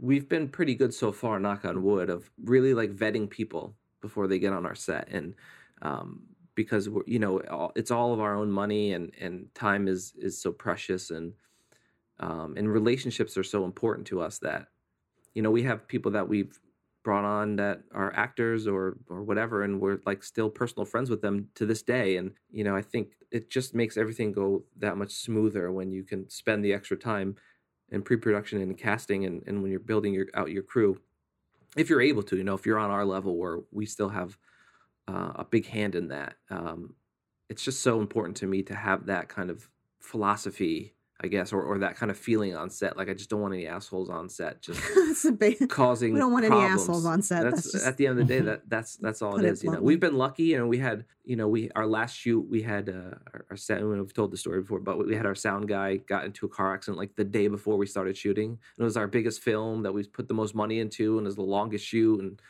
we've 0.02 0.28
been 0.28 0.50
pretty 0.50 0.74
good 0.74 0.92
so 0.92 1.12
far, 1.12 1.40
knock 1.40 1.64
on 1.64 1.84
wood, 1.84 2.10
of 2.10 2.32
really 2.44 2.74
like 2.74 2.96
vetting 2.96 3.30
people 3.30 3.76
before 4.02 4.28
they 4.28 4.40
get 4.40 4.52
on 4.52 4.66
our 4.66 4.74
set 4.74 5.08
and 5.10 5.36
um, 5.84 6.24
because 6.56 6.90
we're, 6.90 7.04
you 7.06 7.20
know 7.20 7.72
it's 7.76 7.92
all 7.92 8.14
of 8.14 8.20
our 8.20 8.36
own 8.36 8.52
money 8.52 8.94
and 8.94 9.12
and 9.22 9.48
time 9.54 9.88
is 9.88 10.14
is 10.18 10.42
so 10.42 10.52
precious 10.52 11.12
and 11.12 11.34
um, 12.20 12.56
and 12.58 12.72
relationships 12.72 13.38
are 13.38 13.44
so 13.44 13.64
important 13.64 14.08
to 14.08 14.20
us 14.20 14.40
that 14.40 14.68
you 15.36 15.42
know 15.42 15.52
we 15.52 15.64
have 15.64 15.88
people 15.88 16.12
that 16.12 16.28
we've 16.28 16.60
brought 17.04 17.26
on 17.26 17.58
that 17.58 17.82
are 17.94 18.16
actors 18.16 18.68
or 18.68 18.98
or 19.10 19.24
whatever 19.24 19.64
and 19.64 19.80
we're 19.80 20.00
like 20.06 20.24
still 20.24 20.50
personal 20.50 20.86
friends 20.86 21.10
with 21.10 21.22
them 21.22 21.50
to 21.56 21.66
this 21.66 21.82
day 21.82 22.18
and 22.18 22.32
you 22.52 22.64
know 22.64 22.76
I 22.76 22.82
think 22.82 23.10
it 23.32 23.50
just 23.50 23.76
makes 23.76 23.98
everything 23.98 24.32
go 24.32 24.64
that 24.78 24.98
much 24.98 25.12
smoother 25.12 25.72
when 25.72 25.92
you 25.92 26.04
can 26.04 26.30
spend 26.30 26.64
the 26.64 26.74
extra 26.74 26.96
time 26.96 27.36
in 27.94 28.02
pre-production 28.02 28.62
and 28.62 28.78
casting 28.78 29.26
and, 29.26 29.44
and 29.48 29.62
when 29.62 29.72
you're 29.72 29.80
building 29.80 30.14
your 30.14 30.28
out 30.34 30.52
your 30.52 30.64
crew. 30.64 31.00
If 31.78 31.90
you're 31.90 32.02
able 32.02 32.24
to, 32.24 32.38
you 32.38 32.44
know, 32.44 32.54
if 32.54 32.66
you're 32.66 32.80
on 32.80 32.92
our 32.92 33.06
level 33.06 33.38
where 33.38 33.60
we 33.72 33.86
still 33.86 34.10
have 34.10 34.38
uh, 35.08 35.32
a 35.36 35.46
big 35.46 35.66
hand 35.66 35.96
in 35.96 36.10
that, 36.10 36.36
um, 36.50 36.96
it's 37.50 37.64
just 37.64 37.82
so 37.82 38.00
important 38.00 38.38
to 38.38 38.48
me 38.48 38.64
to 38.64 38.76
have 38.76 39.06
that 39.08 39.30
kind 39.30 39.50
of 39.50 39.70
philosophy 40.00 40.94
I 41.24 41.28
guess, 41.28 41.54
or, 41.54 41.64
or 41.64 41.80
that 41.80 41.96
kind 41.96 42.12
of 42.12 42.18
feeling 42.18 42.54
on 42.54 42.70
set. 42.70 42.98
Like 42.98 43.10
I 43.10 43.14
just 43.14 43.30
don't 43.30 43.40
want 43.40 43.54
any 43.54 43.66
assholes 43.66 44.10
on 44.10 44.28
set, 44.28 44.62
just 44.62 44.82
big, 45.40 45.70
causing. 45.70 46.14
We 46.14 46.20
don't 46.20 46.34
want 46.34 46.46
problems. 46.46 46.66
any 46.66 46.82
assholes 46.82 47.06
on 47.06 47.22
set. 47.22 47.44
That's, 47.44 47.72
that's 47.72 47.88
at 47.88 47.96
the 47.96 48.08
end 48.08 48.20
of 48.20 48.28
the 48.28 48.34
day. 48.34 48.40
That 48.44 48.70
that's 48.70 48.98
that's 48.98 49.22
all 49.22 49.38
it 49.40 49.46
is. 49.46 49.62
It 49.62 49.68
you 49.68 49.72
know, 49.72 49.80
we've 49.80 50.02
been 50.02 50.18
lucky, 50.18 50.56
and 50.56 50.68
we 50.68 50.80
had 50.80 51.06
you 51.24 51.38
know 51.38 51.48
we 51.48 51.72
our 51.78 51.88
last 51.88 52.18
shoot 52.18 52.42
we 52.42 52.62
had 52.62 52.90
uh, 52.90 53.16
our, 53.34 53.46
our 53.52 53.56
set. 53.56 53.82
We've 53.82 54.14
told 54.14 54.32
the 54.32 54.38
story 54.38 54.60
before, 54.60 54.82
but 54.82 54.98
we 54.98 55.16
had 55.16 55.26
our 55.26 55.36
sound 55.36 55.70
guy 55.70 55.96
got 55.96 56.26
into 56.26 56.46
a 56.46 56.50
car 56.50 56.74
accident 56.74 56.98
like 56.98 57.16
the 57.16 57.24
day 57.24 57.48
before 57.48 57.78
we 57.78 57.86
started 57.86 58.18
shooting. 58.18 58.50
And 58.50 58.80
it 58.80 58.84
was 58.84 58.98
our 58.98 59.08
biggest 59.08 59.42
film 59.42 59.84
that 59.84 59.94
we 59.94 60.04
put 60.04 60.28
the 60.28 60.34
most 60.34 60.56
money 60.56 60.80
into, 60.80 61.18
and 61.18 61.26
it 61.26 61.30
was 61.30 61.38
the 61.38 61.42
longest 61.44 61.86
shoot 61.86 62.20
and 62.20 62.42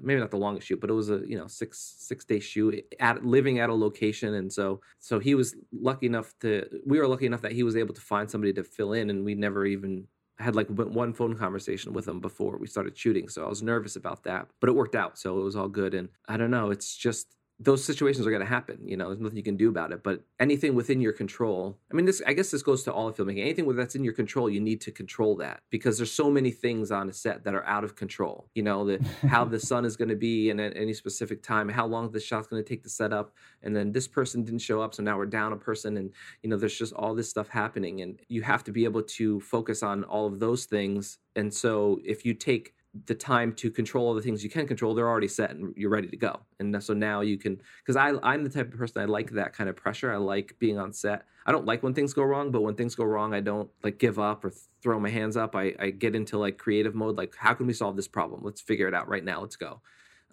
maybe 0.00 0.20
not 0.20 0.30
the 0.30 0.36
longest 0.38 0.66
shoot, 0.66 0.80
but 0.80 0.90
it 0.90 0.94
was 0.94 1.10
a 1.10 1.22
you 1.26 1.36
know 1.36 1.46
six 1.46 1.96
six 1.98 2.24
day 2.24 2.40
shoot 2.40 2.84
at 3.00 3.24
living 3.24 3.58
at 3.58 3.70
a 3.70 3.74
location, 3.74 4.34
and 4.34 4.52
so 4.52 4.80
so 4.98 5.18
he 5.18 5.34
was 5.34 5.54
lucky 5.72 6.06
enough 6.06 6.32
to 6.40 6.66
we 6.86 6.98
were 6.98 7.08
lucky 7.08 7.26
enough 7.26 7.42
that 7.42 7.52
he 7.52 7.62
was 7.62 7.76
able 7.76 7.94
to 7.94 8.00
find 8.00 8.30
somebody 8.30 8.52
to 8.52 8.64
fill 8.64 8.92
in, 8.92 9.10
and 9.10 9.24
we 9.24 9.34
never 9.34 9.66
even 9.66 10.06
had 10.38 10.56
like 10.56 10.68
one 10.68 11.12
phone 11.12 11.36
conversation 11.36 11.92
with 11.92 12.08
him 12.08 12.20
before 12.20 12.56
we 12.56 12.66
started 12.66 12.96
shooting. 12.96 13.28
So 13.28 13.44
I 13.44 13.48
was 13.48 13.62
nervous 13.62 13.96
about 13.96 14.24
that, 14.24 14.48
but 14.60 14.68
it 14.68 14.74
worked 14.74 14.96
out, 14.96 15.18
so 15.18 15.38
it 15.38 15.44
was 15.44 15.56
all 15.56 15.68
good. 15.68 15.94
And 15.94 16.08
I 16.26 16.36
don't 16.36 16.50
know, 16.50 16.70
it's 16.70 16.96
just 16.96 17.36
those 17.64 17.84
situations 17.84 18.26
are 18.26 18.30
going 18.30 18.42
to 18.42 18.46
happen. 18.46 18.78
You 18.84 18.96
know, 18.96 19.08
there's 19.08 19.20
nothing 19.20 19.36
you 19.36 19.42
can 19.42 19.56
do 19.56 19.68
about 19.68 19.92
it. 19.92 20.02
But 20.02 20.22
anything 20.40 20.74
within 20.74 21.00
your 21.00 21.12
control, 21.12 21.78
I 21.90 21.94
mean, 21.94 22.06
this 22.06 22.20
I 22.26 22.32
guess 22.32 22.50
this 22.50 22.62
goes 22.62 22.82
to 22.84 22.92
all 22.92 23.08
of 23.08 23.16
filmmaking. 23.16 23.40
Anything 23.40 23.74
that's 23.76 23.94
in 23.94 24.04
your 24.04 24.14
control, 24.14 24.50
you 24.50 24.60
need 24.60 24.80
to 24.82 24.90
control 24.90 25.36
that 25.36 25.62
because 25.70 25.96
there's 25.96 26.12
so 26.12 26.30
many 26.30 26.50
things 26.50 26.90
on 26.90 27.08
a 27.08 27.12
set 27.12 27.44
that 27.44 27.54
are 27.54 27.64
out 27.66 27.84
of 27.84 27.94
control. 27.94 28.48
You 28.54 28.62
know, 28.62 28.84
the 28.84 29.04
how 29.28 29.44
the 29.44 29.60
sun 29.60 29.84
is 29.84 29.96
going 29.96 30.08
to 30.08 30.16
be 30.16 30.50
and 30.50 30.60
at 30.60 30.76
any 30.76 30.92
specific 30.92 31.42
time, 31.42 31.68
how 31.68 31.86
long 31.86 32.10
the 32.10 32.20
shot's 32.20 32.48
going 32.48 32.62
to 32.62 32.68
take 32.68 32.82
to 32.82 32.90
set 32.90 33.12
up, 33.12 33.32
and 33.62 33.76
then 33.76 33.92
this 33.92 34.08
person 34.08 34.42
didn't 34.42 34.60
show 34.60 34.82
up, 34.82 34.94
so 34.94 35.02
now 35.02 35.16
we're 35.16 35.26
down 35.26 35.52
a 35.52 35.56
person, 35.56 35.96
and 35.96 36.10
you 36.42 36.50
know, 36.50 36.56
there's 36.56 36.76
just 36.76 36.92
all 36.94 37.14
this 37.14 37.30
stuff 37.30 37.48
happening, 37.48 38.00
and 38.00 38.18
you 38.28 38.42
have 38.42 38.64
to 38.64 38.72
be 38.72 38.84
able 38.84 39.02
to 39.02 39.40
focus 39.40 39.82
on 39.82 40.04
all 40.04 40.26
of 40.26 40.40
those 40.40 40.64
things. 40.64 41.18
And 41.36 41.52
so, 41.52 42.00
if 42.04 42.24
you 42.24 42.34
take 42.34 42.74
the 43.06 43.14
time 43.14 43.54
to 43.54 43.70
control 43.70 44.06
all 44.06 44.14
the 44.14 44.20
things 44.20 44.44
you 44.44 44.50
can 44.50 44.66
control 44.66 44.94
they're 44.94 45.08
already 45.08 45.28
set 45.28 45.50
and 45.50 45.72
you're 45.76 45.90
ready 45.90 46.08
to 46.08 46.16
go. 46.16 46.40
And 46.58 46.82
so 46.82 46.92
now 46.92 47.22
you 47.22 47.38
can 47.38 47.60
because 47.78 47.96
i 47.96 48.12
i'm 48.22 48.44
the 48.44 48.50
type 48.50 48.72
of 48.72 48.78
person 48.78 49.00
i 49.00 49.06
like 49.06 49.30
that 49.30 49.54
kind 49.54 49.70
of 49.70 49.76
pressure. 49.76 50.12
I 50.12 50.16
like 50.16 50.56
being 50.58 50.78
on 50.78 50.92
set. 50.92 51.24
I 51.46 51.52
don't 51.52 51.64
like 51.64 51.82
when 51.82 51.94
things 51.94 52.12
go 52.12 52.22
wrong 52.22 52.50
but 52.50 52.60
when 52.60 52.74
things 52.74 52.94
go 52.94 53.04
wrong 53.04 53.32
i 53.32 53.40
don't 53.40 53.70
like 53.82 53.98
give 53.98 54.18
up 54.18 54.44
or 54.44 54.52
throw 54.82 55.00
my 55.00 55.08
hands 55.10 55.36
up. 55.36 55.56
I, 55.56 55.74
I 55.78 55.90
get 55.90 56.14
into 56.14 56.36
like 56.38 56.58
creative 56.58 56.94
mode 56.94 57.16
like 57.16 57.34
how 57.36 57.54
can 57.54 57.66
we 57.66 57.72
solve 57.72 57.96
this 57.96 58.08
problem? 58.08 58.42
Let's 58.44 58.60
figure 58.60 58.88
it 58.88 58.94
out 58.94 59.08
right 59.08 59.24
now. 59.24 59.40
Let's 59.40 59.56
go. 59.56 59.80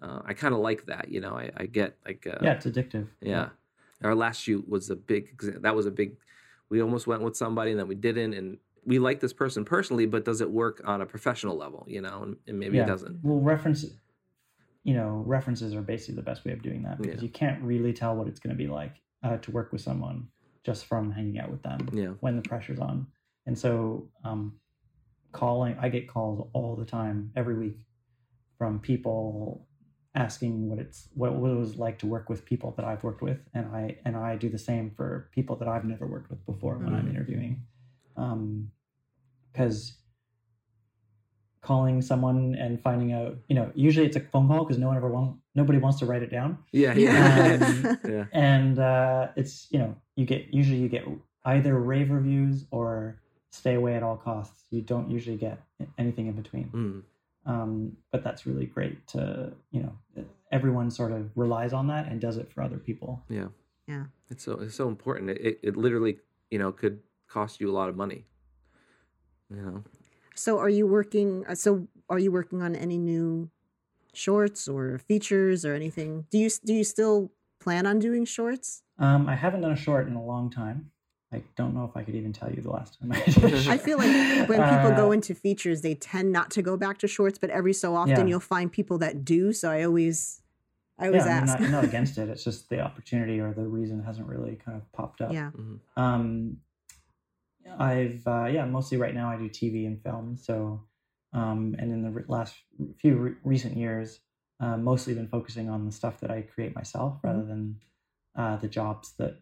Uh, 0.02 0.20
i 0.24 0.32
kind 0.32 0.54
of 0.54 0.60
like 0.60 0.86
that 0.86 1.10
you 1.10 1.20
know? 1.20 1.34
I, 1.36 1.50
I 1.56 1.66
get 1.66 1.96
like 2.06 2.26
uh, 2.26 2.38
yeah 2.42 2.52
it's 2.52 2.66
addictive. 2.66 3.06
yeah. 3.20 3.30
yeah 3.30 3.48
our 4.02 4.14
last 4.14 4.40
shoot 4.42 4.68
was 4.68 4.90
a 4.90 4.96
big 4.96 5.38
that 5.62 5.74
was 5.74 5.86
a 5.86 5.90
big 5.90 6.16
we 6.70 6.80
almost 6.80 7.06
went 7.06 7.22
with 7.22 7.36
somebody 7.36 7.70
and 7.72 7.80
then 7.80 7.88
we 7.88 7.94
didn't 7.94 8.32
and 8.34 8.58
we 8.84 8.98
like 8.98 9.20
this 9.20 9.32
person 9.32 9.64
personally, 9.64 10.06
but 10.06 10.24
does 10.24 10.40
it 10.40 10.50
work 10.50 10.80
on 10.84 11.00
a 11.00 11.06
professional 11.06 11.56
level? 11.56 11.84
You 11.88 12.00
know, 12.02 12.22
and, 12.22 12.36
and 12.46 12.58
maybe 12.58 12.76
yeah. 12.76 12.84
it 12.84 12.86
doesn't. 12.86 13.20
Well, 13.22 13.38
reference, 13.40 13.84
you 14.84 14.94
know, 14.94 15.22
references 15.26 15.74
are 15.74 15.82
basically 15.82 16.16
the 16.16 16.22
best 16.22 16.44
way 16.44 16.52
of 16.52 16.62
doing 16.62 16.82
that 16.82 16.98
because 17.00 17.16
Yeah. 17.22 17.26
you 17.26 17.28
can't 17.30 17.62
really 17.62 17.92
tell 17.92 18.14
what 18.16 18.28
it's 18.28 18.40
going 18.40 18.56
to 18.56 18.58
be 18.58 18.66
like 18.68 18.94
uh, 19.22 19.36
to 19.38 19.50
work 19.50 19.72
with 19.72 19.80
someone 19.82 20.28
just 20.64 20.86
from 20.86 21.10
hanging 21.10 21.38
out 21.38 21.50
with 21.50 21.62
them 21.62 21.88
Yeah. 21.92 22.08
when 22.20 22.36
the 22.36 22.42
pressure's 22.42 22.78
on. 22.78 23.06
And 23.46 23.58
so, 23.58 24.08
um, 24.24 24.58
calling, 25.32 25.76
I 25.80 25.88
get 25.88 26.08
calls 26.08 26.48
all 26.52 26.76
the 26.76 26.84
time, 26.84 27.32
every 27.36 27.54
week, 27.56 27.76
from 28.58 28.78
people 28.80 29.66
asking 30.14 30.68
what 30.68 30.78
it's 30.80 31.08
what, 31.14 31.34
what 31.34 31.50
it 31.50 31.54
was 31.54 31.76
like 31.76 31.98
to 32.00 32.06
work 32.06 32.28
with 32.28 32.44
people 32.44 32.74
that 32.76 32.84
I've 32.84 33.04
worked 33.04 33.22
with, 33.22 33.38
and 33.54 33.66
I 33.68 33.96
and 34.04 34.16
I 34.16 34.36
do 34.36 34.48
the 34.48 34.58
same 34.58 34.90
for 34.90 35.30
people 35.32 35.56
that 35.56 35.68
I've 35.68 35.84
never 35.84 36.06
worked 36.06 36.30
with 36.30 36.44
before 36.46 36.76
when 36.76 36.92
I'm 36.94 37.06
Mhm. 37.06 37.10
interviewing, 37.10 37.62
because 39.52 39.96
calling 41.62 42.00
someone 42.00 42.54
and 42.58 42.80
finding 42.82 43.12
out, 43.12 43.36
you 43.48 43.54
know, 43.54 43.70
usually 43.74 44.06
it's 44.06 44.16
a 44.16 44.20
phone 44.20 44.48
call 44.48 44.64
because 44.64 44.78
no 44.78 44.88
one 44.88 44.96
ever 44.96 45.08
want 45.08 45.36
nobody 45.54 45.78
wants 45.78 45.98
to 45.98 46.06
write 46.06 46.22
it 46.22 46.30
down, 46.30 46.58
Yeah. 46.72 46.94
Yeah. 46.94 47.58
Yeah. 47.58 47.96
yeah. 48.08 48.24
and 48.32 48.78
uh, 48.78 49.28
it's 49.36 49.66
you 49.70 49.78
know 49.78 49.94
you 50.16 50.24
get 50.24 50.52
usually 50.52 50.78
you 50.78 50.88
get 50.88 51.04
either 51.44 51.78
rave 51.78 52.10
reviews 52.10 52.66
or 52.70 53.20
stay 53.50 53.74
away 53.74 53.94
at 53.94 54.02
all 54.02 54.16
costs. 54.16 54.64
You 54.70 54.82
don't 54.82 55.10
usually 55.10 55.36
get 55.36 55.62
anything 55.98 56.28
in 56.28 56.34
between. 56.34 56.68
Mm. 56.68 57.02
Um, 57.46 57.96
but 58.12 58.22
that's 58.22 58.46
really 58.46 58.66
great 58.66 59.06
to 59.08 59.52
you 59.70 59.82
know 59.82 60.24
everyone 60.52 60.90
sort 60.90 61.12
of 61.12 61.30
relies 61.36 61.72
on 61.72 61.86
that 61.88 62.06
and 62.08 62.20
does 62.20 62.36
it 62.36 62.50
for 62.52 62.62
other 62.62 62.78
people. 62.78 63.22
Yeah. 63.28 63.48
Yeah. 63.86 64.04
It's 64.30 64.44
so 64.44 64.52
it's 64.60 64.76
so 64.76 64.88
important. 64.88 65.30
It, 65.30 65.40
it 65.40 65.60
it 65.62 65.76
literally 65.76 66.18
you 66.50 66.58
know 66.58 66.72
could 66.72 67.00
cost 67.30 67.60
you 67.60 67.70
a 67.70 67.74
lot 67.80 67.88
of 67.88 67.96
money. 67.96 68.26
You 69.50 69.56
know. 69.56 69.84
So 70.34 70.58
are 70.58 70.68
you 70.68 70.86
working 70.86 71.44
uh, 71.48 71.54
so 71.54 71.86
are 72.08 72.18
you 72.18 72.32
working 72.32 72.62
on 72.62 72.74
any 72.76 72.98
new 72.98 73.50
shorts 74.12 74.68
or 74.68 74.98
features 74.98 75.64
or 75.64 75.74
anything? 75.74 76.26
Do 76.30 76.38
you 76.38 76.50
do 76.64 76.72
you 76.74 76.84
still 76.84 77.30
plan 77.60 77.86
on 77.86 77.98
doing 77.98 78.24
shorts? 78.24 78.82
Um, 78.98 79.28
I 79.28 79.34
haven't 79.36 79.62
done 79.62 79.72
a 79.72 79.76
short 79.76 80.06
in 80.08 80.14
a 80.14 80.22
long 80.24 80.50
time. 80.50 80.90
I 81.32 81.42
don't 81.56 81.74
know 81.74 81.84
if 81.84 81.96
I 81.96 82.02
could 82.02 82.16
even 82.16 82.32
tell 82.32 82.50
you 82.50 82.60
the 82.60 82.70
last 82.70 82.98
time 82.98 83.12
I 83.12 83.20
did. 83.24 83.36
a 83.54 83.56
I 83.56 83.60
short. 83.60 83.80
feel 83.82 83.98
like 83.98 84.48
when 84.48 84.58
people 84.74 84.90
go 84.96 85.08
Uh, 85.08 85.12
into 85.12 85.32
features, 85.34 85.80
they 85.82 85.94
tend 85.94 86.32
not 86.32 86.50
to 86.52 86.62
go 86.62 86.76
back 86.76 86.98
to 86.98 87.06
shorts, 87.08 87.38
but 87.38 87.50
every 87.50 87.72
so 87.72 87.94
often 87.94 88.10
Yeah. 88.26 88.26
you'll 88.26 88.40
find 88.40 88.70
people 88.72 88.98
that 88.98 89.24
do. 89.24 89.52
So 89.52 89.70
I 89.70 89.84
always, 89.84 90.42
I 90.98 91.06
always 91.06 91.24
yeah, 91.26 91.36
I'm 91.36 91.42
ask. 91.44 91.58
not, 91.60 91.66
I'm 91.66 91.70
not 91.70 91.84
against 91.90 92.18
it. 92.18 92.28
It's 92.28 92.42
just 92.42 92.68
the 92.68 92.80
opportunity 92.80 93.38
or 93.38 93.52
the 93.54 93.62
reason 93.78 94.02
hasn't 94.02 94.26
really 94.26 94.56
kind 94.56 94.76
of 94.76 94.90
popped 94.92 95.20
up. 95.20 95.32
yeah, 95.32 95.50
Mhm. 95.56 95.78
Um, 95.96 96.56
I've 97.78 98.26
uh, 98.26 98.46
yeah, 98.46 98.64
mostly 98.64 98.98
right 98.98 99.14
now 99.14 99.30
I 99.30 99.36
do 99.36 99.48
TV 99.48 99.86
and 99.86 100.02
film. 100.02 100.36
So, 100.36 100.84
um, 101.32 101.76
and 101.78 101.92
in 101.92 102.02
the 102.02 102.10
re- 102.10 102.24
last 102.28 102.54
few 102.98 103.16
re- 103.16 103.34
recent 103.44 103.76
years, 103.76 104.20
uh, 104.60 104.76
mostly 104.76 105.14
been 105.14 105.28
focusing 105.28 105.68
on 105.68 105.86
the 105.86 105.92
stuff 105.92 106.20
that 106.20 106.30
I 106.30 106.42
create 106.42 106.74
myself 106.74 107.18
rather 107.22 107.44
than 107.44 107.80
uh, 108.36 108.56
the 108.56 108.68
jobs 108.68 109.12
that 109.18 109.40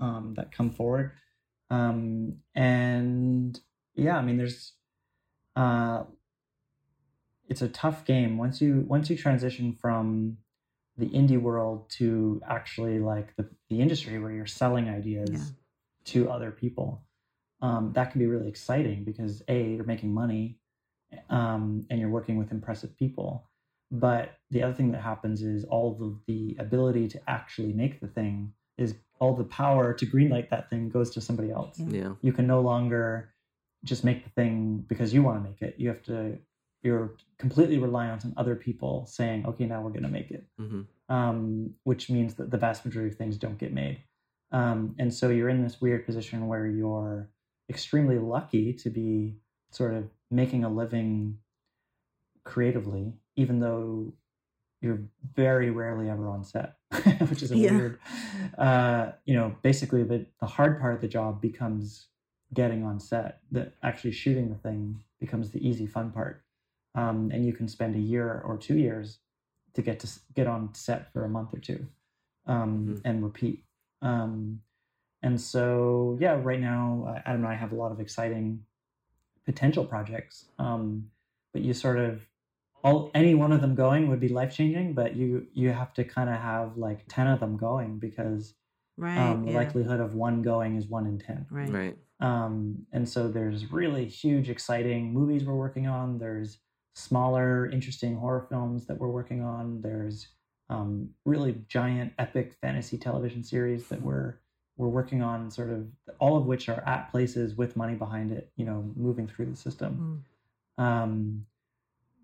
um, 0.00 0.34
that 0.36 0.52
come 0.52 0.70
forward. 0.70 1.12
Um, 1.70 2.36
and 2.54 3.58
yeah, 3.94 4.16
I 4.16 4.22
mean, 4.22 4.36
there's 4.36 4.72
uh, 5.56 6.04
it's 7.48 7.62
a 7.62 7.68
tough 7.68 8.04
game 8.04 8.38
once 8.38 8.60
you 8.60 8.84
once 8.86 9.10
you 9.10 9.16
transition 9.16 9.72
from 9.80 10.38
the 10.96 11.06
indie 11.06 11.40
world 11.40 11.90
to 11.90 12.40
actually 12.48 13.00
like 13.00 13.34
the, 13.36 13.48
the 13.68 13.80
industry 13.80 14.18
where 14.18 14.30
you're 14.30 14.46
selling 14.46 14.88
ideas 14.88 15.30
Yeah. 15.32 15.44
to 16.04 16.30
other 16.30 16.50
people 16.52 17.02
um, 17.64 17.92
that 17.94 18.10
can 18.10 18.18
be 18.18 18.26
really 18.26 18.48
exciting 18.48 19.04
because 19.04 19.42
a 19.48 19.62
you're 19.74 19.84
making 19.84 20.12
money 20.12 20.58
um, 21.30 21.86
and 21.90 22.00
you're 22.00 22.10
working 22.10 22.36
with 22.36 22.50
impressive 22.50 22.96
people. 22.98 23.48
But 23.90 24.38
the 24.50 24.62
other 24.62 24.74
thing 24.74 24.92
that 24.92 25.02
happens 25.02 25.42
is 25.42 25.64
all 25.64 25.96
of 26.00 26.18
the 26.26 26.56
ability 26.58 27.08
to 27.08 27.20
actually 27.28 27.72
make 27.72 28.00
the 28.00 28.08
thing 28.08 28.52
is 28.76 28.94
all 29.20 29.34
the 29.34 29.44
power 29.44 29.94
to 29.94 30.06
greenlight 30.06 30.50
that 30.50 30.68
thing 30.68 30.88
goes 30.88 31.10
to 31.10 31.20
somebody 31.20 31.50
else. 31.50 31.78
Yeah. 31.78 31.98
Yeah. 32.00 32.12
you 32.22 32.32
can 32.32 32.46
no 32.46 32.60
longer 32.60 33.30
just 33.84 34.02
make 34.02 34.24
the 34.24 34.30
thing 34.30 34.84
because 34.88 35.14
you 35.14 35.22
want 35.22 35.42
to 35.42 35.48
make 35.48 35.62
it. 35.62 35.74
You 35.78 35.88
have 35.88 36.02
to 36.04 36.38
you're 36.82 37.14
completely 37.38 37.78
reliant 37.78 38.26
on 38.26 38.34
other 38.36 38.56
people 38.56 39.06
saying 39.06 39.46
okay 39.46 39.64
now 39.64 39.80
we're 39.80 39.90
going 39.90 40.02
to 40.02 40.08
make 40.20 40.30
it. 40.30 40.44
Hmm 40.58 40.82
um, 41.08 41.74
which 41.84 42.10
means 42.10 42.34
that 42.34 42.50
the 42.50 42.56
vast 42.56 42.84
majority 42.84 43.12
of 43.12 43.18
things 43.18 43.36
don't 43.36 43.58
get 43.58 43.72
made. 43.72 44.00
Um, 44.52 44.94
and 44.98 45.12
so 45.12 45.30
you're 45.30 45.48
in 45.48 45.62
this 45.62 45.80
weird 45.80 46.06
position 46.06 46.46
where 46.46 46.66
you're 46.66 47.28
extremely 47.70 48.18
lucky 48.18 48.72
to 48.72 48.90
be 48.90 49.36
sort 49.70 49.94
of 49.94 50.04
making 50.30 50.64
a 50.64 50.68
living 50.68 51.38
creatively 52.44 53.12
even 53.36 53.58
though 53.60 54.12
you're 54.80 55.00
very 55.34 55.70
rarely 55.70 56.10
ever 56.10 56.28
on 56.28 56.44
set 56.44 56.76
which 57.28 57.42
is 57.42 57.50
a 57.52 57.56
Yeah. 57.56 57.72
weird 57.72 57.98
uh, 58.58 59.12
you 59.24 59.34
know 59.34 59.54
basically 59.62 60.02
the, 60.02 60.26
the 60.40 60.46
hard 60.46 60.78
part 60.80 60.94
of 60.94 61.00
the 61.00 61.08
job 61.08 61.40
becomes 61.40 62.08
getting 62.52 62.84
on 62.84 63.00
set 63.00 63.40
that 63.50 63.74
actually 63.82 64.12
shooting 64.12 64.50
the 64.50 64.56
thing 64.56 65.02
becomes 65.18 65.50
the 65.50 65.66
easy 65.66 65.86
fun 65.86 66.10
part 66.10 66.44
um, 66.94 67.30
and 67.32 67.46
you 67.46 67.52
can 67.52 67.66
spend 67.66 67.96
a 67.96 67.98
year 67.98 68.42
or 68.44 68.56
two 68.58 68.76
years 68.76 69.18
to 69.72 69.82
get 69.82 69.98
to 70.00 70.08
get 70.34 70.46
on 70.46 70.72
set 70.74 71.10
for 71.12 71.24
a 71.24 71.28
month 71.28 71.52
or 71.54 71.58
two 71.58 71.86
um, 72.46 72.86
Mhm. 72.88 73.00
and 73.06 73.24
repeat 73.24 73.64
um, 74.02 74.60
and 75.24 75.40
so 75.40 76.16
yeah 76.20 76.38
right 76.40 76.60
now 76.60 77.04
uh, 77.08 77.20
adam 77.26 77.44
and 77.44 77.52
i 77.52 77.54
have 77.54 77.72
a 77.72 77.74
lot 77.74 77.90
of 77.90 77.98
exciting 77.98 78.60
potential 79.44 79.84
projects 79.84 80.44
um, 80.58 81.06
but 81.52 81.62
you 81.62 81.74
sort 81.74 81.98
of 81.98 82.22
all 82.84 83.10
any 83.14 83.34
one 83.34 83.50
of 83.50 83.60
them 83.60 83.74
going 83.74 84.08
would 84.08 84.20
be 84.20 84.28
life 84.28 84.54
changing 84.54 84.92
but 84.92 85.16
you 85.16 85.46
you 85.52 85.70
have 85.70 85.92
to 85.92 86.04
kind 86.04 86.30
of 86.30 86.36
have 86.36 86.76
like 86.76 87.00
10 87.08 87.26
of 87.26 87.40
them 87.40 87.56
going 87.56 87.98
because 87.98 88.54
right. 88.96 89.18
um, 89.18 89.44
the 89.46 89.52
likelihood 89.52 90.00
of 90.00 90.14
one 90.14 90.42
going 90.42 90.76
is 90.76 90.86
one 90.86 91.06
in 91.06 91.18
10 91.18 91.46
right. 91.50 91.70
Right. 91.70 91.96
um, 92.20 92.86
and 92.92 93.08
so 93.08 93.28
there's 93.28 93.72
really 93.72 94.06
huge, 94.06 94.48
exciting 94.48 95.12
movies 95.12 95.44
we're 95.44 95.54
working 95.54 95.86
on. 95.86 96.18
There's 96.18 96.58
smaller, 96.94 97.68
interesting 97.68 98.16
horror 98.16 98.46
films 98.48 98.86
that 98.86 98.98
we're 98.98 99.08
working 99.08 99.42
on. 99.42 99.80
There's 99.80 100.28
um, 100.70 101.10
really 101.24 101.62
giant, 101.68 102.12
epic 102.18 102.54
fantasy 102.60 102.96
television 102.96 103.42
series 103.42 103.88
that 103.88 104.00
we're 104.00 104.36
we're 104.76 104.88
working 104.88 105.22
on. 105.22 105.50
Sort 105.50 105.70
of 105.70 105.86
all 106.18 106.36
of 106.36 106.46
which 106.46 106.68
are 106.68 106.82
at 106.86 107.10
places 107.10 107.54
with 107.54 107.76
money 107.76 107.94
behind 107.94 108.30
it. 108.30 108.50
You 108.56 108.64
know, 108.66 108.90
moving 108.96 109.26
through 109.26 109.46
the 109.46 109.56
system. 109.56 110.24
Um, 110.78 111.46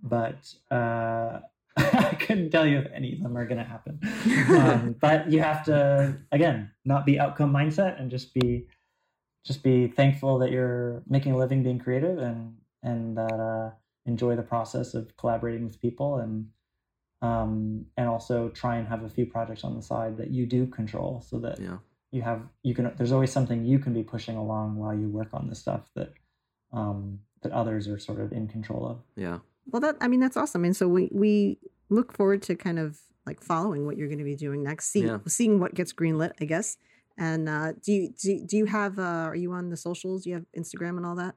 but 0.03 0.53
uh, 0.71 1.41
I 1.77 2.17
couldn't 2.19 2.51
tell 2.51 2.67
you 2.67 2.79
if 2.79 2.91
any 2.93 3.13
of 3.13 3.23
them 3.23 3.37
are 3.37 3.47
going 3.47 3.59
to 3.59 3.65
happen. 3.65 4.01
um, 4.51 4.97
but 5.01 5.31
you 5.31 5.41
have 5.41 5.65
to 5.65 6.17
again 6.33 6.71
not 6.85 7.07
be 7.07 7.19
outcome 7.19 7.53
mindset 7.53 8.01
and 8.01 8.11
just 8.11 8.35
be 8.35 8.67
just 9.45 9.63
be 9.63 9.89
thankful 9.89 10.39
that 10.39 10.51
you're 10.51 11.03
making 11.09 11.33
a 11.33 11.37
living 11.37 11.63
being 11.63 11.79
creative 11.79 12.19
and 12.19 12.57
and 12.83 13.17
that 13.17 13.33
uh, 13.33 13.71
enjoy 14.07 14.37
the 14.37 14.43
process 14.43 14.95
of 14.95 15.17
collaborating 15.17 15.65
with 15.65 15.81
people 15.81 16.19
and 16.19 16.49
um, 17.23 17.87
and 17.97 18.09
also 18.09 18.49
try 18.49 18.77
and 18.77 18.89
have 18.89 19.05
a 19.05 19.09
few 19.09 19.27
projects 19.27 19.63
on 19.63 19.77
the 19.77 19.83
side 19.83 20.17
that 20.17 20.31
you 20.31 20.47
do 20.47 20.67
control 20.67 21.23
so 21.27 21.39
that 21.39 21.61
Yeah. 21.61 21.77
You 22.13 22.23
have 22.23 22.43
you 22.63 22.75
can 22.75 22.93
there's 22.97 23.13
always 23.13 23.33
something 23.33 23.65
you 23.65 23.79
can 23.79 23.93
be 23.95 24.03
pushing 24.03 24.37
along 24.37 24.77
while 24.77 24.95
you 24.95 25.09
work 25.09 25.29
on 25.33 25.49
the 25.49 25.55
stuff 25.55 25.89
that 25.95 26.13
um, 26.73 27.21
that 27.43 27.53
others 27.53 27.89
are 27.89 27.99
sort 27.99 28.21
of 28.21 28.33
in 28.33 28.49
control 28.49 28.87
of 28.87 28.99
Yeah. 29.17 29.39
Well, 29.67 29.81
that 29.81 29.97
I 30.01 30.09
mean 30.09 30.21
that's 30.21 30.37
awesome, 30.37 30.65
and 30.65 30.77
so 30.77 30.89
we 30.89 31.09
we 31.13 31.59
look 31.89 32.13
forward 32.17 32.43
to 32.43 32.55
kind 32.57 32.79
of 32.79 32.99
like 33.27 33.43
following 33.43 33.87
what 33.87 33.97
you're 33.97 34.09
going 34.09 34.19
to 34.19 34.25
be 34.25 34.35
doing 34.37 34.63
next, 34.63 34.87
see, 34.93 35.05
Yeah. 35.05 35.19
seeing 35.29 35.61
what 35.61 35.75
gets 35.75 35.93
greenlit, 35.93 36.33
I 36.41 36.45
guess. 36.47 36.77
And 37.19 37.49
uh, 37.49 37.73
do 37.85 37.93
you 37.93 38.09
do, 38.21 38.45
do 38.47 38.57
you 38.57 38.65
have 38.67 38.99
uh, 38.99 39.03
are 39.31 39.35
you 39.37 39.53
on 39.53 39.69
the 39.69 39.77
socials? 39.77 40.25
Do 40.25 40.31
you 40.31 40.37
have 40.37 40.47
Instagram 40.59 40.97
and 40.97 41.05
all 41.07 41.17
that? 41.17 41.35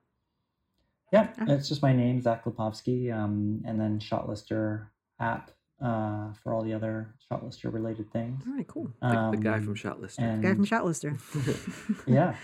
Yeah, 1.11 1.27
Okay. 1.41 1.53
it's 1.53 1.69
just 1.69 1.81
my 1.83 1.93
name, 1.93 2.21
Zach 2.21 2.45
Lipovsky, 2.45 3.13
um, 3.13 3.61
and 3.67 3.79
then 3.79 3.99
Shotlister 3.99 4.87
app 5.19 5.51
uh, 5.83 6.33
for 6.41 6.53
all 6.53 6.63
the 6.63 6.73
other 6.73 7.13
Shotlister 7.29 7.71
related 7.71 8.11
things. 8.11 8.41
All 8.47 8.53
right, 8.55 8.67
cool. 8.67 8.89
Like 9.01 9.31
the 9.31 9.37
guy 9.37 9.57
Um, 9.57 9.63
from 9.65 9.75
Shotlister. 9.75 10.19
and 10.19 10.41
Guy 10.41 10.53
from 10.55 10.65
Shotlister. 10.65 11.19
yeah, 12.07 12.35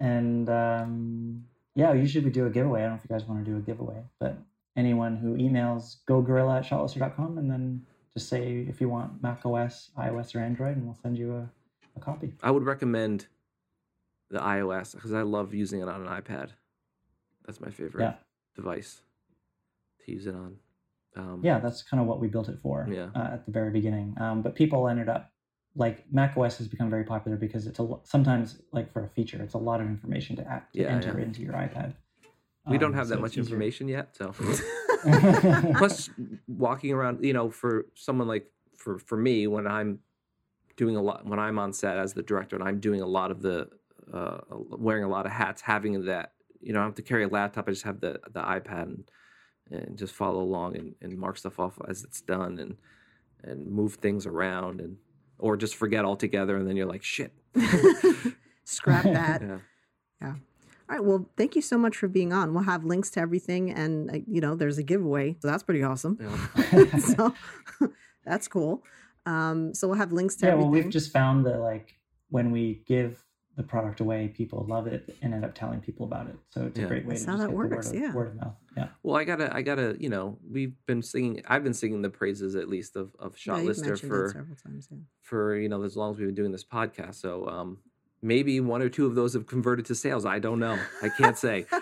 and 0.00 0.48
um, 0.50 1.44
yeah, 1.74 1.92
usually 1.92 2.24
we 2.24 2.30
do 2.30 2.46
a 2.46 2.50
giveaway. 2.50 2.80
I 2.80 2.82
don't 2.84 2.92
know 2.92 3.00
if 3.02 3.10
you 3.10 3.16
guys 3.16 3.26
want 3.26 3.44
to 3.44 3.50
do 3.50 3.56
a 3.56 3.60
giveaway, 3.60 4.02
but 4.20 4.38
anyone 4.76 5.16
who 5.16 5.34
emails 5.36 5.96
gogorilla 6.08 6.58
at 6.58 6.64
shotlister.com 6.64 7.38
and 7.38 7.50
then 7.50 7.86
just 8.12 8.28
say 8.28 8.64
if 8.68 8.80
you 8.80 8.88
want 8.88 9.22
Mac 9.22 9.44
OS, 9.46 9.90
iOS, 9.98 10.34
or 10.34 10.40
Android, 10.40 10.76
and 10.76 10.84
we'll 10.84 10.98
send 11.02 11.16
you 11.18 11.34
a, 11.34 11.48
a 11.96 12.00
copy. 12.00 12.32
I 12.42 12.50
would 12.50 12.64
recommend 12.64 13.26
the 14.30 14.38
iOS 14.40 14.94
because 14.94 15.12
I 15.12 15.22
love 15.22 15.54
using 15.54 15.80
it 15.80 15.88
on 15.88 16.06
an 16.06 16.08
iPad. 16.08 16.50
That's 17.46 17.60
my 17.60 17.70
favorite 17.70 18.02
Yeah. 18.02 18.14
device 18.56 19.02
to 20.04 20.12
use 20.12 20.26
it 20.26 20.34
on. 20.34 20.56
Um, 21.16 21.40
yeah, 21.42 21.58
that's 21.60 21.82
kind 21.82 22.00
of 22.00 22.06
what 22.06 22.20
we 22.20 22.28
built 22.28 22.48
it 22.48 22.58
for 22.60 22.88
Yeah. 22.90 23.10
uh, 23.14 23.34
at 23.34 23.46
the 23.46 23.52
very 23.52 23.70
beginning. 23.70 24.14
Um, 24.18 24.42
but 24.42 24.54
people 24.54 24.88
ended 24.88 25.08
up 25.08 25.30
like 25.76 26.04
Mac 26.12 26.36
OS 26.36 26.58
has 26.58 26.68
become 26.68 26.88
very 26.90 27.04
popular 27.04 27.36
because 27.36 27.66
it's 27.66 27.78
a 27.78 27.88
sometimes 28.04 28.60
like 28.72 28.92
for 28.92 29.04
a 29.04 29.08
feature, 29.08 29.42
it's 29.42 29.54
a 29.54 29.58
lot 29.58 29.80
of 29.80 29.86
information 29.88 30.36
to, 30.36 30.46
act, 30.48 30.74
to 30.74 30.80
Yeah, 30.82 30.88
enter 30.88 31.18
yeah. 31.18 31.24
into 31.24 31.42
your 31.42 31.52
iPad. 31.54 31.94
we 32.68 32.78
don't 32.78 32.90
Um, 32.92 32.96
have 32.96 33.08
that 33.08 33.20
much 33.20 33.32
easier. 33.32 33.42
information 33.42 33.88
yet, 33.88 34.16
so. 34.16 34.32
Plus, 34.32 34.62
Plus, 35.78 36.10
walking 36.48 36.92
around, 36.92 37.24
you 37.24 37.32
know, 37.32 37.50
for 37.50 37.86
someone 37.94 38.26
like 38.28 38.50
for 38.78 38.98
for 38.98 39.16
me, 39.18 39.46
when 39.46 39.66
I'm 39.66 39.98
doing 40.76 40.96
a 40.96 41.02
lot, 41.02 41.26
when 41.26 41.38
I'm 41.38 41.58
on 41.58 41.72
set 41.72 41.98
as 41.98 42.14
the 42.14 42.22
director, 42.22 42.56
and 42.56 42.64
I'm 42.66 42.80
doing 42.80 43.00
a 43.02 43.06
lot 43.06 43.30
of 43.30 43.42
the 43.42 43.68
uh, 44.12 44.38
wearing 44.50 45.04
a 45.04 45.08
lot 45.08 45.26
of 45.26 45.32
hats, 45.32 45.60
having 45.62 46.04
that, 46.06 46.32
you 46.60 46.72
know, 46.72 46.78
I 46.80 46.82
don't 46.82 46.90
have 46.90 46.96
to 46.96 47.02
carry 47.02 47.24
a 47.24 47.28
laptop. 47.28 47.68
I 47.68 47.72
just 47.72 47.84
have 47.84 48.00
the 48.00 48.20
the 48.32 48.40
iPad 48.40 48.82
and, 48.84 49.10
and 49.70 49.96
just 49.96 50.14
follow 50.14 50.40
along 50.40 50.76
and, 50.76 50.94
and 51.00 51.18
mark 51.18 51.36
stuff 51.36 51.58
off 51.58 51.78
as 51.88 52.04
it's 52.04 52.20
done 52.20 52.58
and 52.58 52.76
and 53.42 53.66
move 53.66 53.94
things 53.96 54.26
around 54.26 54.80
and 54.80 54.96
or 55.38 55.56
just 55.56 55.74
forget 55.74 56.04
altogether 56.04 56.56
and 56.56 56.68
then 56.68 56.76
you're 56.76 56.86
like 56.86 57.02
shit. 57.02 57.32
Scrap 58.64 59.04
that. 59.04 59.42
Yeah. 60.20 60.34
All 60.88 60.96
right. 60.96 61.04
Well, 61.04 61.30
thank 61.36 61.56
you 61.56 61.62
so 61.62 61.78
much 61.78 61.96
for 61.96 62.08
being 62.08 62.32
on. 62.32 62.52
We'll 62.52 62.64
have 62.64 62.84
links 62.84 63.10
to 63.12 63.20
everything, 63.20 63.70
and 63.70 64.10
uh, 64.10 64.18
you 64.26 64.40
know, 64.40 64.54
there's 64.54 64.76
a 64.76 64.82
giveaway, 64.82 65.36
so 65.40 65.48
that's 65.48 65.62
pretty 65.62 65.82
awesome. 65.82 66.18
Yeah. 66.20 66.98
so 66.98 67.34
that's 68.24 68.48
cool. 68.48 68.82
Um, 69.24 69.74
so 69.74 69.88
we'll 69.88 69.96
have 69.96 70.12
links 70.12 70.36
to 70.36 70.46
yeah, 70.46 70.54
well, 70.54 70.68
we've 70.68 70.90
just 70.90 71.10
found 71.10 71.46
that 71.46 71.60
like 71.60 71.98
when 72.28 72.50
we 72.50 72.82
give 72.86 73.24
the 73.56 73.62
product 73.62 74.00
away, 74.00 74.28
people 74.28 74.64
love 74.68 74.86
it 74.88 75.16
and 75.22 75.32
end 75.32 75.44
up 75.44 75.54
telling 75.54 75.80
people 75.80 76.06
about 76.06 76.26
it. 76.28 76.36
So 76.50 76.66
it's 76.66 76.78
Yeah. 76.78 76.86
a 76.86 76.88
great 76.88 77.04
way 77.06 77.10
That's 77.14 77.24
to 77.24 77.30
how 77.30 77.36
just 77.36 77.46
that 77.46 77.46
get 77.46 77.52
the 77.52 77.56
works, 77.56 77.86
word, 77.86 77.94
of, 77.96 78.02
yeah. 78.02 78.12
word 78.14 78.26
of 78.28 78.34
mouth. 78.36 78.54
Yeah. 78.76 78.88
Well, 79.04 79.16
I 79.16 79.24
gotta, 79.24 79.54
I 79.54 79.62
gotta, 79.62 79.96
you 80.00 80.08
know, 80.08 80.38
we've 80.50 80.74
been 80.86 81.02
singing. 81.02 81.42
I've 81.46 81.62
been 81.62 81.74
singing 81.74 82.02
the 82.02 82.10
praises 82.10 82.56
at 82.56 82.68
least 82.68 82.96
of 82.96 83.14
of 83.18 83.36
yeah, 83.46 83.56
you've 83.58 83.76
Shotlister 83.76 83.86
mentioned 83.86 84.10
for 84.10 84.28
several 84.34 84.56
times. 84.56 84.88
Yeah. 84.90 84.98
for 85.20 85.56
you 85.56 85.68
know 85.68 85.82
as 85.82 85.96
long 85.96 86.10
as 86.12 86.18
we've 86.18 86.26
been 86.28 86.34
doing 86.34 86.50
this 86.52 86.64
podcast. 86.64 87.14
So 87.14 87.46
um, 87.46 87.78
maybe 88.22 88.58
one 88.60 88.82
or 88.82 88.88
two 88.88 89.06
of 89.06 89.14
those 89.14 89.34
have 89.34 89.46
converted 89.46 89.86
to 89.86 89.94
sales. 89.94 90.24
I 90.26 90.40
don't 90.40 90.58
know. 90.58 90.76
I 91.02 91.08
can't 91.10 91.38
say. 91.38 91.66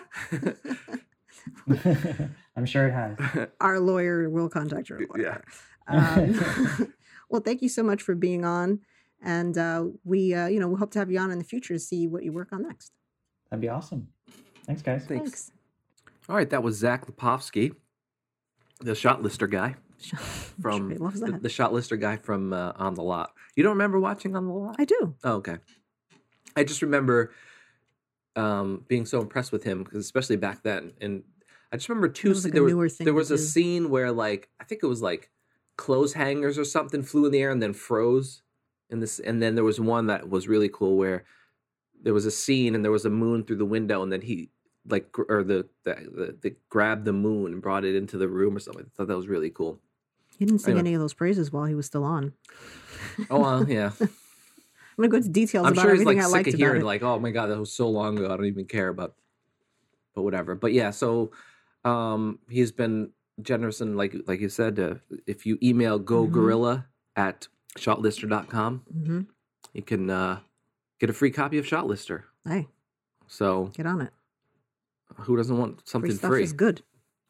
I'm 2.56 2.66
sure 2.66 2.86
it 2.88 2.92
has. 2.92 3.48
Our 3.60 3.80
lawyer 3.80 4.28
will 4.28 4.48
contact 4.48 4.88
your 4.88 5.00
Yeah. 5.00 5.06
lawyer. 5.14 5.44
Um, 5.88 6.92
well, 7.30 7.40
thank 7.40 7.62
you 7.62 7.68
so 7.68 7.82
much 7.82 8.02
for 8.02 8.14
being 8.14 8.44
on, 8.44 8.80
and 9.22 9.56
uh, 9.56 9.84
we, 10.04 10.34
uh, 10.34 10.46
you 10.46 10.60
know, 10.60 10.68
we 10.68 10.78
hope 10.78 10.90
to 10.92 10.98
have 10.98 11.10
you 11.10 11.18
on 11.18 11.30
in 11.30 11.38
the 11.38 11.44
future 11.44 11.74
to 11.74 11.80
see 11.80 12.06
what 12.06 12.24
you 12.24 12.32
work 12.32 12.52
on 12.52 12.62
next. 12.62 12.92
That'd 13.50 13.60
be 13.60 13.68
awesome. 13.68 14.08
Thanks, 14.66 14.82
guys. 14.82 15.04
Thanks. 15.06 15.52
All 16.28 16.36
right, 16.36 16.48
that 16.50 16.62
was 16.62 16.76
Zach 16.76 17.06
Lipovsky, 17.06 17.74
the 18.80 18.92
Shotlister 18.92 19.50
guy 19.50 19.74
from 20.60 20.90
He 20.90 20.96
the, 20.96 21.30
that. 21.30 21.42
the 21.42 21.48
Shotlister 21.48 22.00
guy 22.00 22.16
from 22.16 22.52
uh, 22.52 22.72
On 22.76 22.94
the 22.94 23.02
Lot. 23.02 23.30
You 23.56 23.62
don't 23.62 23.72
remember 23.72 24.00
watching 24.00 24.36
On 24.36 24.46
the 24.46 24.52
Lot? 24.52 24.76
I 24.78 24.84
do. 24.84 25.14
Oh, 25.24 25.34
okay. 25.34 25.56
I 26.56 26.64
just 26.64 26.82
remember 26.82 27.32
um, 28.36 28.84
being 28.88 29.04
so 29.06 29.20
impressed 29.20 29.52
with 29.52 29.64
him 29.64 29.82
because, 29.84 30.04
especially 30.04 30.36
back 30.36 30.62
then. 30.62 30.92
And 31.00 31.24
I 31.72 31.76
just 31.76 31.88
remember 31.88 32.08
two. 32.08 32.28
That 32.28 32.34
was, 32.34 32.44
like, 32.44 32.54
a 32.54 32.60
there, 32.64 32.76
was, 32.76 32.96
thing 32.96 33.04
there 33.04 33.14
was 33.14 33.30
a 33.30 33.36
do. 33.36 33.42
scene 33.42 33.90
where, 33.90 34.12
like, 34.12 34.48
I 34.60 34.64
think 34.64 34.82
it 34.82 34.86
was 34.86 35.02
like 35.02 35.30
clothes 35.76 36.12
hangers 36.12 36.58
or 36.58 36.64
something 36.64 37.02
flew 37.02 37.26
in 37.26 37.32
the 37.32 37.40
air 37.40 37.50
and 37.50 37.62
then 37.62 37.72
froze. 37.72 38.42
In 38.92 39.00
this, 39.00 39.18
and 39.18 39.42
then 39.42 39.54
there 39.56 39.64
was 39.64 39.80
one 39.80 40.06
that 40.06 40.28
was 40.28 40.46
really 40.46 40.68
cool 40.68 40.96
where 40.96 41.24
there 42.00 42.14
was 42.14 42.26
a 42.26 42.30
scene 42.30 42.74
and 42.74 42.84
there 42.84 42.92
was 42.92 43.04
a 43.04 43.10
moon 43.10 43.42
through 43.42 43.56
the 43.56 43.64
window, 43.64 44.02
and 44.02 44.12
then 44.12 44.20
he 44.20 44.50
like 44.88 45.16
or 45.18 45.42
the 45.42 45.66
the, 45.84 45.94
the, 45.94 46.36
the 46.42 46.56
grabbed 46.68 47.04
the 47.04 47.12
moon 47.12 47.52
and 47.52 47.62
brought 47.62 47.84
it 47.84 47.94
into 47.96 48.18
the 48.18 48.28
room 48.28 48.56
or 48.56 48.60
something. 48.60 48.84
I 48.86 48.90
thought 48.96 49.08
that 49.08 49.16
was 49.16 49.28
really 49.28 49.50
cool. 49.50 49.80
He 50.38 50.44
didn't 50.44 50.60
sing 50.60 50.72
Anyway. 50.72 50.80
any 50.88 50.94
of 50.94 51.00
those 51.00 51.14
praises 51.14 51.52
while 51.52 51.64
he 51.64 51.74
was 51.74 51.86
still 51.86 52.04
on. 52.04 52.32
Oh 53.30 53.40
well, 53.40 53.68
yeah. 53.68 53.92
I'm 54.00 54.96
gonna 54.96 55.08
go 55.08 55.16
into 55.16 55.30
details 55.30 55.66
I'm 55.66 55.72
about 55.72 55.82
sure 55.82 55.92
he's 55.92 56.02
everything 56.02 56.18
like 56.18 56.26
I 56.26 56.28
liked 56.30 56.48
of 56.48 56.54
about 56.54 56.58
hearing 56.58 56.82
it. 56.82 56.84
like, 56.84 57.02
oh 57.02 57.18
my 57.18 57.30
god, 57.30 57.46
that 57.46 57.58
was 57.58 57.72
so 57.72 57.88
long 57.88 58.18
ago. 58.18 58.26
I 58.26 58.36
don't 58.36 58.46
even 58.46 58.66
care 58.66 58.88
about, 58.88 59.14
but 60.14 60.22
whatever. 60.22 60.54
But 60.54 60.72
yeah, 60.74 60.90
so 60.90 61.30
um, 61.84 62.40
he's 62.50 62.72
been 62.72 63.10
generous 63.40 63.80
and 63.80 63.96
like 63.96 64.14
like 64.26 64.40
you 64.40 64.50
said, 64.50 64.78
uh, 64.78 64.94
if 65.26 65.46
you 65.46 65.58
email 65.62 65.98
go 65.98 66.26
gorilla 66.26 66.86
at 67.16 67.48
shotlister.com, 67.78 68.82
hmm 68.90 69.20
you 69.74 69.82
can 69.82 70.10
uh, 70.10 70.40
get 71.00 71.08
a 71.08 71.12
free 71.14 71.30
copy 71.30 71.56
of 71.56 71.64
Shotlister. 71.64 72.24
Hey, 72.46 72.68
So 73.26 73.70
get 73.74 73.86
on 73.86 74.02
it. 74.02 74.10
who 75.20 75.36
doesn't 75.36 75.56
want 75.56 75.76
Free 75.78 75.82
something 75.86 76.12
stuff 76.12 76.28
free? 76.30 76.42
is 76.42 76.52
good. 76.52 76.82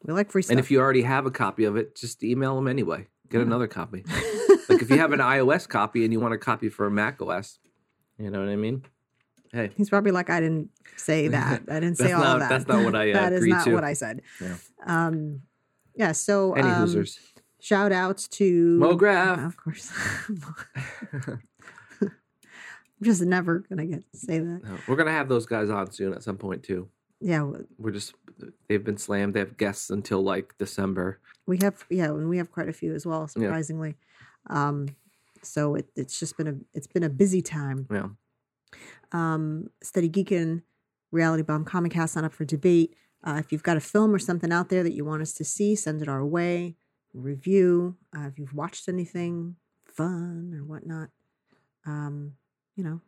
We 0.03 0.13
like 0.13 0.29
free 0.31 0.41
stuff. 0.41 0.51
And 0.51 0.59
if 0.59 0.69
you 0.69 0.81
already 0.81 1.03
have 1.03 1.25
a 1.25 1.31
copy 1.31 1.63
of 1.63 1.77
it, 1.77 1.95
just 1.95 2.21
email 2.23 2.55
them 2.55 2.67
anyway. 2.67 3.07
Get 3.29 3.37
Yeah. 3.37 3.43
another 3.45 3.67
copy. 3.67 4.03
like 4.69 4.81
if 4.81 4.89
you 4.89 4.97
have 4.97 5.13
an 5.13 5.19
iOS 5.19 5.69
copy 5.69 6.03
and 6.03 6.11
you 6.11 6.19
want 6.19 6.33
a 6.33 6.37
copy 6.37 6.67
for 6.67 6.85
a 6.85 6.91
Mac 6.91 7.21
OS, 7.21 7.59
you 8.17 8.29
know 8.29 8.39
what 8.39 8.49
I 8.49 8.57
mean? 8.57 8.83
Hey, 9.53 9.69
He's 9.77 9.89
probably 9.89 10.11
like, 10.11 10.29
I 10.29 10.41
didn't 10.41 10.69
say 10.97 11.27
that. 11.29 11.61
I 11.69 11.79
didn't 11.79 11.97
say 11.97 12.11
all 12.11 12.21
not- 12.23 12.39
that. 12.39 12.49
that's 12.49 12.67
not 12.67 12.83
what 12.83 12.95
I, 12.95 13.11
uh, 13.13 13.13
that 13.13 13.31
is 13.33 13.45
not 13.45 13.63
to. 13.65 13.73
what 13.73 13.85
I 13.85 13.93
said. 13.93 14.21
Yeah. 14.41 14.55
Um, 14.85 15.43
yeah. 15.95 16.11
So, 16.11 16.53
any 16.55 16.67
um, 16.67 16.85
hoosers. 16.85 17.17
Shout 17.63 17.93
outs 17.93 18.27
to 18.27 18.77
MoGraph. 18.77 19.45
Of 19.45 19.55
course. 19.57 19.89
I'm 22.01 22.11
just 23.01 23.21
never 23.21 23.59
gonna 23.69 23.85
get 23.85 24.03
to 24.11 24.17
say 24.17 24.39
that. 24.39 24.61
No, 24.63 24.77
we're 24.87 24.95
gonna 24.95 25.11
have 25.11 25.27
those 25.29 25.45
guys 25.45 25.69
on 25.69 25.91
soon 25.91 26.13
at 26.13 26.23
some 26.23 26.37
point 26.37 26.63
too. 26.63 26.89
Yeah, 27.19 27.49
We're 27.77 27.91
just 27.91 28.15
they've 28.67 28.83
been 28.83 28.97
slammed. 28.97 29.33
They 29.33 29.39
have 29.39 29.55
guests 29.57 29.89
until 29.89 30.21
like 30.21 30.55
December. 30.57 31.19
we 31.47 31.57
have. 31.61 31.85
Yeah, 31.89 32.05
and 32.07 32.27
we 32.29 32.37
have 32.37 32.51
quite 32.51 32.67
a 32.69 32.73
few 32.73 32.93
as 32.93 33.05
well. 33.05 33.21
Yeah. 33.21 33.27
Surprisingly, 33.47 33.95
um, 34.49 34.87
so 35.41 35.75
it, 35.75 35.89
it's 35.95 36.19
just 36.19 36.37
been 36.37 36.47
a 36.47 36.55
it's 36.73 36.87
been 36.87 37.03
a 37.03 37.09
busy 37.09 37.41
time. 37.41 37.87
Yeah. 37.91 38.07
um, 39.13 39.67
Steady 39.81 40.09
Geekin, 40.09 40.63
Reality 41.11 41.43
Bomb 41.43 41.63
Comic 41.65 41.93
Cast 41.93 42.17
on 42.17 42.25
up 42.25 42.33
for 42.33 42.43
debate. 42.45 42.95
Uh, 43.25 43.37
if 43.39 43.53
you've 43.53 43.63
got 43.63 43.77
a 43.77 43.81
film 43.81 44.13
or 44.13 44.19
something 44.19 44.51
out 44.51 44.67
there 44.67 44.83
that 44.83 44.93
you 44.93 45.05
want 45.05 45.21
us 45.21 45.31
to 45.33 45.45
see, 45.45 45.75
send 45.75 46.01
it 46.01 46.09
our 46.09 46.25
way. 46.25 46.75
Review. 47.13 47.95
Uh, 48.15 48.27
if 48.27 48.39
you've 48.39 48.53
watched 48.53 48.89
anything 48.89 49.55
fun 49.85 50.53
or 50.55 50.63
whatnot, 50.63 51.09
um, 51.85 52.33
you 52.75 52.83
know. 52.83 53.01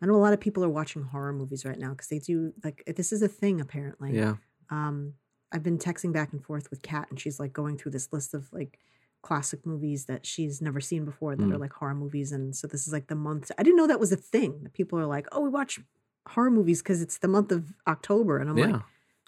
I 0.00 0.06
know 0.06 0.16
a 0.16 0.16
lot 0.16 0.32
of 0.32 0.40
people 0.40 0.64
are 0.64 0.68
watching 0.68 1.02
horror 1.02 1.32
movies 1.32 1.64
right 1.64 1.78
now 1.78 1.90
because 1.90 2.08
they 2.08 2.18
do 2.18 2.52
like 2.64 2.82
this 2.96 3.12
is 3.12 3.22
a 3.22 3.28
thing 3.28 3.60
apparently. 3.60 4.16
Yeah. 4.16 4.34
Um, 4.68 5.14
I've 5.52 5.62
been 5.62 5.78
texting 5.78 6.12
back 6.12 6.32
and 6.32 6.42
forth 6.42 6.70
with 6.70 6.82
Kat, 6.82 7.06
and 7.10 7.20
she's 7.20 7.38
like 7.38 7.52
going 7.52 7.78
through 7.78 7.92
this 7.92 8.12
list 8.12 8.34
of 8.34 8.52
like 8.52 8.78
classic 9.22 9.64
movies 9.64 10.06
that 10.06 10.26
she's 10.26 10.60
never 10.60 10.80
seen 10.80 11.04
before 11.04 11.36
that 11.36 11.44
Mm. 11.44 11.52
are 11.54 11.58
like 11.58 11.72
horror 11.74 11.94
movies, 11.94 12.32
and 12.32 12.56
so 12.56 12.66
this 12.66 12.86
is 12.86 12.92
like 12.92 13.06
the 13.06 13.14
month. 13.14 13.52
I 13.56 13.62
didn't 13.62 13.76
know 13.76 13.86
that 13.86 14.00
was 14.00 14.10
a 14.10 14.16
thing. 14.16 14.64
That 14.64 14.72
people 14.72 14.98
are 14.98 15.06
like, 15.06 15.28
oh, 15.30 15.42
we 15.42 15.50
watch 15.50 15.78
horror 16.26 16.50
movies 16.50 16.82
because 16.82 17.00
it's 17.00 17.18
the 17.18 17.28
month 17.28 17.52
of 17.52 17.72
October, 17.86 18.38
and 18.38 18.50
I'm 18.50 18.58
yeah. 18.58 18.66
like, 18.66 18.82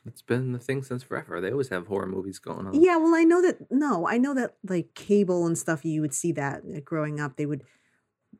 it's 0.06 0.22
been 0.22 0.52
the 0.52 0.58
thing 0.58 0.82
since 0.82 1.02
forever. 1.02 1.40
They 1.40 1.50
always 1.50 1.68
have 1.70 1.86
horror 1.86 2.06
movies 2.06 2.38
going 2.38 2.66
on. 2.66 2.74
yeah, 2.80 2.96
well, 2.96 3.14
I 3.14 3.24
know 3.24 3.40
that. 3.42 3.70
No, 3.70 4.06
I 4.06 4.18
know 4.18 4.34
that 4.34 4.54
like 4.68 4.94
cable 4.94 5.46
and 5.46 5.56
stuff. 5.56 5.84
You 5.84 6.00
would 6.02 6.14
see 6.14 6.32
that 6.32 6.62
uh, 6.64 6.80
growing 6.84 7.20
up. 7.20 7.36
They 7.36 7.46
would. 7.46 7.62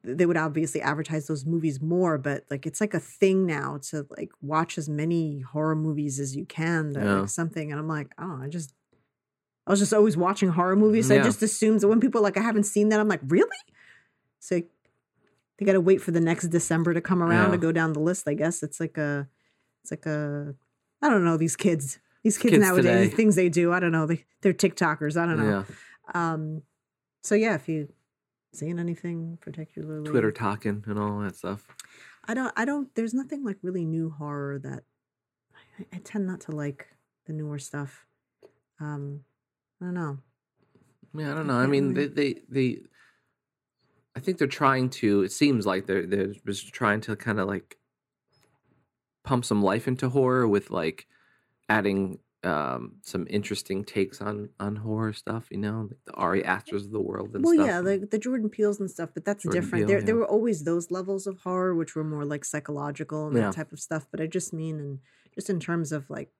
They 0.03 0.27
would 0.27 0.37
obviously 0.37 0.83
advertise 0.83 1.29
those 1.29 1.47
movies 1.47 1.81
more, 1.81 2.19
but 2.19 2.45
like 2.51 2.67
it's 2.67 2.81
like 2.81 2.93
a 2.93 3.01
thing 3.01 3.47
now 3.47 3.79
to 3.91 4.07
like 4.19 4.31
watch 4.43 4.77
as 4.77 4.87
many 4.89 5.41
horror 5.41 5.77
movies 5.77 6.21
as 6.21 6.37
you 6.37 6.45
can, 6.45 6.93
Yeah. 6.95 7.21
like 7.21 7.29
something. 7.31 7.71
And 7.71 7.81
I'm 7.81 7.89
like, 7.89 8.13
oh, 8.19 8.41
I 8.43 8.49
just 8.49 8.75
I 9.67 9.71
was 9.71 9.81
just 9.81 9.95
always 9.95 10.15
watching 10.15 10.51
horror 10.51 10.77
movies. 10.77 11.09
So 11.09 11.19
I 11.19 11.23
just 11.23 11.43
assumed 11.43 11.81
that 11.81 11.89
when 11.89 12.01
people 12.01 12.21
like, 12.21 12.37
I 12.37 12.43
haven't 12.43 12.65
seen 12.65 12.91
that, 12.91 13.01
I'm 13.01 13.09
like, 13.09 13.23
really? 13.27 13.49
So 14.41 14.61
they 15.59 15.65
got 15.65 15.73
to 15.73 15.81
wait 15.81 16.03
for 16.03 16.11
the 16.11 16.21
next 16.21 16.49
December 16.49 16.93
to 16.93 17.01
come 17.01 17.23
around 17.23 17.53
to 17.53 17.57
go 17.59 17.73
down 17.73 17.95
the 17.95 18.01
list. 18.01 18.29
I 18.29 18.35
guess 18.35 18.63
it's 18.63 18.81
like 18.81 18.99
a, 18.99 19.27
it's 19.83 19.91
like 19.91 20.05
a, 20.05 20.55
I 21.05 21.09
don't 21.09 21.25
know 21.25 21.37
these 21.37 21.55
kids. 21.57 21.99
These 22.23 22.39
kids, 22.39 22.53
Kids 22.53 22.65
nowadays, 22.65 22.85
today. 23.11 23.15
things 23.15 23.37
they 23.37 23.51
do. 23.51 23.73
I 23.73 23.81
don't 23.81 23.93
know. 23.93 24.07
They 24.07 24.25
they're 24.41 24.55
TikTokers. 24.55 25.21
I 25.21 25.27
don't 25.27 25.39
know. 25.39 25.65
Yeah. 26.15 26.33
Um, 26.33 26.63
So 27.23 27.35
yeah, 27.35 27.55
if 27.55 27.69
you 27.69 27.93
seen 28.55 28.79
anything 28.79 29.37
particularly 29.41 30.09
Twitter 30.09 30.33
talking 30.33 30.83
and 30.87 30.99
all 30.99 31.19
that 31.21 31.37
stuff. 31.37 31.67
I 32.27 32.33
don't 32.35 32.53
I 32.57 32.65
don't 32.65 32.89
there's 32.95 33.13
nothing 33.13 33.45
like 33.45 33.59
really 33.63 33.85
new 33.85 34.11
horror 34.11 34.59
that 34.61 34.85
I, 35.79 35.97
I 35.97 35.99
tend 36.03 36.27
not 36.27 36.41
to 36.43 36.53
like 36.53 36.87
the 37.27 37.33
newer 37.35 37.59
stuff. 37.59 38.07
Um 38.81 39.21
I 39.83 39.87
don't 39.87 39.95
know. 39.95 40.19
Yeah, 41.17 41.33
I 41.33 41.35
don't 41.35 41.47
know. 41.47 41.59
I 41.59 41.67
mean, 41.67 41.95
they, 41.95 42.07
they, 42.07 42.41
they, 42.49 42.79
I 44.17 44.21
think 44.21 44.39
they're 44.39 44.49
trying 44.49 44.91
to. 44.91 45.23
It 45.23 45.31
seems 45.33 45.65
like 45.67 45.87
they're 45.87 46.07
they're 46.07 46.33
just 46.47 46.73
trying 46.73 47.01
to 47.03 47.15
kind 47.17 47.39
of 47.39 47.47
like 47.47 47.77
pump 49.25 49.45
some 49.45 49.63
life 49.63 49.89
into 49.89 50.09
horror 50.09 50.47
with 50.47 50.71
like 50.71 51.07
adding 51.69 52.19
um 52.43 52.97
some 53.03 53.27
interesting 53.31 53.83
takes 53.85 54.21
on 54.21 54.51
on 54.61 54.77
horror 54.77 55.13
stuff. 55.15 55.47
You 55.51 55.57
know, 55.59 55.89
like 55.89 55.99
the 56.05 56.13
Ari 56.13 56.45
Asters 56.45 56.85
of 56.85 56.93
the 56.93 57.01
world 57.01 57.35
and 57.35 57.43
stuff. 57.43 57.57
well, 57.57 57.67
stuff. 57.67 57.67
yeah, 57.67 57.81
like 57.81 58.11
the 58.11 58.19
Jordan 58.19 58.51
Peeles 58.51 58.79
and 58.81 58.91
stuff, 58.91 59.11
but 59.15 59.25
that's 59.25 59.45
Jordan 59.45 59.63
different. 59.63 59.81
Peele, 59.83 59.89
there, 59.89 59.99
yeah. 60.01 60.05
there 60.05 60.17
were 60.17 60.27
always 60.29 60.65
those 60.65 60.91
levels 60.91 61.27
of 61.27 61.39
horror, 61.39 61.75
which 61.75 61.95
were 61.97 62.05
more 62.05 62.25
like 62.25 62.45
psychological 62.45 63.29
and 63.29 63.37
Yeah. 63.37 63.45
that 63.47 63.55
type 63.55 63.73
of 63.73 63.81
stuff. 63.81 64.07
But 64.11 64.21
I 64.21 64.27
just 64.27 64.53
mean, 64.53 64.79
and 64.79 64.99
just 65.35 65.49
in 65.49 65.59
terms 65.59 65.91
of 65.91 66.11
like 66.11 66.31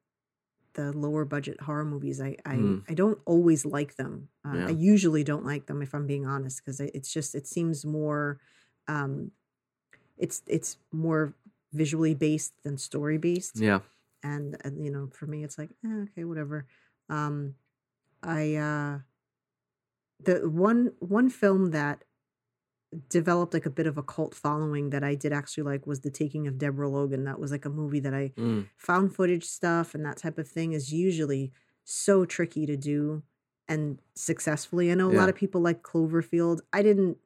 the 0.75 0.93
lower 0.93 1.25
budget 1.25 1.61
horror 1.63 1.85
movies, 1.87 2.21
I 2.21 2.37
I, 2.45 2.57
Mm. 2.57 2.83
I 2.89 2.93
don't 2.95 3.19
always 3.25 3.65
like 3.65 3.97
them. 3.97 4.29
Uh, 4.45 4.57
Yeah. 4.57 4.67
I 4.67 4.71
usually 4.73 5.25
don't 5.25 5.47
like 5.47 5.65
them 5.67 5.81
if 5.81 5.95
I'm 5.95 6.07
being 6.07 6.27
honest, 6.27 6.61
because 6.63 6.81
it's 6.81 7.11
just 7.13 7.35
it 7.35 7.47
seems 7.47 7.87
more, 7.87 8.41
um, 8.89 9.31
it's 10.19 10.43
it's 10.47 10.77
more 10.93 11.33
visually 11.75 12.15
based 12.15 12.55
than 12.65 12.79
story 12.79 13.19
based. 13.19 13.61
Yeah, 13.61 13.81
and, 14.23 14.57
and 14.65 14.85
you 14.85 14.91
know 14.91 15.09
for 15.13 15.27
me 15.27 15.45
it's 15.45 15.59
like 15.59 15.71
eh, 15.85 16.05
okay 16.11 16.25
whatever. 16.25 16.67
Um 17.11 17.57
i 18.23 18.55
uh 18.57 19.01
the 20.21 20.49
one 20.49 20.93
one 21.01 21.29
film 21.29 21.71
that 21.71 22.05
developed 23.09 23.53
like 23.55 23.67
a 23.67 23.71
bit 23.71 23.87
of 23.87 23.99
a 23.99 24.03
cult 24.03 24.35
following 24.35 24.91
that 24.91 25.03
i 25.03 25.15
did 25.17 25.33
actually 25.33 25.65
like 25.65 25.87
was 25.87 26.01
the 26.01 26.11
taking 26.11 26.47
of 26.47 26.59
deborah 26.59 26.89
logan. 26.89 27.25
That 27.25 27.41
was 27.41 27.51
like 27.51 27.65
a 27.65 27.71
movie 27.71 28.01
that 28.01 28.15
i 28.15 28.33
Mm. 28.37 28.69
found 28.77 29.15
footage 29.15 29.45
stuff 29.45 29.95
and 29.95 30.05
that 30.05 30.17
type 30.19 30.39
of 30.39 30.49
thing 30.49 30.73
is 30.73 30.93
usually 30.93 31.53
so 31.85 32.25
tricky 32.25 32.67
to 32.67 32.77
do 32.77 33.23
and 33.67 33.99
successfully. 34.15 34.91
I 34.93 34.95
know 34.95 35.11
a 35.11 35.13
Yeah. 35.13 35.21
lot 35.21 35.29
of 35.31 35.35
people 35.35 35.61
like 35.61 35.83
cloverfield. 35.83 36.61
I 36.73 36.83
didn't 36.83 37.19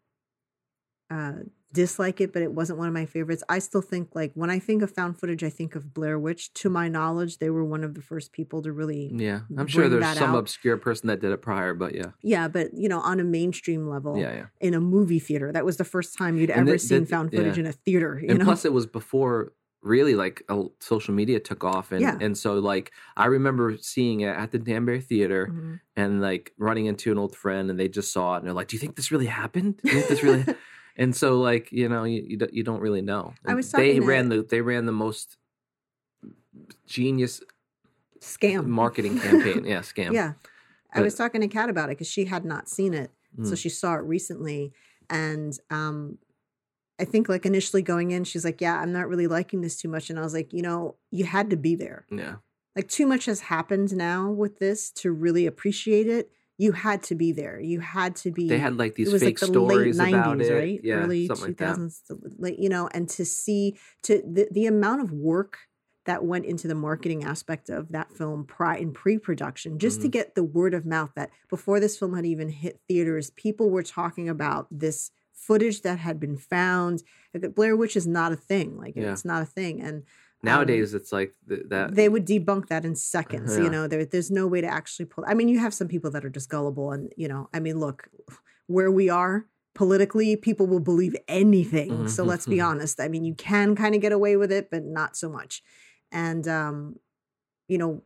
uh 1.10 1.40
dislike 1.72 2.20
it 2.20 2.32
but 2.32 2.40
it 2.40 2.52
wasn't 2.52 2.78
one 2.78 2.88
of 2.88 2.94
my 2.94 3.04
favorites 3.04 3.42
i 3.50 3.58
still 3.58 3.82
think 3.82 4.08
like 4.14 4.32
when 4.34 4.48
i 4.48 4.58
think 4.58 4.80
of 4.82 4.90
found 4.90 5.18
footage 5.20 5.44
i 5.44 5.50
think 5.50 5.74
of 5.74 5.92
blair 5.92 6.18
witch 6.18 6.52
to 6.54 6.70
my 6.70 6.88
knowledge 6.88 7.38
they 7.38 7.50
were 7.50 7.64
one 7.64 7.84
of 7.84 7.94
the 7.94 8.00
first 8.00 8.32
people 8.32 8.62
to 8.62 8.72
really 8.72 9.10
yeah. 9.14 9.40
I'm 9.56 9.66
sure 9.66 9.88
there's 9.88 10.16
some 10.16 10.30
out. 10.34 10.38
obscure 10.38 10.78
person 10.78 11.08
that 11.08 11.20
did 11.20 11.30
it 11.30 11.42
prior, 11.42 11.74
but 11.74 11.94
yeah, 11.94 12.12
yeah 12.22 12.48
but 12.48 12.72
you 12.72 12.88
know 12.88 13.00
on 13.00 13.20
a 13.20 13.24
mainstream 13.24 13.86
level 13.86 14.16
yeah, 14.16 14.32
yeah. 14.32 14.46
in 14.60 14.72
a 14.72 14.80
movie 14.80 15.18
theater 15.18 15.52
that 15.52 15.64
was 15.64 15.76
the 15.76 15.84
first 15.84 16.16
time 16.16 16.38
you'd 16.38 16.50
And 16.50 16.68
ever 16.68 16.78
seen 16.78 17.04
found 17.04 17.32
footage 17.32 17.56
yeah. 17.58 17.64
in 17.64 17.66
a 17.66 17.72
theater 17.72 18.18
you 18.22 18.30
and 18.30 18.38
know 18.38 18.44
plus 18.46 18.64
it 18.64 18.72
was 18.72 18.86
before 18.86 19.52
really 19.82 20.14
like 20.16 20.42
uh, 20.48 20.64
social 20.80 21.14
media 21.14 21.38
took 21.38 21.62
off 21.64 21.92
and 21.92 22.00
Yeah. 22.00 22.16
and 22.20 22.36
so 22.36 22.54
like 22.54 22.92
i 23.16 23.26
remember 23.26 23.76
seeing 23.80 24.20
it 24.20 24.34
at 24.36 24.50
the 24.52 24.58
danbury 24.58 25.00
theater 25.00 25.48
Mhm. 25.52 25.80
and 25.96 26.20
like 26.20 26.52
running 26.58 26.86
into 26.86 27.12
an 27.12 27.18
old 27.18 27.36
friend 27.36 27.70
and 27.70 27.78
they 27.78 27.88
just 27.88 28.12
saw 28.12 28.34
it 28.34 28.38
and 28.38 28.46
they're 28.46 28.54
like 28.54 28.68
do 28.68 28.76
you 28.76 28.80
think 28.80 28.96
this 28.96 29.12
really 29.12 29.26
happened 29.26 29.76
do 29.84 29.90
you 29.90 29.98
think 29.98 30.08
this 30.08 30.22
really 30.22 30.44
and 30.98 31.14
so 31.16 31.38
like 31.40 31.72
you 31.72 31.88
know 31.88 32.04
you, 32.04 32.22
you, 32.26 32.36
don't, 32.36 32.52
you 32.52 32.62
don't 32.62 32.80
really 32.80 33.02
know 33.02 33.32
I 33.46 33.54
was 33.54 33.70
they 33.72 34.00
ran 34.00 34.28
the 34.28 34.42
they 34.42 34.60
ran 34.60 34.84
the 34.86 34.92
most 34.92 35.36
genius 36.86 37.42
scam 38.20 38.66
marketing 38.66 39.18
campaign 39.18 39.64
yeah 39.64 39.78
scam 39.92 40.12
Yeah. 40.12 40.32
I 40.92 41.02
was 41.02 41.14
talking 41.14 41.42
to 41.42 41.48
Kat 41.48 41.68
about 41.68 41.90
it 41.90 41.98
because 41.98 42.10
she 42.10 42.24
had 42.24 42.44
not 42.46 42.66
seen 42.68 42.94
it. 42.94 43.10
So 43.44 43.52
Mm. 43.52 43.58
she 43.58 43.68
saw 43.68 43.94
it 43.96 44.04
recently. 44.04 44.72
And 45.10 45.52
um, 45.70 46.16
I 46.98 47.04
think, 47.04 47.28
like, 47.28 47.44
initially 47.44 47.82
going 47.82 48.10
in, 48.10 48.24
she's 48.24 48.42
like, 48.44 48.60
Yeah, 48.62 48.80
I'm 48.80 48.90
not 48.90 49.06
really 49.06 49.26
liking 49.26 49.60
this 49.60 49.76
too 49.76 49.88
much. 49.88 50.08
And 50.08 50.18
I 50.18 50.22
was 50.22 50.32
like, 50.32 50.50
You 50.54 50.62
know, 50.62 50.96
you 51.10 51.24
had 51.26 51.50
to 51.50 51.56
be 51.56 51.74
there. 51.76 52.06
yeah 52.10 52.36
Like, 52.74 52.88
too 52.88 53.06
much 53.06 53.26
has 53.26 53.40
happened 53.42 53.94
now 53.94 54.30
with 54.30 54.58
this 54.60 54.90
to 54.92 55.12
really 55.12 55.44
appreciate 55.46 56.08
it. 56.08 56.32
You 56.59 56.72
had 56.72 57.05
to 57.05 57.14
be 57.14 57.30
there. 57.32 57.60
You 57.60 57.80
had 57.80 58.16
to 58.16 58.30
be. 58.32 58.48
they 58.48 58.59
had 58.59 58.76
like 58.76 58.94
these 58.97 59.09
it 59.09 59.12
was 59.12 59.22
fake 59.22 59.40
like 59.40 59.51
the 59.52 59.60
late 59.60 59.94
stories 59.94 59.98
about 59.98 60.39
90s, 60.39 60.51
it 60.51 60.55
right? 60.55 60.80
yeah 60.82 60.94
Early 60.97 61.26
something 61.28 61.47
like 61.47 61.56
that 61.59 61.76
2000s, 61.76 62.02
late, 62.39 62.59
you 62.59 62.68
know, 62.68 62.89
and 62.93 63.09
to 63.10 63.24
see 63.24 63.76
to 64.02 64.20
the, 64.26 64.48
the 64.51 64.66
amount 64.66 65.01
of 65.02 65.12
work 65.12 65.59
that 66.06 66.24
went 66.24 66.47
into 66.47 66.66
the 66.66 66.74
marketing 66.74 67.22
aspect 67.22 67.68
of 67.68 67.90
that 67.93 68.10
film 68.10 68.44
pri- 68.44 68.78
in 68.78 68.93
pre-production 68.93 69.78
just 69.78 70.01
to 70.01 70.09
Mhm. 70.09 70.12
get 70.12 70.35
the 70.35 70.43
word 70.44 70.72
of 70.74 70.85
mouth 70.86 71.10
that 71.16 71.30
before 71.51 71.78
this 71.80 71.98
film 71.98 72.14
had 72.14 72.24
even 72.26 72.48
hit 72.48 72.80
theaters 72.89 73.30
people 73.30 73.68
were 73.70 73.82
talking 73.82 74.28
about 74.28 74.66
this 74.70 75.10
footage 75.35 75.82
that 75.82 75.98
had 75.98 76.18
been 76.18 76.36
found 76.36 77.02
Like, 77.35 77.55
blair 77.55 77.76
witch 77.76 77.94
is 77.94 78.06
not 78.06 78.32
a 78.32 78.36
thing 78.36 78.76
like 78.78 78.97
Yeah. 78.97 79.12
it's 79.12 79.24
not 79.24 79.43
a 79.43 79.47
thing 79.47 79.80
and 79.82 80.02
nowadays 80.43 80.94
it's 80.94 81.12
like 81.12 81.35
th- 81.48 81.62
that 81.69 81.94
they 81.94 82.09
would 82.09 82.27
debunk 82.27 82.69
that 82.69 82.85
in 82.85 82.94
seconds 82.94 83.56
Yeah. 83.56 83.65
you 83.65 83.70
know 83.70 83.86
there, 83.89 84.05
there's 84.05 84.31
no 84.31 84.47
way 84.47 84.60
to 84.60 84.66
actually 84.69 85.06
pull 85.06 85.24
i 85.27 85.35
mean 85.35 85.48
you 85.48 85.59
have 85.59 85.74
some 85.74 85.89
people 85.89 86.10
that 86.12 86.24
are 86.24 86.31
just 86.31 86.48
gullible 86.48 86.93
and 86.93 87.12
you 87.16 87.27
know 87.28 87.48
i 87.52 87.59
mean 87.60 87.78
look 87.81 88.09
where 88.66 88.90
we 88.90 89.09
are 89.09 89.47
politically 89.74 90.36
people 90.36 90.66
will 90.66 90.81
believe 90.81 91.16
anything 91.28 92.09
so 92.09 92.24
let's 92.24 92.47
be 92.47 92.56
Mhm. 92.59 92.66
honest 92.66 93.01
i 93.01 93.09
mean 93.09 93.24
you 93.24 93.35
can 93.35 93.74
kind 93.77 93.94
of 93.94 94.01
get 94.01 94.12
away 94.12 94.36
with 94.36 94.52
it 94.52 94.70
but 94.70 94.85
not 94.85 95.16
so 95.16 95.28
much 95.28 95.62
and 96.12 96.47
um 96.48 96.97
you 97.69 97.78
know 97.78 98.02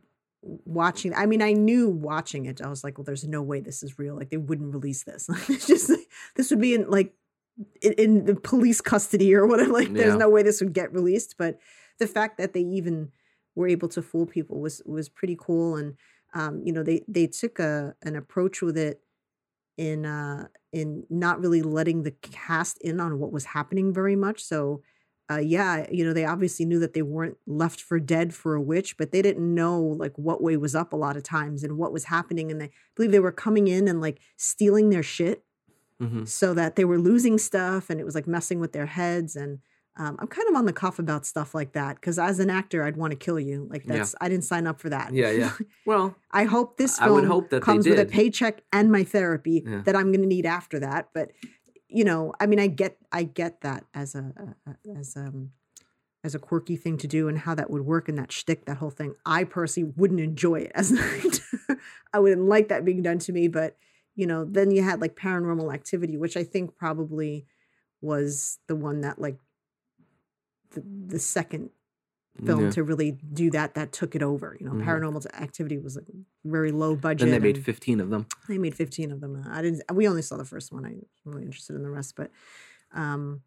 watching 0.65 1.13
i 1.15 1.25
mean 1.25 1.41
i 1.41 1.53
knew 1.53 1.87
watching 1.89 2.45
it 2.45 2.61
i 2.61 2.67
was 2.67 2.83
like 2.83 2.97
well 2.97 3.05
there's 3.05 3.23
no 3.23 3.41
way 3.41 3.59
this 3.61 3.81
is 3.81 3.97
real 3.97 4.15
like 4.15 4.29
they 4.29 4.37
wouldn't 4.37 4.73
release 4.73 5.03
this 5.03 5.29
it's 5.49 5.67
just 5.67 5.89
like, 5.89 5.99
this 6.35 6.49
would 6.49 6.59
be 6.59 6.73
in 6.73 6.89
like 6.89 7.13
in, 7.81 7.93
in 7.93 8.25
the 8.25 8.35
police 8.35 8.81
custody 8.81 9.33
or 9.33 9.45
whatever 9.47 9.71
like 9.71 9.93
there's 9.93 10.15
no 10.15 10.29
way 10.29 10.43
this 10.43 10.59
would 10.61 10.73
get 10.73 10.91
released 10.93 11.35
but 11.37 11.59
the 11.99 12.07
fact 12.07 12.37
that 12.37 12.53
they 12.53 12.61
even 12.61 13.11
were 13.55 13.67
able 13.67 13.87
to 13.89 14.01
fool 14.01 14.25
people 14.25 14.59
was 14.59 14.81
was 14.85 15.09
pretty 15.09 15.37
cool 15.39 15.75
and 15.75 15.95
um 16.33 16.61
you 16.65 16.73
know 16.73 16.83
they 16.83 17.03
they 17.07 17.27
took 17.27 17.59
a 17.59 17.95
an 18.03 18.15
approach 18.15 18.61
with 18.61 18.77
it 18.77 19.01
in 19.77 20.05
uh 20.05 20.47
in 20.71 21.05
not 21.09 21.39
really 21.39 21.61
letting 21.61 22.03
the 22.03 22.11
cast 22.11 22.77
in 22.81 22.99
on 22.99 23.19
what 23.19 23.31
was 23.31 23.45
happening 23.45 23.93
very 23.93 24.15
much 24.15 24.43
so 24.43 24.81
uh 25.31 25.37
yeah 25.37 25.87
you 25.91 26.05
know 26.05 26.13
they 26.13 26.25
obviously 26.25 26.65
knew 26.65 26.79
that 26.79 26.93
they 26.93 27.01
weren't 27.01 27.37
left 27.47 27.81
for 27.81 27.99
dead 27.99 28.33
for 28.33 28.53
a 28.55 28.61
witch 28.61 28.97
but 28.97 29.11
they 29.11 29.21
didn't 29.21 29.53
know 29.53 29.79
like 29.81 30.17
what 30.17 30.43
way 30.43 30.57
was 30.57 30.75
up 30.75 30.93
a 30.93 30.97
lot 30.97 31.17
of 31.17 31.23
times 31.23 31.63
and 31.63 31.77
what 31.77 31.93
was 31.93 32.05
happening 32.05 32.51
and 32.51 32.61
they 32.61 32.69
believe 32.95 33.11
they 33.11 33.19
were 33.19 33.31
coming 33.31 33.67
in 33.67 33.87
and 33.87 34.01
like 34.01 34.19
stealing 34.37 34.89
their 34.89 35.03
shit 35.03 35.43
Mhm. 36.01 36.27
so 36.27 36.53
that 36.53 36.75
they 36.75 36.85
were 36.85 36.99
losing 36.99 37.37
stuff 37.37 37.89
and 37.89 37.99
it 37.99 38.03
was 38.03 38.15
like 38.15 38.27
messing 38.27 38.59
with 38.59 38.73
their 38.73 38.87
heads 38.87 39.35
and 39.35 39.59
um, 39.97 40.15
i'm 40.19 40.27
kind 40.27 40.47
of 40.49 40.55
on 40.55 40.65
the 40.65 40.73
cuff 40.73 40.99
about 40.99 41.25
stuff 41.25 41.53
like 41.53 41.73
that 41.73 41.95
because 41.95 42.17
as 42.19 42.39
an 42.39 42.49
actor 42.49 42.83
i'd 42.83 42.97
want 42.97 43.11
to 43.11 43.17
kill 43.17 43.39
you 43.39 43.67
like 43.69 43.83
Yeah. 43.85 43.97
that's 43.97 44.15
i 44.21 44.27
didn't 44.29 44.43
sign 44.45 44.65
up 44.67 44.79
for 44.79 44.89
that 44.89 45.13
yeah 45.13 45.29
yeah 45.31 45.51
well 45.85 46.15
i 46.31 46.43
hope 46.45 46.77
this 46.77 46.99
I 46.99 47.09
would 47.09 47.25
hope 47.25 47.49
that 47.51 47.61
comes 47.61 47.87
with 47.87 47.99
a 47.99 48.05
paycheck 48.05 48.61
and 48.71 48.91
my 48.91 49.03
therapy 49.03 49.63
Yeah. 49.65 49.81
that 49.85 49.95
i'm 49.95 50.11
going 50.11 50.21
to 50.21 50.27
need 50.27 50.45
after 50.45 50.79
that 50.79 51.09
but 51.13 51.31
you 51.87 52.03
know 52.03 52.33
i 52.39 52.45
mean 52.47 52.59
i 52.59 52.67
get 52.67 52.97
i 53.11 53.23
get 53.23 53.61
that 53.61 53.85
as 53.93 54.15
a, 54.15 54.31
as 54.97 55.15
um 55.15 55.51
as 56.25 56.33
a 56.33 56.39
quirky 56.39 56.77
thing 56.77 56.95
to 56.97 57.05
do 57.07 57.27
and 57.27 57.37
how 57.39 57.53
that 57.53 57.69
would 57.69 57.81
work 57.81 58.07
in 58.07 58.15
that 58.15 58.31
shtick, 58.31 58.63
that 58.63 58.77
whole 58.77 58.89
thing. 58.89 59.13
I 59.25 59.43
personally 59.43 59.91
wouldn't 59.97 60.21
enjoy 60.21 60.61
it 60.61 60.71
as 60.73 60.89
an 60.91 60.99
actor. 60.99 61.77
I 62.13 62.19
wouldn't 62.19 62.47
like 62.47 62.69
that 62.69 62.85
being 62.85 63.01
done 63.01 63.19
to 63.19 63.33
me, 63.33 63.49
but 63.49 63.75
you 64.15 64.25
know, 64.25 64.45
then 64.45 64.71
you 64.71 64.83
had 64.83 65.01
like 65.01 65.17
paranormal 65.17 65.73
activity, 65.73 66.15
which 66.15 66.37
I 66.37 66.45
think 66.45 66.77
probably 66.77 67.45
was 67.99 68.57
the 68.69 68.75
one 68.77 69.01
that 69.01 69.19
like 69.19 69.35
the, 70.73 70.83
the 71.07 71.19
second 71.19 71.69
film 72.45 72.63
Yeah. 72.65 72.69
to 72.71 72.83
really 72.83 73.11
do 73.11 73.51
that 73.51 73.75
that 73.75 73.91
took 73.93 74.15
it 74.15 74.23
over. 74.23 74.57
You 74.59 74.65
know, 74.65 74.73
Mhm. 74.73 74.83
paranormal 74.85 75.25
activity 75.39 75.77
was 75.77 75.95
like 75.95 76.05
very 76.43 76.71
low 76.71 76.95
budget. 76.95 77.19
then 77.27 77.31
they 77.31 77.39
made 77.39 77.57
and 77.57 77.65
15 77.65 77.99
of 77.99 78.09
them 78.09 78.25
they 78.47 78.57
made 78.57 78.75
15 78.75 79.11
of 79.11 79.21
them. 79.21 79.43
I 79.47 79.61
didn't 79.61 79.83
we 79.93 80.07
only 80.07 80.21
saw 80.23 80.37
the 80.37 80.45
first 80.45 80.71
one. 80.71 80.83
i'm 80.85 81.05
really 81.25 81.43
interested 81.45 81.75
in 81.75 81.83
the 81.83 81.89
rest, 81.91 82.15
but 82.15 82.31
um 82.93 83.41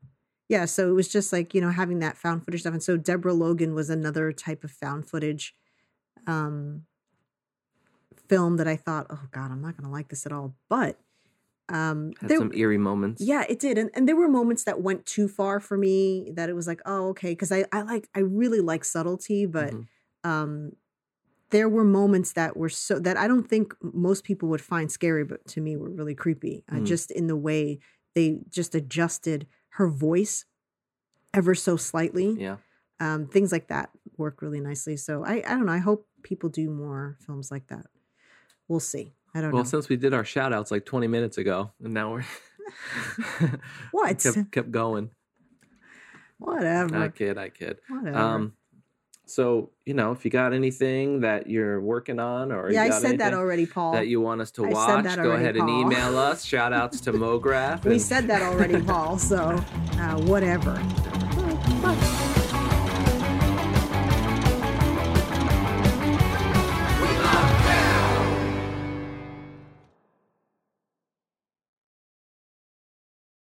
yeah, 0.48 0.65
so 0.65 0.89
it 0.89 0.93
was 0.93 1.09
just 1.09 1.32
like, 1.32 1.55
you 1.55 1.61
know, 1.61 1.70
having 1.70 1.98
that 1.98 2.16
found 2.16 2.44
footage 2.44 2.61
stuff. 2.61 2.73
And 2.73 2.82
so 2.82 2.97
Deborah 2.97 3.35
Logan 3.35 3.74
was 3.74 3.90
another 3.90 4.31
type 4.31 4.62
of 4.62 4.70
found 4.70 5.09
footage 5.11 5.55
um 6.28 6.86
film 8.28 8.57
that 8.57 8.69
I 8.69 8.77
thought, 8.77 9.07
oh 9.11 9.23
God, 9.32 9.51
I'm 9.51 9.61
not 9.62 9.77
gonna 9.77 9.93
like 9.93 10.09
this 10.09 10.27
at 10.27 10.32
all. 10.32 10.55
But 10.69 10.98
um 11.68 12.12
had 12.20 12.28
there- 12.30 12.38
some 12.38 12.52
eerie 12.55 12.78
moments 12.78 13.22
yeah, 13.22 13.44
it 13.48 13.59
did. 13.59 13.78
And, 13.78 13.90
and 13.94 14.06
there 14.09 14.16
were 14.16 14.28
moments 14.28 14.64
that 14.64 14.82
went 14.82 15.06
too 15.06 15.26
far 15.28 15.59
for 15.60 15.76
me 15.76 16.30
that 16.36 16.48
it 16.48 16.55
was 16.55 16.66
like, 16.66 16.80
oh, 16.86 17.09
okay. 17.09 17.34
Cause 17.34 17.51
I, 17.51 17.64
I 17.72 17.82
like, 17.82 18.09
I 18.14 18.20
really 18.20 18.60
like 18.60 18.84
subtlety, 18.84 19.47
but 19.47 19.72
Mhm. 19.72 19.86
um, 20.24 20.72
there 21.51 21.68
were 21.68 21.84
moments 21.84 22.32
that 22.32 22.56
were 22.56 22.68
so 22.68 22.98
that 23.01 23.16
I 23.16 23.28
don't 23.28 23.48
think 23.48 23.74
most 23.80 24.24
people 24.24 24.48
would 24.51 24.60
find 24.60 24.90
scary, 24.90 25.24
but 25.24 25.47
to 25.48 25.60
me 25.60 25.76
were 25.76 25.90
really 25.90 26.14
creepy. 26.14 26.64
Uh, 26.70 26.76
Mm. 26.76 26.86
just 26.86 27.10
in 27.10 27.26
the 27.28 27.36
way 27.36 27.78
they 28.14 28.40
just 28.48 28.74
adjusted 28.74 29.47
her 29.78 29.88
voice 29.88 30.44
ever 31.34 31.55
so 31.55 31.76
slightly. 31.76 32.36
yeah 32.38 32.59
Um, 33.01 33.26
things 33.28 33.52
like 33.52 33.68
that 33.68 33.90
work 34.16 34.43
really 34.43 34.60
nicely. 34.60 34.97
So 34.97 35.24
I, 35.24 35.36
I 35.47 35.51
don't 35.56 35.66
know. 35.66 35.72
I 35.72 35.78
hope 35.78 36.09
people 36.22 36.48
do 36.48 36.70
more 36.70 37.16
films 37.26 37.51
like 37.51 37.68
that. 37.68 37.86
we'll 38.68 38.80
see. 38.80 39.15
I 39.37 39.41
don't 39.43 39.53
Well, 39.53 39.65
know. 39.65 39.69
since 39.69 39.89
we 39.89 39.97
did 39.97 40.15
our 40.15 40.25
shout 40.25 40.53
outs 40.53 40.71
like 40.71 40.87
20 40.87 41.09
minutes 41.09 41.37
ago, 41.37 41.73
and 41.85 41.93
now 41.93 42.13
we're 42.13 42.25
What? 43.93 44.19
kept, 44.19 44.51
kept 44.53 44.71
going. 44.71 45.11
Whatever. 46.39 46.97
I 46.97 47.09
kid, 47.09 47.39
I 47.39 47.49
kid. 47.51 47.79
Whatever. 47.89 48.17
Um, 48.19 48.53
so 49.27 49.71
you 49.85 49.95
know, 49.95 50.13
if 50.13 50.25
you 50.25 50.31
got 50.31 50.53
anything 50.53 51.21
that 51.21 51.49
you're 51.51 51.81
working 51.81 52.19
on, 52.21 52.53
or 52.53 52.71
yeah, 52.71 52.85
you 52.85 52.93
I 52.93 52.99
said 52.99 53.19
that 53.19 53.35
already, 53.35 53.67
Paul. 53.67 53.93
that 53.93 54.07
you 54.07 54.21
want 54.21 54.41
us 54.41 54.51
to 54.53 54.65
I 54.67 54.69
watch, 54.69 55.05
go 55.17 55.23
already, 55.23 55.43
ahead 55.43 55.57
and 55.57 55.69
email 55.69 56.17
us. 56.17 56.45
Shout 56.45 56.73
outs 56.73 57.01
to 57.03 57.13
MoGraph. 57.13 57.85
we 57.85 57.93
and- 57.93 58.03
said 58.03 58.27
that 58.29 58.43
already, 58.43 58.81
Paul. 58.81 59.19
So 59.19 59.39
uh, 59.99 60.17
whatever. 60.23 60.81